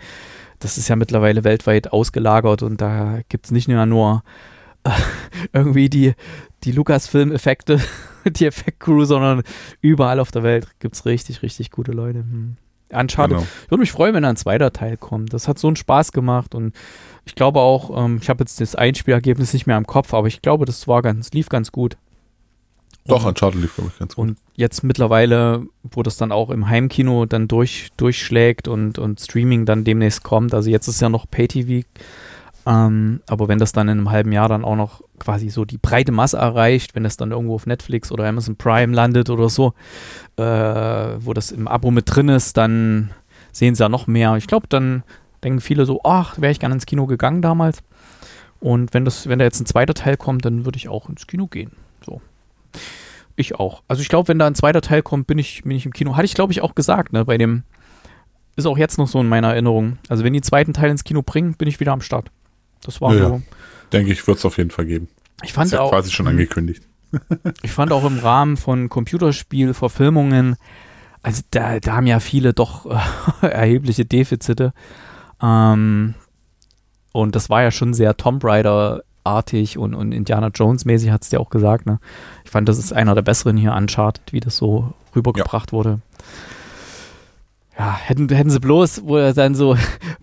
das 0.57 0.79
ist 0.79 0.87
ja 0.87 0.95
mittlerweile 0.95 1.43
weltweit 1.43 1.93
ausgelagert 1.93 2.63
und 2.63 2.81
da 2.81 3.19
gibt 3.29 3.45
es 3.45 3.51
nicht 3.51 3.67
mehr 3.67 3.85
nur 3.85 4.23
äh, 4.83 4.89
irgendwie 5.53 5.89
die, 5.89 6.15
die 6.63 6.71
Lukas-Film-Effekte, 6.71 7.79
die 8.25 8.47
Effekt-Crew, 8.47 9.05
sondern 9.05 9.43
überall 9.79 10.19
auf 10.19 10.31
der 10.31 10.41
Welt 10.41 10.67
gibt 10.79 10.95
es 10.95 11.05
richtig, 11.05 11.43
richtig 11.43 11.69
gute 11.69 11.91
Leute. 11.91 12.21
Hm. 12.21 12.57
Uncharted. 12.89 13.37
Genau. 13.37 13.47
Ich 13.65 13.71
würde 13.71 13.81
mich 13.81 13.91
freuen, 13.91 14.15
wenn 14.15 14.25
ein 14.25 14.37
zweiter 14.37 14.71
Teil 14.73 14.97
kommt. 14.97 15.33
Das 15.33 15.47
hat 15.47 15.59
so 15.59 15.67
einen 15.67 15.75
Spaß 15.75 16.11
gemacht 16.13 16.55
und 16.55 16.73
ich 17.25 17.35
glaube 17.35 17.59
auch, 17.59 18.05
ähm, 18.05 18.19
ich 18.21 18.29
habe 18.29 18.41
jetzt 18.43 18.59
das 18.59 18.75
Einspielergebnis 18.75 19.53
nicht 19.53 19.67
mehr 19.67 19.77
im 19.77 19.87
Kopf, 19.87 20.13
aber 20.13 20.27
ich 20.27 20.41
glaube, 20.41 20.65
das 20.65 20.87
war 20.87 21.01
ganz, 21.01 21.31
lief 21.31 21.49
ganz 21.49 21.71
gut. 21.71 21.97
Doch, 23.05 23.25
Uncharted 23.25 23.61
lief, 23.61 23.75
glaube 23.75 23.91
ich, 23.93 23.99
ganz 23.99 24.15
gut. 24.15 24.29
Und 24.29 24.37
jetzt 24.55 24.83
mittlerweile, 24.83 25.65
wo 25.83 26.03
das 26.03 26.15
dann 26.17 26.31
auch 26.31 26.49
im 26.49 26.69
Heimkino 26.69 27.25
dann 27.25 27.47
durch, 27.47 27.89
durchschlägt 27.97 28.67
und, 28.67 28.97
und 28.97 29.19
Streaming 29.19 29.65
dann 29.65 29.83
demnächst 29.83 30.23
kommt, 30.23 30.53
also 30.53 30.69
jetzt 30.69 30.87
ist 30.87 31.01
ja 31.01 31.09
noch 31.09 31.29
Pay-TV, 31.29 31.85
ähm, 32.65 33.21
aber 33.27 33.47
wenn 33.49 33.59
das 33.59 33.73
dann 33.73 33.89
in 33.89 33.97
einem 33.97 34.11
halben 34.11 34.31
Jahr 34.31 34.47
dann 34.47 34.63
auch 34.63 34.77
noch 34.77 35.01
quasi 35.19 35.49
so 35.49 35.65
die 35.65 35.77
breite 35.77 36.13
Masse 36.13 36.37
erreicht, 36.37 36.95
wenn 36.95 37.03
das 37.03 37.17
dann 37.17 37.31
irgendwo 37.31 37.55
auf 37.55 37.65
Netflix 37.65 38.11
oder 38.11 38.25
Amazon 38.25 38.55
Prime 38.55 38.93
landet 38.93 39.29
oder 39.29 39.49
so, 39.49 39.73
äh, 40.37 40.43
wo 40.43 41.33
das 41.33 41.51
im 41.51 41.67
Abo 41.67 41.91
mit 41.91 42.05
drin 42.07 42.29
ist, 42.29 42.55
dann 42.55 43.11
sehen 43.51 43.75
sie 43.75 43.83
ja 43.83 43.89
noch 43.89 44.07
mehr. 44.07 44.35
Ich 44.37 44.47
glaube, 44.47 44.67
dann 44.67 45.03
denken 45.43 45.61
viele 45.61 45.85
so, 45.85 46.01
ach, 46.03 46.39
wäre 46.39 46.51
ich 46.51 46.59
gerne 46.59 46.75
ins 46.75 46.85
Kino 46.85 47.05
gegangen 47.05 47.41
damals. 47.41 47.83
Und 48.59 48.93
wenn 48.93 49.05
das, 49.05 49.27
wenn 49.27 49.39
da 49.39 49.45
jetzt 49.45 49.59
ein 49.59 49.65
zweiter 49.65 49.93
Teil 49.93 50.17
kommt, 50.17 50.45
dann 50.45 50.65
würde 50.65 50.77
ich 50.77 50.87
auch 50.87 51.09
ins 51.09 51.27
Kino 51.27 51.47
gehen. 51.47 51.71
So. 52.05 52.21
Ich 53.35 53.55
auch. 53.55 53.83
Also 53.87 54.01
ich 54.01 54.09
glaube, 54.09 54.27
wenn 54.29 54.39
da 54.39 54.47
ein 54.47 54.55
zweiter 54.55 54.81
Teil 54.81 55.01
kommt, 55.01 55.27
bin 55.27 55.37
ich, 55.37 55.63
bin 55.63 55.71
ich 55.71 55.85
im 55.85 55.93
Kino. 55.93 56.15
Hatte 56.15 56.25
ich, 56.25 56.33
glaube 56.33 56.53
ich, 56.53 56.61
auch 56.61 56.75
gesagt, 56.75 57.13
ne? 57.13 57.25
Bei 57.25 57.37
dem 57.37 57.63
ist 58.55 58.65
auch 58.65 58.77
jetzt 58.77 58.97
noch 58.97 59.07
so 59.07 59.19
in 59.19 59.27
meiner 59.27 59.49
Erinnerung. 59.49 59.97
Also 60.07 60.23
wenn 60.23 60.33
die 60.33 60.41
zweiten 60.41 60.73
Teil 60.73 60.91
ins 60.91 61.03
Kino 61.03 61.23
bringen, 61.23 61.55
bin 61.55 61.67
ich 61.67 61.79
wieder 61.79 61.91
am 61.91 62.01
Start. 62.01 62.31
Das 62.83 63.01
war 63.01 63.13
Ja, 63.15 63.27
so. 63.27 63.41
Denke 63.91 64.11
ich, 64.11 64.25
wird 64.27 64.37
es 64.37 64.45
auf 64.45 64.57
jeden 64.57 64.71
Fall 64.71 64.85
geben. 64.85 65.07
Ich 65.43 65.53
fand 65.53 65.67
Ist 65.67 65.73
ja 65.73 65.81
auch, 65.81 65.91
quasi 65.91 66.11
schon 66.11 66.27
angekündigt. 66.27 66.83
ich 67.63 67.71
fand 67.71 67.91
auch 67.91 68.05
im 68.05 68.19
Rahmen 68.19 68.57
von 68.57 68.89
Computerspielverfilmungen, 68.89 70.55
also 71.21 71.41
da, 71.51 71.79
da 71.79 71.95
haben 71.95 72.07
ja 72.07 72.19
viele 72.19 72.53
doch 72.53 72.85
äh, 72.85 72.99
erhebliche 73.47 74.05
Defizite. 74.05 74.73
Ähm, 75.43 76.15
und 77.11 77.35
das 77.35 77.49
war 77.49 77.61
ja 77.61 77.71
schon 77.71 77.93
sehr 77.93 78.17
Tomb 78.17 78.43
Raider-artig 78.43 79.77
und, 79.77 79.93
und 79.93 80.11
Indiana 80.13 80.47
Jones-mäßig, 80.47 81.11
hat 81.11 81.23
es 81.23 81.29
dir 81.29 81.39
auch 81.39 81.49
gesagt. 81.49 81.85
Ne? 81.85 81.99
Ich 82.45 82.51
fand, 82.51 82.67
das 82.69 82.79
ist 82.79 82.93
einer 82.93 83.13
der 83.13 83.21
besseren 83.21 83.57
hier, 83.57 83.73
Uncharted, 83.73 84.31
wie 84.31 84.39
das 84.39 84.57
so 84.57 84.93
rübergebracht 85.15 85.73
wurde. 85.73 85.99
Ja, 87.77 87.95
hätten, 87.95 88.29
hätten 88.29 88.51
sie 88.51 88.59
bloß, 88.59 89.03
wo 89.05 89.17
er 89.17 89.33
dann 89.33 89.55
so 89.55 89.75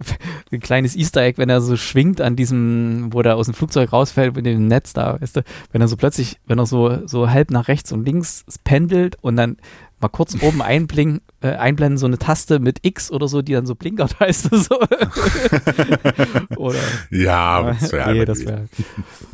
ein 0.52 0.60
kleines 0.60 0.96
Easter 0.96 1.22
Egg, 1.22 1.36
wenn 1.36 1.50
er 1.50 1.60
so 1.60 1.76
schwingt 1.76 2.20
an 2.20 2.36
diesem, 2.36 3.12
wo 3.12 3.20
er 3.22 3.36
aus 3.36 3.46
dem 3.46 3.54
Flugzeug 3.54 3.92
rausfällt 3.92 4.36
mit 4.36 4.46
dem 4.46 4.68
Netz 4.68 4.92
da, 4.92 5.20
weißt 5.20 5.36
du, 5.36 5.42
wenn 5.72 5.80
er 5.80 5.88
so 5.88 5.96
plötzlich, 5.96 6.38
wenn 6.46 6.58
er 6.60 6.66
so, 6.66 7.06
so 7.06 7.28
halb 7.28 7.50
nach 7.50 7.66
rechts 7.66 7.90
und 7.90 8.04
links 8.04 8.44
pendelt 8.62 9.16
und 9.20 9.36
dann 9.36 9.56
mal 10.00 10.08
kurz 10.08 10.40
oben 10.42 10.62
einblingen, 10.62 11.20
äh, 11.40 11.52
einblenden, 11.52 11.98
so 11.98 12.06
eine 12.06 12.18
Taste 12.18 12.58
mit 12.58 12.78
X 12.82 13.10
oder 13.10 13.28
so, 13.28 13.42
die 13.42 13.52
dann 13.52 13.66
so 13.66 13.74
blinkert, 13.74 14.18
heißt 14.20 14.52
das 14.52 14.64
so. 14.64 14.80
oder, 16.56 16.78
Ja, 17.10 17.38
aber 17.38 17.76
das 17.78 17.92
wäre 17.92 18.12
nee, 18.12 18.24
das, 18.24 18.44
wär, 18.44 18.66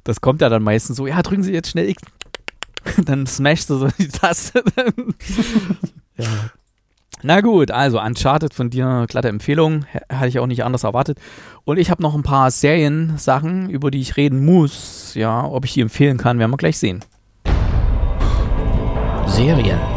das 0.04 0.20
kommt 0.20 0.40
ja 0.40 0.48
dann 0.48 0.62
meistens 0.62 0.96
so, 0.96 1.06
ja, 1.06 1.22
drücken 1.22 1.42
Sie 1.42 1.52
jetzt 1.52 1.70
schnell 1.70 1.88
X. 1.88 2.02
dann 3.04 3.26
smashst 3.26 3.70
du 3.70 3.78
so 3.78 3.88
die 3.98 4.08
Taste. 4.08 4.62
ja. 6.16 6.26
Na 7.22 7.40
gut, 7.40 7.70
also 7.70 8.00
Uncharted 8.00 8.52
von 8.52 8.70
dir, 8.70 9.06
glatte 9.08 9.28
Empfehlung, 9.28 9.86
hatte 10.12 10.28
ich 10.28 10.38
auch 10.38 10.46
nicht 10.46 10.64
anders 10.64 10.84
erwartet. 10.84 11.18
Und 11.64 11.78
ich 11.78 11.90
habe 11.90 12.02
noch 12.02 12.14
ein 12.14 12.22
paar 12.22 12.50
Seriensachen, 12.50 13.70
über 13.70 13.90
die 13.90 14.00
ich 14.00 14.16
reden 14.16 14.44
muss. 14.44 15.14
Ja, 15.14 15.44
ob 15.44 15.64
ich 15.64 15.72
die 15.72 15.80
empfehlen 15.80 16.18
kann, 16.18 16.38
werden 16.38 16.50
wir 16.50 16.58
gleich 16.58 16.78
sehen. 16.78 17.02
Serien. 19.26 19.95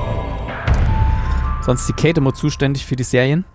Sonst 1.61 1.81
ist 1.81 1.89
die 1.89 1.93
Kate 1.93 2.19
immer 2.19 2.33
zuständig 2.33 2.85
für 2.85 2.95
die 2.95 3.03
Serien. 3.03 3.45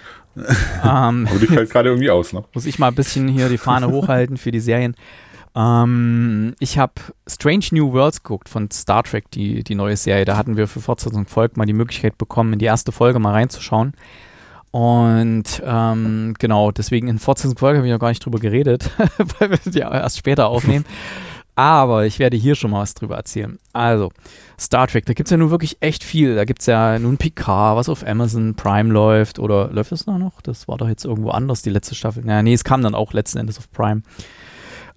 ähm, 0.36 1.28
Aber 1.30 1.38
die 1.40 1.46
fällt 1.46 1.70
gerade 1.70 1.90
irgendwie 1.90 2.10
aus, 2.10 2.32
ne? 2.32 2.44
muss 2.52 2.66
ich 2.66 2.78
mal 2.78 2.88
ein 2.88 2.94
bisschen 2.94 3.28
hier 3.28 3.48
die 3.48 3.58
Fahne 3.58 3.88
hochhalten 3.88 4.36
für 4.36 4.50
die 4.50 4.60
Serien. 4.60 4.96
Ähm, 5.54 6.54
ich 6.58 6.78
habe 6.78 6.94
Strange 7.28 7.66
New 7.70 7.92
Worlds 7.92 8.22
geguckt 8.22 8.48
von 8.48 8.70
Star 8.70 9.04
Trek, 9.04 9.30
die, 9.30 9.62
die 9.62 9.74
neue 9.74 9.96
Serie. 9.96 10.24
Da 10.24 10.36
hatten 10.36 10.56
wir 10.56 10.66
für 10.66 10.80
Fortsetzung 10.80 11.26
folgt 11.26 11.56
mal 11.56 11.66
die 11.66 11.72
Möglichkeit 11.72 12.18
bekommen, 12.18 12.54
in 12.54 12.58
die 12.58 12.64
erste 12.64 12.92
Folge 12.92 13.20
mal 13.20 13.32
reinzuschauen. 13.32 13.94
Und 14.72 15.62
ähm, 15.64 16.34
genau, 16.40 16.72
deswegen 16.72 17.06
in 17.06 17.20
Fortsetzung 17.20 17.56
Folge 17.56 17.78
habe 17.78 17.86
ich 17.86 17.92
noch 17.92 18.00
gar 18.00 18.08
nicht 18.08 18.24
drüber 18.24 18.40
geredet, 18.40 18.90
weil 19.38 19.50
wir 19.50 19.58
die 19.64 19.78
erst 19.78 20.18
später 20.18 20.48
aufnehmen. 20.48 20.84
Aber 21.56 22.04
ich 22.04 22.18
werde 22.18 22.36
hier 22.36 22.56
schon 22.56 22.72
mal 22.72 22.80
was 22.80 22.94
drüber 22.94 23.16
erzählen. 23.16 23.58
Also, 23.72 24.10
Star 24.58 24.88
Trek, 24.88 25.06
da 25.06 25.12
gibt 25.12 25.28
es 25.28 25.30
ja 25.30 25.36
nun 25.36 25.50
wirklich 25.50 25.76
echt 25.80 26.02
viel. 26.02 26.34
Da 26.34 26.44
gibt 26.44 26.60
es 26.60 26.66
ja 26.66 26.98
nun 26.98 27.16
Picard, 27.16 27.76
was 27.76 27.88
auf 27.88 28.06
Amazon 28.06 28.54
Prime 28.54 28.92
läuft. 28.92 29.38
Oder 29.38 29.70
läuft 29.70 29.92
das 29.92 30.04
da 30.04 30.18
noch? 30.18 30.40
Das 30.42 30.66
war 30.66 30.78
doch 30.78 30.88
jetzt 30.88 31.04
irgendwo 31.04 31.30
anders, 31.30 31.62
die 31.62 31.70
letzte 31.70 31.94
Staffel. 31.94 32.26
Ja, 32.26 32.42
nee, 32.42 32.54
es 32.54 32.64
kam 32.64 32.82
dann 32.82 32.94
auch 32.94 33.12
letzten 33.12 33.38
Endes 33.38 33.58
auf 33.58 33.70
Prime. 33.70 34.02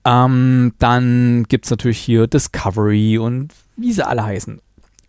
Ähm, 0.03 0.73
dann 0.79 1.45
gibt 1.47 1.65
es 1.65 1.71
natürlich 1.71 1.99
hier 1.99 2.27
Discovery 2.27 3.17
und 3.17 3.53
wie 3.75 3.91
sie 3.91 4.05
alle 4.05 4.23
heißen. 4.23 4.59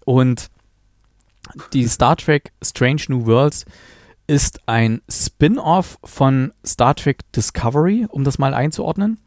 Und 0.05 0.51
die 1.73 1.87
Star 1.87 2.17
Trek 2.17 2.53
Strange 2.63 3.03
New 3.09 3.27
Worlds 3.27 3.65
ist 4.27 4.61
ein 4.67 5.01
Spin-off 5.09 5.99
von 6.05 6.53
Star 6.67 6.95
Trek 6.95 7.21
Discovery, 7.33 8.07
um 8.11 8.25
das 8.25 8.39
mal 8.39 8.55
einzuordnen. 8.55 9.19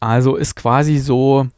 Also 0.00 0.36
ist 0.36 0.54
quasi 0.54 0.98
so, 0.98 1.48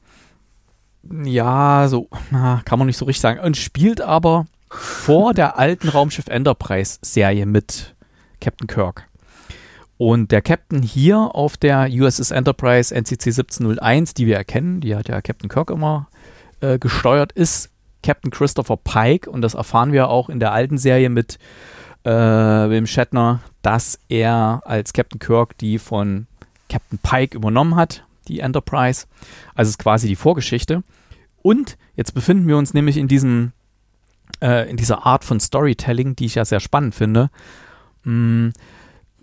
ja, 1.25 1.87
so, 1.89 2.09
na, 2.31 2.63
kann 2.65 2.79
man 2.79 2.87
nicht 2.87 2.97
so 2.97 3.05
richtig 3.05 3.21
sagen, 3.21 3.41
und 3.41 3.57
spielt 3.57 4.01
aber 4.01 4.47
vor 4.69 5.35
der 5.35 5.59
alten 5.59 5.89
Raumschiff 5.89 6.29
Enterprise 6.29 6.99
Serie 7.03 7.47
mit 7.47 7.95
Captain 8.41 8.67
Kirk. 8.67 9.09
Und 9.99 10.33
der 10.33 10.41
Captain 10.41 10.83
hier 10.83 11.19
auf 11.19 11.59
der 11.59 11.89
USS 11.91 12.31
Enterprise 12.31 12.95
NCC 12.95 13.31
1701, 13.31 14.15
die 14.15 14.27
wir 14.27 14.37
erkennen, 14.37 14.81
die 14.81 14.97
hat 14.97 15.09
ja 15.09 15.21
Captain 15.21 15.51
Kirk 15.51 15.69
immer 15.69 16.09
äh, 16.61 16.79
gesteuert, 16.79 17.33
ist 17.33 17.71
Captain 18.03 18.31
Christopher 18.31 18.79
Pike. 18.79 19.29
Und 19.29 19.43
das 19.43 19.53
erfahren 19.53 19.93
wir 19.93 20.09
auch 20.09 20.31
in 20.31 20.41
der 20.41 20.53
alten 20.53 20.79
Serie 20.79 21.11
mit 21.11 21.39
äh, 22.05 22.11
William 22.11 22.87
Shatner, 22.87 23.41
dass 23.61 23.99
er 24.09 24.63
als 24.65 24.95
Captain 24.95 25.19
Kirk 25.19 25.59
die 25.59 25.79
von 25.79 26.27
Captain 26.71 26.99
Pike 27.03 27.37
übernommen 27.37 27.77
hat, 27.77 28.05
die 28.29 28.41
Enterprise. 28.41 29.07
Also 29.55 29.69
es 29.69 29.75
ist 29.75 29.79
quasi 29.79 30.09
die 30.09 30.17
Vorgeschichte. 30.17 30.83
Und 31.43 31.77
jetzt 31.97 32.15
befinden 32.15 32.47
wir 32.49 32.57
uns 32.57 32.75
nämlich 32.75 32.97
in 32.97 33.09
diesem, 33.09 33.53
äh, 34.41 34.69
in 34.71 34.77
dieser 34.77 35.07
Art 35.07 35.25
von 35.25 35.41
Storytelling, 35.41 36.17
die 36.17 36.27
ich 36.27 36.35
ja 36.35 36.45
sehr 36.45 36.61
spannend 36.61 36.95
finde. 36.95 37.31
Mm, 38.05 38.51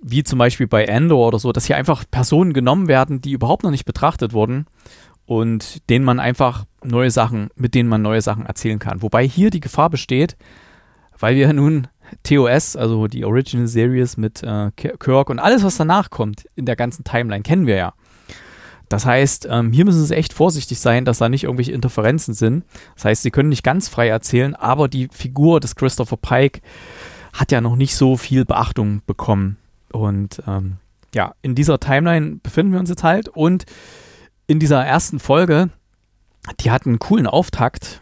wie 0.02 0.24
zum 0.24 0.39
Beispiel 0.39 0.68
bei 0.68 0.86
Endor 0.86 1.28
oder 1.28 1.39
so, 1.39 1.52
dass 1.52 1.66
hier 1.66 1.78
einfach 1.78 2.04
Personen 2.10 2.54
genommen 2.54 2.88
werden, 2.88 3.22
die 3.22 3.32
überhaupt 3.32 3.64
noch 3.64 3.72
nicht 3.72 3.86
betrachtet 3.86 4.34
wurden 4.34 4.66
und 5.26 5.89
denen 5.89 6.06
man 6.06 6.20
einfach 6.20 6.66
neue 6.84 7.12
Sachen, 7.12 7.50
mit 7.56 7.76
denen 7.76 7.89
man 7.89 8.02
neue 8.02 8.22
Sachen 8.22 8.45
erzählen 8.45 8.80
kann. 8.80 9.02
Wobei 9.02 9.28
hier 9.28 9.50
die 9.50 9.60
Gefahr 9.60 9.89
besteht, 9.89 10.38
weil 11.20 11.36
wir 11.36 11.52
nun 11.52 11.88
TOS, 12.24 12.76
also 12.76 13.08
die 13.08 13.26
Original 13.26 13.68
Series 13.68 14.18
mit 14.18 14.43
äh, 14.43 14.72
Kirk 14.76 15.30
und 15.30 15.39
alles, 15.39 15.64
was 15.64 15.78
danach 15.78 16.10
kommt 16.10 16.48
in 16.56 16.66
der 16.66 16.76
ganzen 16.76 17.04
Timeline, 17.04 17.43
kennen 17.43 17.68
wir 17.68 17.76
ja. 17.76 17.93
Das 18.90 19.06
heißt, 19.06 19.48
ähm, 19.52 19.72
hier 19.72 19.86
müssen 19.86 20.04
sie 20.06 20.16
echt 20.16 20.34
vorsichtig 20.34 20.80
sein, 20.80 21.04
dass 21.04 21.18
da 21.18 21.30
nicht 21.30 21.44
irgendwelche 21.44 21.74
Interferenzen 21.74 22.34
sind. 22.34 22.64
Das 22.96 23.06
heißt, 23.06 23.24
sie 23.24 23.32
können 23.32 23.50
nicht 23.50 23.64
ganz 23.64 23.90
frei 23.90 24.08
erzählen, 24.08 24.56
aber 24.56 24.88
die 24.88 25.10
Figur 25.12 25.60
des 25.60 25.76
Christopher 25.76 26.18
Pike 26.18 26.62
hat 27.34 27.52
ja 27.52 27.62
noch 27.62 27.76
nicht 27.76 27.96
so 27.96 28.16
viel 28.18 28.46
Beachtung 28.46 29.02
bekommen. 29.06 29.58
Und 29.92 30.42
ähm, 30.48 30.78
ja, 31.14 31.34
in 31.42 31.56
dieser 31.56 31.80
Timeline 31.80 32.40
befinden 32.42 32.72
wir 32.72 32.80
uns 32.80 32.90
jetzt 32.90 33.04
halt. 33.04 33.28
Und 33.30 33.66
in 34.48 34.60
dieser 34.60 34.84
ersten 34.84 35.20
Folge, 35.20 35.70
die 36.62 36.72
hat 36.72 36.86
einen 36.86 37.00
coolen 37.00 37.28
Auftakt 37.28 38.02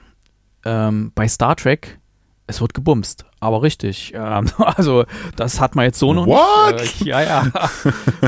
ähm, 0.65 1.11
bei 1.15 1.27
Star 1.27 1.55
Trek. 1.55 1.99
Es 2.47 2.61
wird 2.61 2.75
gebumst, 2.75 3.25
aber 3.39 3.63
richtig. 3.63 4.13
Ähm, 4.15 4.51
also, 4.57 5.05
das 5.35 5.59
hat 5.59 5.75
man 5.75 5.85
jetzt 5.85 5.97
so 5.97 6.13
noch 6.13 6.27
What? 6.27 6.79
nicht. 6.79 7.01
Äh, 7.01 7.09
ja, 7.09 7.21
ja. 7.23 7.51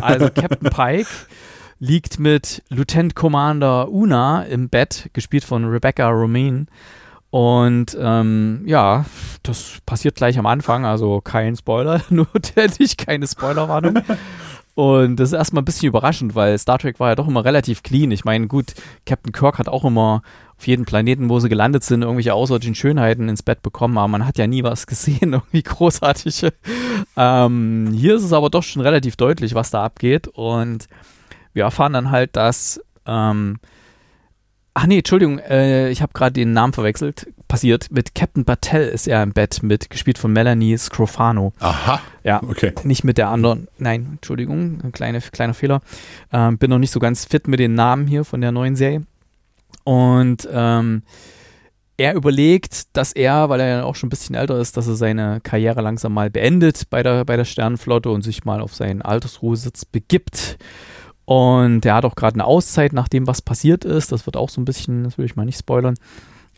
Also, 0.02 0.30
Captain 0.32 0.70
Pike 0.72 1.08
liegt 1.80 2.20
mit 2.20 2.64
Lieutenant 2.70 3.16
Commander 3.16 3.90
Una 3.90 4.44
im 4.44 4.70
Bett, 4.70 5.10
gespielt 5.14 5.44
von 5.44 5.66
Rebecca 5.66 6.10
Romaine. 6.10 6.66
Und 7.30 7.98
ähm, 8.00 8.64
ja, 8.66 9.06
das 9.44 9.80
passiert 9.86 10.16
gleich 10.16 10.40
am 10.40 10.46
Anfang, 10.46 10.86
also 10.86 11.22
kein 11.22 11.56
Spoiler, 11.56 12.02
notwendig, 12.10 12.98
keine 12.98 13.28
Spoilerwarnung. 13.28 14.00
Und 14.76 15.16
das 15.20 15.30
ist 15.30 15.34
erstmal 15.34 15.64
ein 15.64 15.66
bisschen 15.66 15.88
überraschend, 15.88 16.36
weil 16.36 16.58
Star 16.58 16.78
Trek 16.78 17.00
war 17.00 17.10
ja 17.10 17.16
doch 17.16 17.28
immer 17.28 17.44
relativ 17.44 17.82
clean. 17.82 18.12
Ich 18.12 18.26
meine, 18.26 18.48
gut, 18.48 18.76
Captain 19.08 19.32
Kirk 19.32 19.58
hat 19.58 19.68
auch 19.68 19.84
immer 19.84 20.22
auf 20.56 20.68
jedem 20.68 20.86
Planeten, 20.86 21.30
wo 21.30 21.40
sie 21.40 21.50
gelandet 21.50 21.84
sind, 21.84 22.04
irgendwelche 22.04 22.34
außerirdischen 22.34 22.76
Schönheiten 22.76 23.28
ins 23.28 23.44
Bett 23.44 23.62
bekommen, 23.62 23.98
aber 23.98 24.08
man 24.08 24.26
hat 24.26 24.38
ja 24.38 24.48
nie 24.48 24.64
was 24.64 24.86
gesehen, 24.88 25.34
irgendwie 25.34 25.64
großartige. 25.64 26.54
Ähm, 27.16 27.92
hier 27.94 28.16
ist 28.16 28.24
es 28.24 28.34
aber 28.34 28.50
doch 28.50 28.64
schon 28.64 28.84
relativ 28.84 29.16
deutlich, 29.16 29.56
was 29.56 29.72
da 29.72 29.84
abgeht. 29.84 30.28
Und 30.28 30.88
wir 31.58 31.64
erfahren 31.66 31.92
dann 31.94 32.12
halt, 32.12 32.36
dass. 32.38 32.80
Ähm, 33.06 33.58
ach 34.74 34.86
nee, 34.86 35.00
Entschuldigung, 35.00 35.40
äh, 35.40 35.90
ich 35.90 36.02
habe 36.02 36.14
gerade 36.14 36.34
den 36.34 36.54
Namen 36.54 36.72
verwechselt. 36.72 37.28
passiert. 37.48 37.88
Mit 37.92 38.14
Captain 38.14 38.44
Battelle 38.46 38.86
ist 38.88 39.08
er 39.08 39.24
im 39.24 39.32
Bett 39.32 39.64
mit, 39.64 39.90
gespielt 39.90 40.18
von 40.18 40.32
Melanie 40.34 40.78
Scrofano. 40.78 41.54
Aha. 41.60 42.02
Ja, 42.24 42.42
Okay. 42.44 42.74
nicht 42.84 43.04
mit 43.06 43.18
der 43.18 43.30
anderen. 43.30 43.68
Nein, 43.78 44.08
Entschuldigung, 44.14 44.82
ein 44.84 44.92
kleine, 44.92 45.20
kleiner 45.22 45.54
Fehler. 45.54 45.82
Ähm, 46.32 46.58
bin 46.58 46.70
noch 46.70 46.78
nicht 46.80 46.92
so 46.92 47.00
ganz 47.00 47.24
fit 47.26 47.48
mit 47.48 47.60
den 47.60 47.74
Namen 47.74 48.06
hier 48.08 48.24
von 48.26 48.42
der 48.42 48.52
neuen 48.52 48.76
Serie. 48.76 49.04
Und 49.86 50.48
ähm, 50.52 51.04
er 51.96 52.14
überlegt, 52.16 52.96
dass 52.98 53.14
er, 53.14 53.48
weil 53.50 53.62
er 53.62 53.68
ja 53.68 53.84
auch 53.86 53.96
schon 53.96 54.08
ein 54.08 54.12
bisschen 54.12 54.36
älter 54.36 54.60
ist, 54.60 54.76
dass 54.78 54.88
er 54.88 54.96
seine 54.96 55.40
Karriere 55.42 55.82
langsam 55.82 56.14
mal 56.14 56.30
beendet 56.30 56.90
bei 56.90 57.02
der, 57.02 57.24
bei 57.26 57.38
der 57.38 57.46
Sternenflotte 57.46 58.10
und 58.12 58.22
sich 58.24 58.44
mal 58.44 58.60
auf 58.62 58.76
seinen 58.76 59.02
Altersruhesitz 59.02 59.86
begibt. 59.86 60.58
Und 61.28 61.86
er 61.86 61.96
hat 61.96 62.06
auch 62.06 62.16
gerade 62.16 62.36
eine 62.36 62.46
Auszeit 62.46 62.94
nach 62.94 63.10
dem, 63.10 63.28
was 63.28 63.42
passiert 63.42 63.84
ist. 63.84 64.14
Das 64.14 64.26
wird 64.26 64.38
auch 64.38 64.48
so 64.48 64.62
ein 64.62 64.66
bisschen, 64.66 65.04
das 65.04 65.18
will 65.18 65.26
ich 65.26 65.36
mal 65.36 65.44
nicht 65.44 65.60
spoilern. 65.60 65.96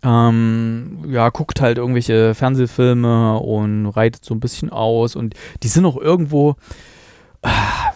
Ähm, 0.04 1.06
ja, 1.08 1.30
guckt 1.30 1.60
halt 1.60 1.80
irgendwelche 1.80 2.36
Fernsehfilme 2.36 3.40
und 3.40 3.88
reitet 3.88 4.24
so 4.24 4.36
ein 4.36 4.40
bisschen 4.40 4.70
aus. 4.70 5.16
Und 5.16 5.34
die 5.64 5.70
sind 5.70 5.86
auch 5.86 5.98
irgendwo, 5.98 6.56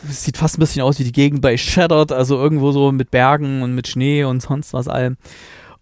es 0.09 0.23
sieht 0.23 0.35
fast 0.37 0.57
ein 0.57 0.61
bisschen 0.61 0.81
aus 0.81 0.97
wie 0.97 1.03
die 1.03 1.11
Gegend 1.11 1.43
bei 1.43 1.57
Shattered, 1.57 2.11
also 2.11 2.37
irgendwo 2.37 2.71
so 2.71 2.91
mit 2.91 3.11
Bergen 3.11 3.61
und 3.61 3.75
mit 3.75 3.87
Schnee 3.87 4.23
und 4.23 4.41
sonst 4.41 4.73
was 4.73 4.87
allem. 4.87 5.17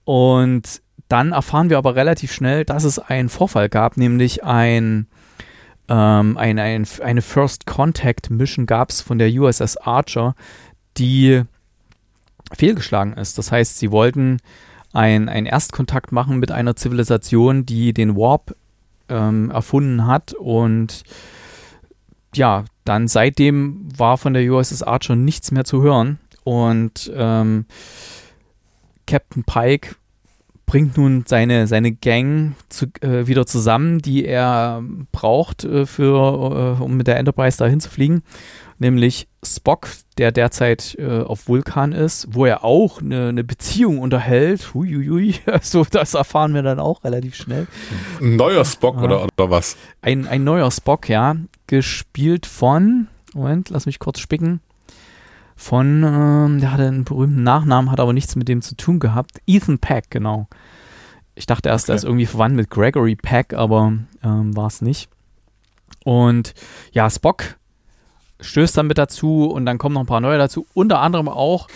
Und 0.03 0.81
dann 1.07 1.31
erfahren 1.31 1.69
wir 1.69 1.77
aber 1.77 1.95
relativ 1.95 2.33
schnell, 2.33 2.65
dass 2.65 2.83
es 2.83 2.99
einen 2.99 3.29
Vorfall 3.29 3.69
gab, 3.69 3.95
nämlich 3.95 4.43
ein, 4.43 5.07
ähm, 5.87 6.35
ein, 6.35 6.59
ein, 6.59 6.85
eine 7.01 7.21
First 7.21 7.65
Contact 7.65 8.29
Mission 8.29 8.65
gab 8.65 8.89
es 8.89 8.99
von 8.99 9.19
der 9.19 9.31
USS 9.31 9.77
Archer, 9.77 10.35
die 10.97 11.43
fehlgeschlagen 12.53 13.13
ist. 13.13 13.37
Das 13.37 13.51
heißt, 13.51 13.79
sie 13.79 13.91
wollten 13.91 14.37
ein, 14.93 15.29
einen 15.29 15.45
Erstkontakt 15.45 16.11
machen 16.11 16.39
mit 16.39 16.51
einer 16.51 16.75
Zivilisation, 16.75 17.65
die 17.65 17.93
den 17.93 18.15
Warp 18.15 18.55
ähm, 19.09 19.49
erfunden 19.51 20.05
hat 20.07 20.33
und 20.33 21.03
ja, 22.33 22.65
dann 22.85 23.07
seitdem 23.07 23.87
war 23.97 24.17
von 24.17 24.33
der 24.33 24.49
USS 24.51 24.83
Archer 24.83 25.15
nichts 25.15 25.51
mehr 25.51 25.65
zu 25.65 25.81
hören 25.81 26.19
und 26.43 27.11
ähm, 27.13 27.65
Captain 29.05 29.43
Pike 29.43 29.95
bringt 30.65 30.95
nun 30.95 31.25
seine, 31.27 31.67
seine 31.67 31.91
Gang 31.91 32.55
zu, 32.69 32.85
äh, 33.01 33.27
wieder 33.27 33.45
zusammen, 33.45 33.99
die 33.99 34.25
er 34.25 34.81
braucht, 35.11 35.65
äh, 35.65 35.85
für, 35.85 36.77
äh, 36.79 36.81
um 36.81 36.95
mit 36.95 37.07
der 37.07 37.17
Enterprise 37.17 37.57
dahin 37.57 37.81
zu 37.81 37.89
fliegen. 37.89 38.23
Nämlich 38.81 39.27
Spock, 39.45 39.89
der 40.17 40.31
derzeit 40.31 40.95
äh, 40.97 41.21
auf 41.21 41.47
Vulkan 41.47 41.91
ist, 41.91 42.29
wo 42.31 42.47
er 42.47 42.63
auch 42.63 42.99
eine, 42.99 43.27
eine 43.29 43.43
Beziehung 43.43 43.99
unterhält. 43.99 44.73
Huiuiui, 44.73 45.35
also 45.45 45.85
das 45.87 46.15
erfahren 46.15 46.55
wir 46.55 46.63
dann 46.63 46.79
auch 46.79 47.03
relativ 47.03 47.35
schnell. 47.35 47.67
Ein 48.19 48.37
neuer 48.37 48.65
Spock 48.65 48.97
Ah. 48.97 49.03
oder, 49.03 49.23
oder 49.25 49.51
was? 49.51 49.77
Ein, 50.01 50.27
ein 50.27 50.43
neuer 50.43 50.71
Spock, 50.71 51.09
ja, 51.09 51.35
gespielt 51.67 52.47
von, 52.47 53.07
Moment, 53.35 53.69
lass 53.69 53.85
mich 53.85 53.99
kurz 53.99 54.17
spicken, 54.19 54.61
von, 55.55 56.03
ähm, 56.03 56.59
der 56.59 56.71
hatte 56.71 56.87
einen 56.87 57.03
berühmten 57.05 57.43
Nachnamen, 57.43 57.91
hat 57.91 57.99
aber 57.99 58.13
nichts 58.13 58.35
mit 58.35 58.47
dem 58.47 58.63
zu 58.63 58.75
tun 58.75 58.99
gehabt. 58.99 59.41
Ethan 59.45 59.77
Peck, 59.77 60.05
genau. 60.09 60.47
Ich 61.35 61.45
dachte 61.45 61.69
erst, 61.69 61.87
er 61.87 61.93
Okay. 61.93 61.97
ist 61.97 62.03
irgendwie 62.05 62.25
verwandt 62.25 62.55
mit 62.55 62.71
Gregory 62.71 63.15
Peck, 63.15 63.53
aber 63.53 63.93
ähm, 64.23 64.57
war 64.57 64.65
es 64.65 64.81
nicht. 64.81 65.07
Und 66.03 66.55
ja, 66.93 67.07
Spock 67.11 67.57
stößt 68.41 68.77
dann 68.77 68.87
mit 68.87 68.97
dazu 68.97 69.45
und 69.45 69.65
dann 69.65 69.77
kommen 69.77 69.93
noch 69.93 70.01
ein 70.01 70.07
paar 70.07 70.21
neue 70.21 70.37
dazu. 70.37 70.65
Unter 70.73 70.99
anderem 70.99 71.29
auch 71.29 71.67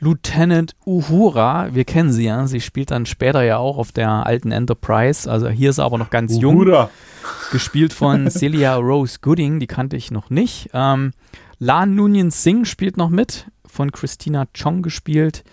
Lieutenant 0.00 0.74
Uhura. 0.84 1.68
Wir 1.72 1.84
kennen 1.84 2.10
sie 2.10 2.24
ja. 2.24 2.46
Sie 2.48 2.60
spielt 2.60 2.90
dann 2.90 3.06
später 3.06 3.42
ja 3.42 3.58
auch 3.58 3.78
auf 3.78 3.92
der 3.92 4.26
alten 4.26 4.50
Enterprise. 4.50 5.30
Also 5.30 5.48
hier 5.48 5.70
ist 5.70 5.76
sie 5.76 5.84
aber 5.84 5.96
noch 5.96 6.10
ganz 6.10 6.36
jung 6.36 6.56
Uhura. 6.56 6.90
gespielt 7.52 7.92
von 7.92 8.28
Celia 8.30 8.74
Rose 8.76 9.18
Gooding, 9.22 9.60
die 9.60 9.68
kannte 9.68 9.96
ich 9.96 10.10
noch 10.10 10.28
nicht. 10.28 10.70
Ähm, 10.72 11.12
Lan 11.60 11.94
Nunyan 11.94 12.32
Singh 12.32 12.64
spielt 12.64 12.96
noch 12.96 13.10
mit, 13.10 13.46
von 13.64 13.92
Christina 13.92 14.46
Chong 14.52 14.82
gespielt. 14.82 15.44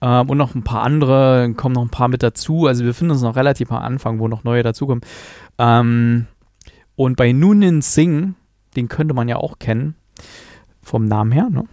Ähm, 0.00 0.28
und 0.28 0.36
noch 0.36 0.56
ein 0.56 0.64
paar 0.64 0.82
andere, 0.82 1.42
dann 1.42 1.56
kommen 1.56 1.76
noch 1.76 1.84
ein 1.84 1.88
paar 1.88 2.08
mit 2.08 2.24
dazu. 2.24 2.66
Also 2.66 2.82
wir 2.82 2.90
befinden 2.90 3.12
uns 3.12 3.22
noch 3.22 3.36
relativ 3.36 3.70
am 3.70 3.84
Anfang, 3.84 4.18
wo 4.18 4.26
noch 4.26 4.42
neue 4.42 4.64
dazukommen. 4.64 5.02
Ähm, 5.58 6.26
und 6.96 7.16
bei 7.16 7.30
Nunyan 7.30 7.82
Singh, 7.82 8.34
den 8.74 8.88
könnte 8.88 9.14
man 9.14 9.28
ja 9.28 9.36
auch 9.36 9.60
kennen, 9.60 9.94
vom 10.82 11.06
Namen 11.06 11.32
her, 11.32 11.48
ne? 11.50 11.64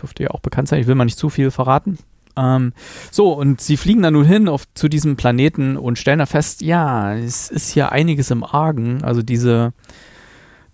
Dürfte 0.00 0.24
ja 0.24 0.30
auch 0.30 0.40
bekannt 0.40 0.68
sein. 0.68 0.80
Ich 0.80 0.86
will 0.86 0.96
mal 0.96 1.04
nicht 1.04 1.18
zu 1.18 1.30
viel 1.30 1.50
verraten. 1.50 1.98
Ähm, 2.36 2.72
so, 3.10 3.32
und 3.32 3.60
sie 3.60 3.76
fliegen 3.76 4.02
dann 4.02 4.14
nun 4.14 4.24
hin 4.24 4.48
auf, 4.48 4.64
zu 4.74 4.88
diesem 4.88 5.16
Planeten 5.16 5.76
und 5.76 5.98
stellen 5.98 6.18
da 6.18 6.26
fest, 6.26 6.62
ja, 6.62 7.14
es 7.14 7.48
ist 7.48 7.70
hier 7.70 7.92
einiges 7.92 8.30
im 8.30 8.42
Argen. 8.42 9.02
Also 9.04 9.22
diese, 9.22 9.72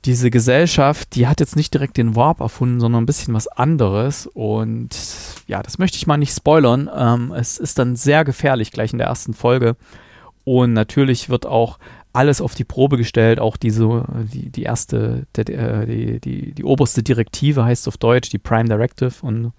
diese 0.05 0.31
Gesellschaft, 0.31 1.15
die 1.15 1.27
hat 1.27 1.41
jetzt 1.41 1.57
nicht 1.57 1.75
direkt 1.75 1.99
den 1.99 2.17
Warp 2.17 2.41
erfunden, 2.41 2.81
sondern 2.81 3.03
ein 3.03 3.07
bisschen 3.07 3.35
was 3.35 3.47
anderes. 3.47 4.27
Und 4.27 4.97
ja, 5.47 5.63
das 5.63 5.79
möchte 5.79 5.97
ich 5.97 6.07
mal 6.07 6.17
nicht 6.17 6.35
spoilern. 6.35 6.91
Ähm, 6.95 7.33
es 7.33 7.59
ist 7.59 7.79
dann 7.79 7.97
sehr 7.97 8.25
gefährlich 8.25 8.73
gleich 8.73 8.93
in 8.93 8.99
der 8.99 9.09
ersten 9.09 9.35
Folge. 9.35 9.77
Und 10.45 10.73
natürlich 10.73 11.29
wird 11.29 11.45
auch 11.45 11.79
alles 12.13 12.41
auf 12.41 12.55
die 12.55 12.65
Probe 12.65 12.97
gestellt, 12.97 13.39
auch 13.39 13.57
diese, 13.57 14.05
die, 14.33 14.51
die 14.51 14.63
erste, 14.63 15.27
der, 15.37 15.45
der, 15.45 15.87
die, 15.87 16.21
die, 16.21 16.53
die 16.53 16.65
oberste 16.65 17.03
Direktive 17.03 17.65
heißt 17.65 17.87
auf 17.89 17.97
Deutsch, 17.97 18.31
die 18.31 18.39
Prime 18.39 18.69
Directive. 18.69 19.15
Und 19.23 19.53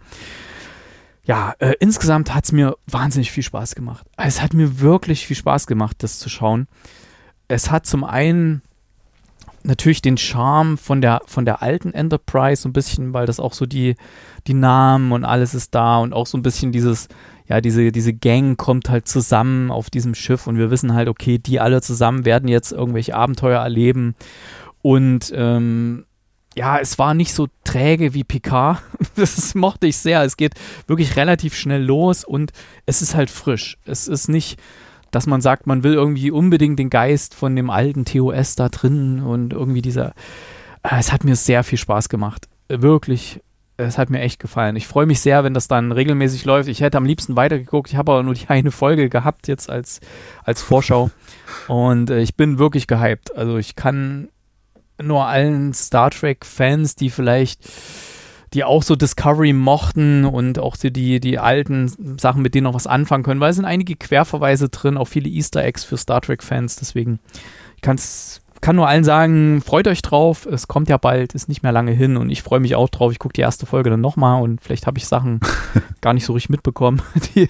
ja, 1.23 1.53
äh, 1.59 1.73
insgesamt 1.79 2.33
hat 2.33 2.45
es 2.45 2.51
mir 2.51 2.75
wahnsinnig 2.87 3.31
viel 3.31 3.43
Spaß 3.43 3.75
gemacht. 3.75 4.05
Es 4.17 4.41
hat 4.41 4.53
mir 4.53 4.79
wirklich 4.79 5.25
viel 5.25 5.37
Spaß 5.37 5.67
gemacht, 5.67 5.97
das 5.99 6.19
zu 6.19 6.29
schauen. 6.29 6.67
Es 7.47 7.71
hat 7.71 7.85
zum 7.85 8.03
einen 8.03 8.61
natürlich 9.63 10.01
den 10.01 10.17
Charme 10.17 10.77
von 10.77 11.01
der, 11.01 11.21
von 11.27 11.45
der 11.45 11.61
alten 11.61 11.93
Enterprise 11.93 12.63
so 12.63 12.69
ein 12.69 12.73
bisschen, 12.73 13.13
weil 13.13 13.27
das 13.27 13.39
auch 13.39 13.53
so 13.53 13.65
die, 13.65 13.95
die 14.47 14.55
Namen 14.55 15.11
und 15.11 15.23
alles 15.23 15.53
ist 15.53 15.75
da 15.75 15.99
und 15.99 16.13
auch 16.13 16.25
so 16.25 16.37
ein 16.37 16.41
bisschen 16.41 16.71
dieses, 16.71 17.07
ja, 17.51 17.59
diese, 17.59 17.91
diese 17.91 18.13
Gang 18.13 18.57
kommt 18.57 18.89
halt 18.89 19.09
zusammen 19.09 19.71
auf 19.71 19.89
diesem 19.89 20.15
Schiff 20.15 20.47
und 20.47 20.57
wir 20.57 20.71
wissen 20.71 20.93
halt, 20.93 21.09
okay, 21.09 21.37
die 21.37 21.59
alle 21.59 21.81
zusammen 21.81 22.23
werden 22.23 22.47
jetzt 22.47 22.71
irgendwelche 22.71 23.13
Abenteuer 23.13 23.59
erleben 23.61 24.15
und 24.81 25.33
ähm, 25.35 26.05
ja, 26.55 26.79
es 26.79 26.97
war 26.97 27.13
nicht 27.13 27.33
so 27.33 27.49
träge 27.65 28.13
wie 28.13 28.23
Picard. 28.23 28.81
Das 29.15 29.53
mochte 29.53 29.87
ich 29.87 29.97
sehr. 29.97 30.23
Es 30.23 30.37
geht 30.37 30.53
wirklich 30.87 31.17
relativ 31.17 31.53
schnell 31.53 31.83
los 31.83 32.23
und 32.23 32.53
es 32.85 33.01
ist 33.01 33.15
halt 33.15 33.29
frisch. 33.29 33.77
Es 33.85 34.07
ist 34.07 34.29
nicht, 34.29 34.57
dass 35.11 35.27
man 35.27 35.41
sagt, 35.41 35.67
man 35.67 35.83
will 35.83 35.93
irgendwie 35.93 36.31
unbedingt 36.31 36.79
den 36.79 36.89
Geist 36.89 37.35
von 37.35 37.53
dem 37.53 37.69
alten 37.69 38.05
TOS 38.05 38.55
da 38.55 38.69
drin 38.69 39.21
und 39.21 39.51
irgendwie 39.51 39.81
dieser. 39.81 40.13
Äh, 40.83 40.99
Es 40.99 41.11
hat 41.11 41.25
mir 41.25 41.35
sehr 41.35 41.65
viel 41.65 41.77
Spaß 41.77 42.07
gemacht. 42.07 42.47
Wirklich. 42.69 43.41
Es 43.87 43.97
hat 43.97 44.09
mir 44.09 44.19
echt 44.19 44.39
gefallen. 44.39 44.75
Ich 44.75 44.87
freue 44.87 45.05
mich 45.05 45.19
sehr, 45.19 45.43
wenn 45.43 45.53
das 45.53 45.67
dann 45.67 45.91
regelmäßig 45.91 46.45
läuft. 46.45 46.69
Ich 46.69 46.81
hätte 46.81 46.97
am 46.97 47.05
liebsten 47.05 47.35
weitergeguckt. 47.35 47.89
Ich 47.89 47.95
habe 47.95 48.11
aber 48.11 48.23
nur 48.23 48.33
die 48.33 48.45
eine 48.47 48.71
Folge 48.71 49.09
gehabt 49.09 49.47
jetzt 49.47 49.69
als, 49.69 49.99
als 50.43 50.61
Vorschau. 50.61 51.11
Und 51.67 52.09
äh, 52.09 52.21
ich 52.21 52.35
bin 52.35 52.59
wirklich 52.59 52.87
gehypt. 52.87 53.35
Also 53.35 53.57
ich 53.57 53.75
kann 53.75 54.29
nur 55.01 55.25
allen 55.25 55.73
Star 55.73 56.11
Trek-Fans, 56.11 56.95
die 56.95 57.09
vielleicht, 57.09 57.61
die 58.53 58.63
auch 58.63 58.83
so 58.83 58.95
Discovery 58.95 59.53
mochten 59.53 60.25
und 60.25 60.59
auch 60.59 60.75
so 60.75 60.89
die, 60.89 61.19
die 61.19 61.39
alten 61.39 62.17
Sachen, 62.19 62.41
mit 62.41 62.53
denen 62.53 62.65
noch 62.65 62.73
was 62.73 62.87
anfangen 62.87 63.23
können, 63.23 63.39
weil 63.39 63.51
es 63.51 63.55
sind 63.55 63.65
einige 63.65 63.95
Querverweise 63.95 64.69
drin, 64.69 64.97
auch 64.97 65.07
viele 65.07 65.29
Easter 65.29 65.63
Eggs 65.63 65.83
für 65.83 65.97
Star 65.97 66.21
Trek-Fans. 66.21 66.75
Deswegen, 66.75 67.19
ich 67.75 67.81
kann's, 67.81 68.40
kann 68.61 68.75
nur 68.75 68.87
allen 68.87 69.03
sagen, 69.03 69.61
freut 69.61 69.87
euch 69.87 70.01
drauf. 70.01 70.45
Es 70.45 70.67
kommt 70.67 70.89
ja 70.89 70.97
bald, 70.97 71.33
ist 71.33 71.49
nicht 71.49 71.63
mehr 71.63 71.71
lange 71.71 71.91
hin 71.91 72.17
und 72.17 72.29
ich 72.29 72.43
freue 72.43 72.59
mich 72.59 72.75
auch 72.75 72.89
drauf. 72.89 73.11
Ich 73.11 73.19
gucke 73.19 73.33
die 73.33 73.41
erste 73.41 73.65
Folge 73.65 73.89
dann 73.89 74.01
nochmal 74.01 74.41
und 74.41 74.61
vielleicht 74.61 74.87
habe 74.87 74.97
ich 74.97 75.07
Sachen 75.07 75.39
gar 76.01 76.13
nicht 76.13 76.25
so 76.25 76.33
richtig 76.33 76.49
mitbekommen. 76.49 77.01
Die, 77.35 77.49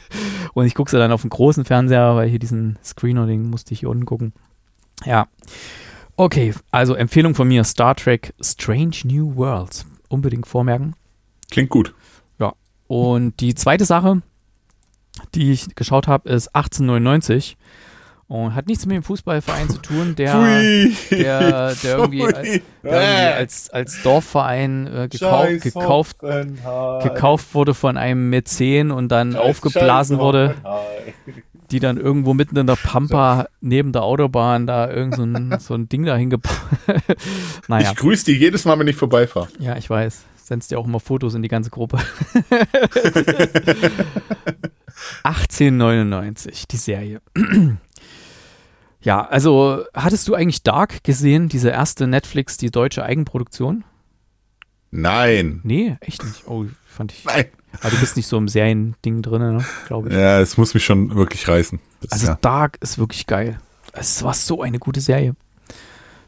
und 0.54 0.66
ich 0.66 0.76
gucke 0.76 0.90
sie 0.90 0.98
dann 0.98 1.12
auf 1.12 1.22
dem 1.22 1.30
großen 1.30 1.66
Fernseher, 1.66 2.16
weil 2.16 2.30
hier 2.30 2.40
diesen 2.40 2.80
Screener, 2.84 3.28
den 3.28 3.50
musste 3.50 3.74
ich 3.74 3.82
hier 3.82 3.90
unten 3.90 4.06
gucken. 4.06 4.34
Ja. 5.06 5.28
Okay, 6.16 6.54
also 6.72 6.94
Empfehlung 6.94 7.36
von 7.36 7.48
mir: 7.48 7.64
Star 7.64 7.96
Trek 7.96 8.34
Strange 8.42 8.98
New 9.06 9.36
Worlds. 9.36 9.86
Unbedingt 10.10 10.48
vormerken. 10.48 10.96
Klingt 11.50 11.70
gut. 11.70 11.94
Und 12.92 13.40
die 13.40 13.56
zweite 13.56 13.86
Sache, 13.86 14.22
die 15.34 15.54
ich 15.54 15.76
geschaut 15.76 16.10
habe, 16.10 16.28
ist 16.28 16.54
1899 16.54 17.56
und 18.32 18.56
hat 18.56 18.68
nichts 18.68 18.86
mit 18.86 18.96
dem 18.96 19.04
Fußballverein 19.04 19.70
zu 19.70 19.78
tun, 19.80 20.16
der, 20.16 20.42
der, 21.12 21.74
der 21.76 21.76
irgendwie, 21.98 22.22
Pfui. 22.22 22.34
der 22.34 22.62
irgendwie 22.84 23.36
als, 23.38 23.70
als 23.72 24.02
Dorfverein 24.04 24.88
äh, 24.88 25.08
gekauft, 25.10 25.76
Hoffenheim. 25.76 27.04
gekauft 27.04 27.54
wurde 27.54 27.74
von 27.74 27.98
einem 27.98 28.30
Mäzen 28.30 28.92
und 28.92 29.10
dann 29.10 29.34
Scheiß- 29.34 29.38
aufgeblasen 29.38 30.16
Scheiß 30.16 30.24
wurde, 30.24 30.56
die 31.72 31.82
dann 31.82 31.98
irgendwo 31.98 32.34
mitten 32.34 32.56
in 32.58 32.68
der 32.68 32.78
Pampa 32.78 33.48
neben 33.60 33.92
der 33.92 34.04
Autobahn 34.04 34.66
da 34.66 34.90
irgend 34.90 35.16
so 35.16 35.24
ein, 35.24 35.56
so 35.60 35.74
ein 35.74 35.90
Ding 35.90 36.06
dahin 36.06 36.30
gebaut. 36.30 36.56
naja. 37.68 37.92
Ich 37.92 37.98
grüße 37.98 38.26
die 38.26 38.38
jedes 38.38 38.64
Mal, 38.64 38.80
wenn 38.80 38.88
ich 38.88 38.96
vorbeifahre. 38.96 39.50
Ja, 39.60 39.76
ich 39.76 39.90
weiß. 39.90 40.24
Sendst 40.42 40.72
dir 40.72 40.80
auch 40.80 40.86
immer 40.86 41.00
Fotos 41.02 41.34
in 41.34 41.42
die 41.42 41.48
ganze 41.50 41.70
Gruppe. 41.70 41.98
1899, 45.24 46.68
die 46.68 46.78
Serie. 46.78 47.22
Ja, 49.04 49.26
also 49.26 49.84
hattest 49.94 50.28
du 50.28 50.36
eigentlich 50.36 50.64
Dark 50.64 51.04
gesehen, 51.04 51.50
diese 51.50 51.70
erste 51.70 52.08
Netflix, 52.08 52.58
die 52.58 52.70
deutsche 52.70 53.04
Eigenproduktion? 53.04 53.84
Nein. 54.92 55.62
Nee, 55.64 55.98
echt 56.02 56.24
nicht. 56.24 56.48
Oh, 56.48 56.66
fand 56.86 57.14
ich. 57.14 57.26
Nein. 57.26 57.46
Aber 57.80 57.90
du 57.90 57.98
bist 58.00 58.18
nicht 58.18 58.28
so 58.28 58.38
im 58.38 58.48
Serien-Ding 58.48 59.22
drin, 59.22 59.42
ne? 59.58 59.66
glaube 59.88 60.10
ich. 60.10 60.14
Ja, 60.16 60.40
es 60.40 60.58
muss 60.58 60.74
mich 60.74 60.84
schon 60.84 61.16
wirklich 61.16 61.48
reißen. 61.48 61.80
Das, 62.02 62.12
Also 62.12 62.28
ja. 62.28 62.38
Dark 62.42 62.78
ist 62.82 62.98
wirklich 62.98 63.28
geil. 63.28 63.60
Es 63.94 64.24
war 64.24 64.34
so 64.34 64.62
eine 64.62 64.78
gute 64.78 65.02
Serie. 65.02 65.36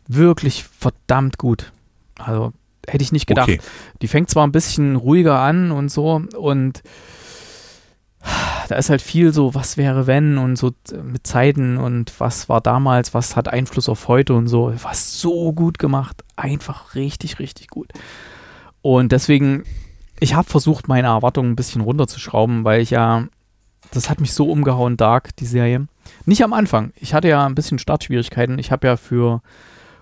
Wirklich 0.07 0.63
verdammt 0.63 1.37
gut. 1.37 1.71
Also 2.17 2.53
hätte 2.87 3.03
ich 3.03 3.11
nicht 3.11 3.27
gedacht. 3.27 3.49
Okay. 3.49 3.59
Die 4.01 4.07
fängt 4.07 4.29
zwar 4.29 4.47
ein 4.47 4.51
bisschen 4.51 4.95
ruhiger 4.95 5.39
an 5.39 5.71
und 5.71 5.89
so 5.89 6.21
und 6.37 6.81
da 8.69 8.75
ist 8.75 8.89
halt 8.89 9.01
viel 9.01 9.33
so, 9.33 9.53
was 9.53 9.77
wäre 9.77 10.07
wenn 10.07 10.37
und 10.37 10.55
so 10.57 10.71
mit 11.03 11.27
Zeiten 11.27 11.77
und 11.77 12.13
was 12.19 12.49
war 12.49 12.61
damals, 12.61 13.13
was 13.13 13.35
hat 13.35 13.47
Einfluss 13.47 13.89
auf 13.89 14.07
heute 14.07 14.33
und 14.33 14.47
so. 14.47 14.73
War 14.83 14.93
so 14.93 15.51
gut 15.53 15.79
gemacht. 15.79 16.23
Einfach 16.35 16.95
richtig, 16.95 17.39
richtig 17.39 17.67
gut. 17.67 17.91
Und 18.81 19.11
deswegen, 19.11 19.63
ich 20.19 20.35
habe 20.35 20.49
versucht, 20.49 20.87
meine 20.87 21.07
Erwartungen 21.07 21.51
ein 21.51 21.55
bisschen 21.55 21.81
runterzuschrauben, 21.81 22.63
weil 22.63 22.81
ich 22.81 22.91
ja, 22.91 23.27
das 23.91 24.09
hat 24.09 24.21
mich 24.21 24.33
so 24.33 24.49
umgehauen, 24.49 24.97
Dark, 24.97 25.35
die 25.37 25.45
Serie. 25.45 25.87
Nicht 26.25 26.43
am 26.43 26.53
Anfang. 26.53 26.93
Ich 26.95 27.13
hatte 27.13 27.27
ja 27.27 27.45
ein 27.45 27.55
bisschen 27.55 27.79
Startschwierigkeiten. 27.79 28.59
Ich 28.59 28.71
habe 28.71 28.87
ja 28.87 28.97
für 28.97 29.41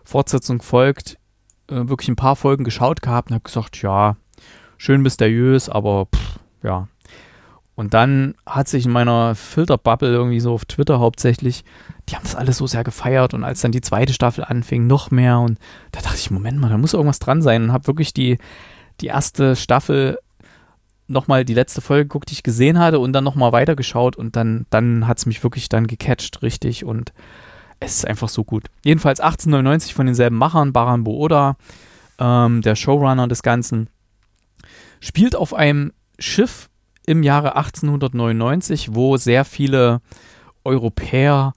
Fortsetzung 0.03 0.61
folgt 0.61 1.17
äh, 1.67 1.87
wirklich 1.87 2.09
ein 2.09 2.15
paar 2.15 2.35
Folgen 2.35 2.63
geschaut 2.63 3.01
gehabt 3.01 3.29
und 3.31 3.35
habe 3.35 3.43
gesagt, 3.43 3.81
ja, 3.81 4.15
schön 4.77 5.01
mysteriös, 5.01 5.69
aber 5.69 6.07
pff, 6.13 6.39
ja. 6.63 6.87
Und 7.81 7.95
dann 7.95 8.35
hat 8.45 8.67
sich 8.67 8.85
in 8.85 8.91
meiner 8.91 9.33
Filterbubble 9.33 10.13
irgendwie 10.13 10.39
so 10.39 10.53
auf 10.53 10.65
Twitter 10.65 10.99
hauptsächlich, 10.99 11.63
die 12.07 12.15
haben 12.15 12.21
das 12.21 12.35
alles 12.35 12.57
so 12.57 12.67
sehr 12.67 12.83
gefeiert. 12.83 13.33
Und 13.33 13.43
als 13.43 13.61
dann 13.61 13.71
die 13.71 13.81
zweite 13.81 14.13
Staffel 14.13 14.43
anfing, 14.43 14.85
noch 14.85 15.09
mehr. 15.09 15.39
Und 15.39 15.57
da 15.91 15.99
dachte 15.99 16.17
ich, 16.17 16.29
Moment 16.29 16.59
mal, 16.59 16.69
da 16.69 16.77
muss 16.77 16.93
irgendwas 16.93 17.17
dran 17.17 17.41
sein. 17.41 17.63
Und 17.63 17.71
habe 17.71 17.87
wirklich 17.87 18.13
die, 18.13 18.37
die 19.01 19.07
erste 19.07 19.55
Staffel 19.55 20.19
nochmal 21.07 21.43
die 21.43 21.55
letzte 21.55 21.81
Folge 21.81 22.05
geguckt, 22.05 22.29
die 22.29 22.35
ich 22.35 22.43
gesehen 22.43 22.77
hatte 22.77 22.99
und 22.99 23.13
dann 23.13 23.23
nochmal 23.23 23.51
weitergeschaut. 23.51 24.15
Und 24.15 24.35
dann, 24.35 24.67
dann 24.69 25.07
hat 25.07 25.17
es 25.17 25.25
mich 25.25 25.41
wirklich 25.41 25.67
dann 25.67 25.87
gecatcht, 25.87 26.43
richtig. 26.43 26.85
Und 26.85 27.13
es 27.79 27.95
ist 27.95 28.07
einfach 28.07 28.29
so 28.29 28.43
gut. 28.43 28.67
Jedenfalls 28.85 29.19
1899 29.19 29.95
von 29.95 30.05
denselben 30.05 30.37
Machern, 30.37 30.71
Baran 30.71 31.03
Booda, 31.03 31.57
ähm, 32.19 32.61
der 32.61 32.75
Showrunner 32.75 33.27
des 33.27 33.41
Ganzen, 33.41 33.89
spielt 34.99 35.35
auf 35.35 35.55
einem 35.55 35.93
Schiff 36.19 36.69
im 37.05 37.23
Jahre 37.23 37.55
1899, 37.55 38.89
wo 38.93 39.17
sehr 39.17 39.45
viele 39.45 40.01
Europäer 40.63 41.53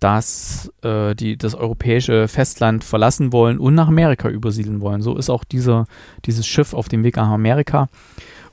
das, 0.00 0.72
äh, 0.82 1.14
die, 1.14 1.36
das 1.36 1.54
europäische 1.54 2.28
Festland 2.28 2.84
verlassen 2.84 3.32
wollen 3.32 3.58
und 3.58 3.74
nach 3.74 3.88
Amerika 3.88 4.28
übersiedeln 4.28 4.80
wollen. 4.80 5.02
So 5.02 5.16
ist 5.16 5.30
auch 5.30 5.44
dieser, 5.44 5.86
dieses 6.24 6.46
Schiff 6.46 6.72
auf 6.72 6.88
dem 6.88 7.02
Weg 7.02 7.16
nach 7.16 7.28
Amerika. 7.28 7.88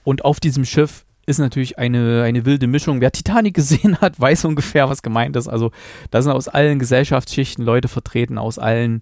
Und 0.03 0.25
auf 0.25 0.39
diesem 0.39 0.65
Schiff 0.65 1.05
ist 1.25 1.39
natürlich 1.39 1.77
eine, 1.77 2.23
eine 2.23 2.45
wilde 2.45 2.67
Mischung. 2.67 3.01
Wer 3.01 3.11
Titanic 3.11 3.53
gesehen 3.53 3.99
hat, 4.01 4.19
weiß 4.19 4.45
ungefähr, 4.45 4.89
was 4.89 5.01
gemeint 5.01 5.35
ist. 5.35 5.47
Also 5.47 5.71
da 6.11 6.21
sind 6.21 6.31
aus 6.31 6.47
allen 6.47 6.79
Gesellschaftsschichten 6.79 7.63
Leute 7.63 7.87
vertreten, 7.87 8.37
aus 8.37 8.59
allen 8.59 9.01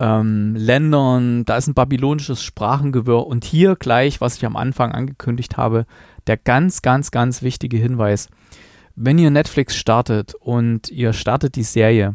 ähm, 0.00 0.54
Ländern. 0.56 1.44
Da 1.44 1.56
ist 1.56 1.66
ein 1.66 1.74
babylonisches 1.74 2.42
Sprachengewirr. 2.42 3.26
Und 3.26 3.44
hier 3.44 3.76
gleich, 3.76 4.20
was 4.20 4.36
ich 4.36 4.44
am 4.44 4.56
Anfang 4.56 4.92
angekündigt 4.92 5.56
habe, 5.56 5.86
der 6.26 6.36
ganz, 6.36 6.82
ganz, 6.82 7.10
ganz 7.10 7.42
wichtige 7.42 7.76
Hinweis. 7.76 8.28
Wenn 8.96 9.18
ihr 9.18 9.30
Netflix 9.30 9.76
startet 9.76 10.34
und 10.34 10.90
ihr 10.90 11.12
startet 11.12 11.56
die 11.56 11.64
Serie, 11.64 12.14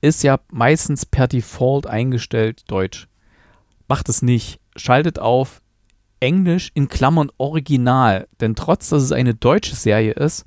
ist 0.00 0.22
ja 0.22 0.40
meistens 0.50 1.04
per 1.04 1.28
Default 1.28 1.86
eingestellt 1.86 2.62
Deutsch. 2.68 3.08
Macht 3.88 4.08
es 4.08 4.22
nicht. 4.22 4.60
Schaltet 4.76 5.18
auf 5.18 5.60
Englisch 6.20 6.70
in 6.74 6.88
Klammern 6.88 7.30
Original. 7.38 8.28
Denn 8.40 8.54
trotz, 8.54 8.88
dass 8.88 9.02
es 9.02 9.12
eine 9.12 9.34
deutsche 9.34 9.74
Serie 9.74 10.12
ist, 10.12 10.44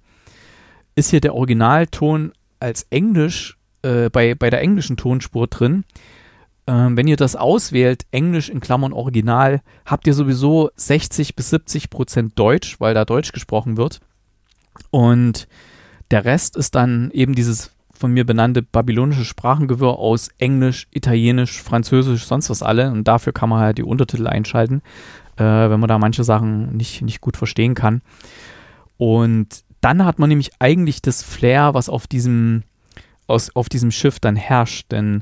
ist 0.96 1.10
hier 1.10 1.22
der 1.22 1.36
Originalton 1.36 2.34
als 2.60 2.86
Englisch 2.90 3.58
äh, 3.82 4.10
bei, 4.10 4.36
bei 4.36 4.50
der 4.50 4.62
englischen 4.62 4.98
Tonspur 4.98 5.48
drin. 5.48 5.84
Ähm, 6.72 6.96
wenn 6.96 7.08
ihr 7.08 7.18
das 7.18 7.36
auswählt, 7.36 8.06
Englisch 8.12 8.48
in 8.48 8.62
Klammern 8.62 8.94
Original, 8.94 9.60
habt 9.86 10.08
ihr 10.08 10.14
sowieso 10.14 10.70
60 10.78 11.36
bis 11.36 11.50
70 11.50 11.90
Prozent 11.90 12.40
Deutsch, 12.40 12.80
weil 12.80 12.94
da 12.94 13.04
Deutsch 13.04 13.34
gesprochen 13.34 13.76
wird. 13.76 14.00
Und 14.90 15.50
der 16.12 16.24
Rest 16.24 16.56
ist 16.56 16.76
dann 16.76 17.12
eben 17.12 17.36
dieses 17.36 17.72
von 17.94 18.14
mir 18.14 18.26
benannte 18.26 18.62
babylonische 18.62 19.26
Sprachengewirr 19.26 20.00
aus 20.00 20.30
Englisch, 20.38 20.88
Italienisch, 20.92 21.62
Französisch, 21.62 22.26
sonst 22.26 22.50
was 22.50 22.64
alle. 22.64 22.90
Und 22.90 23.06
dafür 23.06 23.34
kann 23.34 23.50
man 23.50 23.60
halt 23.60 23.78
die 23.78 23.84
Untertitel 23.84 24.28
einschalten, 24.28 24.82
äh, 25.36 25.44
wenn 25.44 25.80
man 25.80 25.90
da 25.90 26.00
manche 26.00 26.24
Sachen 26.24 26.78
nicht, 26.78 27.02
nicht 27.02 27.20
gut 27.20 27.36
verstehen 27.36 27.76
kann. 27.76 28.02
Und 28.98 29.64
dann 29.82 30.06
hat 30.06 30.20
man 30.20 30.30
nämlich 30.30 30.52
eigentlich 30.60 31.02
das 31.02 31.22
Flair, 31.22 31.74
was 31.74 31.90
auf 31.90 32.08
diesem, 32.08 32.64
aus, 33.28 33.54
auf 33.56 33.68
diesem 33.68 33.92
Schiff 33.92 34.20
dann 34.20 34.38
herrscht. 34.38 34.92
Denn 34.92 35.22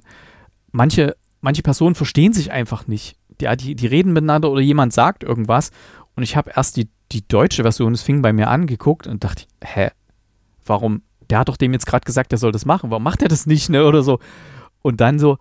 manche, 0.71 1.15
manche 1.41 1.61
Personen 1.61 1.95
verstehen 1.95 2.33
sich 2.33 2.51
einfach 2.51 2.87
nicht. 2.87 3.17
Die, 3.41 3.47
die, 3.57 3.75
die 3.75 3.87
reden 3.87 4.13
miteinander 4.13 4.51
oder 4.51 4.61
jemand 4.61 4.93
sagt 4.93 5.23
irgendwas. 5.23 5.71
Und 6.15 6.23
ich 6.23 6.35
habe 6.35 6.51
erst 6.55 6.77
die, 6.77 6.89
die 7.11 7.27
deutsche 7.27 7.63
Version, 7.63 7.93
es 7.93 8.01
fing 8.01 8.21
bei 8.21 8.33
mir 8.33 8.49
an, 8.49 8.67
geguckt 8.67 9.07
und 9.07 9.23
dachte, 9.23 9.45
hä, 9.63 9.89
warum? 10.65 11.01
Der 11.29 11.39
hat 11.39 11.49
doch 11.49 11.57
dem 11.57 11.73
jetzt 11.73 11.85
gerade 11.85 12.05
gesagt, 12.05 12.31
der 12.31 12.39
soll 12.39 12.51
das 12.51 12.65
machen. 12.65 12.89
Warum 12.89 13.03
macht 13.03 13.21
er 13.21 13.27
das 13.27 13.45
nicht, 13.45 13.69
ne? 13.69 13.85
Oder 13.85 14.01
so. 14.01 14.19
Und 14.81 14.99
dann 14.99 15.19
so, 15.19 15.37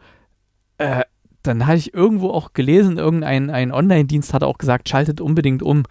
äh, 0.78 1.02
dann 1.42 1.66
hatte 1.66 1.78
ich 1.78 1.94
irgendwo 1.94 2.30
auch 2.30 2.52
gelesen, 2.52 2.98
irgendein 2.98 3.50
ein 3.50 3.72
Online-Dienst 3.72 4.34
hatte 4.34 4.46
auch 4.46 4.58
gesagt, 4.58 4.88
schaltet 4.88 5.20
unbedingt 5.20 5.62
um. 5.62 5.84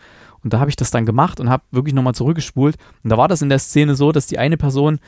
Und 0.43 0.53
da 0.53 0.60
habe 0.60 0.70
ich 0.70 0.76
das 0.76 0.91
dann 0.91 1.05
gemacht 1.05 1.39
und 1.39 1.49
habe 1.49 1.64
wirklich 1.72 1.95
nochmal 1.95 2.16
zurückgespult. 2.16 2.78
Und 3.03 3.10
da 3.10 3.18
war 3.18 3.28
das 3.28 3.41
in 3.41 3.49
der 3.49 3.60
Szene 3.60 3.95
so, 3.95 4.12
dass 4.12 4.28
die 4.28 4.38
eine 4.38 4.58
Person, 4.58 4.99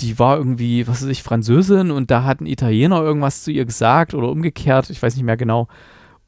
die 0.00 0.18
war 0.18 0.36
irgendwie, 0.36 0.86
was 0.88 1.02
weiß 1.02 1.08
ich, 1.08 1.22
Französin 1.22 1.90
und 1.90 2.10
da 2.10 2.24
hat 2.24 2.40
ein 2.40 2.46
Italiener 2.46 3.00
irgendwas 3.02 3.44
zu 3.44 3.50
ihr 3.50 3.64
gesagt 3.64 4.14
oder 4.14 4.28
umgekehrt, 4.28 4.90
ich 4.90 5.02
weiß 5.02 5.14
nicht 5.14 5.24
mehr 5.24 5.36
genau. 5.36 5.68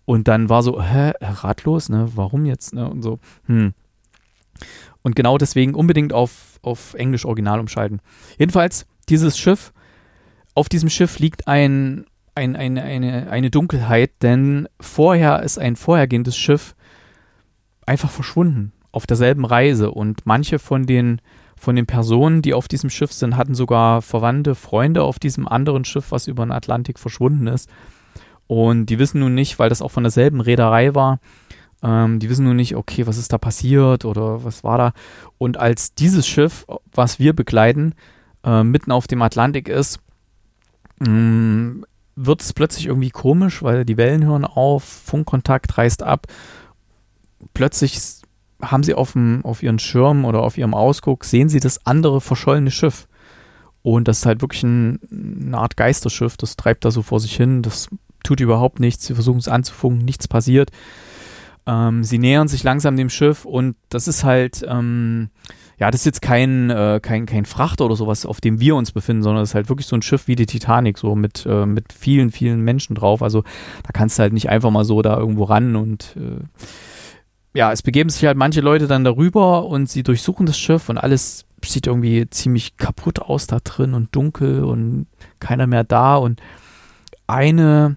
Und 0.04 0.28
dann 0.28 0.48
war 0.48 0.62
so, 0.62 0.82
hä, 0.82 1.12
ratlos, 1.20 1.88
ne? 1.88 2.08
Warum 2.14 2.44
jetzt, 2.44 2.74
ne? 2.74 2.88
Und 2.88 3.02
so, 3.02 3.18
hm. 3.46 3.72
Und 5.02 5.16
genau 5.16 5.38
deswegen 5.38 5.74
unbedingt 5.74 6.12
auf, 6.12 6.58
auf 6.62 6.94
Englisch 6.94 7.24
Original 7.24 7.60
umschalten. 7.60 8.00
Jedenfalls, 8.38 8.86
dieses 9.08 9.38
Schiff, 9.38 9.72
auf 10.54 10.68
diesem 10.68 10.88
Schiff 10.88 11.18
liegt 11.18 11.49
ein, 11.49 12.07
ein, 12.34 12.57
eine, 12.57 12.82
eine, 12.82 13.30
eine 13.30 13.50
Dunkelheit, 13.50 14.11
denn 14.22 14.68
vorher 14.80 15.42
ist 15.42 15.58
ein 15.58 15.76
vorhergehendes 15.76 16.36
Schiff 16.36 16.74
einfach 17.86 18.11
verschwunden 18.11 18.72
auf 18.92 19.07
derselben 19.07 19.45
Reise 19.45 19.91
und 19.91 20.24
manche 20.24 20.58
von 20.58 20.86
den, 20.86 21.20
von 21.64 21.76
den 21.76 21.86
Personen, 21.86 22.42
die 22.42 22.54
auf 22.54 22.68
diesem 22.68 22.91
Schiff 22.91 23.12
sind, 23.12 23.36
hatten 23.36 23.54
sogar 23.54 24.03
Verwandte, 24.03 24.54
Freunde 24.54 25.03
auf 25.03 25.18
diesem 25.18 25.49
anderen 25.49 25.84
Schiff, 25.84 26.12
was 26.12 26.28
über 26.28 26.45
den 26.45 26.53
Atlantik 26.53 26.99
verschwunden 26.99 27.46
ist. 27.46 27.68
Und 28.46 28.86
die 28.86 28.99
wissen 28.99 29.20
nun 29.20 29.34
nicht, 29.34 29.58
weil 29.58 29.70
das 29.70 29.82
auch 29.82 29.91
von 29.91 30.04
derselben 30.04 30.41
Reederei 30.41 30.95
war, 30.95 31.18
ähm, 31.82 32.18
die 32.18 32.30
wissen 32.30 32.45
nun 32.45 32.57
nicht, 32.57 32.76
okay, 32.76 33.07
was 33.07 33.18
ist 33.18 33.32
da 33.32 33.38
passiert 33.38 34.04
oder 34.04 34.45
was 34.45 34.64
war 34.64 34.78
da. 34.78 34.92
Und 35.38 35.57
als 35.57 35.95
dieses 35.95 36.26
Schiff, 36.26 36.66
was 36.92 37.18
wir 37.18 37.34
begleiten, 37.34 37.95
äh, 38.45 38.62
mitten 38.62 38.92
auf 38.92 39.07
dem 39.07 39.22
Atlantik 39.22 39.68
ist, 39.68 39.99
mh, 41.00 41.84
wird 42.16 42.42
es 42.42 42.53
plötzlich 42.53 42.86
irgendwie 42.86 43.11
komisch, 43.11 43.62
weil 43.62 43.84
die 43.84 43.96
Wellen 43.96 44.24
hören 44.24 44.45
auf, 44.45 44.84
Funkkontakt 44.84 45.76
reißt 45.76 46.03
ab. 46.03 46.26
Plötzlich 47.54 47.99
haben 48.63 48.83
sie 48.83 48.95
auf, 48.95 49.13
dem, 49.13 49.45
auf 49.45 49.63
ihren 49.63 49.79
Schirm 49.79 50.25
oder 50.25 50.43
auf 50.43 50.59
ihrem 50.59 50.75
Ausguck, 50.75 51.25
sehen 51.25 51.49
sie 51.49 51.61
das 51.61 51.85
andere 51.87 52.21
verschollene 52.21 52.71
Schiff. 52.71 53.09
Und 53.83 54.09
das 54.09 54.18
ist 54.18 54.26
halt 54.26 54.41
wirklich 54.41 54.63
ein, 54.63 54.99
eine 55.11 55.59
Art 55.59 55.76
Geisterschiff, 55.76 56.37
das 56.37 56.57
treibt 56.57 56.85
da 56.85 56.91
so 56.91 57.03
vor 57.03 57.21
sich 57.21 57.37
hin, 57.37 57.63
das 57.63 57.89
tut 58.22 58.41
überhaupt 58.41 58.81
nichts, 58.81 59.05
sie 59.05 59.14
versuchen 59.14 59.39
es 59.39 59.49
anzufunken, 59.49 60.05
nichts 60.05 60.26
passiert. 60.26 60.71
Ähm, 61.67 62.05
sie 62.05 62.18
nähern 62.18 62.49
sich 62.49 62.63
langsam 62.63 62.97
dem 62.97 63.11
Schiff 63.11 63.45
und 63.45 63.76
das 63.89 64.09
ist 64.09 64.25
halt, 64.25 64.64
ähm, 64.67 65.31
ja, 65.79 65.91
das 65.91 66.03
ist 66.03 66.07
jetzt 66.07 66.22
kein, 66.22 66.71
äh, 66.71 67.01
kein, 67.03 67.26
kein 67.26 67.47
Frachter 67.47 67.85
oder 67.87 67.97
sowas, 67.97 68.26
auf 68.26 68.41
dem 68.41 68.61
wir 68.61 68.76
uns 68.76 68.93
befinden, 68.93 69.22
sondern 69.22 69.43
es 69.43 69.51
ist 69.51 69.55
halt 69.55 69.68
wirklich 69.68 69.87
so 69.87 69.97
ein 69.97 70.03
Schiff 70.03 70.29
wie 70.29 70.37
die 70.37 70.47
Titanic, 70.47 70.99
so 70.99 71.14
mit, 71.14 71.47
äh, 71.47 71.67
mit 71.67 71.93
vielen, 71.93 72.31
vielen 72.31 72.61
Menschen 72.61 72.95
drauf. 72.95 73.22
Also 73.22 73.43
da 73.83 73.91
kannst 73.93 74.18
du 74.18 74.22
halt 74.22 74.33
nicht 74.33 74.49
einfach 74.49 74.71
mal 74.71 74.85
so 74.85 75.03
da 75.03 75.17
irgendwo 75.17 75.45
ran 75.45 75.76
und 75.76 76.17
äh, 76.17 76.45
ja, 77.55 77.72
es 77.72 77.83
begeben 77.83 78.11
sich 78.11 78.25
halt 78.25 78.37
manche 78.37 78.61
Leute 78.61 78.87
dann 78.87 79.05
darüber 79.05 79.67
und 79.67 79.89
sie 79.89 80.03
durchsuchen 80.03 80.47
das 80.47 80.59
Schiff 80.59 80.89
und 80.89 80.99
alles 80.99 81.47
sieht 81.64 81.87
irgendwie 81.87 82.29
ziemlich 82.29 82.76
kaputt 82.76 83.21
aus 83.21 83.47
da 83.47 83.59
drin 83.63 83.95
und 83.95 84.14
dunkel 84.14 84.64
und 84.64 85.07
keiner 85.41 85.67
mehr 85.67 85.85
da 85.85 86.17
und 86.17 86.43
eine, 87.26 87.97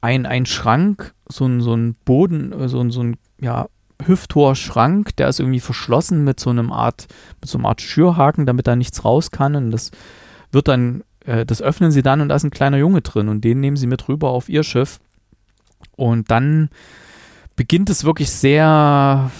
ein, 0.00 0.24
ein 0.24 0.46
Schrank, 0.46 1.12
so 1.28 1.44
ein, 1.44 1.60
so 1.60 1.74
ein 1.74 1.96
Boden, 2.04 2.54
so 2.68 2.80
ein, 2.80 2.90
so 2.90 3.02
ein, 3.02 3.16
ja, 3.40 3.66
hüfthoher 4.02 4.54
Schrank, 4.54 5.16
der 5.16 5.28
ist 5.28 5.40
irgendwie 5.40 5.60
verschlossen 5.60 6.24
mit 6.24 6.38
so 6.40 6.50
einem 6.50 6.72
Art, 6.72 7.08
mit 7.40 7.50
so 7.50 7.58
einer 7.58 7.68
Art 7.68 7.82
Schürhaken, 7.82 8.46
damit 8.46 8.68
da 8.68 8.76
nichts 8.76 9.04
raus 9.04 9.32
kann 9.32 9.56
und 9.56 9.70
das 9.72 9.90
wird 10.52 10.68
dann 10.68 11.02
äh, 11.28 11.44
das 11.44 11.60
öffnen 11.60 11.90
sie 11.90 12.02
dann 12.02 12.20
und 12.20 12.28
da 12.28 12.36
ist 12.36 12.44
ein 12.44 12.50
kleiner 12.50 12.78
Junge 12.78 13.02
drin 13.02 13.28
und 13.28 13.44
den 13.44 13.60
nehmen 13.60 13.76
sie 13.76 13.86
mit 13.86 14.08
rüber 14.08 14.30
auf 14.30 14.48
ihr 14.48 14.62
Schiff. 14.62 14.98
Und 15.96 16.30
dann 16.30 16.70
beginnt 17.58 17.90
es 17.90 18.04
wirklich 18.04 18.30
sehr 18.30 19.32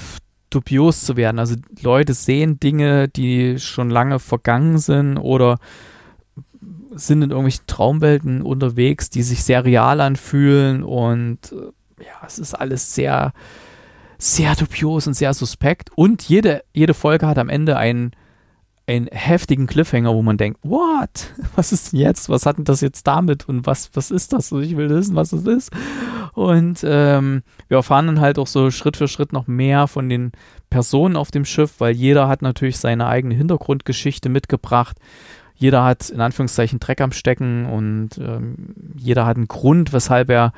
dubios 0.50 1.04
zu 1.04 1.16
werden. 1.16 1.38
Also 1.38 1.54
Leute 1.80 2.14
sehen 2.14 2.58
Dinge, 2.58 3.08
die 3.08 3.60
schon 3.60 3.90
lange 3.90 4.18
vergangen 4.18 4.78
sind 4.78 5.18
oder 5.18 5.58
sind 6.90 7.22
in 7.22 7.30
irgendwelchen 7.30 7.66
Traumwelten 7.68 8.42
unterwegs, 8.42 9.08
die 9.08 9.22
sich 9.22 9.44
sehr 9.44 9.64
real 9.64 10.00
anfühlen 10.00 10.82
und 10.82 11.52
äh, 11.52 12.04
ja, 12.04 12.26
es 12.26 12.40
ist 12.40 12.54
alles 12.54 12.92
sehr, 12.92 13.32
sehr 14.18 14.56
dubios 14.56 15.06
und 15.06 15.14
sehr 15.14 15.32
suspekt 15.32 15.90
und 15.94 16.24
jede, 16.24 16.64
jede 16.74 16.94
Folge 16.94 17.28
hat 17.28 17.38
am 17.38 17.48
Ende 17.48 17.76
einen, 17.76 18.10
einen 18.88 19.06
heftigen 19.06 19.68
Cliffhanger, 19.68 20.12
wo 20.12 20.22
man 20.22 20.38
denkt, 20.38 20.58
what? 20.64 21.34
Was 21.54 21.70
ist 21.70 21.92
denn 21.92 22.00
jetzt? 22.00 22.28
Was 22.28 22.46
hat 22.46 22.58
denn 22.58 22.64
das 22.64 22.80
jetzt 22.80 23.06
damit 23.06 23.48
und 23.48 23.64
was, 23.64 23.90
was 23.94 24.10
ist 24.10 24.32
das? 24.32 24.50
Ich 24.50 24.76
will 24.76 24.90
wissen, 24.90 25.14
was 25.14 25.32
es 25.32 25.46
ist. 25.46 25.70
Und 26.38 26.84
ähm, 26.84 27.42
wir 27.66 27.78
erfahren 27.78 28.06
dann 28.06 28.20
halt 28.20 28.38
auch 28.38 28.46
so 28.46 28.70
Schritt 28.70 28.96
für 28.96 29.08
Schritt 29.08 29.32
noch 29.32 29.48
mehr 29.48 29.88
von 29.88 30.08
den 30.08 30.30
Personen 30.70 31.16
auf 31.16 31.32
dem 31.32 31.44
Schiff, 31.44 31.74
weil 31.78 31.96
jeder 31.96 32.28
hat 32.28 32.42
natürlich 32.42 32.78
seine 32.78 33.08
eigene 33.08 33.34
Hintergrundgeschichte 33.34 34.28
mitgebracht. 34.28 34.98
Jeder 35.56 35.82
hat 35.82 36.10
in 36.10 36.20
Anführungszeichen 36.20 36.78
Dreck 36.78 37.00
am 37.00 37.10
Stecken 37.10 37.66
und 37.66 38.18
ähm, 38.18 38.54
jeder 38.96 39.26
hat 39.26 39.36
einen 39.36 39.48
Grund, 39.48 39.92
weshalb 39.92 40.30
er 40.30 40.52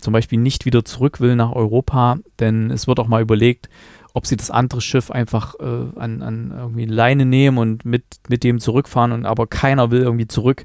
zum 0.00 0.14
Beispiel 0.14 0.38
nicht 0.38 0.64
wieder 0.64 0.82
zurück 0.86 1.20
will 1.20 1.36
nach 1.36 1.52
Europa, 1.52 2.16
denn 2.40 2.70
es 2.70 2.86
wird 2.86 2.98
auch 2.98 3.08
mal 3.08 3.20
überlegt, 3.20 3.68
ob 4.14 4.26
sie 4.26 4.36
das 4.38 4.50
andere 4.50 4.80
Schiff 4.80 5.10
einfach 5.10 5.56
äh, 5.60 5.98
an, 6.00 6.22
an 6.22 6.54
irgendwie 6.56 6.86
Leine 6.86 7.26
nehmen 7.26 7.58
und 7.58 7.84
mit, 7.84 8.04
mit 8.30 8.44
dem 8.44 8.60
zurückfahren 8.60 9.12
und 9.12 9.26
aber 9.26 9.46
keiner 9.46 9.90
will 9.90 10.00
irgendwie 10.00 10.28
zurück 10.28 10.64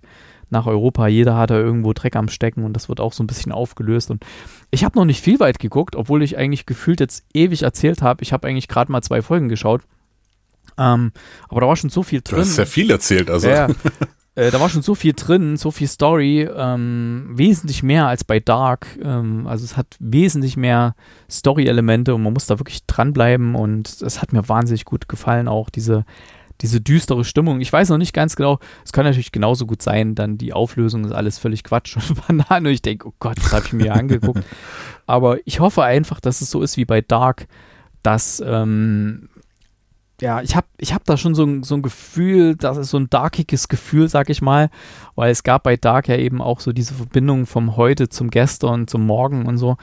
nach 0.54 0.66
Europa. 0.66 1.08
Jeder 1.08 1.36
hat 1.36 1.50
da 1.50 1.58
irgendwo 1.58 1.92
Dreck 1.92 2.16
am 2.16 2.30
Stecken 2.30 2.64
und 2.64 2.74
das 2.74 2.88
wird 2.88 3.02
auch 3.02 3.12
so 3.12 3.24
ein 3.24 3.28
bisschen 3.28 3.52
aufgelöst. 3.52 4.10
Und 4.10 4.24
ich 4.72 4.86
habe 4.86 4.98
noch 4.98 5.06
nicht 5.06 5.22
viel 5.22 5.40
weit 5.42 5.60
geguckt, 5.60 5.98
obwohl 5.98 6.24
ich 6.24 6.38
eigentlich 6.38 6.66
gefühlt 6.66 7.02
jetzt 7.02 7.26
ewig 7.34 7.64
erzählt 7.64 8.02
habe. 8.02 8.24
Ich 8.24 8.32
habe 8.32 8.48
eigentlich 8.48 8.70
gerade 8.70 8.92
mal 8.92 9.02
zwei 9.02 9.22
Folgen 9.22 9.50
geschaut. 9.50 9.82
Ähm, 10.78 11.12
aber 11.50 11.62
da 11.62 11.68
war 11.68 11.76
schon 11.76 11.90
so 11.90 12.04
viel 12.04 12.22
drin. 12.22 12.38
Du 12.38 12.42
hast 12.42 12.56
sehr 12.56 12.66
viel 12.66 12.90
erzählt, 12.90 13.30
also. 13.30 13.48
Ja, 13.48 13.68
äh, 14.36 14.50
da 14.50 14.60
war 14.60 14.70
schon 14.70 14.82
so 14.82 14.96
viel 14.96 15.14
drin, 15.14 15.58
so 15.58 15.72
viel 15.72 15.88
Story, 15.88 16.50
ähm, 16.56 17.30
wesentlich 17.34 17.84
mehr 17.84 18.08
als 18.08 18.24
bei 18.24 18.40
Dark. 18.40 18.88
Ähm, 19.02 19.46
also 19.46 19.66
es 19.66 19.78
hat 19.78 19.96
wesentlich 20.00 20.58
mehr 20.58 20.96
Story-Elemente 21.30 22.16
und 22.16 22.24
man 22.24 22.34
muss 22.34 22.48
da 22.48 22.60
wirklich 22.60 22.86
dranbleiben 22.86 23.56
und 23.56 24.02
es 24.02 24.22
hat 24.22 24.34
mir 24.34 24.48
wahnsinnig 24.50 24.86
gut 24.86 25.08
gefallen, 25.08 25.48
auch 25.48 25.70
diese 25.70 26.06
diese 26.64 26.82
düstere 26.82 27.26
Stimmung. 27.26 27.62
Ich 27.62 27.72
weiß 27.72 27.90
noch 27.90 27.98
nicht 27.98 28.14
ganz 28.14 28.36
genau, 28.36 28.58
es 28.84 28.94
kann 28.94 29.06
natürlich 29.06 29.32
genauso 29.32 29.68
gut 29.68 29.82
sein, 29.82 30.16
dann 30.16 30.38
die 30.38 30.54
Auflösung 30.54 31.06
ist 31.06 31.12
alles 31.12 31.38
völlig 31.38 31.64
Quatsch 31.64 31.98
und 31.98 32.28
Banane 32.28 32.70
und 32.70 32.74
ich 32.74 32.82
denke, 32.82 33.10
oh 33.10 33.14
Gott, 33.20 33.38
das 33.38 33.52
habe 33.54 33.66
ich 33.68 33.74
mir 33.74 33.94
angeguckt. 33.94 34.44
Aber 35.06 35.38
ich 35.46 35.60
hoffe 35.60 35.84
einfach, 35.84 36.22
dass 36.22 36.42
es 36.42 36.50
so 36.50 36.62
ist 36.62 36.78
wie 36.78 36.86
bei 36.86 37.02
Dark, 37.02 37.48
dass 38.02 38.42
ähm, 38.46 39.30
ja, 40.24 40.42
ich 40.42 40.56
habe 40.56 40.68
ich 40.78 40.94
hab 40.94 41.04
da 41.04 41.18
schon 41.18 41.36
so 41.36 41.44
ein, 41.44 41.64
so 41.64 41.76
ein 41.76 41.82
Gefühl, 41.82 42.56
das 42.56 42.78
ist 42.78 42.92
so 42.92 42.98
ein 42.98 43.10
darkiges 43.10 43.68
Gefühl, 43.68 44.08
sag 44.08 44.30
ich 44.30 44.42
mal, 44.42 44.70
weil 45.16 45.32
es 45.32 45.44
gab 45.44 45.64
bei 45.64 45.76
Dark 45.76 46.08
ja 46.08 46.16
eben 46.16 46.42
auch 46.42 46.62
so 46.62 46.72
diese 46.72 46.94
Verbindung 46.94 47.46
vom 47.46 47.76
Heute 47.76 48.08
zum 48.08 48.30
Gestern, 48.30 48.88
zum 48.88 49.06
Morgen 49.06 49.46
und 49.48 49.58
so. 49.58 49.76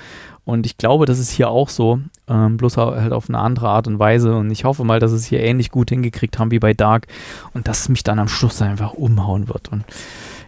Und 0.47 0.65
ich 0.65 0.79
glaube, 0.79 1.05
das 1.05 1.19
ist 1.19 1.31
hier 1.31 1.51
auch 1.51 1.69
so, 1.69 2.01
ähm, 2.27 2.57
bloß 2.57 2.79
halt 2.79 3.13
auf 3.13 3.29
eine 3.29 3.39
andere 3.39 3.69
Art 3.69 3.87
und 3.87 3.99
Weise. 3.99 4.35
Und 4.35 4.51
ich 4.51 4.65
hoffe 4.65 4.83
mal, 4.83 4.99
dass 4.99 5.13
es 5.13 5.27
hier 5.27 5.41
ähnlich 5.41 5.71
gut 5.71 5.91
hingekriegt 5.91 6.39
haben 6.39 6.51
wie 6.51 6.59
bei 6.59 6.73
Dark 6.73 7.07
und 7.53 7.69
dass 7.69 7.81
es 7.81 7.89
mich 7.91 8.03
dann 8.03 8.19
am 8.19 8.29
Schluss 8.29 8.63
einfach 8.63 8.95
umhauen 8.95 9.47
wird. 9.47 9.69
Und 9.69 9.85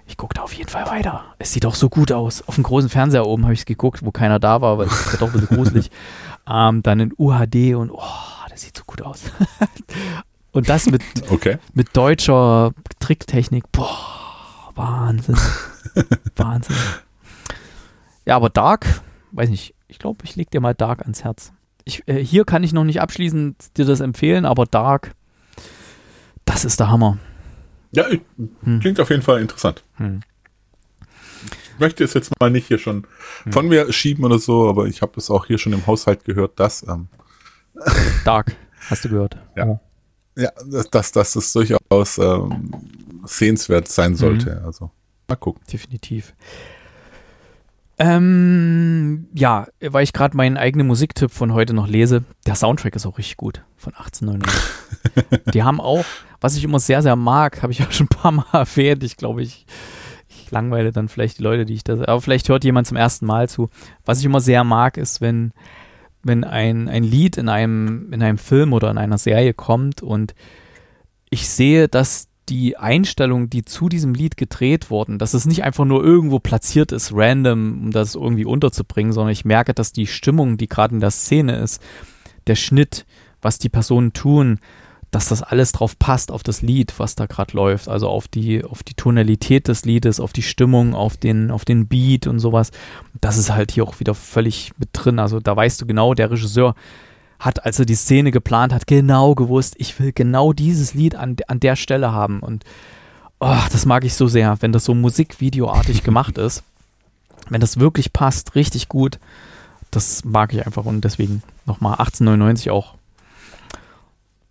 ich 0.06 0.16
gucke 0.16 0.32
da 0.32 0.40
auf 0.40 0.54
jeden 0.54 0.70
Fall 0.70 0.86
weiter. 0.86 1.22
Es 1.38 1.52
sieht 1.52 1.66
auch 1.66 1.74
so 1.74 1.90
gut 1.90 2.12
aus. 2.12 2.48
Auf 2.48 2.54
dem 2.54 2.64
großen 2.64 2.88
Fernseher 2.88 3.26
oben 3.26 3.44
habe 3.44 3.52
ich 3.52 3.60
es 3.60 3.66
geguckt, 3.66 4.02
wo 4.02 4.10
keiner 4.10 4.38
da 4.38 4.62
war, 4.62 4.78
weil 4.78 4.86
es 4.86 5.12
ist 5.12 5.20
doch 5.20 5.28
ein 5.28 5.38
bisschen 5.38 5.56
gruselig. 5.56 5.90
Ähm, 6.44 6.82
dann 6.82 6.98
in 6.98 7.14
UHD 7.16 7.76
und 7.76 7.92
oh, 7.92 8.02
das 8.52 8.62
sieht 8.62 8.76
so 8.76 8.84
gut 8.86 9.00
aus. 9.00 9.22
und 10.52 10.68
das 10.68 10.86
mit, 10.86 11.02
okay. 11.30 11.56
mit 11.72 11.96
deutscher 11.96 12.72
Tricktechnik. 13.00 13.64
Boah, 13.72 14.70
Wahnsinn. 14.74 15.38
Wahnsinn. 16.36 16.76
Ja, 18.26 18.36
aber 18.36 18.50
Dark, 18.50 19.00
weiß 19.32 19.48
nicht, 19.48 19.74
ich 19.88 19.98
glaube, 19.98 20.24
ich 20.24 20.36
leg 20.36 20.50
dir 20.50 20.60
mal 20.60 20.74
Dark 20.74 21.00
ans 21.00 21.24
Herz. 21.24 21.52
Ich, 21.84 22.06
äh, 22.06 22.22
hier 22.22 22.44
kann 22.44 22.62
ich 22.62 22.74
noch 22.74 22.84
nicht 22.84 23.00
abschließend 23.00 23.78
dir 23.78 23.86
das 23.86 24.00
empfehlen, 24.00 24.44
aber 24.44 24.66
Dark, 24.66 25.14
das 26.44 26.66
ist 26.66 26.78
der 26.78 26.90
Hammer. 26.90 27.18
Ja, 27.92 28.06
hm. 28.06 28.80
klingt 28.80 29.00
auf 29.00 29.08
jeden 29.08 29.22
Fall 29.22 29.40
interessant. 29.40 29.82
Hm. 29.96 30.20
Ich 31.74 31.80
möchte 31.80 32.04
es 32.04 32.12
jetzt 32.12 32.38
mal 32.38 32.50
nicht 32.50 32.68
hier 32.68 32.78
schon 32.78 33.06
hm. 33.44 33.52
von 33.52 33.68
mir 33.68 33.90
schieben 33.92 34.24
oder 34.24 34.38
so, 34.38 34.68
aber 34.68 34.86
ich 34.86 35.00
habe 35.00 35.12
es 35.16 35.30
auch 35.30 35.46
hier 35.46 35.56
schon 35.56 35.72
im 35.72 35.86
Haushalt 35.86 36.24
gehört, 36.24 36.60
dass 36.60 36.86
ähm, 36.86 37.08
Dark, 38.24 38.56
hast 38.88 39.04
du 39.04 39.08
gehört. 39.08 39.36
Ja. 39.56 39.80
Ja, 40.36 40.50
dass, 40.90 41.12
dass 41.12 41.36
es 41.36 41.52
durchaus 41.52 42.16
ähm, 42.18 42.72
sehenswert 43.24 43.88
sein 43.88 44.14
sollte. 44.14 44.56
Mhm. 44.60 44.64
Also, 44.64 44.90
mal 45.28 45.36
gucken. 45.36 45.62
Definitiv. 45.70 46.34
Ähm, 47.98 49.28
ja, 49.34 49.66
weil 49.80 50.02
ich 50.02 50.12
gerade 50.12 50.36
meinen 50.36 50.56
eigenen 50.56 50.86
Musiktipp 50.86 51.30
von 51.30 51.52
heute 51.52 51.74
noch 51.74 51.86
lese, 51.86 52.24
der 52.46 52.54
Soundtrack 52.54 52.96
ist 52.96 53.06
auch 53.06 53.18
richtig 53.18 53.36
gut 53.36 53.62
von 53.76 53.94
1899. 53.94 55.52
Die 55.54 55.62
haben 55.62 55.80
auch, 55.80 56.04
was 56.40 56.56
ich 56.56 56.64
immer 56.64 56.80
sehr, 56.80 57.02
sehr 57.02 57.16
mag, 57.16 57.62
habe 57.62 57.72
ich 57.72 57.82
auch 57.82 57.92
schon 57.92 58.06
ein 58.06 58.16
paar 58.16 58.32
Mal 58.32 58.46
erwähnt. 58.52 59.04
Ich 59.04 59.18
glaube, 59.18 59.42
ich, 59.42 59.66
ich 60.28 60.50
langweile 60.50 60.92
dann 60.92 61.08
vielleicht 61.08 61.38
die 61.38 61.42
Leute, 61.42 61.66
die 61.66 61.74
ich 61.74 61.84
da, 61.84 61.92
aber 61.92 62.20
vielleicht 62.20 62.48
hört 62.48 62.64
jemand 62.64 62.86
zum 62.86 62.96
ersten 62.96 63.26
Mal 63.26 63.48
zu. 63.48 63.68
Was 64.04 64.18
ich 64.18 64.24
immer 64.24 64.40
sehr 64.40 64.64
mag, 64.64 64.96
ist, 64.96 65.20
wenn 65.20 65.52
wenn 66.22 66.44
ein, 66.44 66.88
ein 66.88 67.04
Lied 67.04 67.36
in 67.36 67.48
einem, 67.48 68.12
in 68.12 68.22
einem 68.22 68.38
Film 68.38 68.72
oder 68.72 68.90
in 68.90 68.98
einer 68.98 69.18
Serie 69.18 69.54
kommt 69.54 70.02
und 70.02 70.34
ich 71.30 71.48
sehe, 71.48 71.88
dass 71.88 72.28
die 72.48 72.76
Einstellungen, 72.76 73.48
die 73.48 73.64
zu 73.64 73.88
diesem 73.88 74.14
Lied 74.14 74.36
gedreht 74.36 74.90
wurden, 74.90 75.18
dass 75.18 75.34
es 75.34 75.46
nicht 75.46 75.62
einfach 75.62 75.84
nur 75.84 76.04
irgendwo 76.04 76.38
platziert 76.38 76.92
ist, 76.92 77.12
random, 77.14 77.84
um 77.84 77.90
das 77.92 78.14
irgendwie 78.14 78.44
unterzubringen, 78.44 79.12
sondern 79.12 79.32
ich 79.32 79.44
merke, 79.44 79.74
dass 79.74 79.92
die 79.92 80.06
Stimmung, 80.06 80.56
die 80.56 80.68
gerade 80.68 80.94
in 80.94 81.00
der 81.00 81.10
Szene 81.10 81.56
ist, 81.56 81.80
der 82.46 82.56
Schnitt, 82.56 83.06
was 83.40 83.58
die 83.58 83.68
Personen 83.68 84.12
tun, 84.12 84.58
dass 85.12 85.28
das 85.28 85.42
alles 85.42 85.72
drauf 85.72 85.98
passt 85.98 86.32
auf 86.32 86.42
das 86.42 86.62
Lied, 86.62 86.94
was 86.96 87.14
da 87.14 87.26
gerade 87.26 87.54
läuft, 87.54 87.86
also 87.86 88.08
auf 88.08 88.28
die, 88.28 88.64
auf 88.64 88.82
die 88.82 88.94
Tonalität 88.94 89.68
des 89.68 89.84
Liedes, 89.84 90.20
auf 90.20 90.32
die 90.32 90.42
Stimmung, 90.42 90.94
auf 90.94 91.18
den, 91.18 91.50
auf 91.50 91.66
den 91.66 91.86
Beat 91.86 92.26
und 92.26 92.40
sowas. 92.40 92.70
Das 93.20 93.36
ist 93.36 93.52
halt 93.52 93.72
hier 93.72 93.84
auch 93.84 94.00
wieder 94.00 94.14
völlig 94.14 94.72
mit 94.78 94.88
drin. 94.94 95.18
Also 95.18 95.38
da 95.38 95.54
weißt 95.54 95.82
du 95.82 95.86
genau, 95.86 96.14
der 96.14 96.30
Regisseur 96.30 96.74
hat, 97.38 97.66
als 97.66 97.78
er 97.78 97.84
die 97.84 97.94
Szene 97.94 98.30
geplant 98.30 98.72
hat, 98.72 98.86
genau 98.86 99.34
gewusst, 99.34 99.74
ich 99.76 100.00
will 100.00 100.12
genau 100.12 100.54
dieses 100.54 100.94
Lied 100.94 101.14
an, 101.14 101.36
an 101.46 101.60
der 101.60 101.76
Stelle 101.76 102.10
haben. 102.12 102.40
Und 102.40 102.64
oh, 103.38 103.58
das 103.70 103.84
mag 103.84 104.04
ich 104.04 104.14
so 104.14 104.28
sehr, 104.28 104.56
wenn 104.62 104.72
das 104.72 104.86
so 104.86 104.94
musikvideoartig 104.94 106.02
gemacht 106.04 106.38
ist. 106.38 106.62
Wenn 107.50 107.60
das 107.60 107.78
wirklich 107.78 108.14
passt, 108.14 108.54
richtig 108.54 108.88
gut. 108.88 109.18
Das 109.90 110.24
mag 110.24 110.54
ich 110.54 110.64
einfach 110.64 110.86
und 110.86 111.02
deswegen 111.04 111.42
nochmal 111.66 111.92
1899 111.98 112.70
auch 112.70 112.94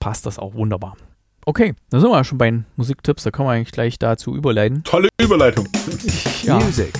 passt 0.01 0.25
das 0.25 0.37
auch 0.37 0.55
wunderbar. 0.55 0.97
Okay, 1.45 1.73
dann 1.89 2.01
sind 2.01 2.09
wir 2.09 2.17
ja 2.17 2.23
schon 2.25 2.37
bei 2.37 2.51
den 2.51 2.65
Musiktipps, 2.75 3.23
da 3.23 3.31
können 3.31 3.47
wir 3.47 3.53
eigentlich 3.53 3.71
gleich 3.71 3.97
dazu 3.97 4.35
überleiten. 4.35 4.83
Tolle 4.83 5.07
Überleitung. 5.21 5.67
ja. 6.43 6.59
Music. 6.59 6.93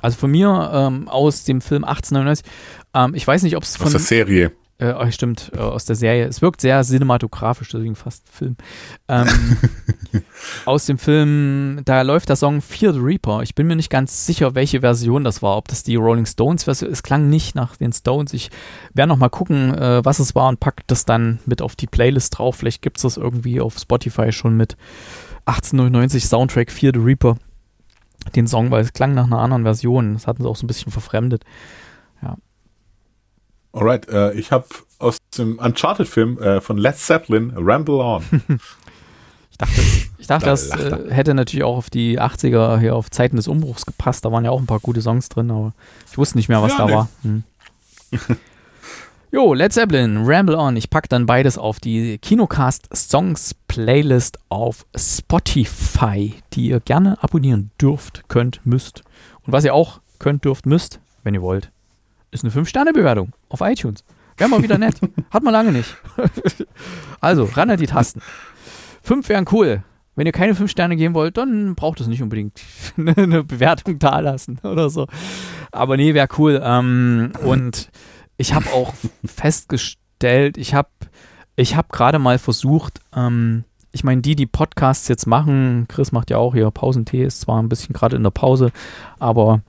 Also 0.00 0.18
von 0.18 0.30
mir 0.30 0.70
ähm, 0.72 1.08
aus 1.08 1.44
dem 1.44 1.60
Film 1.60 1.84
1899, 1.84 2.46
ähm, 2.94 3.14
ich 3.14 3.26
weiß 3.26 3.42
nicht, 3.42 3.56
ob 3.56 3.64
es 3.64 3.76
von... 3.76 3.86
Aus 3.86 3.92
der 3.92 4.00
Serie. 4.00 4.52
Äh, 4.84 4.94
oh, 4.98 5.10
stimmt, 5.10 5.50
äh, 5.54 5.60
aus 5.60 5.86
der 5.86 5.96
Serie. 5.96 6.26
Es 6.26 6.42
wirkt 6.42 6.60
sehr 6.60 6.82
cinematografisch, 6.82 7.70
deswegen 7.70 7.94
fast 7.94 8.28
Film. 8.28 8.56
Ähm, 9.08 9.26
aus 10.66 10.84
dem 10.84 10.98
Film, 10.98 11.80
da 11.86 12.02
läuft 12.02 12.28
der 12.28 12.36
Song 12.36 12.60
Fear 12.60 12.92
the 12.92 13.00
Reaper. 13.00 13.42
Ich 13.42 13.54
bin 13.54 13.66
mir 13.66 13.76
nicht 13.76 13.88
ganz 13.88 14.26
sicher, 14.26 14.54
welche 14.54 14.80
Version 14.80 15.24
das 15.24 15.40
war. 15.40 15.56
Ob 15.56 15.68
das 15.68 15.84
die 15.84 15.96
Rolling 15.96 16.26
Stones 16.26 16.64
Version 16.64 16.92
Es 16.92 17.02
klang 17.02 17.30
nicht 17.30 17.54
nach 17.54 17.76
den 17.76 17.94
Stones. 17.94 18.34
Ich 18.34 18.50
werde 18.92 19.08
noch 19.08 19.16
mal 19.16 19.30
gucken, 19.30 19.72
äh, 19.74 20.04
was 20.04 20.18
es 20.18 20.34
war 20.34 20.48
und 20.48 20.60
packe 20.60 20.82
das 20.86 21.06
dann 21.06 21.38
mit 21.46 21.62
auf 21.62 21.76
die 21.76 21.86
Playlist 21.86 22.38
drauf. 22.38 22.56
Vielleicht 22.56 22.82
gibt 22.82 22.98
es 22.98 23.04
das 23.04 23.16
irgendwie 23.16 23.62
auf 23.62 23.78
Spotify 23.78 24.32
schon 24.32 24.58
mit 24.58 24.76
1899 25.46 26.26
Soundtrack 26.26 26.70
Fear 26.70 26.92
the 26.94 27.00
Reaper. 27.00 27.36
Den 28.36 28.46
Song, 28.46 28.70
weil 28.70 28.82
es 28.82 28.92
klang 28.92 29.14
nach 29.14 29.24
einer 29.24 29.38
anderen 29.38 29.62
Version. 29.62 30.12
Das 30.12 30.26
hatten 30.26 30.42
sie 30.42 30.48
auch 30.48 30.56
so 30.56 30.64
ein 30.64 30.68
bisschen 30.68 30.92
verfremdet. 30.92 31.42
Alright, 33.74 34.08
äh, 34.08 34.32
ich 34.34 34.52
habe 34.52 34.66
aus 35.00 35.18
dem 35.36 35.58
Uncharted-Film 35.58 36.38
äh, 36.38 36.60
von 36.60 36.78
Led 36.78 36.96
Zeppelin 36.96 37.52
Ramble 37.56 37.96
On. 37.96 38.22
ich 39.50 39.58
dachte, 39.58 39.80
ich 40.18 40.26
dachte 40.28 40.46
das 40.46 40.70
äh, 40.70 41.10
hätte 41.10 41.34
natürlich 41.34 41.64
auch 41.64 41.76
auf 41.76 41.90
die 41.90 42.20
80er 42.20 42.78
hier 42.78 42.94
auf 42.94 43.10
Zeiten 43.10 43.36
des 43.36 43.48
Umbruchs 43.48 43.84
gepasst. 43.84 44.24
Da 44.24 44.30
waren 44.30 44.44
ja 44.44 44.52
auch 44.52 44.60
ein 44.60 44.66
paar 44.66 44.78
gute 44.78 45.02
Songs 45.02 45.28
drin, 45.28 45.50
aber 45.50 45.72
ich 46.10 46.16
wusste 46.16 46.38
nicht 46.38 46.48
mehr, 46.48 46.62
was 46.62 46.72
ja, 46.72 46.78
da 46.78 46.86
nee. 46.86 46.92
war. 46.92 47.08
Hm. 47.22 47.42
Jo, 49.32 49.52
Led 49.52 49.72
Zeppelin, 49.72 50.18
Ramble 50.24 50.56
On. 50.56 50.76
Ich 50.76 50.90
packe 50.90 51.08
dann 51.08 51.26
beides 51.26 51.58
auf 51.58 51.80
die 51.80 52.18
Kinocast 52.18 52.88
Songs 52.94 53.56
Playlist 53.66 54.38
auf 54.48 54.86
Spotify, 54.96 56.34
die 56.52 56.68
ihr 56.68 56.78
gerne 56.78 57.20
abonnieren 57.20 57.72
dürft, 57.80 58.28
könnt, 58.28 58.60
müsst. 58.64 59.02
Und 59.44 59.52
was 59.52 59.64
ihr 59.64 59.74
auch 59.74 59.98
könnt, 60.20 60.44
dürft, 60.44 60.66
müsst, 60.66 61.00
wenn 61.24 61.34
ihr 61.34 61.42
wollt, 61.42 61.72
ist 62.34 62.44
eine 62.44 62.52
5-Sterne-Bewertung 62.52 63.32
auf 63.48 63.60
iTunes. 63.60 64.04
Wäre 64.36 64.50
mal 64.50 64.62
wieder 64.62 64.76
nett. 64.76 64.96
Hat 65.30 65.42
man 65.42 65.52
lange 65.52 65.72
nicht. 65.72 65.96
also, 67.20 67.44
ran 67.44 67.70
an 67.70 67.78
die 67.78 67.86
Tasten. 67.86 68.20
Fünf 69.02 69.28
wären 69.28 69.46
cool. 69.52 69.84
Wenn 70.16 70.26
ihr 70.26 70.32
keine 70.32 70.54
fünf 70.54 70.70
Sterne 70.70 70.96
geben 70.96 71.14
wollt, 71.14 71.36
dann 71.36 71.74
braucht 71.74 72.00
es 72.00 72.06
nicht 72.06 72.22
unbedingt 72.22 72.60
eine 72.96 73.44
Bewertung 73.44 73.98
dalassen 73.98 74.58
oder 74.62 74.90
so. 74.90 75.06
Aber 75.72 75.96
nee, 75.96 76.14
wäre 76.14 76.28
cool. 76.38 76.60
Ähm, 76.62 77.32
und 77.44 77.90
ich 78.36 78.54
habe 78.54 78.66
auch 78.72 78.94
festgestellt, 79.24 80.56
ich 80.58 80.74
habe 80.74 80.88
ich 81.56 81.76
hab 81.76 81.92
gerade 81.92 82.18
mal 82.18 82.38
versucht, 82.38 83.00
ähm, 83.14 83.64
ich 83.92 84.02
meine, 84.02 84.22
die, 84.22 84.34
die 84.34 84.46
Podcasts 84.46 85.06
jetzt 85.06 85.26
machen, 85.26 85.86
Chris 85.88 86.10
macht 86.10 86.30
ja 86.30 86.38
auch 86.38 86.54
hier 86.54 86.68
Pausentee, 86.72 87.24
ist 87.24 87.42
zwar 87.42 87.62
ein 87.62 87.68
bisschen 87.68 87.92
gerade 87.92 88.16
in 88.16 88.24
der 88.24 88.30
Pause, 88.30 88.72
aber 89.20 89.62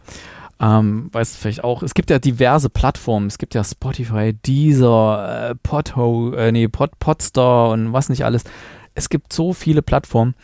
ähm, 0.59 1.09
weißt 1.11 1.35
du 1.35 1.39
vielleicht 1.39 1.63
auch, 1.63 1.83
es 1.83 1.93
gibt 1.93 2.09
ja 2.09 2.19
diverse 2.19 2.69
Plattformen, 2.69 3.27
es 3.27 3.37
gibt 3.37 3.55
ja 3.55 3.63
Spotify, 3.63 4.33
Deezer, 4.33 5.49
äh, 5.51 5.55
Podho, 5.55 6.33
äh, 6.33 6.51
nee, 6.51 6.67
Pod, 6.67 6.97
Podstar 6.99 7.69
und 7.71 7.91
was 7.91 8.09
nicht 8.09 8.23
alles. 8.23 8.43
Es 8.93 9.09
gibt 9.09 9.33
so 9.33 9.53
viele 9.53 9.81
Plattformen 9.81 10.35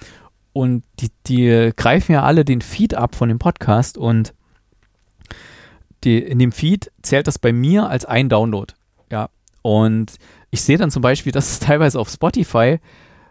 und 0.53 0.83
die, 0.99 1.11
die 1.27 1.71
greifen 1.75 2.11
ja 2.11 2.23
alle 2.23 2.43
den 2.43 2.61
Feed 2.61 2.93
ab 2.93 3.15
von 3.15 3.29
dem 3.29 3.39
Podcast 3.39 3.97
und 3.97 4.33
die, 6.03 6.19
in 6.19 6.39
dem 6.39 6.51
Feed 6.51 6.91
zählt 7.01 7.27
das 7.27 7.39
bei 7.39 7.53
mir 7.53 7.87
als 7.87 8.05
ein 8.05 8.27
Download. 8.27 8.73
Ja. 9.11 9.29
Und 9.61 10.15
ich 10.49 10.61
sehe 10.61 10.77
dann 10.77 10.91
zum 10.91 11.01
Beispiel, 11.01 11.31
dass 11.31 11.59
teilweise 11.59 11.99
auf 11.99 12.09
Spotify 12.09 12.79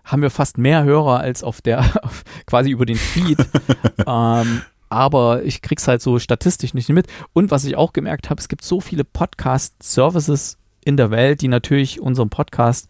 haben 0.04 0.22
wir 0.22 0.30
fast 0.30 0.56
mehr 0.56 0.84
Hörer 0.84 1.20
als 1.20 1.42
auf 1.42 1.60
der, 1.60 1.84
quasi 2.46 2.70
über 2.70 2.86
den 2.86 2.96
Feed. 2.96 3.38
ähm, 4.06 4.62
aber 4.90 5.44
ich 5.44 5.62
krieg's 5.62 5.88
halt 5.88 6.02
so 6.02 6.18
statistisch 6.18 6.74
nicht 6.74 6.88
mit. 6.90 7.06
Und 7.32 7.50
was 7.50 7.64
ich 7.64 7.76
auch 7.76 7.92
gemerkt 7.92 8.28
habe, 8.28 8.40
es 8.40 8.48
gibt 8.48 8.64
so 8.64 8.80
viele 8.80 9.04
Podcast-Services 9.04 10.58
in 10.84 10.96
der 10.96 11.10
Welt, 11.10 11.40
die 11.40 11.48
natürlich 11.48 12.00
unseren 12.00 12.28
Podcast 12.28 12.88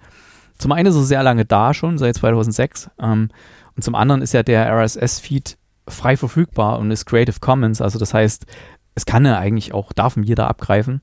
zum 0.58 0.72
einen 0.72 0.92
so 0.92 1.02
sehr 1.02 1.22
lange 1.22 1.44
da 1.44 1.72
schon, 1.72 1.98
seit 1.98 2.16
2006. 2.16 2.90
Ähm, 3.00 3.30
und 3.76 3.82
zum 3.82 3.94
anderen 3.94 4.22
ist 4.22 4.32
ja 4.32 4.42
der 4.42 4.70
RSS-Feed 4.70 5.56
frei 5.88 6.16
verfügbar 6.16 6.78
und 6.78 6.90
ist 6.90 7.06
Creative 7.06 7.40
Commons. 7.40 7.80
Also 7.80 7.98
das 7.98 8.14
heißt, 8.14 8.46
es 8.94 9.06
kann 9.06 9.24
er 9.24 9.38
eigentlich 9.38 9.72
auch, 9.72 9.92
darf 9.92 10.16
jeder 10.16 10.48
abgreifen. 10.48 11.00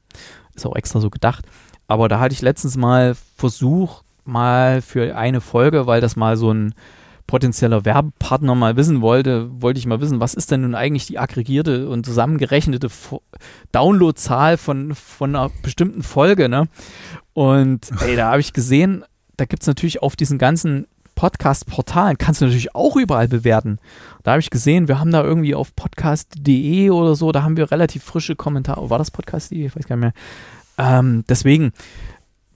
Ist 0.55 0.65
auch 0.65 0.75
extra 0.75 0.99
so 0.99 1.09
gedacht. 1.09 1.45
Aber 1.87 2.07
da 2.07 2.19
hatte 2.19 2.33
ich 2.33 2.41
letztens 2.41 2.77
mal 2.77 3.15
versucht, 3.35 4.03
mal 4.25 4.81
für 4.81 5.15
eine 5.15 5.41
Folge, 5.41 5.87
weil 5.87 6.01
das 6.01 6.15
mal 6.15 6.37
so 6.37 6.51
ein 6.51 6.73
potenzieller 7.27 7.85
Werbepartner 7.85 8.55
mal 8.55 8.77
wissen 8.77 9.01
wollte, 9.01 9.49
wollte 9.61 9.79
ich 9.79 9.85
mal 9.85 10.01
wissen, 10.01 10.19
was 10.19 10.33
ist 10.33 10.49
denn 10.49 10.61
nun 10.61 10.75
eigentlich 10.75 11.05
die 11.05 11.19
aggregierte 11.19 11.89
und 11.89 12.05
zusammengerechnete 12.05 12.89
Downloadzahl 13.71 14.57
von, 14.57 14.95
von 14.95 15.35
einer 15.35 15.51
bestimmten 15.61 16.03
Folge, 16.03 16.49
ne? 16.49 16.67
Und 17.33 17.91
ey, 18.01 18.15
da 18.15 18.31
habe 18.31 18.39
ich 18.39 18.53
gesehen, 18.53 19.03
da 19.35 19.45
gibt 19.45 19.61
es 19.61 19.67
natürlich 19.67 20.01
auf 20.01 20.15
diesen 20.15 20.37
ganzen 20.39 20.87
Podcast-Portalen 21.17 22.19
kannst 22.19 22.41
du 22.41 22.45
natürlich 22.45 22.75
auch 22.75 22.95
überall 22.95 23.27
bewerten. 23.27 23.79
Da 24.23 24.31
habe 24.31 24.39
ich 24.39 24.51
gesehen, 24.51 24.87
wir 24.87 24.99
haben 24.99 25.11
da 25.11 25.23
irgendwie 25.23 25.55
auf 25.55 25.75
podcast.de 25.75 26.91
oder 26.91 27.15
so, 27.15 27.31
da 27.31 27.41
haben 27.41 27.57
wir 27.57 27.71
relativ 27.71 28.03
frische 28.03 28.35
Kommentare. 28.35 28.89
War 28.91 28.99
das 28.99 29.09
podcast.de? 29.09 29.65
Ich 29.65 29.75
weiß 29.75 29.87
gar 29.87 29.97
nicht 29.97 30.03
mehr. 30.03 30.13
Ähm, 30.77 31.23
deswegen, 31.27 31.73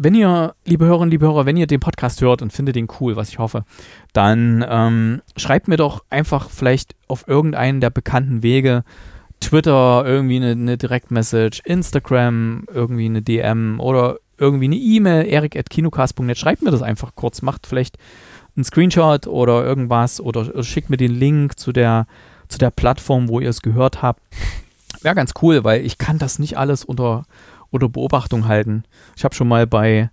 wenn 0.04 0.16
ihr, 0.16 0.56
liebe 0.66 0.86
Hörerinnen, 0.86 1.12
liebe 1.12 1.28
Hörer, 1.28 1.46
wenn 1.46 1.58
ihr 1.58 1.68
den 1.68 1.80
Podcast 1.80 2.22
hört 2.22 2.42
und 2.42 2.52
findet 2.52 2.76
den 2.76 2.88
cool, 3.00 3.16
was 3.16 3.30
ich 3.30 3.38
hoffe, 3.38 3.66
dann 4.14 4.66
ähm, 4.68 5.22
schreibt 5.38 5.68
mir 5.68 5.78
doch 5.78 6.04
einfach 6.10 6.50
vielleicht 6.50 6.96
auf 7.08 7.28
irgendeinen 7.28 7.82
der 7.82 7.92
bekannten 7.92 8.42
Wege, 8.42 8.84
Twitter, 9.42 10.04
irgendwie 10.06 10.38
eine, 10.38 10.52
eine 10.52 10.78
Direktmessage, 10.78 11.62
Instagram, 11.66 12.66
irgendwie 12.74 13.06
eine 13.06 13.22
DM 13.22 13.80
oder 13.80 14.18
irgendwie 14.40 14.66
eine 14.66 14.76
E-Mail, 14.76 15.28
erik.kinocast.net. 15.28 16.38
Schreibt 16.38 16.64
mir 16.64 16.72
das 16.72 16.82
einfach 16.82 17.14
kurz, 17.14 17.44
macht 17.44 17.68
vielleicht 17.68 17.98
einen 18.56 18.64
Screenshot 18.64 19.28
oder 19.28 19.64
irgendwas 19.64 20.20
oder 20.20 20.64
schickt 20.64 20.90
mir 20.90 20.98
den 20.98 21.12
Link 21.12 21.60
zu 21.60 21.72
der, 21.72 22.08
zu 22.48 22.58
der 22.58 22.72
Plattform, 22.72 23.30
wo 23.30 23.40
ihr 23.40 23.50
es 23.50 23.62
gehört 23.62 24.02
habt. 24.02 24.22
Wäre 25.02 25.16
ganz 25.16 25.34
cool, 25.44 25.64
weil 25.64 25.86
ich 25.86 26.00
kann 26.00 26.18
das 26.18 26.40
nicht 26.40 26.58
alles 26.58 26.84
unter, 26.84 27.26
unter 27.72 27.90
Beobachtung 27.90 28.48
halten. 28.48 28.84
Ich 29.16 29.24
habe 29.24 29.34
schon 29.34 29.48
mal 29.48 29.66
bei, 29.66 30.10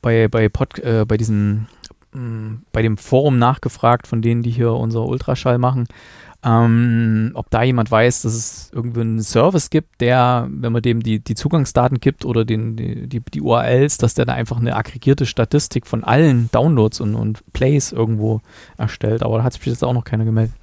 bei, 0.00 0.28
bei, 0.28 0.48
Pod, 0.48 0.78
äh, 0.80 1.04
bei 1.06 1.16
diesem 1.16 1.66
mm, 2.12 2.64
bei 2.72 2.82
dem 2.82 2.96
Forum 2.96 3.38
nachgefragt, 3.38 4.06
von 4.06 4.22
denen, 4.22 4.42
die 4.42 4.50
hier 4.50 4.72
unser 4.72 5.04
Ultraschall 5.06 5.58
machen, 5.58 5.86
ähm, 6.44 7.30
ob 7.34 7.50
da 7.50 7.62
jemand 7.62 7.90
weiß, 7.90 8.22
dass 8.22 8.34
es 8.34 8.70
irgendwie 8.72 9.02
einen 9.02 9.22
Service 9.22 9.70
gibt, 9.70 10.00
der, 10.00 10.48
wenn 10.50 10.72
man 10.72 10.82
dem 10.82 11.02
die, 11.02 11.20
die 11.20 11.36
Zugangsdaten 11.36 12.00
gibt 12.00 12.24
oder 12.24 12.44
den, 12.44 12.74
die, 12.74 13.08
die, 13.08 13.20
die 13.20 13.40
URLs, 13.40 13.98
dass 13.98 14.14
der 14.14 14.24
da 14.24 14.32
einfach 14.32 14.58
eine 14.58 14.74
aggregierte 14.74 15.24
Statistik 15.24 15.86
von 15.86 16.02
allen 16.02 16.50
Downloads 16.50 17.00
und, 17.00 17.14
und 17.14 17.44
Plays 17.52 17.92
irgendwo 17.92 18.40
erstellt. 18.76 19.22
Aber 19.22 19.38
da 19.38 19.44
hat 19.44 19.52
sich 19.52 19.62
bis 19.62 19.74
jetzt 19.74 19.84
auch 19.84 19.92
noch 19.92 20.04
keiner 20.04 20.24
gemeldet. 20.24 20.54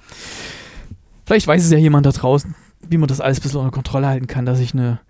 Vielleicht 1.24 1.46
weiß 1.46 1.64
es 1.64 1.70
ja 1.70 1.78
jemand 1.78 2.04
da 2.04 2.10
draußen, 2.10 2.54
wie 2.86 2.98
man 2.98 3.08
das 3.08 3.22
alles 3.22 3.38
ein 3.38 3.42
bisschen 3.42 3.60
unter 3.60 3.72
Kontrolle 3.72 4.06
halten 4.06 4.26
kann, 4.26 4.44
dass 4.44 4.60
ich 4.60 4.74
eine, 4.74 5.00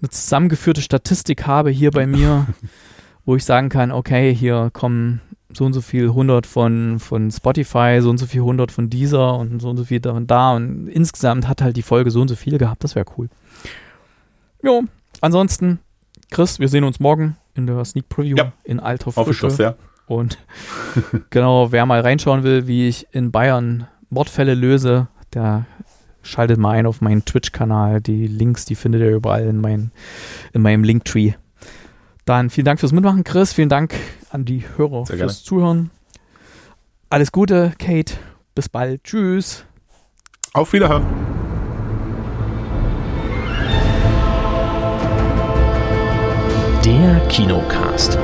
eine 0.00 0.10
zusammengeführte 0.10 0.82
Statistik 0.82 1.46
habe 1.46 1.70
hier 1.70 1.90
bei 1.90 2.06
mir, 2.06 2.46
wo 3.24 3.36
ich 3.36 3.44
sagen 3.44 3.68
kann, 3.68 3.92
okay, 3.92 4.34
hier 4.34 4.70
kommen 4.72 5.20
so 5.52 5.64
und 5.64 5.72
so 5.72 5.80
viel 5.80 6.04
100 6.04 6.46
von, 6.46 6.98
von 6.98 7.30
Spotify, 7.30 7.98
so 8.00 8.10
und 8.10 8.18
so 8.18 8.26
viel 8.26 8.40
100 8.40 8.70
von 8.70 8.88
dieser 8.88 9.36
und 9.36 9.60
so 9.60 9.70
und 9.70 9.76
so 9.76 9.84
viel 9.84 10.00
da 10.00 10.12
und 10.12 10.30
da. 10.30 10.52
Und 10.54 10.88
insgesamt 10.88 11.48
hat 11.48 11.62
halt 11.62 11.76
die 11.76 11.82
Folge 11.82 12.10
so 12.10 12.20
und 12.20 12.28
so 12.28 12.36
viel 12.36 12.56
gehabt. 12.58 12.84
Das 12.84 12.94
wäre 12.94 13.06
cool. 13.18 13.28
Jo, 14.62 14.84
ansonsten, 15.20 15.80
Chris, 16.30 16.60
wir 16.60 16.68
sehen 16.68 16.84
uns 16.84 17.00
morgen 17.00 17.36
in 17.54 17.66
der 17.66 17.84
Sneak 17.84 18.08
Preview 18.08 18.36
ja. 18.36 18.52
in 18.64 18.78
alter 18.78 19.10
Frische. 19.12 19.20
Hoffe 19.20 19.30
ich 19.32 19.40
doch 19.40 19.74
Und 20.06 20.38
genau, 21.30 21.72
wer 21.72 21.86
mal 21.86 22.00
reinschauen 22.00 22.42
will, 22.42 22.66
wie 22.66 22.88
ich 22.88 23.08
in 23.12 23.32
Bayern 23.32 23.88
Mordfälle 24.08 24.54
löse, 24.54 25.08
der 25.34 25.66
schaltet 26.22 26.58
mal 26.58 26.72
ein 26.72 26.86
auf 26.86 27.00
meinen 27.00 27.24
Twitch-Kanal. 27.24 28.00
Die 28.00 28.26
Links, 28.26 28.64
die 28.64 28.74
findet 28.74 29.02
ihr 29.02 29.14
überall 29.14 29.46
in, 29.46 29.60
mein, 29.60 29.90
in 30.52 30.62
meinem 30.62 30.84
Linktree. 30.84 31.32
Dann 32.24 32.50
vielen 32.50 32.64
Dank 32.64 32.80
fürs 32.80 32.92
Mitmachen, 32.92 33.24
Chris. 33.24 33.52
Vielen 33.52 33.68
Dank 33.68 33.94
an 34.30 34.44
die 34.44 34.64
Hörer 34.76 35.06
Sehr 35.06 35.16
fürs 35.16 35.18
gerne. 35.18 35.44
Zuhören. 35.44 35.90
Alles 37.08 37.32
Gute, 37.32 37.72
Kate. 37.78 38.14
Bis 38.54 38.68
bald. 38.68 39.04
Tschüss. 39.04 39.64
Auf 40.52 40.72
Wiederhören. 40.72 41.04
Der 46.84 47.20
Kinocast. 47.28 48.18